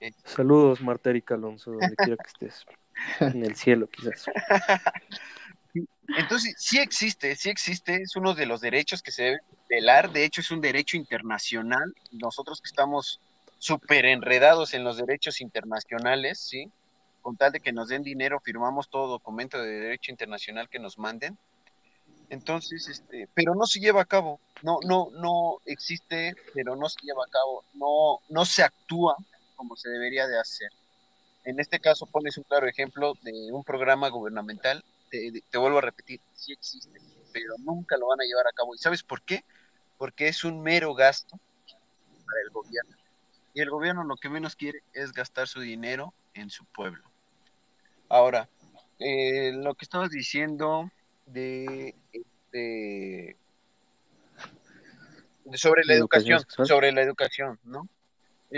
Eh, 0.00 0.12
Saludos, 0.24 0.80
Marta 0.80 1.10
Erika 1.10 1.34
Alonso, 1.34 1.72
donde 1.72 1.96
quiera 1.96 2.16
que 2.16 2.28
estés. 2.28 2.66
En 3.20 3.42
el 3.44 3.56
cielo, 3.56 3.88
quizás. 3.88 4.26
Entonces, 6.18 6.54
sí 6.58 6.78
existe, 6.78 7.34
sí 7.36 7.48
existe, 7.48 8.02
es 8.02 8.16
uno 8.16 8.34
de 8.34 8.44
los 8.44 8.60
derechos 8.60 9.02
que 9.02 9.10
se 9.10 9.22
debe 9.22 9.40
velar, 9.68 10.12
de 10.12 10.24
hecho 10.24 10.42
es 10.42 10.50
un 10.50 10.60
derecho 10.60 10.96
internacional, 10.96 11.94
nosotros 12.10 12.60
que 12.60 12.68
estamos 12.68 13.20
súper 13.58 14.04
enredados 14.06 14.74
en 14.74 14.84
los 14.84 14.96
derechos 14.98 15.40
internacionales, 15.40 16.38
¿sí? 16.38 16.70
Con 17.22 17.36
tal 17.36 17.52
de 17.52 17.60
que 17.60 17.72
nos 17.72 17.88
den 17.88 18.02
dinero, 18.02 18.40
firmamos 18.40 18.90
todo 18.90 19.06
documento 19.06 19.60
de 19.62 19.80
derecho 19.80 20.10
internacional 20.10 20.68
que 20.68 20.78
nos 20.78 20.98
manden. 20.98 21.38
Entonces, 22.28 22.88
este, 22.88 23.28
pero 23.34 23.54
no 23.54 23.66
se 23.66 23.78
lleva 23.78 24.02
a 24.02 24.06
cabo, 24.06 24.40
no, 24.62 24.78
no, 24.84 25.10
no 25.12 25.58
existe, 25.66 26.34
pero 26.54 26.76
no 26.76 26.88
se 26.88 27.00
lleva 27.02 27.24
a 27.24 27.30
cabo, 27.30 27.64
no, 27.74 28.20
no 28.28 28.44
se 28.44 28.62
actúa 28.62 29.16
como 29.54 29.76
se 29.76 29.90
debería 29.90 30.26
de 30.26 30.40
hacer. 30.40 30.70
En 31.44 31.60
este 31.60 31.78
caso 31.78 32.06
pones 32.06 32.38
un 32.38 32.44
claro 32.44 32.66
ejemplo 32.66 33.14
de 33.22 33.52
un 33.52 33.62
programa 33.64 34.08
gubernamental 34.08 34.82
te, 35.10 35.42
te, 35.50 35.58
vuelvo 35.58 35.78
a 35.78 35.82
repetir, 35.82 36.20
sí 36.32 36.52
existe, 36.52 36.98
pero 37.32 37.54
nunca 37.58 37.98
lo 37.98 38.08
van 38.08 38.20
a 38.22 38.24
llevar 38.24 38.46
a 38.46 38.52
cabo. 38.52 38.74
¿Y 38.74 38.78
sabes 38.78 39.02
por 39.02 39.20
qué? 39.22 39.44
Porque 39.98 40.28
es 40.28 40.42
un 40.42 40.62
mero 40.62 40.94
gasto 40.94 41.38
para 42.24 42.40
el 42.44 42.50
gobierno. 42.50 42.96
Y 43.52 43.60
el 43.60 43.68
gobierno 43.68 44.04
lo 44.04 44.16
que 44.16 44.30
menos 44.30 44.56
quiere 44.56 44.82
es 44.94 45.12
gastar 45.12 45.48
su 45.48 45.60
dinero 45.60 46.14
en 46.32 46.48
su 46.48 46.64
pueblo. 46.64 47.11
Ahora, 48.12 48.46
eh, 48.98 49.52
lo 49.54 49.74
que 49.74 49.86
estabas 49.86 50.10
diciendo 50.10 50.90
de, 51.24 51.94
de, 52.52 53.36
de 55.46 55.56
sobre 55.56 55.82
la, 55.86 55.94
educación, 55.94 56.36
educación 56.36 56.66
sobre 56.66 56.92
la 56.92 57.00
educación, 57.00 57.58
¿no? 57.64 57.88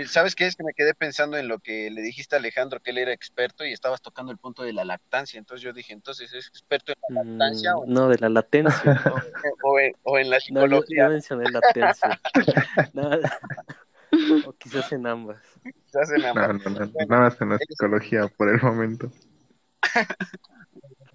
¿Sabes 0.07 0.35
qué 0.35 0.45
es? 0.45 0.57
Que 0.57 0.65
me 0.65 0.73
quedé 0.73 0.93
pensando 0.93 1.37
en 1.37 1.47
lo 1.47 1.59
que 1.59 1.89
le 1.89 2.01
dijiste 2.01 2.35
a 2.35 2.39
Alejandro, 2.39 2.81
que 2.81 2.91
él 2.91 2.97
era 2.97 3.13
experto 3.13 3.63
y 3.63 3.71
estabas 3.71 4.01
tocando 4.01 4.33
el 4.33 4.37
punto 4.37 4.63
de 4.63 4.73
la 4.73 4.83
lactancia. 4.83 5.37
Entonces 5.37 5.63
yo 5.63 5.71
dije, 5.71 5.93
entonces, 5.93 6.33
¿es 6.33 6.47
experto 6.49 6.91
en 6.91 7.15
la 7.15 7.23
lactancia? 7.23 7.75
Mm, 7.75 7.77
o, 7.77 7.85
no, 7.85 8.09
de 8.09 8.17
la 8.17 8.27
latencia. 8.27 8.73
O, 9.63 9.69
o, 9.69 9.79
en, 9.79 9.93
o, 10.03 10.19
en, 10.19 10.29
la 10.31 10.39
psicología. 10.41 10.77
No, 10.79 10.81
yo, 10.81 11.07
yo 11.07 11.09
mencioné 11.13 11.49
latencia. 11.49 12.21
nada, 12.93 13.39
o 14.45 14.51
quizás 14.51 14.91
en 14.91 15.07
ambas. 15.07 15.41
Quizás 15.85 16.11
en 16.11 16.25
ambas. 16.25 16.61
No, 16.61 16.71
no, 16.71 16.79
no, 16.85 16.91
nada 17.07 17.21
más 17.21 17.39
en 17.39 17.49
la 17.51 17.57
psicología 17.57 18.27
por 18.27 18.49
el 18.49 18.61
momento. 18.61 19.09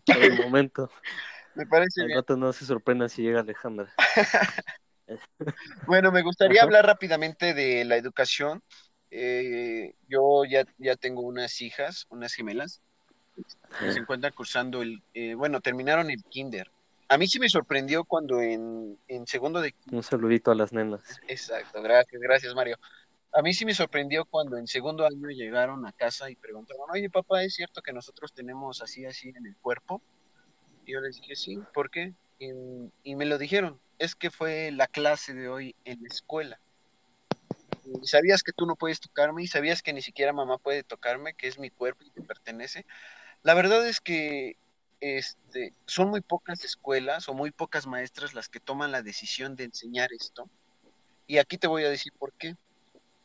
Por 0.06 0.16
el 0.16 0.34
momento. 0.34 0.90
Me 1.54 1.66
parece 1.66 2.02
Al 2.02 2.06
bien. 2.08 2.18
rato 2.18 2.36
no 2.36 2.52
se 2.52 2.64
sorprenda 2.64 3.08
si 3.08 3.22
llega 3.22 3.40
Alejandra. 3.40 3.92
Bueno, 5.86 6.12
me 6.12 6.22
gustaría 6.22 6.60
Ajá. 6.60 6.66
hablar 6.66 6.86
rápidamente 6.86 7.52
de 7.52 7.84
la 7.84 7.96
educación. 7.96 8.62
Eh, 9.10 9.94
yo 10.06 10.44
ya, 10.44 10.64
ya 10.78 10.94
tengo 10.94 11.22
unas 11.22 11.60
hijas, 11.60 12.06
unas 12.10 12.32
gemelas, 12.32 12.80
que 13.80 13.90
se 13.90 13.98
encuentran 13.98 14.32
cursando 14.32 14.82
el, 14.82 15.02
eh, 15.14 15.34
bueno, 15.34 15.60
terminaron 15.60 16.10
el 16.10 16.22
kinder. 16.28 16.70
A 17.08 17.18
mí 17.18 17.26
sí 17.26 17.40
me 17.40 17.48
sorprendió 17.48 18.04
cuando 18.04 18.40
en, 18.40 18.96
en 19.08 19.26
segundo 19.26 19.60
de 19.60 19.74
Un 19.90 20.04
saludito 20.04 20.52
a 20.52 20.54
las 20.54 20.72
nenas. 20.72 21.02
Exacto, 21.26 21.82
gracias, 21.82 22.20
gracias 22.22 22.54
Mario. 22.54 22.76
A 23.32 23.42
mí 23.42 23.54
sí 23.54 23.64
me 23.64 23.74
sorprendió 23.74 24.24
cuando 24.24 24.56
en 24.56 24.66
segundo 24.66 25.06
año 25.06 25.28
llegaron 25.28 25.86
a 25.86 25.92
casa 25.92 26.30
y 26.30 26.36
preguntaron, 26.36 26.90
oye 26.90 27.08
papá, 27.08 27.44
¿es 27.44 27.54
cierto 27.54 27.80
que 27.80 27.92
nosotros 27.92 28.32
tenemos 28.32 28.82
así, 28.82 29.06
así 29.06 29.28
en 29.28 29.46
el 29.46 29.56
cuerpo? 29.56 30.02
Y 30.84 30.92
yo 30.92 31.00
les 31.00 31.16
dije, 31.16 31.36
sí, 31.36 31.58
¿por 31.72 31.90
qué? 31.90 32.14
Y, 32.38 33.14
me 33.14 33.26
lo 33.26 33.38
dijeron, 33.38 33.78
es 33.98 34.14
que 34.14 34.30
fue 34.30 34.70
la 34.72 34.86
clase 34.86 35.34
de 35.34 35.48
hoy 35.48 35.76
en 35.84 36.02
la 36.02 36.08
escuela. 36.08 36.58
Y 37.84 38.06
sabías 38.06 38.42
que 38.42 38.52
tú 38.52 38.66
no 38.66 38.74
puedes 38.74 38.98
tocarme 38.98 39.42
y 39.42 39.46
sabías 39.46 39.82
que 39.82 39.92
ni 39.92 40.02
siquiera 40.02 40.32
mamá 40.32 40.58
puede 40.58 40.82
tocarme, 40.82 41.34
que 41.34 41.48
es 41.48 41.58
mi 41.58 41.70
cuerpo 41.70 42.02
y 42.04 42.10
te 42.10 42.22
pertenece. 42.22 42.86
La 43.42 43.54
verdad 43.54 43.86
es 43.86 44.00
que 44.00 44.56
este, 45.00 45.74
son 45.86 46.08
muy 46.08 46.20
pocas 46.20 46.64
escuelas 46.64 47.28
o 47.28 47.34
muy 47.34 47.50
pocas 47.52 47.86
maestras 47.86 48.34
las 48.34 48.48
que 48.48 48.60
toman 48.60 48.90
la 48.90 49.02
decisión 49.02 49.54
de 49.54 49.64
enseñar 49.64 50.12
esto. 50.12 50.48
Y 51.26 51.38
aquí 51.38 51.58
te 51.58 51.68
voy 51.68 51.84
a 51.84 51.90
decir 51.90 52.12
por 52.18 52.32
qué. 52.32 52.56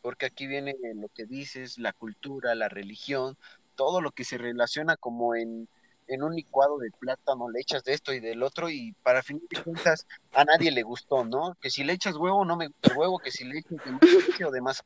Porque 0.05 0.27
aquí 0.27 0.45
viene 0.45 0.75
lo 0.93 1.09
que 1.09 1.25
dices, 1.25 1.79
la 1.79 1.91
cultura, 1.91 2.53
la 2.53 2.69
religión, 2.69 3.39
todo 3.73 4.01
lo 4.01 4.11
que 4.11 4.23
se 4.23 4.37
relaciona 4.37 4.97
como 4.97 5.33
en, 5.33 5.67
en 6.05 6.21
un 6.21 6.35
licuado 6.35 6.77
de 6.77 6.91
plátano, 6.91 7.49
le 7.49 7.59
echas 7.59 7.83
de 7.83 7.93
esto 7.93 8.13
y 8.13 8.19
del 8.19 8.43
otro 8.43 8.69
y 8.69 8.91
para 9.01 9.23
fin 9.23 9.41
de 9.49 9.63
cuentas 9.63 10.05
a 10.31 10.45
nadie 10.45 10.69
le 10.69 10.83
gustó, 10.83 11.25
¿no? 11.25 11.57
Que 11.59 11.71
si 11.71 11.83
le 11.83 11.93
echas 11.93 12.17
huevo 12.17 12.45
no 12.45 12.55
me 12.55 12.67
gusta 12.67 12.93
huevo, 12.95 13.17
que 13.17 13.31
si 13.31 13.45
le 13.45 13.57
echas 13.57 13.83
de 13.83 13.91
más 13.93 14.03
leche 14.03 14.45
o 14.45 14.51
de 14.51 14.61
más... 14.61 14.83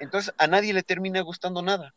Entonces 0.00 0.34
a 0.38 0.48
nadie 0.48 0.72
le 0.72 0.82
termina 0.82 1.20
gustando 1.20 1.62
nada. 1.62 1.94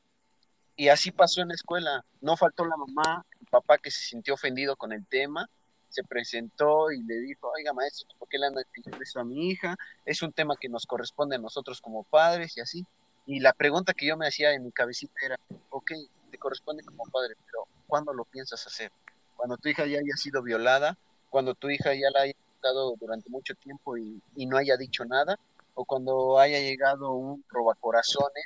Y 0.76 0.90
así 0.90 1.10
pasó 1.10 1.42
en 1.42 1.48
la 1.48 1.56
escuela. 1.56 2.06
No 2.22 2.38
faltó 2.38 2.64
la 2.64 2.78
mamá, 2.78 3.26
el 3.42 3.48
papá 3.48 3.80
que 3.80 3.90
se 3.90 4.02
sintió 4.02 4.36
ofendido 4.36 4.76
con 4.76 4.92
el 4.92 5.04
tema, 5.08 5.50
se 5.94 6.04
presentó 6.04 6.92
y 6.92 7.04
le 7.04 7.20
dijo, 7.20 7.52
oiga 7.56 7.72
maestro, 7.72 8.08
¿por 8.18 8.28
qué 8.28 8.40
le 8.40 8.48
anda 8.48 8.64
diciendo 8.74 9.00
eso 9.02 9.20
a 9.20 9.24
mi 9.24 9.50
hija? 9.50 9.76
Es 10.06 10.24
un 10.24 10.34
tema 10.34 10.56
que 10.60 10.70
nos 10.70 10.86
corresponde 10.86 11.36
a 11.36 11.40
nosotros 11.40 11.82
como 11.82 12.04
padres 12.04 12.58
y 12.58 12.62
así. 12.62 12.86
Y 13.26 13.40
la 13.40 13.54
pregunta 13.54 13.94
que 13.94 14.08
yo 14.08 14.18
me 14.18 14.28
hacía 14.28 14.54
en 14.54 14.64
mi 14.64 14.72
cabecita 14.72 15.14
era, 15.24 15.40
ok, 15.70 15.92
te 16.32 16.38
corresponde 16.38 16.84
como 16.84 17.06
padre, 17.06 17.36
pero 17.46 17.68
¿cuándo 17.88 18.12
lo 18.12 18.26
piensas 18.26 18.66
hacer? 18.66 18.92
Cuando 19.36 19.58
tu 19.58 19.70
hija 19.70 19.86
ya 19.86 20.00
haya 20.00 20.18
sido 20.18 20.42
violada, 20.42 20.98
cuando 21.30 21.54
tu 21.54 21.70
hija 21.70 21.94
ya 21.94 22.10
la 22.12 22.22
haya 22.22 22.34
estado 22.56 22.96
durante 23.00 23.30
mucho 23.30 23.54
tiempo 23.56 23.98
y, 23.98 24.22
no 24.36 24.58
haya 24.58 24.78
dicho 24.78 25.06
nada, 25.06 25.38
o 25.76 25.86
cuando 25.86 26.40
haya 26.40 26.60
llegado 26.60 27.14
un 27.14 27.44
robacorazones 27.50 28.46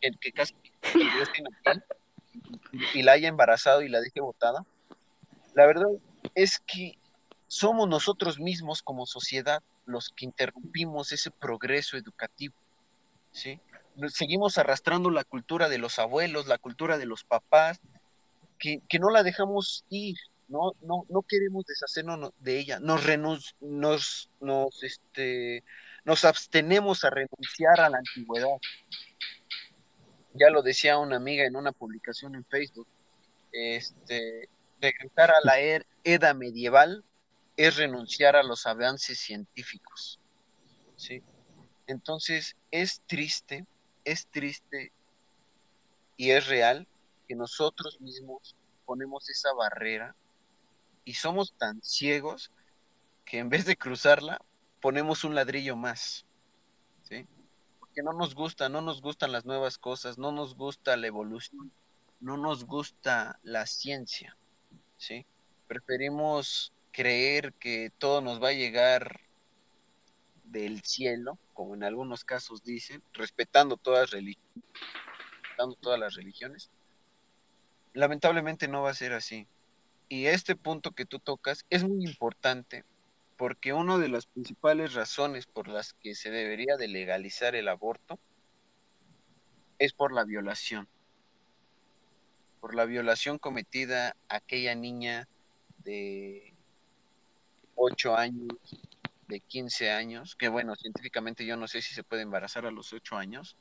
que, 0.00 0.10
que 0.20 0.32
casi 0.32 0.54
y, 0.94 3.00
y 3.00 3.02
la 3.02 3.12
haya 3.12 3.28
embarazado 3.28 3.82
y 3.82 3.88
la 3.88 4.00
deje 4.00 4.20
botada. 4.20 4.64
La 5.54 5.66
verdad 5.66 5.88
es 6.36 6.60
que 6.60 6.98
somos 7.48 7.88
nosotros 7.88 8.38
mismos 8.38 8.82
como 8.82 9.06
sociedad 9.06 9.62
los 9.86 10.10
que 10.10 10.26
interrumpimos 10.26 11.10
ese 11.12 11.30
progreso 11.30 11.96
educativo, 11.96 12.54
¿sí? 13.32 13.60
Seguimos 14.08 14.58
arrastrando 14.58 15.10
la 15.10 15.24
cultura 15.24 15.68
de 15.68 15.78
los 15.78 15.98
abuelos, 15.98 16.46
la 16.46 16.58
cultura 16.58 16.98
de 16.98 17.06
los 17.06 17.24
papás, 17.24 17.80
que, 18.58 18.82
que 18.88 18.98
no 18.98 19.10
la 19.10 19.22
dejamos 19.22 19.84
ir, 19.88 20.16
no, 20.48 20.72
no, 20.82 21.04
no 21.08 21.22
queremos 21.22 21.64
deshacernos 21.64 22.32
de 22.40 22.58
ella, 22.58 22.78
nos, 22.80 23.06
renun- 23.06 23.54
nos, 23.60 24.28
nos, 24.40 24.82
este, 24.82 25.64
nos 26.04 26.24
abstenemos 26.24 27.04
a 27.04 27.10
renunciar 27.10 27.80
a 27.80 27.88
la 27.88 27.98
antigüedad. 27.98 28.58
Ya 30.34 30.50
lo 30.50 30.62
decía 30.62 30.98
una 30.98 31.16
amiga 31.16 31.44
en 31.44 31.56
una 31.56 31.72
publicación 31.72 32.34
en 32.34 32.44
Facebook, 32.44 32.88
este, 33.52 34.50
regresar 34.80 35.30
a 35.30 35.40
la 35.42 35.60
er- 35.60 35.86
edad 36.04 36.34
medieval 36.34 37.04
es 37.56 37.76
renunciar 37.76 38.36
a 38.36 38.42
los 38.42 38.66
avances 38.66 39.18
científicos. 39.18 40.20
¿sí? 40.96 41.22
Entonces, 41.86 42.56
es 42.70 43.00
triste, 43.06 43.66
es 44.04 44.26
triste 44.28 44.92
y 46.16 46.30
es 46.30 46.46
real 46.46 46.86
que 47.28 47.34
nosotros 47.34 48.00
mismos 48.00 48.54
ponemos 48.84 49.28
esa 49.30 49.52
barrera 49.54 50.14
y 51.04 51.14
somos 51.14 51.52
tan 51.56 51.82
ciegos 51.82 52.50
que 53.24 53.38
en 53.38 53.48
vez 53.48 53.64
de 53.64 53.76
cruzarla, 53.76 54.40
ponemos 54.80 55.24
un 55.24 55.34
ladrillo 55.34 55.76
más. 55.76 56.24
¿sí? 57.02 57.26
Porque 57.80 58.02
no 58.02 58.12
nos 58.12 58.34
gusta, 58.34 58.68
no 58.68 58.80
nos 58.80 59.00
gustan 59.00 59.32
las 59.32 59.44
nuevas 59.44 59.78
cosas, 59.78 60.18
no 60.18 60.32
nos 60.32 60.54
gusta 60.54 60.96
la 60.96 61.08
evolución, 61.08 61.72
no 62.20 62.36
nos 62.36 62.64
gusta 62.64 63.38
la 63.42 63.66
ciencia. 63.66 64.36
¿Sí? 64.96 65.26
Preferimos 65.68 66.72
creer 66.92 67.52
que 67.54 67.90
todo 67.98 68.20
nos 68.20 68.42
va 68.42 68.48
a 68.48 68.52
llegar 68.52 69.20
del 70.44 70.82
cielo, 70.82 71.38
como 71.54 71.74
en 71.74 71.84
algunos 71.84 72.24
casos 72.24 72.62
dicen, 72.62 73.02
respetando 73.12 73.76
todas, 73.76 74.10
respetando 74.12 75.76
todas 75.80 75.98
las 75.98 76.14
religiones. 76.14 76.70
Lamentablemente 77.92 78.68
no 78.68 78.82
va 78.82 78.90
a 78.90 78.94
ser 78.94 79.12
así. 79.12 79.46
Y 80.08 80.26
este 80.26 80.54
punto 80.54 80.92
que 80.92 81.04
tú 81.04 81.18
tocas 81.18 81.66
es 81.68 81.82
muy 81.82 82.04
importante 82.04 82.84
porque 83.36 83.72
una 83.72 83.98
de 83.98 84.08
las 84.08 84.26
principales 84.26 84.94
razones 84.94 85.46
por 85.46 85.68
las 85.68 85.92
que 85.94 86.14
se 86.14 86.30
debería 86.30 86.76
de 86.76 86.88
legalizar 86.88 87.54
el 87.54 87.68
aborto 87.68 88.18
es 89.78 89.92
por 89.92 90.12
la 90.12 90.24
violación. 90.24 90.88
Por 92.66 92.74
la 92.74 92.84
violación 92.84 93.38
cometida 93.38 94.16
a 94.28 94.38
aquella 94.38 94.74
niña 94.74 95.28
de 95.84 96.52
8 97.76 98.16
años, 98.16 98.48
de 99.28 99.38
15 99.38 99.92
años, 99.92 100.34
que 100.34 100.48
bueno, 100.48 100.74
científicamente 100.74 101.46
yo 101.46 101.56
no 101.56 101.68
sé 101.68 101.80
si 101.80 101.94
se 101.94 102.02
puede 102.02 102.22
embarazar 102.22 102.66
a 102.66 102.72
los 102.72 102.92
8 102.92 103.16
años. 103.16 103.56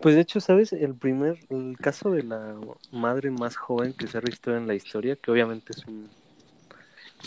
Pues 0.00 0.14
de 0.14 0.22
hecho, 0.22 0.40
¿sabes? 0.40 0.72
El 0.72 0.94
primer, 0.94 1.36
el 1.50 1.76
caso 1.76 2.10
de 2.10 2.22
la 2.22 2.58
madre 2.92 3.30
más 3.30 3.56
joven 3.56 3.92
que 3.92 4.06
se 4.06 4.16
ha 4.16 4.20
registrado 4.22 4.56
en 4.58 4.66
la 4.68 4.74
historia, 4.74 5.14
que 5.14 5.30
obviamente 5.30 5.74
es 5.74 5.86
un- 5.86 6.08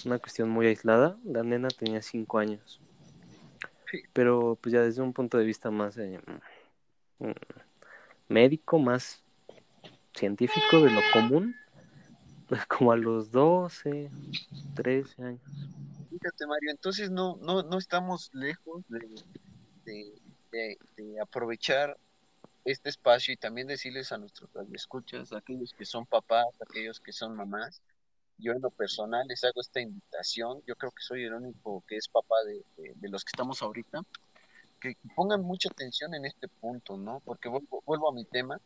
una 0.04 0.18
cuestión 0.18 0.50
muy 0.50 0.66
aislada, 0.66 1.16
la 1.26 1.44
nena 1.44 1.68
tenía 1.68 2.02
cinco 2.02 2.40
años. 2.40 2.82
Sí. 3.92 4.02
Pero 4.14 4.58
pues 4.60 4.74
ya 4.74 4.82
desde 4.82 5.04
un 5.04 5.14
punto 5.14 5.38
de 5.38 5.46
vista 5.46 5.70
más 5.70 5.96
eh, 6.00 6.20
mm, 7.20 7.32
médico, 8.30 8.80
más 8.80 9.24
científico 10.20 10.82
de 10.82 10.92
lo 10.92 11.02
común, 11.14 11.56
pues 12.48 12.66
como 12.68 12.92
a 12.92 12.98
los 12.98 13.32
12, 13.32 14.12
13 14.76 15.24
años. 15.24 15.42
Fíjate, 16.10 16.46
Mario, 16.48 16.72
entonces 16.72 17.10
no, 17.10 17.38
no, 17.38 17.64
no 17.64 17.78
estamos 17.78 18.30
lejos 18.34 18.84
de, 18.90 19.24
de, 20.52 21.22
aprovechar 21.22 21.98
este 22.66 22.90
espacio 22.90 23.34
y 23.34 23.38
también 23.38 23.68
decirles 23.68 24.12
a 24.12 24.18
nuestros 24.18 24.50
escuchas, 24.74 25.32
a 25.32 25.38
aquellos 25.38 25.74
que 25.74 25.86
son 25.86 26.06
papás, 26.06 26.48
aquellos 26.60 27.00
que 27.00 27.14
son 27.14 27.36
mamás, 27.36 27.82
yo 28.38 28.52
en 28.54 28.62
lo 28.62 28.70
personal 28.70 29.26
les 29.28 29.44
hago 29.44 29.62
esta 29.62 29.82
invitación, 29.82 30.62
yo 30.66 30.76
creo 30.76 30.92
que 30.92 31.02
soy 31.02 31.24
el 31.24 31.34
único 31.34 31.84
que 31.88 31.98
es 31.98 32.08
papá 32.08 32.36
de, 32.46 32.64
de- 32.82 32.94
de 32.96 33.10
los 33.10 33.24
que 33.24 33.30
estamos 33.34 33.62
ahorita, 33.62 34.02
que 34.80 34.96
pongan 35.16 35.42
mucha 35.42 35.70
atención 35.70 36.14
en 36.16 36.26
este 36.26 36.48
punto, 36.48 36.98
¿no? 36.98 37.22
Porque 37.26 37.50
vuelvo, 37.50 37.84
vuelvo 37.86 38.10
a 38.10 38.14
mi 38.14 38.26
tema, 38.26 38.60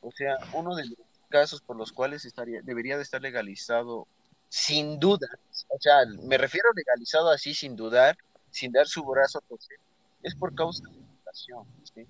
o 0.00 0.10
sea, 0.12 0.36
uno 0.52 0.74
de 0.74 0.86
los 0.86 0.98
casos 1.28 1.60
por 1.60 1.76
los 1.76 1.92
cuales 1.92 2.24
estaría, 2.24 2.60
debería 2.62 2.96
de 2.96 3.02
estar 3.02 3.22
legalizado 3.22 4.06
sin 4.48 4.98
duda, 4.98 5.28
o 5.68 5.78
sea, 5.78 6.04
me 6.24 6.36
refiero 6.36 6.68
legalizado 6.74 7.30
así 7.30 7.54
sin 7.54 7.76
dudar, 7.76 8.18
sin 8.50 8.72
dar 8.72 8.86
su 8.88 9.04
brazo 9.04 9.38
a 9.38 9.42
torcer, 9.42 9.78
es 10.22 10.34
por 10.34 10.54
causa 10.54 10.82
de 10.88 10.98
violación, 10.98 11.64
¿sí? 11.94 12.06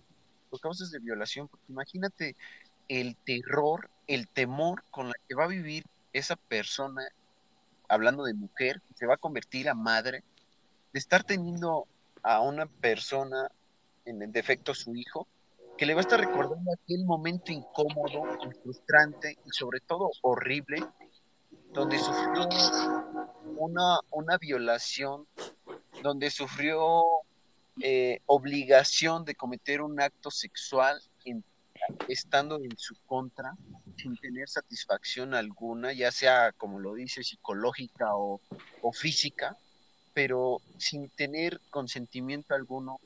Por 0.48 0.60
causas 0.60 0.90
de 0.90 0.98
violación, 0.98 1.48
porque 1.48 1.66
imagínate 1.68 2.36
el 2.88 3.16
terror, 3.16 3.90
el 4.06 4.26
temor 4.26 4.82
con 4.90 5.09
la 5.09 5.14
que 5.28 5.34
va 5.34 5.44
a 5.44 5.48
vivir 5.48 5.84
esa 6.12 6.36
persona, 6.36 7.06
hablando 7.88 8.24
de 8.24 8.34
mujer, 8.34 8.80
que 8.88 8.94
se 8.94 9.06
va 9.06 9.14
a 9.14 9.18
convertir 9.18 9.68
a 9.68 9.74
madre, 9.74 10.24
de 10.92 10.98
estar 10.98 11.22
teniendo 11.22 11.86
a 12.22 12.40
una 12.40 12.66
persona, 12.66 13.51
en 14.06 14.32
defecto 14.32 14.74
su 14.74 14.97
hijo, 14.97 15.28
que 15.81 15.86
le 15.86 15.94
va 15.94 16.01
a 16.01 16.02
estar 16.02 16.20
recordando 16.20 16.70
aquel 16.74 17.07
momento 17.07 17.52
incómodo, 17.52 18.24
frustrante 18.62 19.39
y 19.47 19.51
sobre 19.51 19.81
todo 19.81 20.11
horrible, 20.20 20.85
donde 21.73 21.98
sufrió 21.98 22.47
una, 23.57 23.98
una 24.11 24.36
violación, 24.36 25.27
donde 26.02 26.31
sufrió 26.31 27.02
eh, 27.81 28.20
obligación 28.27 29.24
de 29.24 29.35
cometer 29.35 29.81
un 29.81 29.98
acto 30.02 30.31
sexual 30.31 31.01
estando 32.09 32.57
en 32.57 32.77
su 32.77 32.94
contra, 33.07 33.55
sin 33.97 34.19
tener 34.19 34.51
satisfacción 34.51 35.32
alguna, 35.32 35.94
ya 35.94 36.12
sea, 36.12 36.52
como 36.52 36.78
lo 36.78 36.93
dice, 36.93 37.24
psicológica 37.24 38.15
o, 38.16 38.39
o 38.82 38.93
física, 38.93 39.57
pero 40.12 40.61
sin 40.77 41.09
tener 41.09 41.59
consentimiento 41.70 42.55
alguno 42.55 43.01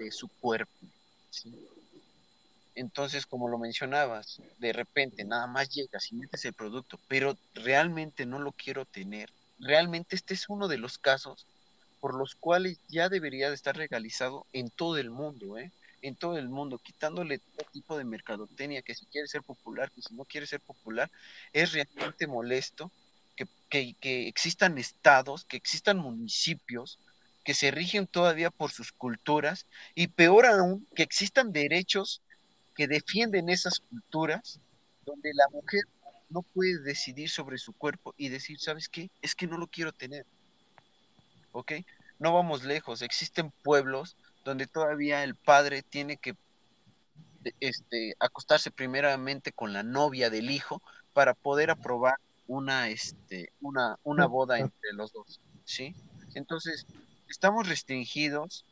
de 0.00 0.10
su 0.10 0.26
cuerpo. 0.26 0.74
¿sí? 1.30 1.54
Entonces, 2.78 3.26
como 3.26 3.48
lo 3.48 3.58
mencionabas, 3.58 4.40
de 4.58 4.72
repente 4.72 5.24
nada 5.24 5.48
más 5.48 5.68
llegas 5.68 6.12
y 6.12 6.14
metes 6.14 6.44
el 6.44 6.52
producto, 6.52 7.00
pero 7.08 7.36
realmente 7.54 8.24
no 8.24 8.38
lo 8.38 8.52
quiero 8.52 8.84
tener. 8.84 9.30
Realmente 9.58 10.14
este 10.14 10.34
es 10.34 10.48
uno 10.48 10.68
de 10.68 10.78
los 10.78 10.96
casos 10.96 11.44
por 12.00 12.16
los 12.16 12.36
cuales 12.36 12.78
ya 12.88 13.08
debería 13.08 13.48
de 13.48 13.56
estar 13.56 13.76
legalizado 13.76 14.46
en 14.52 14.70
todo 14.70 14.96
el 14.96 15.10
mundo, 15.10 15.58
¿eh? 15.58 15.72
En 16.02 16.14
todo 16.14 16.38
el 16.38 16.48
mundo, 16.48 16.78
quitándole 16.78 17.40
todo 17.40 17.66
tipo 17.72 17.98
de 17.98 18.04
mercadotecnia, 18.04 18.82
que 18.82 18.94
si 18.94 19.06
quiere 19.06 19.26
ser 19.26 19.42
popular, 19.42 19.90
que 19.90 20.02
si 20.02 20.14
no 20.14 20.24
quiere 20.24 20.46
ser 20.46 20.60
popular, 20.60 21.10
es 21.52 21.72
realmente 21.72 22.28
molesto 22.28 22.92
que, 23.34 23.48
que, 23.68 23.96
que 24.00 24.28
existan 24.28 24.78
estados, 24.78 25.44
que 25.44 25.56
existan 25.56 25.98
municipios 25.98 27.00
que 27.42 27.54
se 27.54 27.70
rigen 27.70 28.06
todavía 28.06 28.50
por 28.50 28.70
sus 28.70 28.92
culturas 28.92 29.66
y 29.94 30.08
peor 30.08 30.44
aún, 30.46 30.86
que 30.94 31.02
existan 31.02 31.50
derechos 31.50 32.20
que 32.78 32.86
defienden 32.86 33.48
esas 33.48 33.80
culturas 33.80 34.60
donde 35.04 35.34
la 35.34 35.48
mujer 35.50 35.82
no 36.30 36.42
puede 36.42 36.80
decidir 36.80 37.28
sobre 37.28 37.58
su 37.58 37.72
cuerpo 37.72 38.14
y 38.16 38.28
decir, 38.28 38.60
¿sabes 38.60 38.88
qué? 38.88 39.10
Es 39.20 39.34
que 39.34 39.48
no 39.48 39.58
lo 39.58 39.66
quiero 39.66 39.90
tener. 39.90 40.24
¿Ok? 41.50 41.72
No 42.20 42.32
vamos 42.32 42.62
lejos. 42.62 43.02
Existen 43.02 43.50
pueblos 43.64 44.16
donde 44.44 44.68
todavía 44.68 45.24
el 45.24 45.34
padre 45.34 45.82
tiene 45.82 46.18
que 46.18 46.36
este, 47.58 48.14
acostarse 48.20 48.70
primeramente 48.70 49.50
con 49.50 49.72
la 49.72 49.82
novia 49.82 50.30
del 50.30 50.48
hijo 50.48 50.80
para 51.12 51.34
poder 51.34 51.72
aprobar 51.72 52.14
una, 52.46 52.90
este, 52.90 53.50
una, 53.60 53.98
una 54.04 54.26
boda 54.26 54.60
entre 54.60 54.92
los 54.92 55.12
dos. 55.12 55.40
¿Sí? 55.64 55.96
Entonces, 56.34 56.86
estamos 57.28 57.68
restringidos 57.68 58.64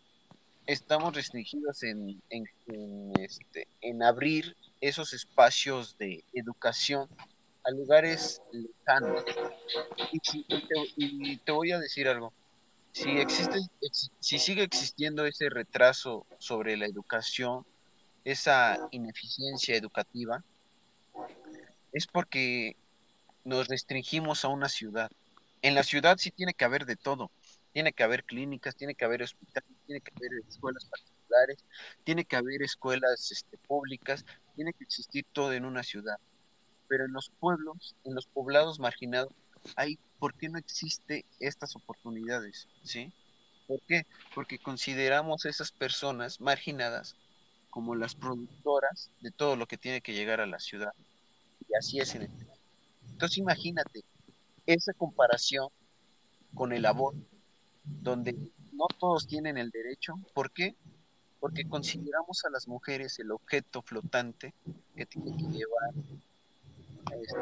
estamos 0.66 1.14
restringidos 1.14 1.82
en, 1.82 2.20
en, 2.30 2.44
en, 2.66 3.12
este, 3.20 3.68
en 3.80 4.02
abrir 4.02 4.56
esos 4.80 5.12
espacios 5.12 5.96
de 5.98 6.24
educación 6.32 7.08
a 7.64 7.70
lugares 7.70 8.42
lejanos. 8.52 9.24
Y, 10.12 10.20
te, 10.20 10.44
y, 10.96 11.36
te, 11.38 11.52
voy 11.52 11.72
a 11.72 11.78
decir 11.78 12.08
algo. 12.08 12.32
Si, 12.92 13.10
existe, 13.10 13.58
ex, 13.80 14.10
si 14.20 14.38
sigue 14.38 14.62
existiendo 14.62 15.26
ese 15.26 15.48
retraso 15.50 16.26
sobre 16.38 16.76
la 16.76 16.86
educación, 16.86 17.64
esa 18.24 18.88
ineficiencia 18.90 19.76
educativa, 19.76 20.42
es 21.92 22.06
porque 22.06 22.76
nos 23.44 23.68
restringimos 23.68 24.44
a 24.44 24.48
una 24.48 24.68
ciudad. 24.68 25.10
En 25.62 25.74
la 25.74 25.82
ciudad 25.82 26.16
sí 26.18 26.30
tiene 26.30 26.54
que 26.54 26.64
haber 26.64 26.86
de 26.86 26.96
todo. 26.96 27.30
Tiene 27.76 27.92
que 27.92 28.04
haber 28.04 28.24
clínicas, 28.24 28.74
tiene 28.74 28.94
que 28.94 29.04
haber 29.04 29.22
hospitales, 29.22 29.68
tiene 29.84 30.00
que 30.00 30.10
haber 30.16 30.30
escuelas 30.48 30.86
particulares, 30.86 31.62
tiene 32.04 32.24
que 32.24 32.36
haber 32.36 32.62
escuelas 32.62 33.30
este, 33.30 33.58
públicas, 33.58 34.24
tiene 34.54 34.72
que 34.72 34.84
existir 34.84 35.26
todo 35.30 35.52
en 35.52 35.66
una 35.66 35.82
ciudad. 35.82 36.16
Pero 36.88 37.04
en 37.04 37.12
los 37.12 37.28
pueblos, 37.38 37.94
en 38.04 38.14
los 38.14 38.28
poblados 38.28 38.80
marginados, 38.80 39.30
hay, 39.76 39.98
¿por 40.18 40.32
qué 40.38 40.48
no 40.48 40.56
existe 40.56 41.26
estas 41.38 41.76
oportunidades? 41.76 42.66
¿Sí? 42.82 43.12
¿Por 43.68 43.82
qué? 43.82 44.06
Porque 44.34 44.58
consideramos 44.58 45.44
a 45.44 45.50
esas 45.50 45.70
personas 45.70 46.40
marginadas 46.40 47.14
como 47.68 47.94
las 47.94 48.14
productoras 48.14 49.10
de 49.20 49.32
todo 49.32 49.54
lo 49.54 49.66
que 49.66 49.76
tiene 49.76 50.00
que 50.00 50.14
llegar 50.14 50.40
a 50.40 50.46
la 50.46 50.60
ciudad. 50.60 50.94
Y 51.68 51.76
así 51.78 52.00
es 52.00 52.14
en 52.14 52.22
el 52.22 52.30
Entonces 53.10 53.36
imagínate 53.36 54.02
esa 54.64 54.94
comparación 54.94 55.68
con 56.54 56.72
el 56.72 56.86
aborto 56.86 57.35
donde 57.86 58.32
no 58.72 58.86
todos 58.98 59.26
tienen 59.26 59.56
el 59.56 59.70
derecho. 59.70 60.14
¿Por 60.34 60.50
qué? 60.50 60.74
Porque 61.40 61.68
consideramos 61.68 62.44
a 62.44 62.50
las 62.50 62.66
mujeres 62.68 63.18
el 63.18 63.30
objeto 63.30 63.82
flotante 63.82 64.54
que 64.96 65.06
tiene 65.06 65.36
que 65.36 65.44
llevar. 65.44 65.90
Este, 67.20 67.38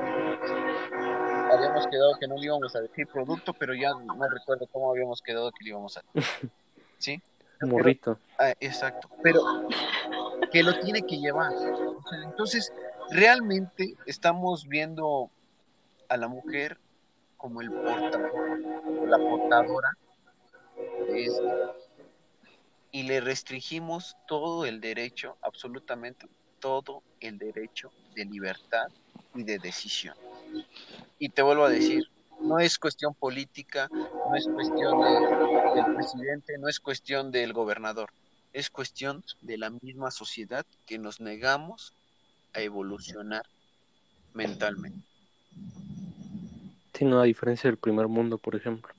habíamos 1.53 1.87
quedado 1.87 2.19
que 2.21 2.29
no 2.29 2.37
le 2.37 2.47
íbamos 2.47 2.77
a 2.77 2.81
decir 2.81 3.07
producto, 3.07 3.55
pero 3.55 3.75
ya 3.75 3.91
no 3.95 4.29
recuerdo 4.29 4.67
cómo 4.67 4.91
habíamos 4.91 5.23
quedado 5.23 5.51
que 5.53 5.65
le 5.65 5.71
íbamos 5.71 5.97
a 5.97 6.03
decir. 6.13 6.51
¿Sí? 6.99 7.23
Morrito. 7.63 8.19
Ah, 8.39 8.53
exacto. 8.61 9.09
Pero 9.23 9.69
que 10.53 10.63
lo 10.63 10.79
tiene 10.81 11.03
que 11.03 11.19
llevar. 11.19 11.53
Entonces, 12.25 12.73
realmente 13.11 13.95
estamos 14.07 14.69
viendo 14.69 15.31
a 16.09 16.17
la 16.17 16.29
mujer 16.29 16.79
como 17.37 17.61
el 17.61 17.71
portador, 17.71 18.61
la 19.09 19.19
portadora 19.19 19.91
y 22.93 23.03
le 23.03 23.21
restringimos 23.21 24.17
todo 24.29 24.67
el 24.67 24.81
derecho, 24.81 25.37
absolutamente 25.43 26.29
todo 26.61 27.03
el 27.21 27.39
derecho 27.39 27.91
de 28.15 28.25
libertad 28.25 28.87
y 29.35 29.43
de 29.43 29.59
decisión. 29.59 30.15
Y 31.19 31.29
te 31.29 31.43
vuelvo 31.43 31.65
a 31.65 31.69
decir, 31.69 32.09
no 32.41 32.59
es 32.59 32.79
cuestión 32.79 33.15
política, 33.15 33.89
no 33.93 34.37
es 34.37 34.47
cuestión 34.47 35.01
de, 35.01 35.83
del 35.83 35.95
presidente, 35.95 36.57
no 36.59 36.69
es 36.69 36.79
cuestión 36.81 37.31
del 37.33 37.53
gobernador, 37.53 38.11
es 38.53 38.71
cuestión 38.71 39.25
de 39.41 39.59
la 39.59 39.71
misma 39.71 40.11
sociedad 40.11 40.65
que 40.87 40.99
nos 40.99 41.21
negamos 41.21 41.95
a 42.55 42.61
evolucionar 42.61 43.45
mentalmente. 44.33 45.05
Sí, 46.95 47.05
no, 47.05 47.21
a 47.21 47.25
diferencia 47.25 47.69
del 47.69 47.77
primer 47.77 48.07
mundo, 48.07 48.39
por 48.39 48.55
ejemplo. 48.55 48.95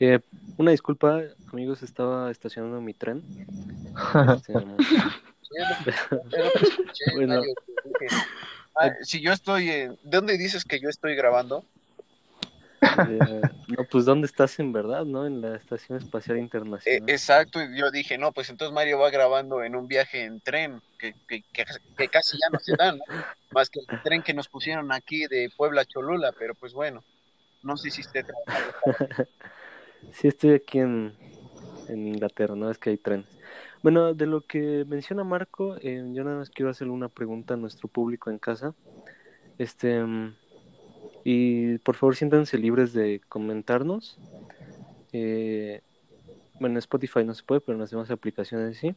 Eh, 0.00 0.20
una 0.56 0.70
disculpa, 0.70 1.22
amigos, 1.52 1.82
estaba 1.82 2.30
estacionando 2.30 2.80
mi 2.80 2.94
tren. 2.94 3.22
Este, 4.36 4.52
bueno. 7.14 7.42
ah, 8.76 8.90
si 9.02 9.20
yo 9.20 9.32
estoy, 9.32 9.70
en... 9.70 9.98
¿de 10.02 10.16
dónde 10.16 10.38
dices 10.38 10.64
que 10.64 10.80
yo 10.80 10.88
estoy 10.88 11.14
grabando? 11.14 11.64
Eh, 12.80 13.40
no, 13.68 13.84
pues 13.90 14.04
¿dónde 14.04 14.26
estás 14.26 14.58
en 14.60 14.72
verdad, 14.72 15.04
no? 15.04 15.26
En 15.26 15.40
la 15.40 15.56
Estación 15.56 15.98
Espacial 15.98 16.38
Internacional. 16.38 17.02
Eh, 17.02 17.12
exacto, 17.12 17.60
y 17.60 17.76
yo 17.76 17.90
dije, 17.90 18.18
no, 18.18 18.30
pues 18.30 18.50
entonces 18.50 18.72
Mario 18.72 19.00
va 19.00 19.10
grabando 19.10 19.64
en 19.64 19.74
un 19.74 19.88
viaje 19.88 20.24
en 20.24 20.40
tren, 20.40 20.80
que, 20.98 21.14
que, 21.26 21.42
que, 21.52 21.64
que 21.96 22.08
casi 22.08 22.36
ya 22.36 22.50
no 22.52 22.58
se 22.60 22.76
da, 22.76 22.92
¿no? 22.92 23.02
Más 23.50 23.68
que 23.68 23.80
el 23.80 24.02
tren 24.02 24.22
que 24.22 24.34
nos 24.34 24.48
pusieron 24.48 24.92
aquí 24.92 25.26
de 25.26 25.50
Puebla 25.56 25.82
a 25.82 25.84
Cholula, 25.84 26.32
pero 26.38 26.54
pues 26.54 26.72
bueno, 26.72 27.02
no 27.62 27.76
sé 27.76 27.90
si 27.90 28.02
esté 28.02 28.22
trabajando. 28.22 28.74
Sí, 30.12 30.28
estoy 30.28 30.52
aquí 30.52 30.78
en, 30.78 31.12
en 31.88 32.06
Inglaterra, 32.06 32.54
no 32.54 32.70
es 32.70 32.78
que 32.78 32.90
hay 32.90 32.98
trenes. 32.98 33.26
Bueno, 33.82 34.14
de 34.14 34.26
lo 34.26 34.40
que 34.40 34.84
menciona 34.88 35.24
Marco, 35.24 35.76
eh, 35.80 36.02
yo 36.12 36.24
nada 36.24 36.38
más 36.38 36.50
quiero 36.50 36.70
hacerle 36.70 36.92
una 36.92 37.08
pregunta 37.08 37.54
a 37.54 37.56
nuestro 37.56 37.88
público 37.88 38.30
en 38.30 38.38
casa. 38.38 38.74
Este, 39.58 40.04
y 41.24 41.78
por 41.78 41.96
favor 41.96 42.16
siéntanse 42.16 42.58
libres 42.58 42.92
de 42.92 43.20
comentarnos. 43.28 44.18
Eh, 45.12 45.80
bueno, 46.58 46.74
en 46.74 46.78
Spotify 46.78 47.24
no 47.24 47.34
se 47.34 47.44
puede, 47.44 47.60
pero 47.60 47.74
en 47.74 47.80
las 47.80 47.90
demás 47.90 48.10
aplicaciones 48.10 48.78
sí. 48.78 48.94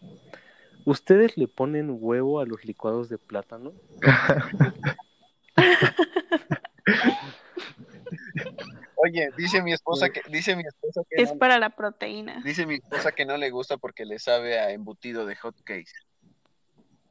¿Ustedes 0.85 1.37
le 1.37 1.47
ponen 1.47 1.95
huevo 1.99 2.39
a 2.39 2.45
los 2.45 2.65
licuados 2.65 3.09
de 3.09 3.17
plátano? 3.19 3.73
Oye, 9.03 9.31
dice 9.35 9.63
mi 9.63 9.73
esposa 9.73 10.09
que 10.09 10.21
dice 10.29 10.55
mi 10.55 10.61
esposa 10.63 11.01
que 11.09 11.23
es 11.23 11.31
no, 11.31 11.39
para 11.39 11.57
la 11.57 11.71
proteína. 11.71 12.39
Dice 12.43 12.67
mi 12.67 12.75
esposa 12.75 13.11
que 13.11 13.25
no 13.25 13.35
le 13.35 13.49
gusta 13.49 13.77
porque 13.77 14.05
le 14.05 14.19
sabe 14.19 14.59
a 14.59 14.69
embutido 14.71 15.25
de 15.25 15.35
hot 15.37 15.59
cake. 15.63 15.89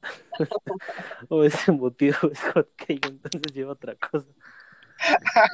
o 1.29 1.43
ese 1.43 1.73
embutido 1.73 2.17
es 2.33 2.41
hot 2.55 2.71
cake, 2.77 3.07
entonces 3.07 3.53
lleva 3.53 3.73
otra 3.73 3.97
cosa. 3.97 4.29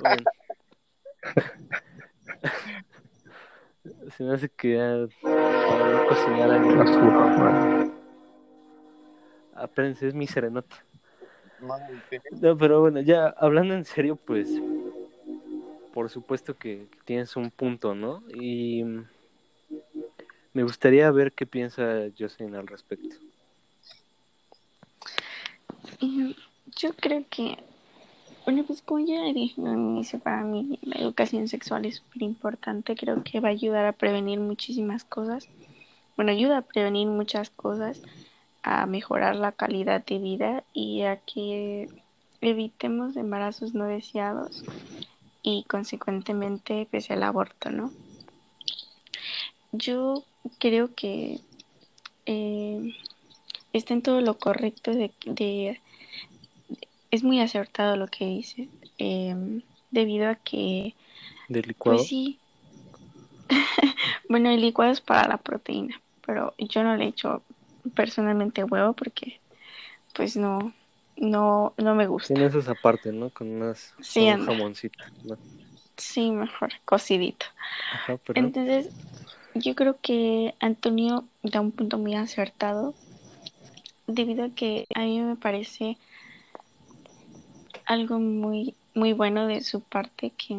Bueno. 0.01 0.25
Se 4.17 4.25
me 4.25 4.35
hace 4.35 4.51
que 4.51 4.75
ya 4.75 5.07
para 5.23 5.93
no 5.93 6.09
cocinar 6.09 6.51
algo 6.51 7.93
Aprense, 9.55 10.09
es 10.09 10.15
mi 10.15 10.27
serenata. 10.27 10.85
No, 12.41 12.59
pero 12.59 12.81
bueno, 12.81 13.01
ya 13.01 13.29
hablando 13.29 13.75
en 13.75 13.85
serio, 13.85 14.17
pues 14.17 14.51
por 15.97 16.11
supuesto 16.11 16.59
que, 16.59 16.89
tienes 17.07 17.37
un 17.37 17.51
punto, 17.51 17.95
¿no? 17.95 18.23
Y 18.29 18.85
me 20.53 20.63
gustaría 20.63 21.11
ver 21.11 21.33
qué 21.33 21.47
piensa 21.47 21.83
Jocelyn 22.19 22.55
al 22.55 22.67
respecto. 22.67 23.17
Yo 25.99 26.93
creo 27.01 27.25
que, 27.31 27.57
bueno, 28.45 28.63
pues 28.67 28.83
como 28.83 29.07
ya 29.07 29.23
dije 29.33 29.59
al 29.63 29.79
inicio, 29.79 30.19
para 30.19 30.43
mí 30.43 30.79
la 30.83 30.97
educación 30.97 31.49
sexual 31.49 31.87
es 31.87 31.97
súper 31.97 32.25
importante, 32.25 32.95
creo 32.95 33.25
que 33.25 33.41
va 33.41 33.49
a 33.49 33.53
ayudar 33.53 33.87
a 33.87 33.93
prevenir 33.93 34.39
muchísimas 34.39 35.03
cosas. 35.03 35.49
Bueno, 36.15 36.31
ayuda 36.31 36.59
a 36.59 36.63
prevenir 36.63 37.09
muchas 37.09 37.49
cosas, 37.49 38.03
a 38.63 38.85
mejorar 38.85 39.35
la 39.35 39.53
calidad 39.53 40.05
de 40.05 40.19
vida 40.19 40.63
y 40.75 41.05
a 41.05 41.17
que 41.17 41.89
evitemos 42.43 43.17
embarazos 43.17 43.73
no 43.73 43.87
deseados 43.87 44.63
y 45.47 45.63
consecuentemente 45.69 46.89
pues 46.91 47.09
el 47.09 47.23
aborto, 47.23 47.71
¿no? 47.71 47.93
Yo 49.71 50.25
creo 50.59 50.93
que 50.93 51.39
eh, 52.27 52.93
está 53.73 53.95
en 53.95 54.03
todo 54.03 54.21
lo 54.23 54.39
correcto 54.39 54.91
de, 54.91 55.81
es 57.13 57.23
muy 57.23 57.41
acertado 57.41 57.95
lo 57.95 58.09
que 58.09 58.27
dice 58.27 58.69
em, 58.99 59.63
debido 59.93 60.29
a 60.29 60.35
que 60.35 60.97
¿Del 61.49 61.69
licuado? 61.69 61.99
pues 61.99 62.09
sí 62.09 62.41
bueno 64.29 64.51
el 64.51 64.61
licuado 64.61 64.91
es 64.91 65.01
para 65.01 65.29
la 65.29 65.37
proteína 65.37 66.01
pero 66.27 66.55
yo 66.59 66.83
no 66.83 66.97
le 66.97 67.05
he 67.05 67.09
hecho 67.09 67.45
personalmente 67.95 68.65
huevo 68.65 68.95
porque 68.95 69.41
pues 70.13 70.37
no 70.37 70.73
no 71.17 71.75
no 71.79 71.95
me 71.95 72.07
gusta 72.07 72.35
Tiene 72.35 72.47
eso 72.47 72.61
aparte, 72.71 73.13
¿no? 73.13 73.31
Con 73.33 73.49
unas 73.49 73.95
Sí, 74.01 74.21
con 74.21 74.29
un 74.29 74.39
jamoncito. 74.39 75.05
¿no? 75.25 75.39
sí 75.97 76.31
mejor 76.31 76.73
cocidito 76.85 77.47
Ajá, 77.91 78.17
pero 78.19 78.41
Entonces, 78.41 78.93
yo 79.55 79.75
creo 79.77 80.01
que 80.01 80.55
Antonio 80.61 81.29
da 81.43 81.61
un 81.61 81.73
punto 81.73 81.99
muy 81.99 82.15
acertado, 82.17 82.95
debido 84.07 84.45
a 84.45 84.51
que 84.51 84.87
a 84.95 85.01
mí 85.01 85.21
me 85.21 85.37
parece 85.37 85.99
algo 87.87 88.19
muy, 88.19 88.77
muy 88.97 89.13
bueno 89.13 89.47
de 89.47 89.61
su 89.61 89.83
parte 89.83 90.31
que, 90.31 90.57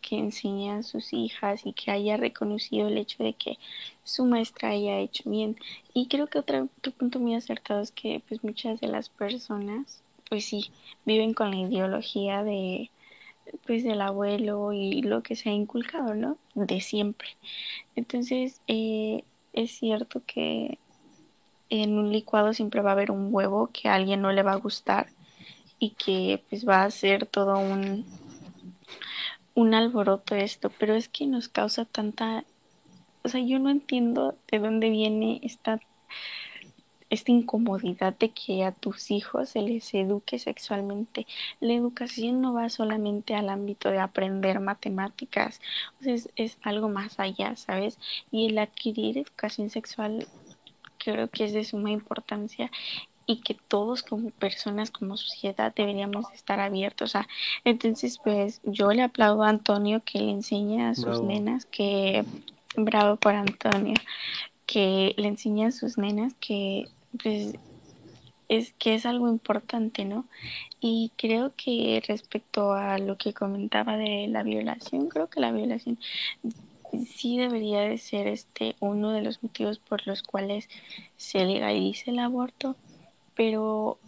que 0.00 0.16
enseña 0.16 0.78
a 0.78 0.82
sus 0.82 1.12
hijas 1.12 1.66
y 1.66 1.74
que 1.74 1.90
haya 1.90 2.16
reconocido 2.16 2.88
el 2.88 2.96
hecho 2.96 3.22
de 3.22 3.34
que 3.34 3.58
su 4.04 4.24
maestra 4.24 4.70
haya 4.70 4.98
hecho 4.98 5.28
bien. 5.28 5.56
Y 5.92 6.08
creo 6.08 6.26
que 6.26 6.38
otro, 6.38 6.68
otro 6.78 6.92
punto 6.92 7.20
muy 7.20 7.34
acertado 7.34 7.82
es 7.82 7.92
que 7.92 8.22
pues 8.26 8.42
muchas 8.42 8.80
de 8.80 8.88
las 8.88 9.10
personas, 9.10 10.02
pues 10.30 10.46
sí, 10.46 10.70
viven 11.04 11.34
con 11.34 11.50
la 11.50 11.58
ideología 11.58 12.42
de 12.42 12.90
pues 13.66 13.84
del 13.84 14.00
abuelo 14.00 14.72
y 14.72 15.02
lo 15.02 15.22
que 15.22 15.36
se 15.36 15.50
ha 15.50 15.52
inculcado, 15.52 16.14
¿no? 16.14 16.38
De 16.54 16.80
siempre. 16.80 17.28
Entonces, 17.94 18.62
eh, 18.66 19.24
es 19.52 19.72
cierto 19.72 20.22
que 20.26 20.78
en 21.68 21.98
un 21.98 22.10
licuado 22.10 22.54
siempre 22.54 22.80
va 22.80 22.90
a 22.90 22.92
haber 22.94 23.10
un 23.10 23.28
huevo 23.30 23.68
que 23.72 23.88
a 23.88 23.94
alguien 23.94 24.22
no 24.22 24.32
le 24.32 24.42
va 24.42 24.52
a 24.52 24.56
gustar 24.56 25.08
y 25.78 25.90
que 25.90 26.42
pues 26.48 26.66
va 26.66 26.84
a 26.84 26.90
ser 26.90 27.26
todo 27.26 27.58
un, 27.58 28.04
un 29.54 29.74
alboroto 29.74 30.34
esto, 30.34 30.70
pero 30.78 30.94
es 30.94 31.08
que 31.08 31.26
nos 31.26 31.48
causa 31.48 31.84
tanta, 31.84 32.44
o 33.22 33.28
sea, 33.28 33.40
yo 33.40 33.58
no 33.58 33.70
entiendo 33.70 34.36
de 34.50 34.58
dónde 34.58 34.90
viene 34.90 35.40
esta 35.42 35.80
esta 37.10 37.30
incomodidad 37.30 38.14
de 38.18 38.30
que 38.30 38.64
a 38.64 38.72
tus 38.72 39.10
hijos 39.10 39.50
se 39.50 39.62
les 39.62 39.92
eduque 39.94 40.38
sexualmente. 40.38 41.26
La 41.60 41.72
educación 41.72 42.40
no 42.40 42.54
va 42.54 42.68
solamente 42.68 43.34
al 43.34 43.48
ámbito 43.48 43.90
de 43.90 43.98
aprender 44.00 44.60
matemáticas, 44.60 45.60
es 46.00 46.58
algo 46.62 46.88
más 46.88 47.20
allá, 47.20 47.56
¿sabes? 47.56 47.98
Y 48.30 48.46
el 48.46 48.58
adquirir 48.58 49.18
educación 49.18 49.70
sexual 49.70 50.26
creo 50.98 51.28
que 51.28 51.44
es 51.44 51.52
de 51.52 51.64
suma 51.64 51.90
importancia 51.90 52.70
y 53.26 53.40
que 53.40 53.56
todos 53.68 54.02
como 54.02 54.30
personas, 54.30 54.90
como 54.90 55.16
sociedad, 55.16 55.72
deberíamos 55.74 56.30
estar 56.32 56.60
abiertos 56.60 57.16
a. 57.16 57.26
Entonces, 57.64 58.18
pues 58.22 58.60
yo 58.64 58.90
le 58.92 59.02
aplaudo 59.02 59.42
a 59.44 59.48
Antonio 59.48 60.02
que 60.04 60.18
le 60.18 60.30
enseña 60.30 60.90
a 60.90 60.94
sus 60.94 61.04
Bravo. 61.06 61.26
nenas 61.26 61.66
que, 61.66 62.24
bravo 62.76 63.16
por 63.16 63.34
Antonio, 63.34 63.94
que 64.66 65.14
le 65.16 65.28
enseña 65.28 65.68
a 65.68 65.72
sus 65.72 65.98
nenas 65.98 66.34
que 66.40 66.88
pues 67.22 67.54
es 68.48 68.72
que 68.78 68.94
es 68.94 69.06
algo 69.06 69.28
importante, 69.28 70.04
¿no? 70.04 70.26
Y 70.80 71.12
creo 71.16 71.52
que 71.56 72.02
respecto 72.06 72.72
a 72.72 72.98
lo 72.98 73.16
que 73.16 73.32
comentaba 73.32 73.96
de 73.96 74.26
la 74.28 74.42
violación, 74.42 75.08
creo 75.08 75.28
que 75.28 75.40
la 75.40 75.52
violación 75.52 75.98
sí 77.06 77.38
debería 77.38 77.80
de 77.80 77.98
ser 77.98 78.26
este 78.26 78.76
uno 78.80 79.10
de 79.12 79.22
los 79.22 79.42
motivos 79.42 79.78
por 79.78 80.06
los 80.06 80.22
cuales 80.22 80.68
se 81.16 81.44
legalice 81.44 82.10
el 82.10 82.18
aborto, 82.18 82.76
pero 83.34 83.98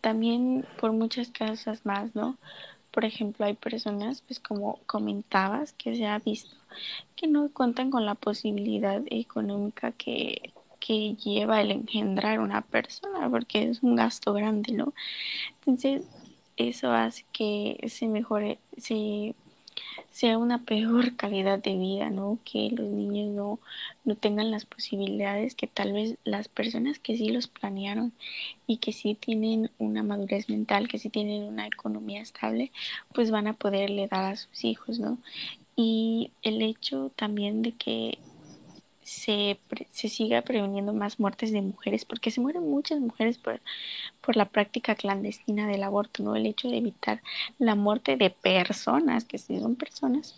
también 0.00 0.66
por 0.80 0.92
muchas 0.92 1.30
causas 1.30 1.84
más, 1.86 2.14
¿no? 2.14 2.36
Por 2.90 3.04
ejemplo, 3.04 3.46
hay 3.46 3.54
personas, 3.54 4.22
pues 4.22 4.38
como 4.40 4.78
comentabas, 4.86 5.72
que 5.72 5.96
se 5.96 6.06
ha 6.06 6.18
visto 6.18 6.56
que 7.16 7.26
no 7.26 7.48
cuentan 7.52 7.90
con 7.90 8.04
la 8.04 8.14
posibilidad 8.14 9.02
económica 9.06 9.92
que, 9.92 10.52
que 10.80 11.14
lleva 11.14 11.60
el 11.60 11.70
engendrar 11.70 12.40
una 12.40 12.62
persona, 12.62 13.28
porque 13.30 13.70
es 13.70 13.82
un 13.82 13.96
gasto 13.96 14.32
grande, 14.32 14.72
¿no? 14.72 14.92
Entonces, 15.60 16.02
eso 16.56 16.92
hace 16.92 17.24
que 17.32 17.78
se 17.88 18.08
mejore, 18.08 18.58
se 18.76 19.34
sea 20.10 20.38
una 20.38 20.64
peor 20.64 21.16
calidad 21.16 21.58
de 21.58 21.76
vida, 21.76 22.10
¿no? 22.10 22.38
Que 22.44 22.70
los 22.70 22.88
niños 22.88 23.34
no, 23.34 23.60
no 24.04 24.14
tengan 24.16 24.50
las 24.50 24.64
posibilidades 24.64 25.54
que 25.54 25.66
tal 25.66 25.92
vez 25.92 26.16
las 26.24 26.48
personas 26.48 26.98
que 26.98 27.16
sí 27.16 27.28
los 27.28 27.46
planearon 27.46 28.12
y 28.66 28.78
que 28.78 28.92
sí 28.92 29.14
tienen 29.14 29.70
una 29.78 30.02
madurez 30.02 30.48
mental, 30.48 30.88
que 30.88 30.98
sí 30.98 31.08
tienen 31.08 31.44
una 31.44 31.66
economía 31.66 32.20
estable, 32.20 32.72
pues 33.14 33.30
van 33.30 33.46
a 33.46 33.54
poderle 33.54 34.08
dar 34.08 34.32
a 34.32 34.36
sus 34.36 34.64
hijos, 34.64 34.98
¿no? 34.98 35.18
Y 35.76 36.30
el 36.42 36.62
hecho 36.62 37.10
también 37.16 37.62
de 37.62 37.72
que 37.72 38.18
se, 39.02 39.58
se 39.90 40.08
siga 40.08 40.42
previniendo 40.42 40.92
más 40.92 41.18
muertes 41.18 41.52
de 41.52 41.62
mujeres, 41.62 42.04
porque 42.04 42.30
se 42.30 42.40
mueren 42.40 42.68
muchas 42.68 43.00
mujeres 43.00 43.38
por, 43.38 43.60
por 44.20 44.36
la 44.36 44.46
práctica 44.46 44.94
clandestina 44.94 45.66
del 45.66 45.82
aborto, 45.82 46.22
¿no? 46.22 46.36
El 46.36 46.46
hecho 46.46 46.68
de 46.68 46.78
evitar 46.78 47.22
la 47.58 47.74
muerte 47.74 48.16
de 48.16 48.30
personas, 48.30 49.24
que 49.24 49.38
sí 49.38 49.58
son 49.60 49.76
personas, 49.76 50.36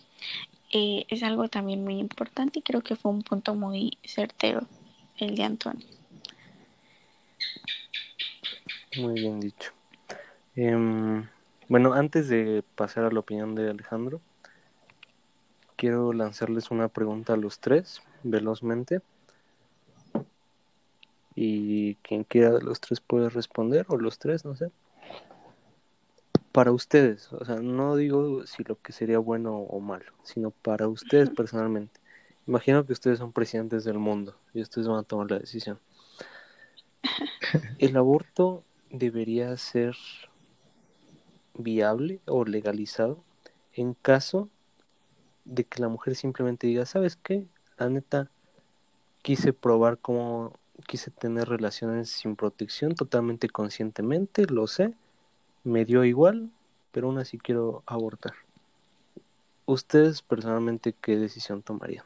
eh, 0.73 1.07
es 1.09 1.23
algo 1.23 1.49
también 1.49 1.85
muy 1.85 1.99
importante 1.99 2.59
y 2.59 2.63
creo 2.63 2.81
que 2.81 2.97
fue 2.97 3.13
un 3.13 3.23
punto 3.23 3.55
muy 3.55 3.99
certero 4.03 4.67
el 5.19 5.37
de 5.37 5.45
Antonio. 5.45 5.87
Muy 8.97 9.15
bien 9.15 9.41
dicho. 9.41 9.73
Em, 10.57 11.27
bueno, 11.69 11.95
antes 11.95 12.29
de 12.29 12.63
pasar 12.75 13.05
a 13.05 13.11
la 13.11 13.21
opinión 13.21 13.55
de 13.55 13.71
Alejandro, 13.71 14.21
quiero 15.77 16.13
lanzarles 16.13 16.71
una 16.71 16.89
pregunta 16.89 17.35
a 17.35 17.37
los 17.37 17.59
tres, 17.59 18.03
velozmente. 18.25 19.01
Y 21.37 21.97
quien 21.97 22.25
quiera 22.25 22.51
de 22.51 22.63
los 22.63 22.81
tres 22.81 23.01
puede 23.01 23.29
responder, 23.29 23.87
o 23.89 23.97
los 23.97 24.19
tres, 24.19 24.45
no 24.45 24.57
sé. 24.57 24.71
Para 26.53 26.73
ustedes, 26.73 27.33
o 27.33 27.45
sea, 27.45 27.57
no 27.57 27.97
digo 27.97 28.47
si 28.47 28.63
lo 28.65 28.81
que 28.81 28.93
sería 28.93 29.19
bueno 29.19 29.57
o 29.57 29.81
malo, 29.81 30.13
sino 30.23 30.51
para 30.51 30.89
ustedes 30.89 31.31
personalmente. 31.31 32.01
Imagino 32.47 32.85
que 32.87 32.93
ustedes 32.93 33.19
son 33.19 33.33
presidentes 33.33 33.85
del 33.85 33.99
mundo 33.99 34.37
y 34.53 34.61
ustedes 34.63 34.87
van 34.87 34.99
a 34.99 35.03
tomar 35.03 35.31
la 35.31 35.39
decisión. 35.39 35.81
¿El 37.79 37.97
aborto 37.97 38.63
debería 38.91 39.57
ser 39.57 39.97
viable 41.55 42.21
o 42.27 42.45
legalizado 42.45 43.23
en 43.73 43.95
caso 43.95 44.49
de 45.45 45.65
que 45.65 45.81
la 45.81 45.89
mujer 45.89 46.15
simplemente 46.15 46.67
diga, 46.67 46.87
¿sabes 46.87 47.17
qué? 47.17 47.47
La 47.77 47.89
neta, 47.89 48.31
quise 49.23 49.53
probar 49.53 49.99
cómo 49.99 50.53
quise 50.87 51.11
tener 51.11 51.49
relaciones 51.49 52.11
sin 52.11 52.37
protección 52.37 52.95
totalmente 52.95 53.49
conscientemente, 53.49 54.47
lo 54.47 54.67
sé, 54.67 54.93
me 55.63 55.85
dio 55.85 56.05
igual, 56.05 56.51
pero 56.93 57.09
aún 57.09 57.19
así 57.19 57.39
quiero 57.39 57.83
abortar. 57.87 58.35
¿Ustedes 59.67 60.21
personalmente 60.23 60.95
qué 61.01 61.17
decisión 61.17 61.63
tomarían? 61.63 62.05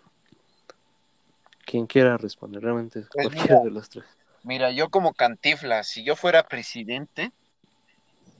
Quien 1.66 1.86
quiera 1.86 2.16
responder, 2.16 2.62
realmente 2.62 3.04
Pues 3.12 3.26
cualquiera 3.26 3.56
mira. 3.56 3.64
de 3.64 3.70
los 3.70 3.88
tres. 3.88 4.04
Mira, 4.44 4.70
yo 4.70 4.88
como 4.88 5.12
Cantifla, 5.12 5.82
si 5.82 6.04
yo 6.04 6.14
fuera 6.14 6.44
presidente, 6.44 7.32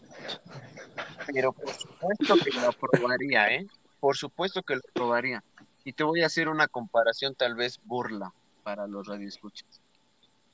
pero 1.26 1.52
por 1.52 1.74
supuesto 1.74 2.36
que 2.36 2.60
lo 2.60 2.68
aprobaría, 2.68 3.52
¿eh? 3.54 3.66
Por 3.98 4.16
supuesto 4.16 4.62
que 4.62 4.76
lo 4.76 4.80
aprobaría. 4.90 5.42
Y 5.84 5.92
te 5.92 6.04
voy 6.04 6.22
a 6.22 6.26
hacer 6.26 6.48
una 6.48 6.68
comparación 6.68 7.34
tal 7.34 7.54
vez 7.54 7.80
burla 7.84 8.32
para 8.62 8.86
los 8.86 9.06
radioescuchas. 9.06 9.80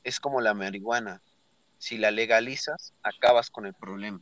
Es 0.04 0.20
como 0.20 0.40
la 0.40 0.54
marihuana. 0.54 1.20
Si 1.78 1.98
la 1.98 2.10
legalizas, 2.10 2.92
acabas 3.02 3.50
con 3.50 3.66
el 3.66 3.74
problema. 3.74 4.20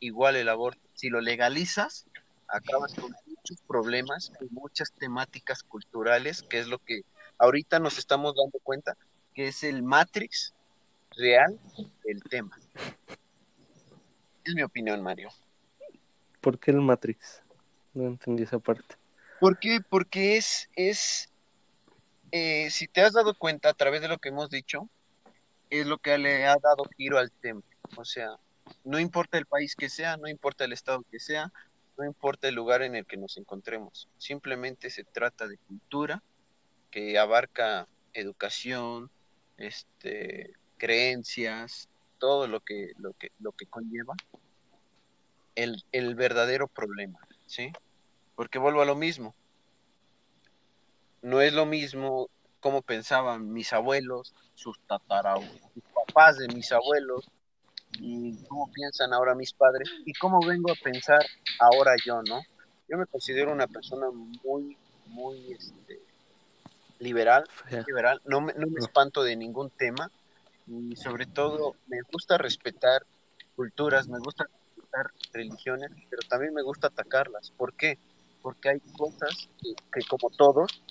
Igual 0.00 0.36
el 0.36 0.48
aborto. 0.48 0.80
Si 0.94 1.08
lo 1.08 1.20
legalizas, 1.20 2.06
acabas 2.48 2.94
con 2.94 3.14
muchos 3.26 3.60
problemas 3.66 4.32
y 4.40 4.52
muchas 4.52 4.92
temáticas 4.92 5.62
culturales, 5.62 6.42
que 6.42 6.58
es 6.58 6.66
lo 6.66 6.78
que 6.78 7.02
ahorita 7.38 7.78
nos 7.78 7.98
estamos 7.98 8.34
dando 8.34 8.58
cuenta, 8.62 8.96
que 9.34 9.48
es 9.48 9.62
el 9.62 9.82
Matrix 9.82 10.54
real 11.16 11.58
del 12.04 12.22
tema. 12.24 12.58
Es 14.44 14.54
mi 14.54 14.62
opinión, 14.62 15.02
Mario. 15.02 15.30
¿Por 16.40 16.58
qué 16.58 16.70
el 16.70 16.80
Matrix? 16.80 17.42
No 17.94 18.06
entendí 18.06 18.42
esa 18.42 18.58
parte. 18.58 18.99
¿Por 19.40 19.58
qué? 19.58 19.80
Porque 19.88 20.36
es, 20.36 20.68
es 20.76 21.30
eh, 22.30 22.70
si 22.70 22.86
te 22.86 23.00
has 23.00 23.14
dado 23.14 23.34
cuenta 23.34 23.70
a 23.70 23.74
través 23.74 24.02
de 24.02 24.08
lo 24.08 24.18
que 24.18 24.28
hemos 24.28 24.50
dicho, 24.50 24.88
es 25.70 25.86
lo 25.86 25.98
que 25.98 26.18
le 26.18 26.46
ha 26.46 26.56
dado 26.62 26.84
giro 26.96 27.18
al 27.18 27.32
tema. 27.32 27.62
O 27.96 28.04
sea, 28.04 28.28
no 28.84 28.98
importa 28.98 29.38
el 29.38 29.46
país 29.46 29.74
que 29.74 29.88
sea, 29.88 30.16
no 30.16 30.28
importa 30.28 30.64
el 30.64 30.72
estado 30.72 31.04
que 31.10 31.18
sea, 31.18 31.50
no 31.96 32.04
importa 32.04 32.48
el 32.48 32.54
lugar 32.54 32.82
en 32.82 32.94
el 32.94 33.06
que 33.06 33.16
nos 33.16 33.36
encontremos, 33.36 34.08
simplemente 34.16 34.90
se 34.90 35.04
trata 35.04 35.46
de 35.46 35.58
cultura 35.58 36.22
que 36.90 37.18
abarca 37.18 37.86
educación, 38.14 39.10
este, 39.58 40.54
creencias, 40.78 41.88
todo 42.18 42.46
lo 42.46 42.60
que, 42.60 42.92
lo 42.98 43.12
que, 43.14 43.32
lo 43.38 43.52
que 43.52 43.66
conlleva 43.66 44.14
el, 45.54 45.84
el 45.92 46.14
verdadero 46.14 46.68
problema, 46.68 47.18
¿sí? 47.46 47.72
Porque 48.40 48.58
vuelvo 48.58 48.80
a 48.80 48.86
lo 48.86 48.96
mismo. 48.96 49.34
No 51.20 51.42
es 51.42 51.52
lo 51.52 51.66
mismo 51.66 52.30
como 52.60 52.80
pensaban 52.80 53.52
mis 53.52 53.74
abuelos, 53.74 54.32
sus 54.54 54.80
tatarabuelos, 54.86 55.60
sus 55.74 55.82
papás 55.92 56.38
de 56.38 56.48
mis 56.48 56.72
abuelos, 56.72 57.28
y 57.98 58.42
cómo 58.44 58.72
piensan 58.72 59.12
ahora 59.12 59.34
mis 59.34 59.52
padres, 59.52 59.90
y 60.06 60.14
cómo 60.14 60.40
vengo 60.40 60.72
a 60.72 60.74
pensar 60.82 61.20
ahora 61.58 61.92
yo, 62.02 62.22
¿no? 62.22 62.40
Yo 62.88 62.96
me 62.96 63.04
considero 63.04 63.52
una 63.52 63.66
persona 63.66 64.06
muy, 64.10 64.74
muy 65.08 65.52
este, 65.52 66.00
liberal, 66.98 67.44
liberal. 67.86 68.22
No, 68.24 68.40
me, 68.40 68.54
no 68.54 68.68
me 68.68 68.80
espanto 68.80 69.22
de 69.22 69.36
ningún 69.36 69.68
tema, 69.68 70.10
y 70.66 70.96
sobre 70.96 71.26
todo 71.26 71.76
me 71.88 72.00
gusta 72.10 72.38
respetar 72.38 73.04
culturas, 73.54 74.08
me 74.08 74.18
gusta 74.18 74.44
respetar 74.44 75.10
religiones, 75.34 75.90
pero 76.08 76.22
también 76.26 76.54
me 76.54 76.62
gusta 76.62 76.86
atacarlas. 76.86 77.50
¿Por 77.50 77.74
qué? 77.74 77.98
Porque 78.42 78.70
hay 78.70 78.80
cosas 78.96 79.48
que, 79.60 79.74
que 79.92 80.06
como 80.08 80.30
todos 80.30 80.82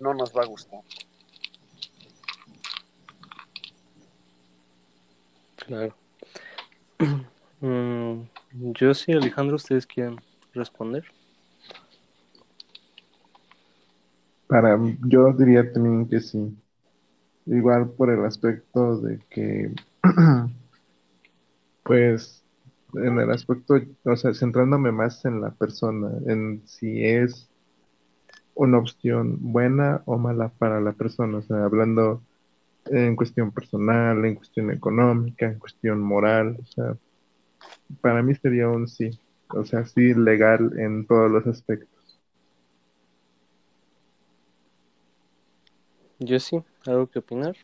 no 0.00 0.14
nos 0.14 0.32
va 0.36 0.42
a 0.42 0.46
gustar. 0.46 0.80
Claro. 5.56 5.94
Mm, 7.64 8.22
yo 8.52 8.92
sí, 8.92 9.12
Alejandro, 9.12 9.54
¿ustedes 9.54 9.86
quieren 9.86 10.16
responder? 10.52 11.04
Para 14.48 14.76
yo 15.06 15.32
diría 15.32 15.72
también 15.72 16.08
que 16.08 16.18
sí. 16.18 16.58
Igual 17.46 17.90
por 17.90 18.10
el 18.10 18.24
aspecto 18.24 18.98
de 18.98 19.20
que, 19.30 19.72
pues, 21.84 22.41
en 22.94 23.18
el 23.18 23.30
aspecto, 23.30 23.74
o 24.04 24.16
sea, 24.16 24.34
centrándome 24.34 24.92
más 24.92 25.24
en 25.24 25.40
la 25.40 25.50
persona, 25.50 26.10
en 26.26 26.62
si 26.66 27.04
es 27.04 27.48
una 28.54 28.78
opción 28.78 29.38
buena 29.40 30.02
o 30.04 30.18
mala 30.18 30.48
para 30.48 30.80
la 30.80 30.92
persona, 30.92 31.38
o 31.38 31.42
sea, 31.42 31.64
hablando 31.64 32.22
en 32.86 33.16
cuestión 33.16 33.50
personal, 33.50 34.24
en 34.24 34.34
cuestión 34.34 34.70
económica, 34.70 35.46
en 35.46 35.58
cuestión 35.58 36.00
moral, 36.00 36.58
o 36.60 36.66
sea, 36.66 36.96
para 38.00 38.22
mí 38.22 38.34
sería 38.34 38.68
un 38.68 38.88
sí, 38.88 39.18
o 39.48 39.64
sea, 39.64 39.84
sí 39.84 40.14
legal 40.14 40.78
en 40.78 41.06
todos 41.06 41.30
los 41.30 41.46
aspectos. 41.46 42.20
Yo 46.18 46.38
sí, 46.38 46.62
¿algo 46.86 47.08
que 47.08 47.18
opinar? 47.18 47.56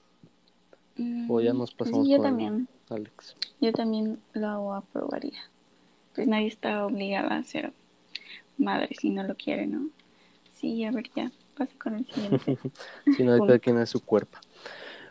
O 1.28 1.40
ya 1.40 1.52
nos 1.52 1.72
pasamos 1.72 2.08
yo 2.08 2.16
con 2.16 2.26
también. 2.26 2.68
Alex. 2.90 3.36
Yo 3.60 3.72
también 3.72 4.18
lo 4.32 4.74
aprobaría. 4.74 5.38
Pues 6.14 6.26
nadie 6.26 6.48
está 6.48 6.86
obligado 6.86 7.30
a 7.30 7.42
ser 7.44 7.72
madre 8.56 8.88
si 8.98 9.10
no 9.10 9.22
lo 9.22 9.34
quiere, 9.36 9.66
¿no? 9.66 9.88
Sí, 10.54 10.84
a 10.84 10.90
ver, 10.90 11.10
ya, 11.14 11.30
pasa 11.56 11.72
con 11.78 11.94
el 11.94 12.06
siguiente. 12.06 12.58
si 13.16 13.22
no, 13.22 13.32
de 13.32 13.38
cada 13.46 13.58
quien 13.58 13.78
es 13.78 13.90
su 13.90 14.04
cuerpo. 14.04 14.38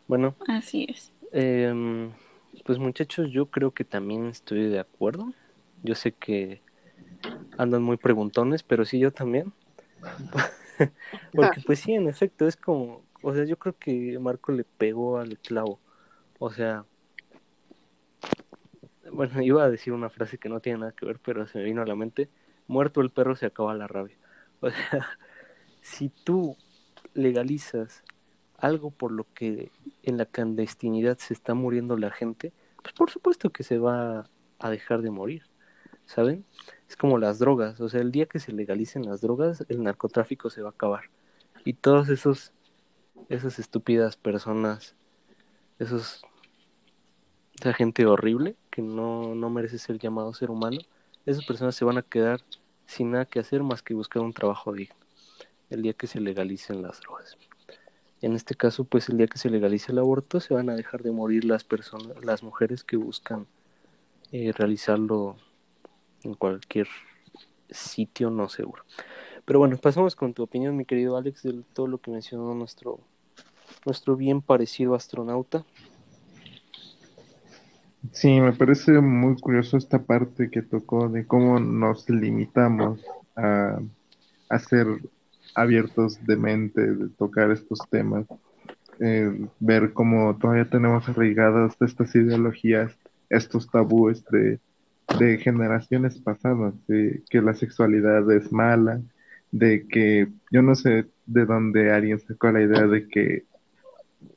Bueno, 0.07 0.35
Así 0.47 0.87
es. 0.89 1.11
Em, 1.31 2.11
pues 2.65 2.79
muchachos, 2.79 3.29
yo 3.31 3.47
creo 3.47 3.71
que 3.71 3.83
también 3.83 4.27
estoy 4.27 4.69
de 4.69 4.79
acuerdo. 4.79 5.33
Yo 5.83 5.95
sé 5.95 6.11
que 6.11 6.61
andan 7.57 7.83
muy 7.83 7.97
preguntones, 7.97 8.63
pero 8.63 8.85
sí 8.85 8.99
yo 8.99 9.11
también. 9.11 9.53
Porque 11.33 11.61
pues 11.65 11.79
sí, 11.79 11.93
en 11.93 12.07
efecto, 12.07 12.47
es 12.47 12.55
como, 12.55 13.03
o 13.27 13.33
sea, 13.33 13.43
yo 13.43 13.57
creo 13.57 13.77
que 13.77 14.17
Marco 14.19 14.53
le 14.53 14.63
pegó 14.63 15.17
al 15.17 15.37
clavo. 15.39 15.81
O 16.39 16.49
sea, 16.49 16.85
bueno, 19.11 19.41
iba 19.41 19.63
a 19.65 19.69
decir 19.69 19.91
una 19.91 20.09
frase 20.09 20.37
que 20.37 20.47
no 20.47 20.61
tiene 20.61 20.79
nada 20.79 20.93
que 20.93 21.05
ver, 21.05 21.19
pero 21.19 21.45
se 21.45 21.57
me 21.57 21.65
vino 21.65 21.81
a 21.81 21.85
la 21.85 21.95
mente. 21.95 22.29
Muerto 22.67 23.01
el 23.01 23.09
perro 23.09 23.35
se 23.35 23.45
acaba 23.45 23.73
la 23.75 23.87
rabia. 23.87 24.17
O 24.59 24.71
sea, 24.71 25.07
si 25.81 26.09
tú 26.09 26.57
legalizas 27.13 28.03
algo 28.57 28.91
por 28.91 29.11
lo 29.11 29.27
que 29.35 29.71
en 30.03 30.17
la 30.17 30.25
clandestinidad 30.25 31.17
se 31.19 31.33
está 31.33 31.53
muriendo 31.53 31.95
la 31.97 32.09
gente, 32.09 32.53
pues 32.81 32.93
por 32.93 33.11
supuesto 33.11 33.51
que 33.51 33.63
se 33.63 33.77
va 33.77 34.29
a 34.57 34.69
dejar 34.71 35.03
de 35.03 35.11
morir, 35.11 35.43
¿saben? 36.05 36.43
Es 36.89 36.95
como 36.95 37.19
las 37.19 37.37
drogas, 37.37 37.79
o 37.81 37.89
sea, 37.89 38.01
el 38.01 38.11
día 38.11 38.25
que 38.25 38.39
se 38.39 38.51
legalicen 38.51 39.05
las 39.05 39.21
drogas, 39.21 39.63
el 39.69 39.83
narcotráfico 39.83 40.49
se 40.49 40.61
va 40.61 40.69
a 40.69 40.71
acabar. 40.71 41.03
Y 41.63 41.73
todos 41.73 42.09
esos, 42.09 42.53
esas 43.29 43.59
estúpidas 43.59 44.15
personas, 44.15 44.95
esos, 45.79 46.21
esa 47.59 47.73
gente 47.73 48.05
horrible 48.05 48.55
que 48.69 48.81
no, 48.81 49.35
no 49.35 49.49
merece 49.49 49.77
ser 49.77 49.99
llamado 49.99 50.33
ser 50.33 50.51
humano, 50.51 50.79
esas 51.25 51.45
personas 51.45 51.75
se 51.75 51.85
van 51.85 51.97
a 51.97 52.03
quedar 52.03 52.41
sin 52.85 53.11
nada 53.11 53.25
que 53.25 53.39
hacer 53.39 53.63
más 53.63 53.81
que 53.81 53.93
buscar 53.93 54.21
un 54.21 54.33
trabajo 54.33 54.73
digno 54.73 54.95
el 55.69 55.81
día 55.81 55.93
que 55.93 56.07
se 56.07 56.19
legalicen 56.19 56.81
las 56.81 57.01
drogas. 57.01 57.37
En 58.21 58.33
este 58.33 58.55
caso, 58.55 58.83
pues 58.83 59.09
el 59.09 59.17
día 59.17 59.27
que 59.27 59.37
se 59.37 59.49
legalice 59.49 59.91
el 59.91 59.99
aborto, 59.99 60.39
se 60.39 60.53
van 60.53 60.69
a 60.69 60.75
dejar 60.75 61.03
de 61.03 61.11
morir 61.11 61.45
las 61.45 61.63
personas, 61.63 62.23
las 62.23 62.41
mujeres 62.41 62.83
que 62.83 62.97
buscan 62.97 63.45
eh, 64.31 64.51
realizarlo 64.53 65.37
en 66.23 66.33
cualquier 66.33 66.87
sitio 67.69 68.29
no 68.29 68.49
seguro. 68.49 68.83
Pero 69.47 69.59
bueno, 69.59 69.77
pasamos 69.77 70.13
con 70.13 70.33
tu 70.33 70.43
opinión, 70.43 70.75
mi 70.75 70.83
querido 70.83 71.15
Alex, 71.15 71.43
de 71.43 71.63
todo 71.71 71.87
lo 71.87 71.99
que 71.99 72.11
mencionó 72.11 72.53
nuestro, 72.53 72.99
nuestro 73.85 74.17
bien 74.17 74.41
parecido 74.41 74.93
astronauta. 74.93 75.63
Sí, 78.11 78.41
me 78.41 78.51
parece 78.51 78.99
muy 78.99 79.37
curioso 79.37 79.77
esta 79.77 79.99
parte 79.99 80.49
que 80.49 80.61
tocó 80.61 81.07
de 81.07 81.25
cómo 81.25 81.61
nos 81.61 82.09
limitamos 82.09 82.99
a 83.37 83.79
hacer 84.49 84.85
abiertos 85.55 86.19
de 86.25 86.35
mente 86.35 86.81
de 86.81 87.07
tocar 87.07 87.49
estos 87.49 87.79
temas, 87.89 88.25
eh, 88.99 89.47
ver 89.61 89.93
cómo 89.93 90.35
todavía 90.35 90.69
tenemos 90.69 91.07
arraigadas 91.07 91.77
estas 91.79 92.13
ideologías, 92.15 92.97
estos 93.29 93.71
tabúes 93.71 94.25
de, 94.25 94.59
de 95.17 95.37
generaciones 95.37 96.17
pasadas, 96.19 96.73
de 96.87 97.23
que 97.29 97.41
la 97.41 97.53
sexualidad 97.53 98.29
es 98.33 98.51
mala, 98.51 98.99
de 99.51 99.87
que 99.87 100.27
yo 100.51 100.61
no 100.61 100.75
sé 100.75 101.07
de 101.25 101.45
dónde 101.45 101.91
alguien 101.91 102.19
sacó 102.19 102.51
la 102.51 102.61
idea 102.61 102.87
de 102.87 103.07
que 103.07 103.45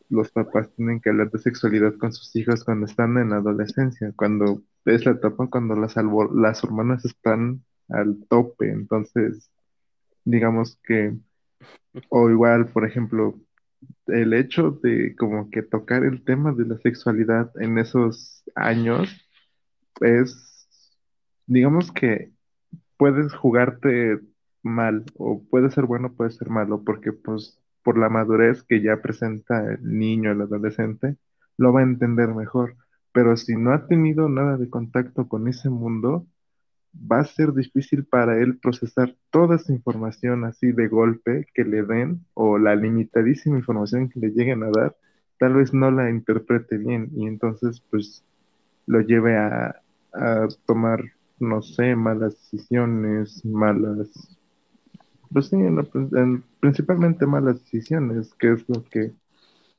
los 0.08 0.30
papás 0.30 0.68
tienen 0.74 1.00
que 1.00 1.10
hablar 1.10 1.30
de 1.30 1.38
sexualidad 1.38 1.94
con 1.96 2.12
sus 2.12 2.34
hijos 2.36 2.64
cuando 2.64 2.86
están 2.86 3.16
en 3.18 3.30
la 3.30 3.36
adolescencia, 3.36 4.12
cuando 4.16 4.62
es 4.84 5.04
la 5.04 5.12
etapa 5.12 5.46
cuando 5.48 5.76
las, 5.76 5.94
las 6.34 6.64
hormonas 6.64 7.04
están 7.04 7.62
al 7.88 8.24
tope, 8.28 8.70
entonces 8.70 9.50
digamos 10.24 10.78
que, 10.82 11.16
o 12.08 12.30
igual, 12.30 12.66
por 12.68 12.84
ejemplo, 12.86 13.38
el 14.06 14.34
hecho 14.34 14.72
de 14.82 15.14
como 15.16 15.50
que 15.50 15.62
tocar 15.62 16.04
el 16.04 16.24
tema 16.24 16.52
de 16.52 16.66
la 16.66 16.78
sexualidad 16.78 17.50
en 17.60 17.78
esos 17.78 18.42
años 18.54 19.08
es, 20.00 20.68
digamos 21.46 21.92
que 21.92 22.32
puedes 22.96 23.32
jugarte 23.34 24.20
mal, 24.62 25.04
o 25.16 25.42
puede 25.42 25.70
ser 25.70 25.86
bueno, 25.86 26.12
puede 26.12 26.30
ser 26.30 26.50
malo, 26.50 26.82
porque 26.84 27.12
pues 27.12 27.58
por 27.82 27.98
la 27.98 28.08
madurez 28.08 28.62
que 28.62 28.82
ya 28.82 29.00
presenta 29.02 29.72
el 29.72 29.98
niño, 29.98 30.32
el 30.32 30.42
adolescente, 30.42 31.16
lo 31.56 31.72
va 31.72 31.80
a 31.80 31.84
entender 31.84 32.34
mejor. 32.34 32.76
Pero 33.12 33.36
si 33.36 33.56
no 33.56 33.72
ha 33.72 33.86
tenido 33.86 34.28
nada 34.28 34.56
de 34.56 34.70
contacto 34.70 35.28
con 35.28 35.48
ese 35.48 35.70
mundo, 35.70 36.26
va 36.94 37.20
a 37.20 37.24
ser 37.24 37.52
difícil 37.52 38.04
para 38.04 38.38
él 38.38 38.58
procesar 38.58 39.16
toda 39.30 39.56
esa 39.56 39.72
información 39.72 40.44
así 40.44 40.72
de 40.72 40.88
golpe 40.88 41.46
que 41.54 41.64
le 41.64 41.82
den 41.82 42.24
o 42.34 42.58
la 42.58 42.74
limitadísima 42.74 43.58
información 43.58 44.08
que 44.08 44.20
le 44.20 44.30
lleguen 44.30 44.62
a 44.62 44.70
dar, 44.70 44.96
tal 45.38 45.54
vez 45.54 45.72
no 45.72 45.90
la 45.90 46.10
interprete 46.10 46.78
bien 46.78 47.10
y 47.14 47.26
entonces 47.26 47.80
pues 47.90 48.24
lo 48.86 49.00
lleve 49.00 49.36
a, 49.36 49.76
tomar, 50.66 51.04
no 51.38 51.62
sé, 51.62 51.94
malas 51.94 52.34
decisiones, 52.34 53.44
malas, 53.44 54.38
pues 55.32 55.46
sí, 55.48 55.56
principalmente 56.60 57.26
malas 57.26 57.60
decisiones, 57.60 58.34
que 58.34 58.52
es 58.52 58.68
lo 58.68 58.84
que, 58.84 59.12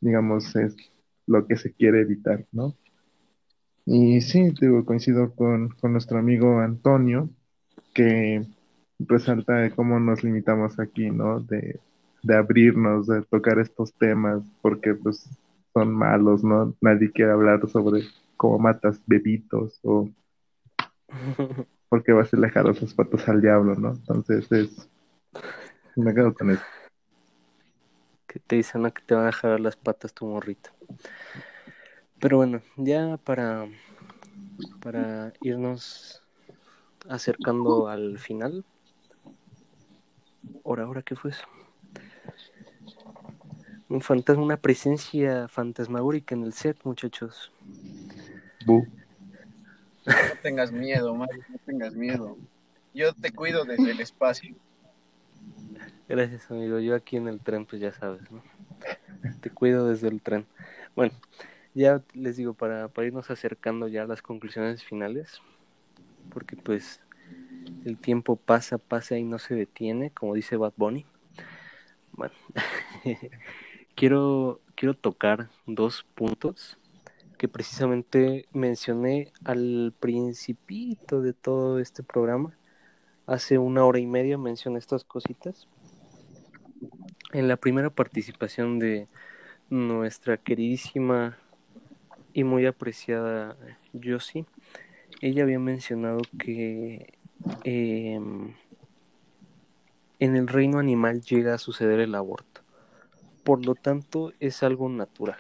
digamos, 0.02 0.56
es 0.56 0.76
lo 1.28 1.46
que 1.48 1.58
se 1.58 1.74
quiere 1.74 2.02
evitar, 2.02 2.46
¿no? 2.52 2.76
Y 3.86 4.22
sí, 4.22 4.52
digo, 4.60 4.86
coincido 4.86 5.34
con, 5.36 5.70
con 5.70 5.92
nuestro 5.94 6.20
amigo 6.20 6.60
Antonio, 6.60 7.30
que 7.94 8.46
resalta 9.00 9.56
de 9.56 9.72
cómo 9.72 10.00
nos 10.00 10.24
limitamos 10.24 10.80
aquí, 10.80 11.10
¿no? 11.12 11.40
De, 11.42 11.80
de 12.24 12.36
abrirnos, 12.38 13.08
de 13.08 13.24
tocar 13.24 13.60
estos 13.60 13.94
temas, 13.96 14.44
porque 14.62 14.94
pues 14.96 15.30
son 15.74 15.94
malos, 15.94 16.44
¿no? 16.44 16.76
Nadie 16.82 17.12
quiere 17.12 17.32
hablar 17.32 17.68
sobre 17.70 18.04
cómo 18.38 18.60
matas 18.60 19.02
bebitos 19.08 19.80
o 19.84 20.10
porque 21.90 22.14
vas 22.14 22.34
a 22.34 22.38
dejar 22.38 22.66
los 22.66 22.80
zapatos 22.80 23.28
al 23.28 23.42
diablo, 23.42 23.76
¿no? 23.76 23.92
Entonces 23.94 24.52
es... 24.52 24.91
Me 25.96 26.14
quedo 26.14 26.34
con 26.34 26.52
eso. 26.52 26.64
Que 28.28 28.40
te 28.40 28.56
dicen 28.56 28.90
que 28.92 29.02
te 29.02 29.14
van 29.14 29.24
a 29.24 29.28
dejar 29.28 29.60
las 29.60 29.76
patas 29.76 30.14
tu 30.14 30.26
morrito. 30.26 30.70
Pero 32.20 32.38
bueno, 32.38 32.62
ya 32.78 33.18
para, 33.18 33.68
para 34.82 35.34
irnos 35.42 36.22
acercando 37.10 37.88
al 37.88 38.20
final. 38.20 38.64
Ahora, 40.64 40.84
ahora, 40.84 41.02
¿qué 41.02 41.16
fue 41.16 41.32
eso? 41.32 41.46
Un 43.90 44.02
fantasma, 44.02 44.44
una 44.44 44.58
presencia 44.58 45.48
fantasmagórica 45.50 46.34
en 46.36 46.44
el 46.44 46.54
set, 46.54 46.78
muchachos. 46.84 47.52
Bu. 48.66 48.88
No 50.06 50.14
tengas 50.42 50.72
miedo, 50.72 51.14
Mario, 51.14 51.44
no 51.50 51.58
tengas 51.66 51.94
miedo. 51.94 52.38
Yo 52.94 53.14
te 53.14 53.32
cuido 53.32 53.66
desde 53.66 53.92
el 53.92 54.00
espacio. 54.00 54.56
Gracias, 56.12 56.52
amigo. 56.52 56.78
Yo 56.80 56.94
aquí 56.94 57.16
en 57.16 57.30
el 57.30 57.40
tren, 57.40 57.66
pues 57.66 57.82
ya 57.82 57.94
sabes, 57.94 58.30
¿no? 58.30 58.44
Te 59.40 59.50
cuido 59.50 59.88
desde 59.88 60.10
el 60.10 60.22
tren. 60.22 60.46
Bueno, 60.94 61.14
ya 61.74 62.04
les 62.14 62.36
digo, 62.36 62.54
para, 62.54 62.90
para 62.90 63.08
irnos 63.08 63.32
acercando 63.32 63.88
ya 63.88 64.04
a 64.04 64.08
las 64.08 64.22
conclusiones 64.22 64.84
finales, 64.84 65.42
porque 66.30 66.58
pues 66.58 67.00
el 67.86 67.98
tiempo 67.98 68.36
pasa, 68.36 68.78
pasa 68.78 69.18
y 69.18 69.24
no 69.24 69.40
se 69.40 69.56
detiene, 69.56 70.12
como 70.12 70.34
dice 70.34 70.58
Bad 70.58 70.74
Bunny. 70.76 71.06
Bueno, 72.12 72.34
quiero, 73.96 74.60
quiero 74.76 74.96
tocar 74.96 75.48
dos 75.66 76.06
puntos 76.14 76.78
que 77.38 77.48
precisamente 77.48 78.50
mencioné 78.52 79.32
al 79.46 79.94
principito 79.98 81.22
de 81.22 81.32
todo 81.32 81.80
este 81.80 82.04
programa. 82.04 82.58
Hace 83.28 83.58
una 83.58 83.86
hora 83.86 84.00
y 84.00 84.08
media 84.08 84.38
mencioné 84.38 84.78
estas 84.78 85.06
cositas. 85.06 85.70
En 87.34 87.48
la 87.48 87.58
primera 87.58 87.90
participación 87.90 88.80
de 88.80 89.08
nuestra 89.70 90.38
queridísima 90.38 91.38
y 92.34 92.44
muy 92.44 92.66
apreciada 92.66 93.58
Josie, 94.04 94.46
ella 95.22 95.44
había 95.44 95.60
mencionado 95.60 96.22
que 96.38 97.14
em, 97.64 98.54
en 100.20 100.36
el 100.36 100.48
reino 100.48 100.80
animal 100.80 101.22
llega 101.22 101.54
a 101.54 101.58
suceder 101.58 102.00
el 102.00 102.16
aborto. 102.16 102.62
Por 103.44 103.66
lo 103.66 103.76
tanto, 103.76 104.34
es 104.40 104.64
algo 104.64 104.90
natural 104.90 105.38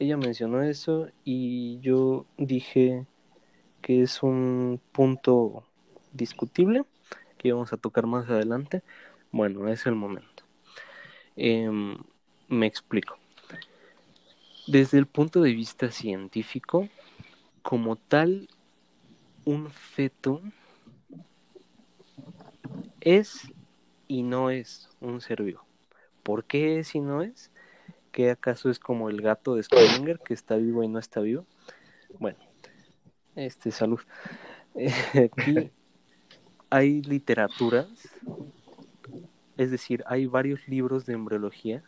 ella 0.00 0.16
mencionó 0.16 0.62
eso 0.62 1.08
y 1.24 1.78
yo 1.80 2.24
dije 2.38 3.06
que 3.82 4.02
es 4.02 4.22
un 4.22 4.80
punto 4.92 5.64
discutible 6.12 6.84
que 7.36 7.52
vamos 7.52 7.72
a 7.74 7.76
tocar 7.76 8.06
más 8.06 8.28
adelante. 8.28 8.82
Bueno, 9.30 9.68
es 9.68 9.84
el 9.86 9.94
momento. 9.94 10.29
Em, 11.36 11.96
me 12.48 12.66
explico. 12.66 13.18
Desde 14.66 14.98
el 14.98 15.06
punto 15.06 15.40
de 15.40 15.52
vista 15.52 15.90
científico, 15.90 16.88
como 17.62 17.96
tal, 17.96 18.48
un 19.44 19.70
feto 19.70 20.42
es 23.00 23.50
y 24.06 24.22
no 24.22 24.50
es 24.50 24.88
un 25.00 25.20
ser 25.20 25.42
vivo. 25.42 25.64
¿Por 26.22 26.44
qué 26.44 26.78
es 26.78 26.94
y 26.94 27.00
no 27.00 27.22
es? 27.22 27.50
¿Qué 28.12 28.30
acaso 28.30 28.70
es 28.70 28.78
como 28.78 29.08
el 29.08 29.22
gato 29.22 29.54
de 29.54 29.62
Schrödinger 29.62 30.20
que 30.22 30.34
está 30.34 30.56
vivo 30.56 30.82
y 30.82 30.88
no 30.88 30.98
está 30.98 31.20
vivo? 31.20 31.46
Bueno, 32.18 32.38
este, 33.36 33.70
salud. 33.70 34.00
Aquí 35.14 35.70
hay 36.70 37.02
literaturas, 37.02 37.88
es 39.60 39.70
decir, 39.70 40.02
hay 40.06 40.24
varios 40.24 40.66
libros 40.68 41.04
de 41.04 41.12
embriología 41.12 41.82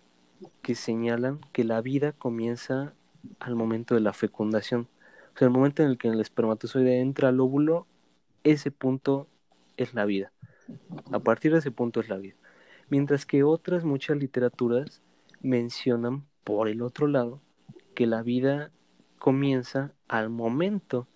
que 0.60 0.74
señalan 0.74 1.40
que 1.52 1.64
la 1.64 1.80
vida 1.80 2.12
comienza 2.12 2.92
al 3.40 3.54
momento 3.54 3.94
de 3.94 4.02
la 4.02 4.12
fecundación. 4.12 4.88
O 5.34 5.38
sea, 5.38 5.46
el 5.48 5.54
momento 5.54 5.82
en 5.82 5.88
el 5.88 5.96
que 5.96 6.08
el 6.08 6.20
espermatozoide 6.20 7.00
entra 7.00 7.30
al 7.30 7.40
óvulo, 7.40 7.86
ese 8.44 8.70
punto 8.70 9.26
es 9.78 9.94
la 9.94 10.04
vida. 10.04 10.32
A 11.12 11.20
partir 11.20 11.50
de 11.52 11.60
ese 11.60 11.70
punto 11.70 12.00
es 12.00 12.10
la 12.10 12.18
vida. 12.18 12.34
Mientras 12.90 13.24
que 13.24 13.42
otras 13.42 13.84
muchas 13.84 14.18
literaturas 14.18 15.00
mencionan 15.40 16.26
por 16.44 16.68
el 16.68 16.82
otro 16.82 17.06
lado 17.06 17.40
que 17.94 18.06
la 18.06 18.22
vida 18.22 18.70
comienza 19.18 19.94
al 20.08 20.28
momento 20.28 21.08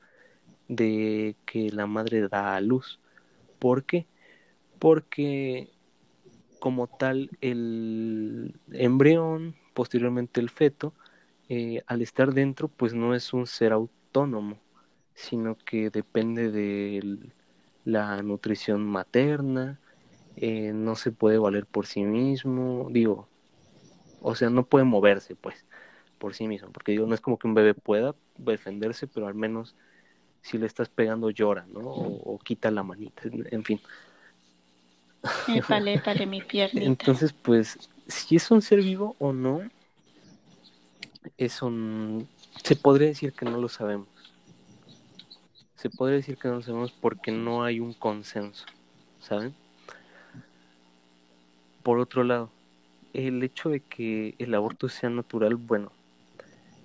de 0.68 1.36
que 1.44 1.70
la 1.70 1.86
madre 1.86 2.28
da 2.28 2.56
a 2.56 2.62
luz. 2.62 2.98
¿Por 3.58 3.84
qué? 3.84 4.06
Porque 4.78 5.75
como 6.58 6.86
tal 6.86 7.30
el 7.40 8.58
embrión, 8.72 9.56
posteriormente 9.74 10.40
el 10.40 10.50
feto, 10.50 10.94
eh, 11.48 11.82
al 11.86 12.02
estar 12.02 12.32
dentro, 12.34 12.68
pues 12.68 12.94
no 12.94 13.14
es 13.14 13.32
un 13.32 13.46
ser 13.46 13.72
autónomo, 13.72 14.58
sino 15.14 15.56
que 15.56 15.90
depende 15.90 16.50
de 16.50 17.18
la 17.84 18.22
nutrición 18.22 18.84
materna, 18.84 19.78
eh, 20.36 20.72
no 20.74 20.96
se 20.96 21.12
puede 21.12 21.38
valer 21.38 21.66
por 21.66 21.86
sí 21.86 22.02
mismo, 22.02 22.88
digo, 22.90 23.28
o 24.20 24.34
sea, 24.34 24.50
no 24.50 24.66
puede 24.66 24.84
moverse, 24.84 25.36
pues, 25.36 25.64
por 26.18 26.34
sí 26.34 26.48
mismo. 26.48 26.70
Porque 26.72 26.92
digo, 26.92 27.06
no 27.06 27.14
es 27.14 27.20
como 27.20 27.38
que 27.38 27.46
un 27.46 27.54
bebé 27.54 27.74
pueda 27.74 28.14
defenderse, 28.36 29.06
pero 29.06 29.26
al 29.28 29.34
menos 29.34 29.76
si 30.42 30.58
le 30.58 30.66
estás 30.66 30.88
pegando 30.88 31.30
llora, 31.30 31.66
¿no? 31.68 31.80
O, 31.80 32.38
quita 32.38 32.70
la 32.70 32.82
manita, 32.82 33.22
en 33.24 33.64
fin. 33.64 33.80
Épale, 35.48 35.94
épale, 35.94 36.26
mi 36.26 36.40
piernita. 36.42 36.86
Entonces, 36.86 37.32
pues, 37.32 37.78
si 38.06 38.36
es 38.36 38.50
un 38.50 38.62
ser 38.62 38.82
vivo 38.82 39.16
o 39.18 39.32
no, 39.32 39.62
es 41.36 41.62
un... 41.62 42.28
Se 42.62 42.76
podría 42.76 43.08
decir 43.08 43.32
que 43.32 43.44
no 43.44 43.58
lo 43.58 43.68
sabemos. 43.68 44.08
Se 45.76 45.90
podría 45.90 46.16
decir 46.16 46.36
que 46.36 46.48
no 46.48 46.56
lo 46.56 46.62
sabemos 46.62 46.92
porque 46.92 47.30
no 47.30 47.62
hay 47.62 47.80
un 47.80 47.92
consenso, 47.92 48.64
¿saben? 49.20 49.54
Por 51.82 51.98
otro 51.98 52.24
lado, 52.24 52.50
el 53.12 53.42
hecho 53.42 53.68
de 53.68 53.80
que 53.80 54.34
el 54.38 54.54
aborto 54.54 54.88
sea 54.88 55.10
natural, 55.10 55.54
bueno, 55.56 55.92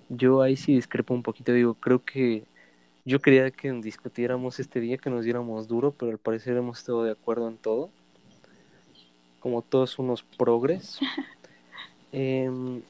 yo 0.08 0.42
ahí 0.42 0.56
sí 0.56 0.74
discrepo 0.74 1.14
un 1.14 1.22
poquito, 1.22 1.52
digo, 1.52 1.74
creo 1.74 2.04
que 2.04 2.44
yo 3.04 3.20
quería 3.20 3.50
que 3.50 3.72
discutiéramos 3.72 4.60
este 4.60 4.80
día, 4.80 4.98
que 4.98 5.10
nos 5.10 5.24
diéramos 5.24 5.66
duro, 5.66 5.92
pero 5.92 6.12
al 6.12 6.18
parecer 6.18 6.56
hemos 6.56 6.78
estado 6.78 7.02
de 7.02 7.12
acuerdo 7.12 7.48
en 7.48 7.56
todo, 7.56 7.90
como 9.42 9.62
todos 9.62 9.98
unos 9.98 10.22
progres. 10.22 10.98
Em, 12.14 12.82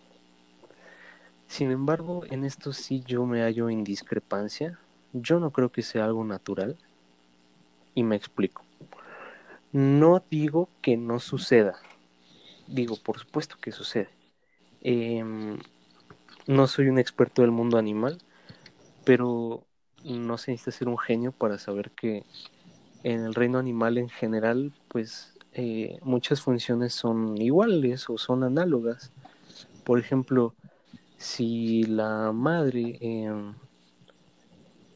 sin 1.46 1.70
embargo, 1.70 2.24
en 2.28 2.44
esto 2.44 2.72
sí 2.72 3.04
yo 3.06 3.24
me 3.24 3.42
hallo 3.42 3.70
en 3.70 3.84
discrepancia. 3.84 4.80
Yo 5.12 5.38
no 5.38 5.52
creo 5.52 5.70
que 5.70 5.82
sea 5.82 6.06
algo 6.06 6.24
natural. 6.24 6.76
Y 7.94 8.02
me 8.02 8.16
explico. 8.16 8.64
No 9.70 10.24
digo 10.28 10.68
que 10.80 10.96
no 10.96 11.20
suceda 11.20 11.78
digo, 12.72 12.96
por 12.96 13.18
supuesto 13.18 13.56
que 13.60 13.72
sucede. 13.72 14.08
Em, 14.80 15.58
no 16.46 16.66
soy 16.66 16.88
un 16.88 16.98
experto 16.98 17.42
del 17.42 17.50
mundo 17.50 17.78
animal, 17.78 18.18
pero 19.04 19.64
no 20.04 20.38
se 20.38 20.52
necesita 20.52 20.76
ser 20.76 20.88
un 20.88 20.98
genio 20.98 21.32
para 21.32 21.58
saber 21.58 21.90
que 21.92 22.24
en 23.04 23.24
el 23.24 23.34
reino 23.34 23.58
animal 23.58 23.98
en 23.98 24.08
general, 24.08 24.72
pues 24.88 25.34
eh, 25.54 25.98
muchas 26.02 26.40
funciones 26.40 26.94
son 26.94 27.40
iguales 27.40 28.08
o 28.08 28.18
son 28.18 28.44
análogas. 28.44 29.12
Por 29.84 29.98
ejemplo, 29.98 30.54
si 31.18 31.84
la 31.84 32.32
madre 32.32 32.98
em, 33.00 33.54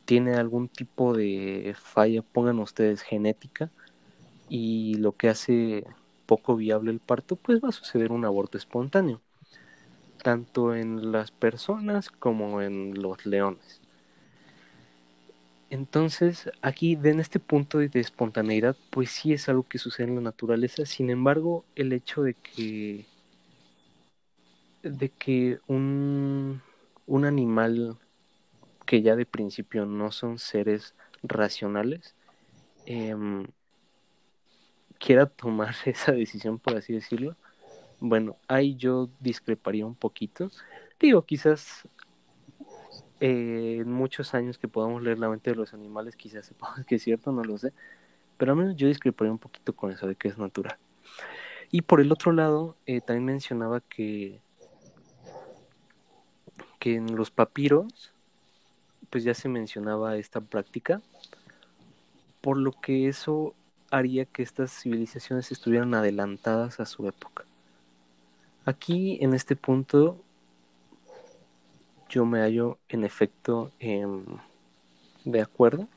tiene 0.04 0.34
algún 0.34 0.68
tipo 0.68 1.14
de 1.14 1.74
falla, 1.78 2.22
pongan 2.22 2.58
ustedes 2.60 3.02
genética, 3.02 3.70
y 4.48 4.94
lo 4.94 5.12
que 5.12 5.28
hace 5.28 5.84
poco 6.26 6.56
viable 6.56 6.90
el 6.90 7.00
parto, 7.00 7.36
pues 7.36 7.60
va 7.62 7.70
a 7.70 7.72
suceder 7.72 8.12
un 8.12 8.24
aborto 8.24 8.58
espontáneo, 8.58 9.20
tanto 10.22 10.74
en 10.74 11.12
las 11.12 11.30
personas 11.30 12.10
como 12.10 12.62
en 12.62 13.00
los 13.00 13.26
leones. 13.26 13.80
Entonces, 15.68 16.50
aquí 16.62 16.98
en 17.02 17.18
este 17.18 17.40
punto 17.40 17.78
de 17.78 17.90
espontaneidad, 17.94 18.76
pues 18.90 19.10
sí 19.10 19.32
es 19.32 19.48
algo 19.48 19.64
que 19.64 19.78
sucede 19.78 20.06
en 20.08 20.14
la 20.16 20.20
naturaleza. 20.20 20.86
Sin 20.86 21.10
embargo, 21.10 21.64
el 21.74 21.92
hecho 21.92 22.22
de 22.22 22.34
que 22.34 23.04
de 24.82 25.08
que 25.08 25.58
un, 25.66 26.62
un 27.06 27.24
animal 27.24 27.98
que 28.86 29.02
ya 29.02 29.16
de 29.16 29.26
principio 29.26 29.84
no 29.86 30.12
son 30.12 30.38
seres 30.38 30.94
racionales, 31.24 32.14
eh, 32.86 33.14
quiera 34.98 35.26
tomar 35.26 35.74
esa 35.84 36.12
decisión, 36.12 36.58
por 36.58 36.76
así 36.76 36.92
decirlo, 36.92 37.36
bueno, 38.00 38.36
ahí 38.48 38.76
yo 38.76 39.08
discreparía 39.20 39.86
un 39.86 39.94
poquito. 39.94 40.50
Digo, 41.00 41.22
quizás 41.24 41.88
eh, 43.20 43.78
en 43.80 43.90
muchos 43.90 44.34
años 44.34 44.58
que 44.58 44.68
podamos 44.68 45.02
leer 45.02 45.18
la 45.18 45.28
mente 45.28 45.50
de 45.50 45.56
los 45.56 45.72
animales, 45.72 46.16
quizás 46.16 46.46
sepamos 46.46 46.84
que 46.86 46.96
es 46.96 47.02
cierto, 47.02 47.32
no 47.32 47.42
lo 47.44 47.56
sé, 47.58 47.72
pero 48.36 48.52
al 48.52 48.58
menos 48.58 48.76
yo 48.76 48.88
discreparía 48.88 49.32
un 49.32 49.38
poquito 49.38 49.72
con 49.74 49.90
eso 49.90 50.06
de 50.06 50.14
que 50.14 50.28
es 50.28 50.38
natural. 50.38 50.76
Y 51.70 51.82
por 51.82 52.00
el 52.00 52.12
otro 52.12 52.32
lado, 52.32 52.76
eh, 52.86 53.00
también 53.00 53.24
mencionaba 53.24 53.80
que, 53.80 54.40
que 56.78 56.96
en 56.96 57.16
los 57.16 57.30
papiros, 57.30 58.12
pues 59.10 59.24
ya 59.24 59.34
se 59.34 59.48
mencionaba 59.48 60.16
esta 60.16 60.40
práctica, 60.40 61.00
por 62.40 62.56
lo 62.56 62.72
que 62.72 63.08
eso 63.08 63.54
haría 63.90 64.24
que 64.26 64.42
estas 64.42 64.72
civilizaciones 64.72 65.50
estuvieran 65.50 65.94
adelantadas 65.94 66.80
a 66.80 66.86
su 66.86 67.08
época. 67.08 67.44
Aquí, 68.64 69.18
en 69.20 69.32
este 69.32 69.56
punto, 69.56 70.20
yo 72.08 72.24
me 72.24 72.40
hallo 72.40 72.78
en 72.88 73.04
efecto 73.04 73.70
de 75.24 75.40
acuerdo, 75.40 75.88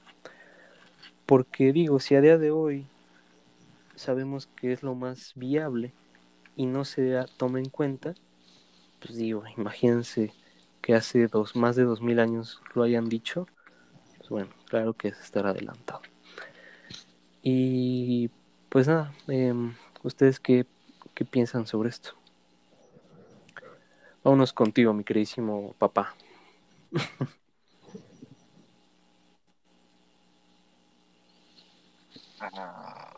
porque 1.25 1.71
digo, 1.71 1.99
si 1.99 2.15
a 2.15 2.21
día 2.21 2.37
de 2.37 2.51
hoy 2.51 2.85
sabemos 3.95 4.47
que 4.55 4.71
es 4.71 4.81
lo 4.81 4.95
más 4.95 5.33
viable 5.35 5.93
y 6.55 6.65
no 6.65 6.85
se 6.85 7.23
toma 7.37 7.59
en 7.59 7.69
cuenta, 7.69 8.15
pues 8.99 9.15
digo, 9.15 9.43
imagínense 9.57 10.33
que 10.81 10.95
hace 10.95 11.27
dos, 11.27 11.55
más 11.55 11.75
de 11.75 11.83
dos 11.83 12.01
mil 12.01 12.19
años 12.19 12.61
lo 12.73 12.83
hayan 12.83 13.09
dicho, 13.09 13.47
pues 14.17 14.29
bueno, 14.29 14.49
claro 14.65 14.93
que 14.93 15.09
es 15.09 15.19
estar 15.19 15.45
adelantado. 15.45 16.01
Y 17.41 18.29
pues 18.69 18.87
nada, 18.87 19.13
em, 19.27 19.73
¿ustedes 20.03 20.39
qué, 20.39 20.65
qué 21.13 21.25
piensan 21.25 21.67
sobre 21.67 21.89
esto? 21.89 22.18
Vámonos 24.23 24.53
contigo, 24.53 24.93
mi 24.93 25.03
queridísimo 25.03 25.73
papá. 25.77 26.15
Ah, 32.39 33.13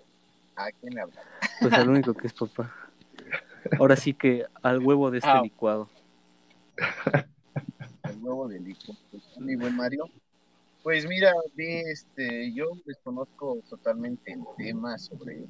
¿A 0.55 0.71
quién 0.79 0.93
le 0.95 1.01
habla? 1.01 1.21
Pues 1.59 1.73
al 1.73 1.89
único 1.89 2.13
que 2.13 2.27
es 2.27 2.33
papá. 2.33 2.73
Ahora 3.79 3.95
sí 3.95 4.13
que 4.13 4.45
al 4.63 4.79
huevo 4.79 5.11
de 5.11 5.19
este 5.19 5.29
Ah. 5.29 5.41
licuado. 5.43 5.89
El 8.03 8.21
nuevo 8.21 8.47
delito. 8.47 8.93
Mi 9.39 9.55
buen 9.55 9.75
Mario. 9.75 10.05
Pues 10.83 11.07
mira, 11.07 11.31
este, 11.55 12.51
yo 12.53 12.71
desconozco 12.85 13.59
totalmente 13.69 14.33
el 14.33 14.41
tema 14.57 14.97
sobre 14.97 15.45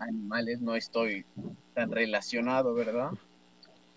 animales, 0.00 0.60
no 0.60 0.74
estoy 0.74 1.24
tan 1.74 1.92
relacionado, 1.92 2.74
¿verdad? 2.74 3.12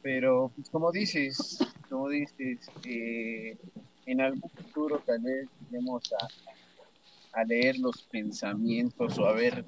Pero, 0.06 0.52
pues 0.56 0.70
como 0.70 0.92
dices, 0.92 1.58
como 1.90 2.10
dices, 2.10 2.60
eh, 2.88 3.58
en 4.06 4.22
algún 4.22 4.52
futuro 4.52 5.02
tal 5.04 5.20
vez 5.20 5.48
lleguemos 5.60 6.04
a, 7.34 7.44
leer 7.44 7.80
los 7.80 8.04
pensamientos 8.04 9.18
o 9.18 9.26
a 9.26 9.34
ver 9.34 9.66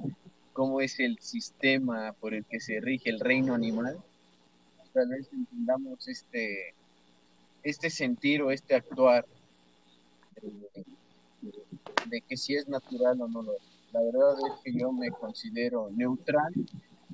cómo 0.54 0.80
es 0.80 1.00
el 1.00 1.18
sistema 1.18 2.14
por 2.14 2.36
el 2.36 2.46
que 2.46 2.60
se 2.60 2.80
rige 2.80 3.10
el 3.10 3.20
reino 3.20 3.56
animal. 3.56 3.98
Tal 4.94 5.10
vez 5.10 5.28
entendamos 5.34 6.08
este, 6.08 6.76
este 7.64 7.90
sentir 7.90 8.44
o 8.44 8.52
este 8.52 8.76
actuar 8.76 9.26
de 12.08 12.22
que 12.22 12.38
si 12.38 12.54
es 12.54 12.68
natural 12.68 13.20
o 13.22 13.28
no 13.28 13.42
lo 13.42 13.54
es. 13.54 13.64
La 13.92 14.04
verdad 14.04 14.36
es 14.54 14.62
que 14.64 14.80
yo 14.80 14.92
me 14.92 15.10
considero 15.10 15.90
neutral 15.90 16.54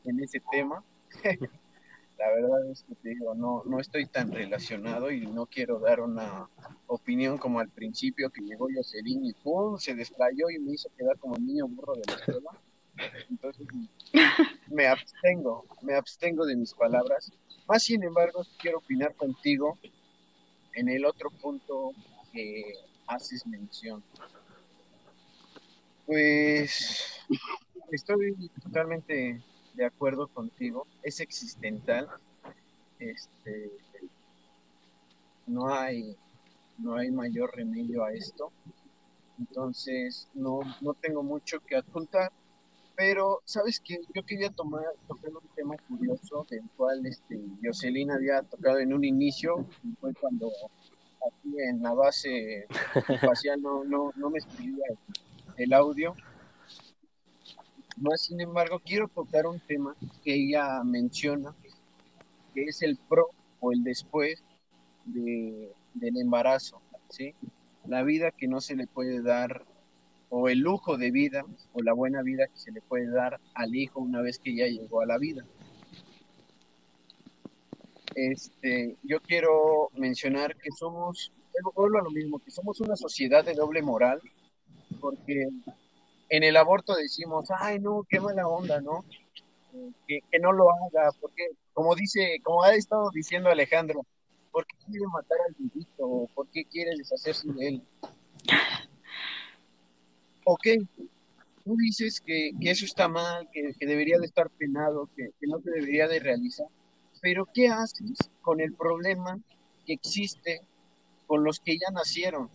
en 0.04 0.20
ese 0.20 0.42
tema. 0.52 0.84
La 2.24 2.32
verdad 2.32 2.72
es 2.72 2.84
que 2.84 2.96
te 2.96 3.10
digo, 3.10 3.36
no, 3.36 3.64
no 3.66 3.82
estoy 3.82 4.06
tan 4.06 4.32
relacionado 4.32 5.12
y 5.12 5.28
no 5.28 5.46
quiero 5.46 5.80
dar 5.80 6.00
una 6.00 6.48
opinión 6.88 7.38
como 7.38 7.60
al 7.60 7.68
principio 7.68 8.30
que 8.30 8.42
llegó 8.42 8.68
Jocelyn 8.74 9.26
y 9.26 9.34
¡pum! 9.34 9.78
se 9.78 9.94
desplayó 9.94 10.50
y 10.50 10.58
me 10.58 10.72
hizo 10.72 10.90
quedar 10.98 11.18
como 11.20 11.36
el 11.36 11.46
niño 11.46 11.68
burro 11.68 11.96
de 11.96 12.04
la 12.08 12.14
escuela. 12.14 12.52
Entonces 13.30 13.68
me 14.68 14.88
abstengo, 14.88 15.66
me 15.82 15.96
abstengo 15.96 16.46
de 16.46 16.56
mis 16.56 16.74
palabras. 16.74 17.30
Más 17.68 17.84
sin 17.84 18.02
embargo, 18.04 18.46
quiero 18.58 18.78
opinar 18.78 19.14
contigo 19.16 19.78
en 20.76 20.88
el 20.88 21.04
otro 21.04 21.30
punto 21.30 21.92
que 22.32 22.74
haces 23.06 23.46
mención. 23.46 24.02
Pues 26.06 27.20
estoy 27.92 28.50
totalmente 28.64 29.42
de 29.74 29.86
acuerdo 29.86 30.28
contigo, 30.28 30.88
es 31.02 31.20
existencial. 31.20 32.08
Este, 33.00 33.72
no 35.48 35.74
hay, 35.74 36.16
no 36.78 36.96
hay 36.96 37.12
mayor 37.12 37.56
remedio 37.56 38.04
a 38.04 38.14
esto. 38.14 38.52
Entonces, 39.40 40.30
no, 40.34 40.60
no 40.82 40.94
tengo 40.94 41.24
mucho 41.24 41.60
que 41.60 41.76
adjuntar, 41.76 42.32
pero 42.96 43.42
sabes 43.46 43.80
que 43.80 44.00
yo 44.14 44.24
quería 44.24 44.52
tomar, 44.52 44.86
tocar 45.08 45.32
un 45.32 45.48
tema 45.56 45.76
curioso 45.88 46.46
del 46.50 46.64
cual 46.78 47.06
este, 47.06 47.42
Jocelyn 47.64 48.12
había 48.12 48.44
tocado 48.44 48.80
en 48.80 48.94
un 48.94 49.04
inicio, 49.04 49.66
y 49.84 49.92
fue 50.00 50.14
cuando 50.14 50.52
aquí 51.28 51.60
en 51.68 51.82
la 51.82 51.94
base 51.94 52.68
espacial 53.10 53.62
no, 53.62 53.84
no, 53.84 54.14
no 54.16 54.30
me 54.30 54.38
escribía 54.38 54.86
el 55.58 55.74
audio. 55.74 56.16
Más 57.98 58.22
sin 58.22 58.42
embargo, 58.42 58.82
quiero 58.84 59.08
tocar 59.08 59.46
un 59.46 59.60
tema 59.60 59.96
que 60.24 60.34
ella 60.34 60.84
menciona, 60.84 61.56
que 62.54 62.64
es 62.64 62.82
el 62.82 62.98
pro 62.98 63.30
o 63.60 63.72
el 63.72 63.84
después 63.84 64.44
de, 65.06 65.72
del 65.94 66.18
embarazo, 66.18 66.82
¿sí? 67.10 67.36
La 67.86 68.04
vida 68.04 68.32
que 68.32 68.48
no 68.48 68.62
se 68.62 68.76
le 68.76 68.88
puede 68.88 69.22
dar, 69.22 69.64
o 70.30 70.50
el 70.50 70.60
lujo 70.60 70.98
de 70.98 71.12
vida, 71.12 71.46
o 71.74 71.84
la 71.84 71.94
buena 71.94 72.24
vida 72.24 72.48
que 72.48 72.58
se 72.58 72.72
le 72.72 72.82
puede 72.82 73.10
dar 73.10 73.40
al 73.54 73.76
hijo 73.76 74.00
una 74.00 74.22
vez 74.22 74.40
que 74.40 74.56
ya 74.56 74.66
llegó 74.66 75.02
a 75.02 75.06
la 75.06 75.18
vida. 75.18 75.46
Este, 78.16 78.96
yo 79.04 79.20
quiero 79.22 79.90
mencionar 79.96 80.56
que 80.56 80.72
somos, 80.72 81.32
vuelvo 81.76 82.00
a 82.00 82.04
lo 82.04 82.12
mismo, 82.12 82.40
que 82.40 82.52
somos 82.52 82.80
una 82.80 82.96
sociedad 82.96 83.46
de 83.46 83.54
doble 83.54 83.82
moral, 83.82 84.22
porque 85.00 85.48
en 86.30 86.44
el 86.44 86.58
aborto 86.58 86.96
decimos, 86.96 87.50
ay, 87.60 87.80
no, 87.80 88.06
qué 88.10 88.20
mala 88.20 88.48
onda, 88.48 88.82
¿no? 88.82 89.06
Que, 90.08 90.22
no 90.40 90.52
lo 90.52 90.70
haga, 90.70 91.12
porque, 91.20 91.48
como 91.74 91.96
dice, 91.96 92.40
como 92.44 92.64
ha 92.64 92.76
estado 92.76 93.10
diciendo 93.12 93.50
Alejandro, 93.50 94.06
¿por 94.52 94.66
qué 94.68 94.76
quiere 94.86 95.06
matar 95.08 95.38
al 95.48 95.56
bebito? 95.58 96.30
¿Por 96.34 96.48
qué 96.50 96.66
quiere 96.66 96.92
deshacerse 96.98 97.52
de 97.54 97.68
él? 97.68 97.84
Ok, 100.46 100.68
tú 101.64 101.76
dices 101.78 102.22
que, 102.22 102.52
eso 102.62 102.86
está 102.86 103.08
mal, 103.08 103.50
que, 103.52 103.74
debería 103.86 104.20
de 104.20 104.26
estar 104.26 104.50
penado, 104.50 105.10
que, 105.16 105.32
que 105.40 105.48
no 105.48 105.60
se 105.62 105.72
debería 105.72 106.08
de 106.08 106.20
realizar, 106.20 106.68
pero 107.22 107.48
¿qué 107.54 107.70
haces 107.70 108.18
con 108.42 108.60
el 108.60 108.74
problema 108.74 109.40
que 109.86 109.94
existe 109.94 110.62
con 111.26 111.44
los 111.44 111.60
que 111.60 111.78
ya 111.78 111.90
nacieron? 111.92 112.50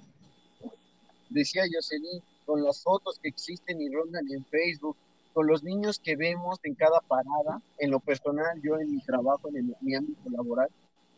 Decía 1.31 1.63
Jocelyn, 1.73 2.23
con 2.49 2.65
las 2.65 2.83
fotos 2.83 3.19
que 3.19 3.29
existen 3.29 3.79
y 3.83 3.91
rondan 3.91 4.25
en 4.33 4.43
Facebook, 4.47 4.97
con 5.35 5.47
los 5.47 5.63
niños 5.63 5.99
que 5.99 6.17
vemos 6.17 6.59
en 6.63 6.75
cada 6.75 6.99
parada, 7.01 7.61
en 7.79 7.91
lo 7.91 8.01
personal, 8.01 8.59
yo 8.63 8.79
en 8.79 8.91
mi 8.91 9.03
trabajo, 9.03 9.51
en 9.51 9.57
el- 9.59 9.77
mi 9.83 9.95
ámbito 9.95 10.31
laboral, 10.31 10.71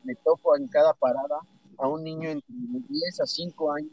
me 0.02 0.16
topo 0.16 0.56
en 0.56 0.66
cada 0.66 0.92
parada 0.92 1.38
a 1.78 1.86
un 1.86 2.02
niño 2.02 2.30
entre 2.30 2.52
10 2.88 3.20
a 3.20 3.26
5 3.26 3.72
años 3.72 3.92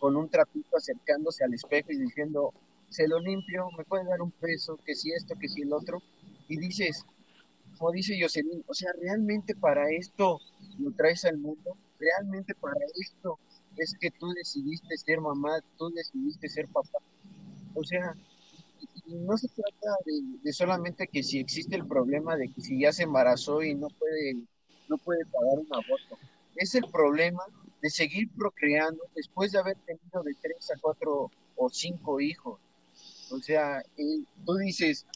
con 0.00 0.16
un 0.16 0.28
trapito 0.28 0.76
acercándose 0.76 1.44
al 1.44 1.54
espejo 1.54 1.92
y 1.92 1.96
diciendo, 1.96 2.52
se 2.88 3.06
lo 3.06 3.20
limpio, 3.20 3.68
me 3.78 3.84
puede 3.84 4.04
dar 4.06 4.20
un 4.20 4.32
peso, 4.32 4.80
que 4.84 4.96
si 4.96 5.12
esto, 5.12 5.36
que 5.40 5.48
si 5.48 5.62
el 5.62 5.72
otro, 5.72 6.02
y 6.48 6.58
dices, 6.58 7.06
como 7.78 7.92
dice 7.92 8.18
Jocelyn, 8.20 8.64
o 8.66 8.74
sea, 8.74 8.90
realmente 9.00 9.54
para 9.54 9.88
esto 9.90 10.40
lo 10.80 10.90
traes 10.90 11.24
al 11.24 11.38
mundo, 11.38 11.76
realmente 12.00 12.56
para 12.56 12.84
esto 13.00 13.38
es 13.78 13.94
que 14.00 14.10
tú 14.10 14.28
decidiste 14.32 14.96
ser 14.98 15.20
mamá, 15.20 15.60
tú 15.76 15.90
decidiste 15.90 16.48
ser 16.48 16.68
papá. 16.68 16.98
O 17.74 17.84
sea, 17.84 18.14
no 19.06 19.36
se 19.36 19.48
trata 19.48 19.96
de, 20.04 20.12
de 20.42 20.52
solamente 20.52 21.08
que 21.08 21.22
si 21.22 21.38
existe 21.38 21.76
el 21.76 21.86
problema 21.86 22.36
de 22.36 22.48
que 22.50 22.60
si 22.60 22.80
ya 22.80 22.92
se 22.92 23.04
embarazó 23.04 23.62
y 23.62 23.74
no 23.74 23.88
puede, 23.90 24.36
no 24.88 24.98
puede 24.98 25.24
pagar 25.26 25.58
un 25.60 25.68
aborto. 25.72 26.18
Es 26.54 26.74
el 26.74 26.84
problema 26.90 27.42
de 27.80 27.90
seguir 27.90 28.28
procreando 28.36 29.02
después 29.14 29.52
de 29.52 29.58
haber 29.58 29.76
tenido 29.86 30.22
de 30.24 30.34
tres 30.42 30.70
a 30.70 30.78
cuatro 30.80 31.32
o 31.56 31.68
cinco 31.70 32.20
hijos. 32.20 32.60
O 33.30 33.38
sea, 33.40 33.82
tú 34.44 34.56
dices, 34.56 35.06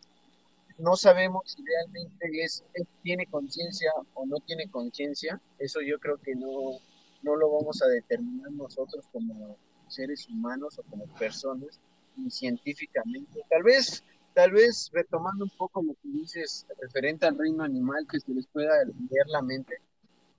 no 0.79 0.97
sabemos 0.97 1.43
si 1.47 1.63
realmente 1.65 2.45
es, 2.45 2.65
es- 2.75 2.87
tiene 3.03 3.27
conciencia 3.27 3.91
o 4.15 4.27
no 4.27 4.39
tiene 4.47 4.69
conciencia. 4.71 5.41
Eso 5.59 5.81
yo 5.83 5.99
creo 5.99 6.19
que 6.19 6.35
no, 6.35 6.81
no 7.23 7.37
lo 7.37 7.51
vamos 7.51 7.83
a 7.83 7.87
determinar 7.87 8.51
nosotros 8.53 9.07
como 9.13 9.57
seres 9.89 10.29
humanos 10.29 10.79
o 10.79 10.83
como 10.85 11.07
personas, 11.19 11.81
ni 12.17 12.31
científicamente. 12.31 13.45
Tal 13.49 13.63
vez, 13.63 14.03
tal 14.35 14.53
vez 14.53 14.91
retomando 14.93 15.45
un 15.45 15.51
poco 15.57 15.83
lo 15.83 15.95
que 15.95 16.09
dices 16.09 16.67
referente 16.81 17.27
al 17.27 17.39
reino 17.39 17.63
animal, 17.63 18.07
que 18.11 18.21
se 18.21 18.33
les 18.33 18.47
pueda 18.47 18.73
leer 18.85 19.27
la 19.29 19.43
mente, 19.43 19.81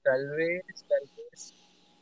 tal 0.03 0.29
vez, 0.31 0.63
tal 0.87 1.09
vez 1.17 1.53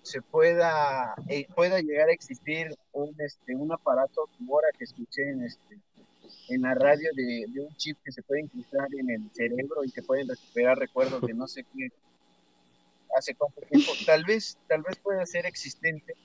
se 0.01 0.21
pueda, 0.21 1.13
eh, 1.27 1.47
pueda 1.55 1.79
llegar 1.79 2.09
a 2.09 2.13
existir 2.13 2.75
un, 2.93 3.13
este, 3.19 3.55
un 3.55 3.71
aparato, 3.71 4.27
ahora 4.49 4.67
que 4.77 4.85
escuché 4.85 5.29
en, 5.29 5.43
este, 5.43 5.79
en 6.49 6.61
la 6.63 6.73
radio, 6.73 7.09
de, 7.15 7.45
de 7.47 7.61
un 7.61 7.75
chip 7.75 7.97
que 8.03 8.11
se 8.11 8.23
puede 8.23 8.41
incrustar 8.41 8.87
en 8.97 9.09
el 9.09 9.29
cerebro 9.31 9.83
y 9.83 9.91
que 9.91 10.01
pueden 10.01 10.27
recuperar 10.27 10.79
recuerdos 10.79 11.21
de 11.21 11.33
no 11.33 11.47
sé 11.47 11.63
qué, 11.63 11.89
hace 13.17 13.35
cuánto 13.35 13.61
tiempo. 13.61 13.91
Tal 14.05 14.23
vez, 14.23 14.57
tal 14.67 14.81
vez 14.81 14.97
pueda 14.99 15.25
ser 15.25 15.45
existente 15.45 16.15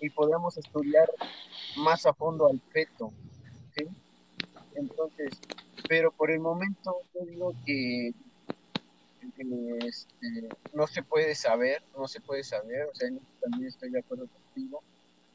y 0.00 0.10
podamos 0.10 0.56
estudiar 0.56 1.08
más 1.76 2.06
a 2.06 2.14
fondo 2.14 2.48
al 2.48 2.60
feto. 2.72 3.12
Entonces, 4.74 5.40
pero 5.88 6.12
por 6.12 6.30
el 6.30 6.40
momento 6.40 7.02
yo 7.14 7.24
digo 7.26 7.54
que 7.64 8.12
este, 9.86 10.48
no 10.72 10.86
se 10.86 11.02
puede 11.02 11.34
saber, 11.34 11.82
no 11.96 12.08
se 12.08 12.20
puede 12.20 12.42
saber, 12.42 12.86
o 12.86 12.94
sea, 12.94 13.10
también 13.40 13.68
estoy 13.68 13.90
de 13.90 14.00
acuerdo 14.00 14.26
contigo. 14.28 14.82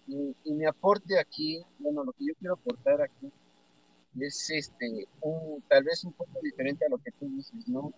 Y, 0.07 0.53
mi 0.53 0.65
aporte 0.65 1.19
aquí, 1.19 1.63
bueno, 1.79 2.03
lo 2.03 2.11
que 2.13 2.25
yo 2.25 2.33
quiero 2.39 2.53
aportar 2.53 3.01
aquí 3.01 3.31
es 4.19 4.49
este, 4.49 5.07
un, 5.21 5.61
tal 5.67 5.83
vez 5.83 6.03
un 6.03 6.13
poco 6.13 6.39
diferente 6.41 6.85
a 6.85 6.89
lo 6.89 6.97
que 6.99 7.11
tú 7.11 7.27
dices, 7.29 7.67
¿no? 7.67 7.91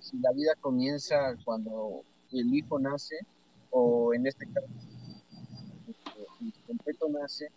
Si 0.00 0.18
la 0.18 0.32
vida 0.32 0.54
comienza 0.60 1.36
cuando 1.44 2.02
el 2.38 2.54
hijo 2.54 2.78
nace, 2.78 3.16
o 3.70 4.14
en 4.14 4.26
este 4.26 4.46
caso, 4.46 4.66
el 6.40 6.52
completo 6.66 7.08
nace, 7.08 7.48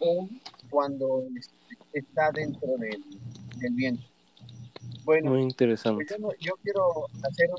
o 0.00 0.28
cuando 0.70 1.24
este, 1.38 1.54
está 1.92 2.30
dentro 2.32 2.76
del, 2.78 3.04
del 3.58 3.74
vientre. 3.74 4.14
Bueno, 5.04 5.30
muy 5.30 5.42
interesante. 5.42 6.06
Pues 6.18 6.38
yo, 6.40 6.54
quiero 6.62 7.06
hacer 7.22 7.50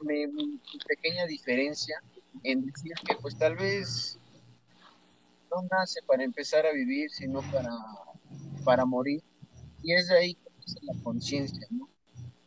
una, 0.00 0.58
pequeña 0.86 1.26
diferencia 1.26 2.00
en 2.42 2.64
decir 2.64 2.92
que 3.06 3.16
pues 3.16 3.36
tal 3.36 3.54
vez 3.56 4.18
no 5.50 5.66
nace 5.70 6.00
para 6.06 6.24
empezar 6.24 6.66
a 6.66 6.72
vivir, 6.72 7.10
sino 7.10 7.40
para, 7.52 7.70
para 8.64 8.84
morir. 8.84 9.22
Y 9.82 9.92
es 9.92 10.08
de 10.08 10.18
ahí 10.18 10.34
que 10.34 10.48
empieza 10.48 10.78
la 10.82 11.02
conciencia, 11.02 11.66
¿no? 11.70 11.88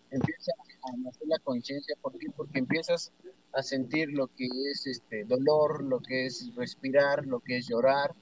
Empieza 0.10 0.52
a 0.52 0.67
nacer 0.98 1.28
la 1.28 1.40
conciencia, 1.40 1.96
¿por 2.02 2.18
qué? 2.18 2.28
Porque 2.36 2.60
empiezas 2.60 3.12
a 3.54 3.64
sentir 3.64 4.10
lo 4.12 4.28
que 4.28 4.48
es 4.72 4.86
este 4.88 5.24
dolor, 5.26 5.84
lo 5.84 6.00
que 6.00 6.26
es 6.26 6.54
respirar, 6.56 7.26
lo 7.26 7.40
que 7.40 7.58
es 7.58 7.68
llorar, 7.68 8.14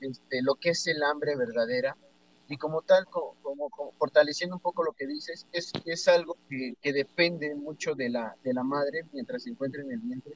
este, 0.00 0.42
lo 0.42 0.54
que 0.54 0.70
es 0.70 0.86
el 0.86 1.02
hambre 1.02 1.36
verdadera 1.36 1.96
y 2.48 2.56
como 2.56 2.80
tal, 2.82 3.06
como, 3.06 3.68
fortaleciendo 3.98 4.56
un 4.56 4.62
poco 4.62 4.82
lo 4.82 4.92
que 4.92 5.06
dices, 5.06 5.46
es, 5.52 5.70
es 5.84 6.08
algo 6.08 6.36
que, 6.48 6.74
que, 6.80 6.94
depende 6.94 7.54
mucho 7.54 7.94
de 7.94 8.08
la, 8.08 8.34
de 8.42 8.54
la 8.54 8.62
madre 8.62 9.04
mientras 9.12 9.42
se 9.42 9.50
encuentra 9.50 9.82
en 9.82 9.92
el 9.92 9.98
vientre. 9.98 10.34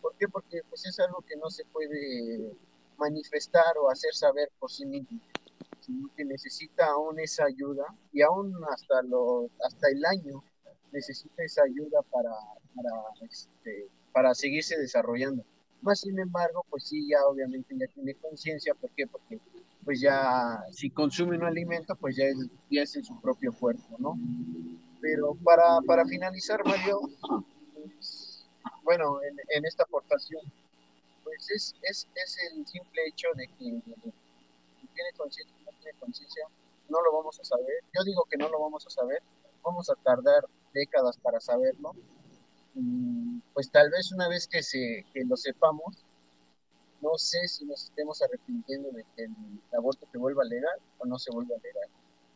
¿Por 0.00 0.16
qué? 0.16 0.26
Porque 0.26 0.62
pues, 0.68 0.84
es 0.86 0.98
algo 0.98 1.20
que 1.20 1.36
no 1.36 1.50
se 1.50 1.64
puede 1.66 2.52
manifestar 2.98 3.78
o 3.80 3.90
hacer 3.90 4.12
saber 4.12 4.50
por 4.58 4.72
sí 4.72 4.84
mismo, 4.86 5.20
que 6.16 6.24
necesita 6.24 6.86
aún 6.86 7.20
esa 7.20 7.44
ayuda 7.44 7.84
y 8.12 8.22
aún 8.22 8.52
hasta, 8.68 9.02
lo, 9.02 9.48
hasta 9.64 9.88
el 9.88 10.04
año 10.04 10.42
necesita 10.92 11.42
esa 11.42 11.62
ayuda 11.64 12.02
para, 12.10 12.30
para, 12.74 12.90
este, 13.28 13.88
para 14.12 14.34
seguirse 14.34 14.78
desarrollando. 14.78 15.44
Más 15.80 16.00
sin 16.00 16.18
embargo, 16.18 16.64
pues 16.70 16.84
sí, 16.84 17.08
ya 17.08 17.24
obviamente 17.26 17.74
ya 17.76 17.86
tiene 17.88 18.14
conciencia, 18.14 18.74
¿por 18.74 18.90
qué? 18.90 19.06
Porque 19.06 19.40
pues 19.84 20.00
ya 20.00 20.64
si 20.70 20.90
consume 20.90 21.36
un 21.36 21.44
alimento, 21.44 21.96
pues 21.96 22.16
ya 22.16 22.24
es, 22.24 22.36
ya 22.70 22.82
es 22.82 22.94
en 22.94 23.04
su 23.04 23.20
propio 23.20 23.52
cuerpo, 23.52 23.96
¿no? 23.98 24.16
Pero 25.00 25.34
para, 25.42 25.80
para 25.84 26.06
finalizar, 26.06 26.64
Mario, 26.64 27.00
bueno, 28.84 29.20
en, 29.22 29.36
en, 29.48 29.64
esta 29.66 29.82
aportación, 29.82 30.42
pues 31.24 31.50
es, 31.50 31.74
es, 31.82 32.06
es 32.14 32.38
el 32.52 32.64
simple 32.64 33.08
hecho 33.08 33.26
de 33.34 33.48
que 33.48 33.82
tiene 34.94 35.12
conciencia 35.16 35.56
no 35.64 35.72
tiene 35.80 35.98
conciencia, 35.98 36.44
no 36.88 37.02
lo 37.02 37.12
vamos 37.12 37.38
a 37.40 37.44
saber. 37.44 37.82
Yo 37.94 38.04
digo 38.04 38.24
que 38.30 38.36
no 38.36 38.48
lo 38.48 38.60
vamos 38.60 38.86
a 38.86 38.90
saber, 38.90 39.22
vamos 39.62 39.90
a 39.90 39.94
tardar 39.96 40.44
décadas 40.72 41.18
para 41.18 41.40
saberlo. 41.40 41.92
pues 43.54 43.70
tal 43.70 43.90
vez 43.90 44.12
una 44.12 44.28
vez 44.28 44.46
que, 44.48 44.62
se, 44.62 45.04
que 45.12 45.24
lo 45.24 45.36
sepamos, 45.36 46.04
no 47.02 47.18
sé 47.18 47.48
si 47.48 47.64
nos 47.64 47.84
estemos 47.84 48.22
arrepintiendo 48.22 48.90
de 48.92 49.04
que 49.16 49.24
el 49.24 49.32
aborto 49.76 50.06
se 50.10 50.18
vuelva 50.18 50.44
legal 50.44 50.78
o 50.98 51.06
no 51.06 51.18
se 51.18 51.32
vuelva 51.32 51.56
legal. 51.56 51.88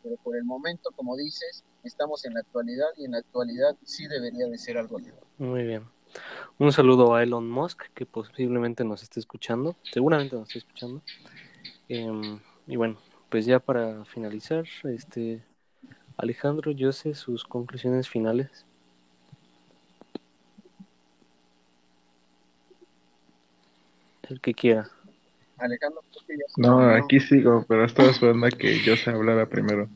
Pero 0.02 0.16
por 0.16 0.36
el 0.36 0.44
momento, 0.44 0.90
como 0.94 1.16
dices, 1.16 1.64
estamos 1.84 2.24
en 2.24 2.34
la 2.34 2.40
actualidad 2.40 2.88
y 2.96 3.04
en 3.04 3.12
la 3.12 3.18
actualidad 3.18 3.76
sí 3.84 4.06
debería 4.08 4.46
de 4.46 4.58
ser 4.58 4.76
algo 4.76 4.98
legal. 4.98 5.22
Muy 5.38 5.64
bien. 5.64 5.84
Un 6.58 6.72
saludo 6.72 7.14
a 7.14 7.22
Elon 7.22 7.48
Musk, 7.48 7.82
que 7.94 8.06
posiblemente 8.06 8.84
nos 8.84 9.02
esté 9.02 9.20
escuchando, 9.20 9.76
seguramente 9.82 10.36
nos 10.36 10.48
esté 10.48 10.60
escuchando. 10.60 11.02
Em, 11.88 12.40
y 12.66 12.76
bueno, 12.76 12.98
pues 13.28 13.46
ya 13.46 13.60
para 13.60 14.04
finalizar, 14.04 14.64
este 14.84 15.44
Alejandro, 16.16 16.70
yo 16.70 16.93
sé 16.93 17.14
sus 17.14 17.44
conclusiones 17.44 18.09
finales. 18.09 18.66
el 24.30 24.40
que 24.40 24.55
quiera. 24.55 24.88
Alejandro, 25.59 26.02
no, 26.56 26.80
aquí 26.90 27.20
sigo, 27.20 27.64
pero 27.68 27.84
estaba 27.84 28.10
esperando 28.10 28.47
a 28.47 28.51
que 28.51 28.80
yo 28.80 28.97
se 28.97 29.10
hablara 29.10 29.48
primero. 29.48 29.88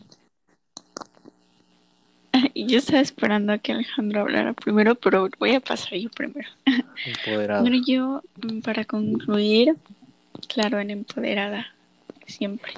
Yo 2.55 2.78
estaba 2.78 3.01
esperando 3.01 3.52
a 3.52 3.59
que 3.59 3.72
Alejandro 3.72 4.20
hablara 4.20 4.52
primero, 4.52 4.94
pero 4.94 5.28
voy 5.38 5.55
a 5.55 5.60
pasar 5.60 5.98
yo 5.98 6.09
primero. 6.10 6.48
Empoderada. 7.05 7.60
Bueno, 7.62 7.82
yo, 7.84 8.22
mm, 8.42 8.60
para 8.60 8.84
concluir, 8.84 9.74
claro, 10.48 10.78
en 10.78 10.90
empoderada, 10.90 11.66
siempre. 12.26 12.72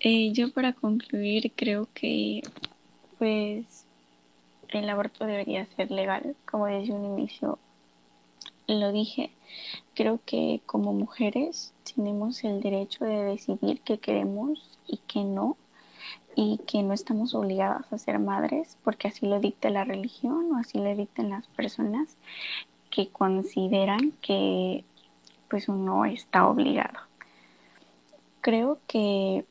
Eh, 0.00 0.32
yo 0.32 0.52
para 0.52 0.72
concluir 0.72 1.52
creo 1.56 1.88
que, 1.94 2.42
pues, 3.18 3.86
el 4.68 4.88
aborto 4.88 5.26
debería 5.26 5.66
ser 5.76 5.90
legal, 5.90 6.36
como 6.44 6.66
desde 6.66 6.92
un 6.92 7.04
inicio 7.04 7.58
lo 8.68 8.90
dije, 8.92 9.30
creo 9.94 10.20
que 10.24 10.60
como 10.66 10.92
mujeres 10.92 11.72
tenemos 11.94 12.42
el 12.42 12.60
derecho 12.60 13.04
de 13.04 13.24
decidir 13.24 13.80
qué 13.80 13.98
queremos 13.98 14.78
y 14.86 14.98
qué 15.06 15.22
no, 15.22 15.56
y 16.34 16.58
que 16.66 16.82
no 16.82 16.92
estamos 16.92 17.34
obligadas 17.34 17.90
a 17.92 17.98
ser 17.98 18.18
madres 18.18 18.76
porque 18.84 19.08
así 19.08 19.26
lo 19.26 19.40
dicta 19.40 19.70
la 19.70 19.84
religión 19.84 20.52
o 20.52 20.58
así 20.58 20.78
lo 20.78 20.94
dictan 20.94 21.30
las 21.30 21.46
personas 21.48 22.16
que 22.90 23.08
consideran 23.08 24.12
que 24.20 24.84
pues 25.48 25.68
uno 25.68 26.04
está 26.04 26.46
obligado. 26.48 26.98
Creo 28.40 28.78
que 28.86 29.44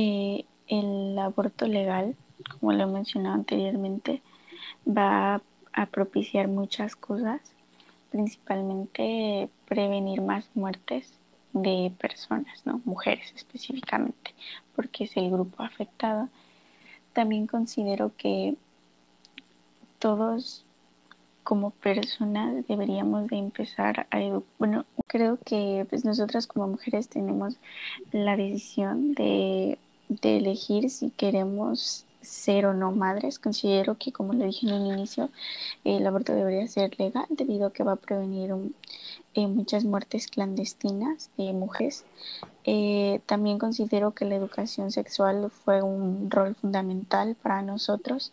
eh, 0.00 0.44
el 0.68 1.18
aborto 1.18 1.66
legal, 1.66 2.14
como 2.52 2.72
lo 2.72 2.84
he 2.84 2.86
mencionado 2.86 3.34
anteriormente, 3.34 4.22
va 4.86 5.42
a 5.72 5.86
propiciar 5.86 6.46
muchas 6.46 6.94
cosas, 6.94 7.40
principalmente 8.12 9.50
prevenir 9.66 10.20
más 10.22 10.48
muertes 10.54 11.12
de 11.52 11.92
personas, 11.98 12.64
¿no? 12.64 12.80
mujeres 12.84 13.32
específicamente, 13.34 14.36
porque 14.76 15.02
es 15.02 15.16
el 15.16 15.32
grupo 15.32 15.64
afectado. 15.64 16.28
También 17.12 17.48
considero 17.48 18.12
que 18.16 18.54
todos 19.98 20.64
como 21.42 21.70
personas 21.70 22.68
deberíamos 22.68 23.26
de 23.26 23.38
empezar 23.38 24.06
a 24.10 24.20
educar. 24.20 24.48
Bueno, 24.60 24.84
creo 25.08 25.40
que 25.44 25.86
pues 25.90 26.04
nosotras 26.04 26.46
como 26.46 26.68
mujeres 26.68 27.08
tenemos 27.08 27.56
la 28.12 28.36
decisión 28.36 29.14
de, 29.14 29.78
de 30.08 30.38
elegir 30.38 30.90
si 30.90 31.10
queremos 31.10 32.04
ser 32.20 32.66
o 32.66 32.74
no 32.74 32.92
madres. 32.92 33.38
Considero 33.38 33.96
que, 33.96 34.12
como 34.12 34.32
le 34.32 34.46
dije 34.46 34.66
en 34.66 34.74
un 34.74 34.86
inicio, 34.86 35.30
el 35.84 36.06
aborto 36.06 36.34
debería 36.34 36.66
ser 36.66 36.98
legal 36.98 37.26
debido 37.30 37.66
a 37.66 37.72
que 37.72 37.84
va 37.84 37.92
a 37.92 37.96
prevenir 37.96 38.52
eh, 39.34 39.46
muchas 39.46 39.84
muertes 39.84 40.28
clandestinas 40.28 41.30
de 41.36 41.52
mujeres. 41.52 42.04
Eh, 42.64 43.20
también 43.26 43.58
considero 43.58 44.12
que 44.12 44.24
la 44.24 44.34
educación 44.34 44.90
sexual 44.90 45.50
fue 45.50 45.82
un 45.82 46.30
rol 46.30 46.54
fundamental 46.54 47.36
para 47.40 47.62
nosotros 47.62 48.32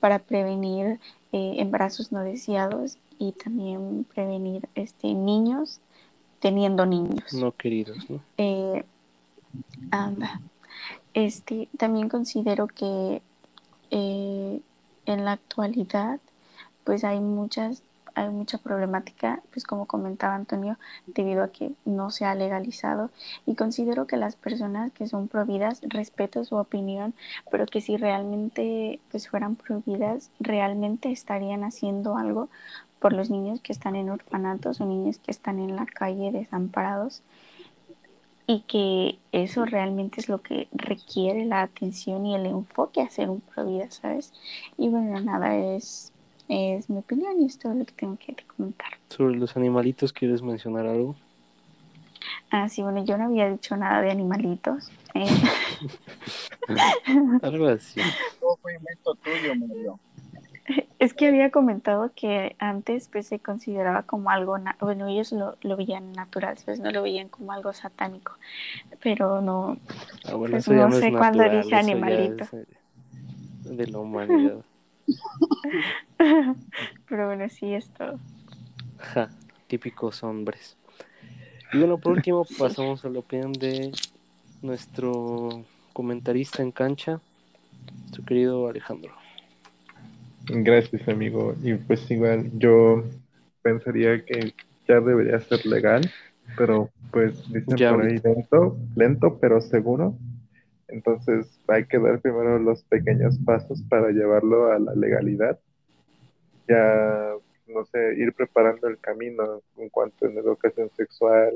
para 0.00 0.18
prevenir 0.18 0.98
eh, 1.32 1.54
embarazos 1.58 2.10
no 2.10 2.20
deseados 2.20 2.98
y 3.18 3.32
también 3.32 4.06
prevenir 4.14 4.68
este, 4.74 5.14
niños 5.14 5.80
teniendo 6.40 6.84
niños. 6.84 7.32
No 7.32 7.52
queridos, 7.52 7.98
¿no? 8.10 8.20
anda. 9.90 10.40
Este, 11.16 11.70
también 11.78 12.10
considero 12.10 12.66
que 12.66 13.22
eh, 13.90 14.60
en 15.06 15.24
la 15.24 15.32
actualidad 15.32 16.20
pues 16.84 17.04
hay 17.04 17.20
muchas 17.20 17.82
hay 18.14 18.28
mucha 18.28 18.58
problemática, 18.58 19.40
pues 19.50 19.64
como 19.64 19.86
comentaba 19.86 20.34
Antonio, 20.34 20.78
debido 21.06 21.42
a 21.42 21.48
que 21.48 21.72
no 21.86 22.10
se 22.10 22.26
ha 22.26 22.34
legalizado 22.34 23.10
y 23.46 23.54
considero 23.54 24.06
que 24.06 24.18
las 24.18 24.36
personas 24.36 24.92
que 24.92 25.06
son 25.06 25.28
prohibidas 25.28 25.80
respeto 25.82 26.44
su 26.44 26.56
opinión, 26.56 27.14
pero 27.50 27.64
que 27.64 27.80
si 27.80 27.96
realmente 27.96 29.00
pues 29.10 29.28
fueran 29.28 29.56
prohibidas, 29.56 30.30
realmente 30.38 31.10
estarían 31.12 31.64
haciendo 31.64 32.18
algo 32.18 32.50
por 33.00 33.14
los 33.14 33.30
niños 33.30 33.60
que 33.62 33.72
están 33.72 33.96
en 33.96 34.10
orfanatos 34.10 34.82
o 34.82 34.86
niños 34.86 35.18
que 35.18 35.30
están 35.30 35.60
en 35.60 35.76
la 35.76 35.86
calle 35.86 36.30
desamparados 36.30 37.22
y 38.46 38.60
que 38.60 39.18
eso 39.32 39.64
realmente 39.64 40.20
es 40.20 40.28
lo 40.28 40.40
que 40.40 40.68
requiere 40.72 41.44
la 41.44 41.62
atención 41.62 42.26
y 42.26 42.34
el 42.34 42.46
enfoque 42.46 43.00
a 43.00 43.10
ser 43.10 43.28
un 43.28 43.40
pro 43.40 43.66
vida, 43.66 43.90
¿sabes? 43.90 44.32
Y 44.78 44.88
bueno, 44.88 45.20
nada, 45.20 45.56
es, 45.56 46.12
es 46.48 46.88
mi 46.88 46.98
opinión 46.98 47.40
y 47.40 47.46
es 47.46 47.58
todo 47.58 47.74
lo 47.74 47.84
que 47.84 47.92
tengo 47.92 48.16
que 48.18 48.36
comentar. 48.56 48.90
Sobre 49.08 49.36
los 49.36 49.56
animalitos, 49.56 50.12
¿quieres 50.12 50.42
mencionar 50.42 50.86
algo? 50.86 51.16
Ah, 52.50 52.68
sí, 52.68 52.82
bueno, 52.82 53.04
yo 53.04 53.18
no 53.18 53.24
había 53.24 53.50
dicho 53.50 53.76
nada 53.76 54.00
de 54.02 54.10
animalitos. 54.10 54.90
Eh. 55.14 55.26
algo 57.42 57.66
así. 57.66 58.00
tuyo, 59.22 59.54
Mario. 59.56 59.98
Es 60.98 61.12
que 61.14 61.28
había 61.28 61.50
comentado 61.50 62.10
que 62.14 62.56
antes 62.58 63.08
pues 63.12 63.26
se 63.26 63.38
consideraba 63.38 64.02
como 64.02 64.30
algo, 64.30 64.56
bueno, 64.80 65.08
ellos 65.08 65.30
lo, 65.32 65.56
lo 65.60 65.76
veían 65.76 66.12
natural, 66.12 66.56
pues 66.64 66.80
no 66.80 66.90
lo 66.90 67.02
veían 67.02 67.28
como 67.28 67.52
algo 67.52 67.72
satánico, 67.72 68.32
pero 69.02 69.42
no, 69.42 69.76
Ah, 70.24 70.34
bueno, 70.34 70.54
pues 70.54 70.68
no 70.68 70.88
es 70.88 70.94
sé 70.96 71.12
cuándo 71.12 71.44
dije 71.44 71.76
animalito. 71.76 72.44
es, 72.44 72.52
eh, 72.54 72.66
de 73.64 73.86
la 73.86 73.98
humanidad. 73.98 74.64
Pero 77.08 77.26
bueno, 77.26 77.48
sí, 77.48 77.74
esto. 77.74 78.18
Ja, 78.98 79.30
típicos 79.68 80.22
hombres. 80.22 80.76
Y 81.72 81.78
bueno, 81.78 81.98
por 81.98 82.12
último 82.12 82.44
pasamos 82.58 83.04
a 83.04 83.08
la 83.08 83.18
opinión 83.20 83.52
de 83.52 83.92
nuestro 84.62 85.64
comentarista 85.92 86.62
en 86.62 86.72
cancha, 86.72 87.20
su 88.12 88.24
querido 88.24 88.68
Alejandro. 88.68 89.25
Gracias, 90.48 91.08
amigo. 91.08 91.54
Y 91.62 91.74
pues 91.74 92.08
igual 92.10 92.50
yo 92.58 93.04
pensaría 93.62 94.24
que 94.24 94.54
ya 94.86 95.00
debería 95.00 95.40
ser 95.40 95.66
legal, 95.66 96.02
pero 96.56 96.90
pues 97.10 97.52
dicen 97.52 97.76
Ya 97.76 97.92
por 97.92 98.04
ahí 98.04 98.18
lento, 98.22 98.76
lento 98.94 99.38
pero 99.40 99.60
seguro. 99.60 100.16
Entonces 100.88 101.60
hay 101.66 101.84
que 101.86 101.98
dar 101.98 102.20
primero 102.20 102.58
los 102.58 102.84
pequeños 102.84 103.38
pasos 103.44 103.82
para 103.88 104.10
llevarlo 104.10 104.70
a 104.70 104.78
la 104.78 104.94
legalidad. 104.94 105.58
Ya, 106.68 107.32
no 107.66 107.84
sé, 107.86 108.14
ir 108.16 108.32
preparando 108.32 108.86
el 108.86 108.98
camino 108.98 109.62
en 109.76 109.88
cuanto 109.88 110.26
en 110.26 110.38
educación 110.38 110.90
sexual, 110.96 111.54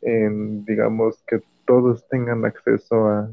en, 0.00 0.64
digamos, 0.64 1.22
que 1.26 1.42
todos 1.64 2.06
tengan 2.08 2.44
acceso 2.44 3.06
a, 3.06 3.30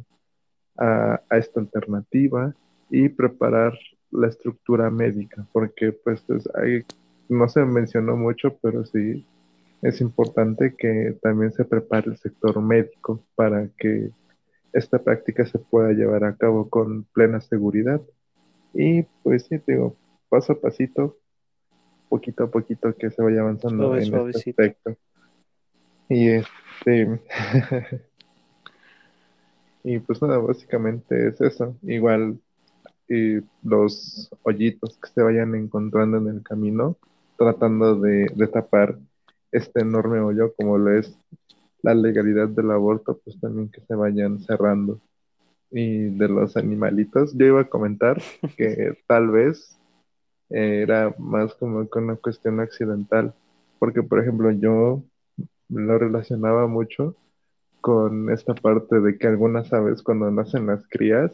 a, 0.78 1.22
a 1.30 1.38
esta 1.38 1.60
alternativa 1.60 2.54
y 2.90 3.10
preparar 3.10 3.74
la 4.12 4.28
estructura 4.28 4.90
médica, 4.90 5.46
porque 5.52 5.92
pues 5.92 6.24
es- 6.30 6.50
hay, 6.56 6.84
no 7.30 7.48
se 7.50 7.64
mencionó 7.66 8.16
mucho, 8.16 8.58
pero 8.62 8.86
sí 8.86 9.26
es 9.82 10.02
importante 10.02 10.76
que 10.78 11.18
también 11.22 11.52
se 11.52 11.64
prepare 11.66 12.12
el 12.12 12.18
sector 12.18 12.62
médico 12.62 13.24
para 13.36 13.70
que 13.78 14.12
esta 14.74 15.00
práctica 15.00 15.46
se 15.46 15.58
pueda 15.58 15.92
llevar 15.94 16.24
a 16.24 16.36
cabo 16.36 16.70
con 16.70 17.06
plena 17.06 17.40
seguridad. 17.42 18.02
Y 18.74 19.04
pues 19.24 19.44
sí, 19.44 19.60
digo, 19.66 19.96
paso 20.28 20.54
a 20.54 20.60
pasito, 20.60 21.18
poquito 22.10 22.44
a 22.44 22.52
poquito 22.52 22.94
que 22.96 23.10
se 23.10 23.22
vaya 23.22 23.42
avanzando 23.42 23.84
Suave, 23.86 24.04
en 24.04 24.16
este 24.28 24.50
aspecto. 24.50 24.98
Y 26.10 26.28
este, 26.30 27.20
y 29.84 30.00
pues 30.00 30.22
nada, 30.22 30.38
básicamente 30.40 31.30
es 31.30 31.40
eso. 31.42 31.78
Igual 31.84 32.40
y 33.10 33.42
los 33.64 34.30
hoyitos 34.44 34.98
que 34.98 35.10
se 35.10 35.22
vayan 35.22 35.56
encontrando 35.56 36.18
en 36.18 36.28
el 36.28 36.44
camino, 36.44 36.98
tratando 37.38 37.96
de, 37.96 38.28
de 38.36 38.48
tapar 38.48 38.98
este 39.52 39.82
enorme 39.82 40.20
hoyo 40.20 40.54
como 40.54 40.78
lo 40.78 40.98
es 40.98 41.18
la 41.82 41.94
legalidad 41.94 42.50
del 42.50 42.72
aborto, 42.72 43.20
pues 43.24 43.40
también 43.40 43.70
que 43.70 43.82
se 43.82 43.96
vayan 43.96 44.40
cerrando. 44.40 45.00
Y 45.72 46.10
de 46.18 46.28
los 46.28 46.58
animalitos, 46.58 47.38
yo 47.38 47.46
iba 47.46 47.62
a 47.62 47.70
comentar 47.70 48.22
que 48.58 48.98
tal 49.08 49.30
vez 49.30 49.80
eh, 50.50 50.82
era 50.84 51.14
más 51.18 51.54
como 51.56 51.88
que 51.90 52.00
una 52.00 52.16
cuestión 52.16 52.60
accidental, 52.60 53.34
porque 53.78 54.04
por 54.04 54.20
ejemplo 54.20 54.52
yo 54.52 55.04
lo 55.70 55.98
relacionaba 55.98 56.68
mucho 56.68 57.16
con 57.82 58.32
esta 58.32 58.56
parte 58.56 59.00
de 59.00 59.18
que 59.18 59.28
algunas 59.28 59.72
aves 59.72 60.02
cuando 60.04 60.30
nacen 60.32 60.68
las 60.68 60.86
crías, 60.88 61.32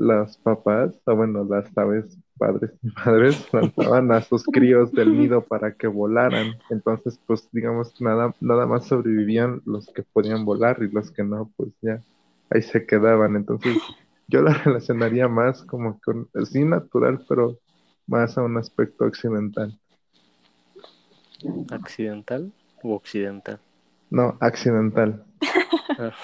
las 0.00 0.38
papás, 0.38 0.98
o 1.04 1.14
bueno, 1.14 1.44
las 1.44 1.76
aves 1.76 2.16
padres 2.38 2.70
y 2.82 2.88
madres 2.88 3.46
lanzaban 3.52 4.10
a 4.12 4.22
sus 4.22 4.44
críos 4.44 4.90
del 4.92 5.14
nido 5.16 5.42
para 5.42 5.74
que 5.74 5.86
volaran. 5.88 6.54
Entonces, 6.70 7.20
pues 7.26 7.46
digamos, 7.52 8.00
nada, 8.00 8.34
nada 8.40 8.64
más 8.66 8.86
sobrevivían 8.86 9.60
los 9.66 9.86
que 9.92 10.02
podían 10.02 10.46
volar 10.46 10.78
y 10.80 10.90
los 10.90 11.10
que 11.10 11.22
no, 11.22 11.50
pues 11.54 11.68
ya 11.82 12.00
ahí 12.48 12.62
se 12.62 12.86
quedaban. 12.86 13.36
Entonces, 13.36 13.76
yo 14.26 14.40
la 14.40 14.54
relacionaría 14.64 15.28
más 15.28 15.62
como 15.64 16.00
con, 16.00 16.28
sí 16.46 16.64
natural, 16.64 17.22
pero 17.28 17.58
más 18.06 18.38
a 18.38 18.42
un 18.42 18.56
aspecto 18.56 19.04
accidental. 19.04 19.78
¿Accidental 21.70 22.50
o 22.82 22.94
occidental? 22.94 23.60
No, 24.08 24.38
accidental. 24.40 25.24
Ah. 25.98 26.14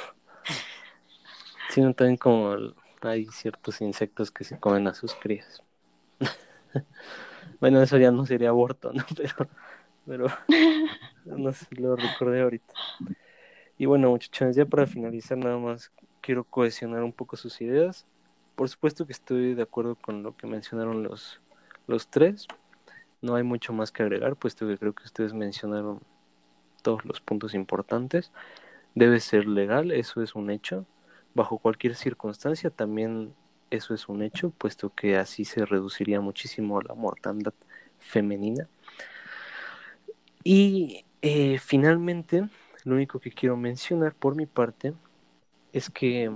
Sí, 1.68 1.82
no, 1.82 1.92
también 1.92 2.16
como 2.16 2.54
el- 2.54 2.74
hay 3.06 3.26
ciertos 3.26 3.80
insectos 3.80 4.30
que 4.30 4.44
se 4.44 4.58
comen 4.58 4.86
a 4.88 4.94
sus 4.94 5.14
crías. 5.14 5.62
bueno, 7.60 7.82
eso 7.82 7.98
ya 7.98 8.10
no 8.10 8.26
sería 8.26 8.50
aborto, 8.50 8.92
¿no? 8.92 9.04
Pero, 9.16 9.48
pero 10.06 10.26
no 11.24 11.52
sé, 11.52 11.66
lo 11.70 11.96
recordé 11.96 12.42
ahorita. 12.42 12.72
Y 13.78 13.86
bueno, 13.86 14.10
muchachos, 14.10 14.54
ya 14.54 14.64
para 14.64 14.86
finalizar, 14.86 15.36
nada 15.36 15.58
más 15.58 15.90
quiero 16.20 16.44
cohesionar 16.44 17.02
un 17.02 17.12
poco 17.12 17.36
sus 17.36 17.60
ideas. 17.60 18.06
Por 18.54 18.68
supuesto 18.68 19.06
que 19.06 19.12
estoy 19.12 19.54
de 19.54 19.62
acuerdo 19.62 19.96
con 19.96 20.22
lo 20.22 20.36
que 20.36 20.46
mencionaron 20.46 21.02
los, 21.02 21.40
los 21.86 22.08
tres. 22.08 22.46
No 23.20 23.34
hay 23.34 23.42
mucho 23.42 23.72
más 23.72 23.90
que 23.90 24.02
agregar, 24.02 24.36
puesto 24.36 24.66
que 24.66 24.78
creo 24.78 24.94
que 24.94 25.04
ustedes 25.04 25.34
mencionaron 25.34 26.00
todos 26.82 27.04
los 27.04 27.20
puntos 27.20 27.54
importantes. 27.54 28.32
Debe 28.94 29.20
ser 29.20 29.46
legal, 29.46 29.90
eso 29.90 30.22
es 30.22 30.34
un 30.34 30.50
hecho. 30.50 30.86
Bajo 31.36 31.58
cualquier 31.58 31.94
circunstancia 31.94 32.70
también 32.70 33.34
eso 33.70 33.92
es 33.92 34.08
un 34.08 34.22
hecho, 34.22 34.48
puesto 34.48 34.88
que 34.88 35.18
así 35.18 35.44
se 35.44 35.66
reduciría 35.66 36.22
muchísimo 36.22 36.80
la 36.80 36.94
mortandad 36.94 37.52
femenina. 37.98 38.66
Y 40.42 41.04
eh, 41.20 41.58
finalmente, 41.58 42.48
lo 42.84 42.94
único 42.94 43.20
que 43.20 43.32
quiero 43.32 43.58
mencionar 43.58 44.14
por 44.14 44.34
mi 44.34 44.46
parte 44.46 44.94
es 45.74 45.90
que 45.90 46.32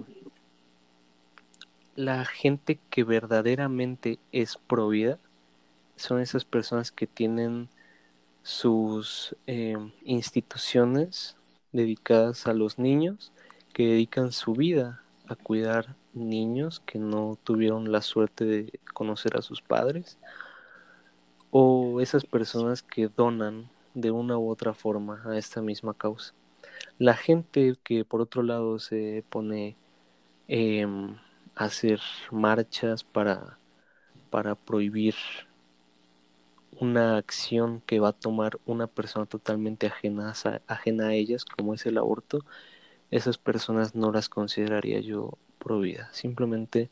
la 1.97 2.27
gente 2.27 2.79
que 2.91 3.03
verdaderamente 3.03 4.19
es 4.33 4.59
pro 4.59 4.89
vida 4.89 5.19
son 5.97 6.21
esas 6.21 6.45
personas 6.45 6.93
que 6.93 7.07
tienen 7.07 7.71
sus 8.43 9.35
eh, 9.47 9.79
instituciones 10.05 11.39
dedicadas 11.73 12.47
a 12.47 12.53
los 12.53 12.79
niños, 12.79 13.33
que 13.73 13.87
dedican 13.87 14.33
su 14.33 14.53
vida 14.55 15.03
a 15.29 15.37
cuidar 15.37 15.97
niños 16.13 16.81
que 16.81 16.99
no 16.99 17.39
tuvieron 17.45 17.93
la 17.93 18.03
suerte 18.03 18.45
de 18.45 18.81
conocer 18.95 19.37
a 19.37 19.43
sus 19.43 19.63
padres, 19.63 20.19
o 21.51 22.01
esas 22.01 22.25
personas 22.25 22.83
que 22.83 23.09
donan 23.09 23.71
de 23.95 24.11
una 24.11 24.39
u 24.39 24.49
otra 24.51 24.75
forma 24.75 25.23
a 25.27 25.37
esta 25.37 25.61
misma 25.63 25.95
causa. 25.95 26.35
La 26.99 27.15
gente 27.15 27.77
que 27.85 28.05
por 28.05 28.21
otro 28.21 28.43
lado 28.43 28.79
se 28.79 29.25
pone 29.31 29.77
eh, 30.49 30.87
a 31.55 31.65
hacer 31.65 32.01
marchas 32.31 33.05
para, 33.05 33.59
para 34.31 34.55
prohibir 34.55 35.15
una 36.81 37.17
acción 37.19 37.83
que 37.83 38.01
va 38.01 38.09
a 38.09 38.13
tomar 38.13 38.59
una 38.65 38.87
persona 38.87 39.27
totalmente 39.27 39.87
ajena 39.87 40.33
a, 40.45 40.63
ajena 40.67 41.09
a 41.09 41.15
ellas, 41.15 41.45
como 41.45 41.75
es 41.75 41.85
el 41.87 41.99
aborto, 41.99 42.45
esas 43.11 43.39
personas 43.39 43.95
no 43.95 44.13
las 44.13 44.29
consideraría 44.29 45.01
yo 45.01 45.39
pro 45.59 45.81
vida. 45.81 46.09
Simplemente 46.13 46.91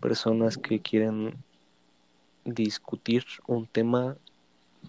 personas 0.00 0.58
que 0.58 0.80
quieren 0.80 1.42
discutir 2.44 3.24
un 3.46 3.66
tema 3.66 4.16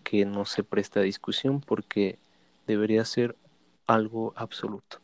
que 0.03 0.26
no 0.26 0.45
se 0.45 0.64
presta 0.64 0.99
a 0.99 1.03
discusión 1.03 1.61
porque 1.61 2.19
debería 2.68 3.03
ser 3.06 3.35
algo 3.88 4.34
absoluto. 4.35 4.99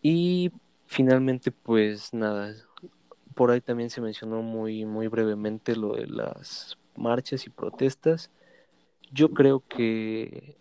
Y 0.00 0.50
finalmente, 0.86 1.52
pues 1.52 2.12
nada, 2.12 2.54
por 3.34 3.50
ahí 3.50 3.60
también 3.60 3.90
se 3.90 4.00
mencionó 4.00 4.42
muy, 4.42 4.84
muy 4.84 5.08
brevemente 5.08 5.76
lo 5.76 5.94
de 5.94 6.06
las 6.06 6.76
marchas 6.96 7.46
y 7.46 7.50
protestas. 7.50 8.30
Yo 9.12 9.30
creo 9.30 9.62
que 9.68 10.56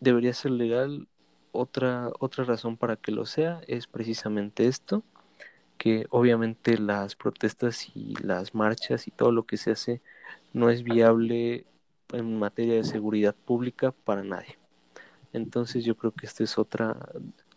debería 0.00 0.32
ser 0.32 0.52
legal. 0.52 1.08
Otra, 1.56 2.10
otra 2.18 2.44
razón 2.44 2.76
para 2.76 2.96
que 2.96 3.12
lo 3.12 3.24
sea 3.24 3.62
es 3.66 3.86
precisamente 3.86 4.66
esto, 4.66 5.02
que 5.78 6.06
obviamente 6.10 6.78
las 6.78 7.16
protestas 7.16 7.90
y 7.94 8.14
las 8.22 8.54
marchas 8.54 9.08
y 9.08 9.10
todo 9.10 9.32
lo 9.32 9.46
que 9.46 9.56
se 9.56 9.70
hace 9.70 10.02
no 10.52 10.68
es 10.68 10.82
viable 10.82 11.64
en 12.12 12.38
materia 12.38 12.74
de 12.74 12.84
seguridad 12.84 13.34
pública 13.34 13.92
para 13.92 14.22
nadie. 14.22 14.58
Entonces 15.32 15.84
yo 15.84 15.96
creo 15.96 16.12
que 16.12 16.26
esta 16.26 16.44
es 16.44 16.58
otra, 16.58 16.96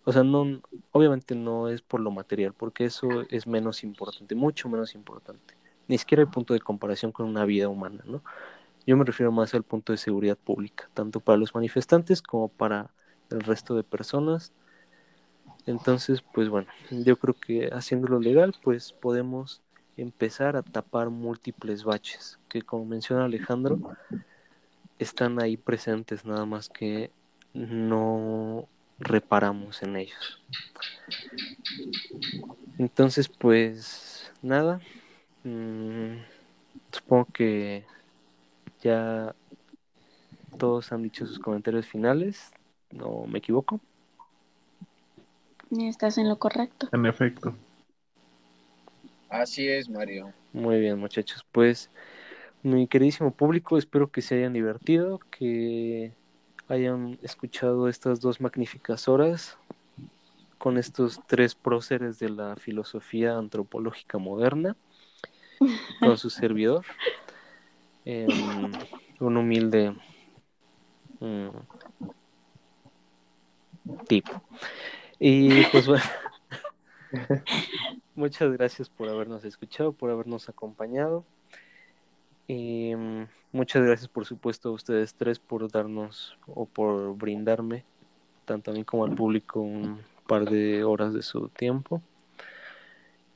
o 0.06 0.14
sea, 0.14 0.24
no, 0.24 0.62
obviamente 0.92 1.36
no 1.36 1.68
es 1.68 1.82
por 1.82 2.00
lo 2.00 2.12
material, 2.12 2.54
porque 2.54 2.86
eso 2.86 3.08
es 3.30 3.48
menos 3.48 3.84
importante, 3.84 4.34
mucho 4.34 4.70
menos 4.70 4.96
importante. 4.96 5.56
Ni 5.88 5.98
siquiera 5.98 6.24
hay 6.24 6.30
punto 6.30 6.54
de 6.54 6.62
comparación 6.62 7.12
con 7.12 7.26
una 7.26 7.46
vida 7.46 7.68
humana, 7.68 8.02
¿no? 8.06 8.24
Yo 8.88 8.96
me 8.98 9.04
refiero 9.04 9.32
más 9.32 9.54
al 9.54 9.64
punto 9.64 9.92
de 9.92 9.98
seguridad 9.98 10.38
pública, 10.38 10.90
tanto 10.94 11.20
para 11.20 11.38
los 11.38 11.54
manifestantes 11.54 12.22
como 12.22 12.48
para 12.48 12.92
el 13.32 13.42
resto 13.42 13.76
de 13.76 13.84
personas. 13.84 14.54
Entonces, 15.66 16.24
pues 16.34 16.50
bueno, 16.50 16.68
yo 16.90 17.18
creo 17.18 17.36
que 17.36 17.70
haciéndolo 17.72 18.20
legal, 18.20 18.56
pues 18.64 18.92
podemos 18.94 19.62
empezar 19.98 20.56
a 20.56 20.64
tapar 20.64 21.10
múltiples 21.10 21.84
baches 21.84 22.40
que, 22.48 22.62
como 22.62 22.86
menciona 22.86 23.26
Alejandro, 23.26 23.80
están 24.98 25.42
ahí 25.42 25.58
presentes, 25.58 26.26
nada 26.26 26.46
más 26.46 26.70
que 26.70 27.12
no 27.54 28.68
reparamos 29.00 29.82
en 29.84 29.96
ellos. 29.98 30.44
Entonces, 32.78 33.28
pues 33.28 34.32
nada, 34.42 34.80
mm, 35.44 36.18
supongo 36.92 37.26
que 37.34 37.86
ya 38.82 39.36
todos 40.58 40.92
han 40.92 41.04
dicho 41.04 41.26
sus 41.26 41.40
comentarios 41.40 41.86
finales, 41.86 42.52
¿no 42.91 43.26
me 43.28 43.40
equivoco? 43.40 43.80
Estás 45.72 46.18
en 46.18 46.28
lo 46.28 46.40
correcto. 46.40 46.90
En 46.91 47.06
efecto. 47.06 47.56
Así 49.30 49.68
es, 49.68 49.88
Mario. 49.88 50.34
Muy 50.53 50.80
bien, 50.80 50.98
muchachos. 50.98 51.45
Pues, 51.52 51.91
mi 52.64 52.88
queridísimo 52.88 53.32
público, 53.32 53.78
espero 53.78 54.11
que 54.11 54.22
se 54.22 54.36
hayan 54.36 54.53
divertido, 54.53 55.20
que 55.30 56.11
hayan 56.68 57.20
escuchado 57.22 57.88
estas 57.88 58.20
dos 58.20 58.41
magníficas 58.41 59.07
horas 59.07 59.57
con 60.57 60.78
estos 60.78 61.22
tres 61.28 61.56
próceres 61.56 62.20
de 62.20 62.30
la 62.30 62.56
filosofía 62.56 63.38
antropológica 63.38 64.18
moderna, 64.18 64.76
con 65.99 66.18
su 66.18 66.30
servidor, 66.30 66.86
em, 68.06 68.72
un 69.20 69.38
humilde 69.38 69.95
mm, 71.20 71.49
tipo. 74.07 74.41
Y 75.20 75.64
pues 75.66 75.88
bueno. 75.88 76.03
Muchas 78.16 78.52
gracias 78.52 78.90
por 78.90 79.07
habernos 79.10 79.45
escuchado, 79.45 79.94
por 79.94 80.11
habernos 80.11 80.49
acompañado. 80.49 81.26
Y 82.48 82.94
mm, 82.95 83.28
muchas 83.52 83.84
gracias, 83.84 84.10
por 84.10 84.26
supuesto, 84.26 84.70
a 84.70 84.72
ustedes 84.74 85.14
tres 85.14 85.40
por 85.40 85.72
darnos 85.72 86.38
o 86.48 86.66
por 86.66 87.16
brindarme, 87.16 87.86
tanto 88.45 88.72
a 88.72 88.74
mí 88.74 88.84
como 88.84 89.06
al 89.06 89.16
público, 89.16 89.61
un 89.61 90.02
par 90.28 90.49
de 90.49 90.84
horas 90.84 91.14
de 91.14 91.22
su 91.22 91.49
tiempo. 91.49 92.02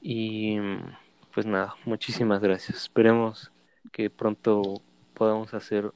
Y 0.02 0.60
mm, 0.60 0.98
pues 1.34 1.46
nada, 1.46 1.76
muchísimas 1.86 2.42
gracias. 2.42 2.80
Esperemos 2.80 3.52
que 3.92 4.10
pronto 4.10 4.82
podamos 5.14 5.54
hacer 5.54 5.94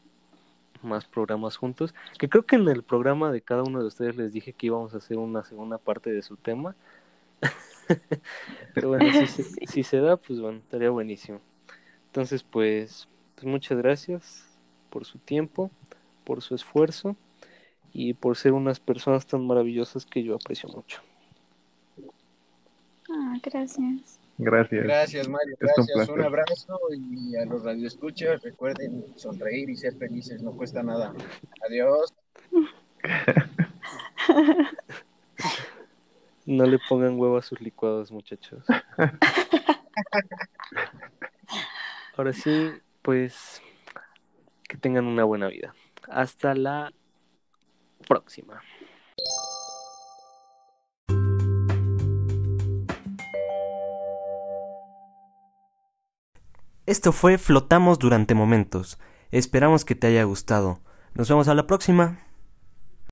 más 0.83 1.05
programas 1.05 1.57
juntos. 1.57 1.93
Que 2.17 2.29
creo 2.29 2.45
que 2.45 2.55
en 2.55 2.67
el 2.67 2.83
programa 2.83 3.31
de 3.31 3.41
cada 3.41 3.63
uno 3.63 3.79
de 3.79 3.87
ustedes 3.87 4.15
les 4.15 4.33
dije 4.33 4.53
que 4.53 4.67
íbamos 4.67 4.93
a 4.93 4.97
hacer 4.97 5.17
una 5.17 5.43
segunda 5.43 5.77
parte 5.77 6.11
de 6.11 6.21
su 6.21 6.37
tema. 6.37 6.75
Pero 8.73 8.89
bueno, 8.89 9.05
si, 9.67 9.83
se 9.83 9.97
da, 9.97 10.17
pues 10.17 10.39
bueno, 10.39 10.59
estaría 10.59 10.89
buenísimo. 10.89 11.39
Entonces, 12.07 12.43
pues, 12.43 13.07
pues 13.35 13.45
muchas 13.45 13.77
gracias 13.77 14.57
por 14.89 15.05
su 15.05 15.19
tiempo, 15.19 15.71
por 16.23 16.41
su 16.41 16.55
esfuerzo 16.55 17.15
y 17.93 18.13
por 18.13 18.37
ser 18.37 18.53
unas 18.53 18.79
personas 18.79 19.25
tan 19.25 19.45
maravillosas 19.45 20.05
que 20.05 20.23
yo 20.23 20.35
aprecio 20.35 20.69
mucho. 20.69 21.01
Ah, 23.09 23.37
gracias. 23.41 24.16
Gracias. 24.37 24.83
Gracias, 24.83 25.27
Mario. 25.27 25.55
Gracias. 25.59 26.09
Un, 26.09 26.21
abrazo 26.21 26.79
y 26.91 27.35
a 27.35 27.45
los 27.45 27.63
radioescuchas 27.63 28.43
recuerden 28.43 29.05
sonreír 29.15 29.69
y 29.69 29.75
ser 29.75 29.95
felices, 29.95 30.43
no 30.43 30.51
cuesta 30.51 30.83
nada. 30.83 31.13
Adiós. 31.67 32.13
No 36.47 36.65
le 36.65 36.79
pongan 36.87 37.19
huevo 37.19 37.37
a 37.37 37.41
sus 37.41 37.59
licuados, 37.59 38.09
muchachos. 38.09 38.63
Ahora 42.15 42.31
sí, 42.31 42.71
pues 43.01 43.61
que 44.63 44.77
tengan 44.77 45.07
una 45.07 45.25
buena 45.25 45.49
vida. 45.49 45.75
Hasta 46.07 46.55
la 46.55 46.93
próxima. 48.07 48.61
Esto 56.87 57.11
fue 57.11 57.37
Flotamos 57.37 57.99
durante 57.99 58.33
momentos. 58.33 58.97
Esperamos 59.29 59.83
que 59.83 59.93
te 59.93 60.07
haya 60.07 60.23
gustado. 60.23 60.79
Nos 61.15 61.27
vemos 61.27 61.49
a 61.49 61.53
la 61.53 61.67
próxima. 61.67 62.26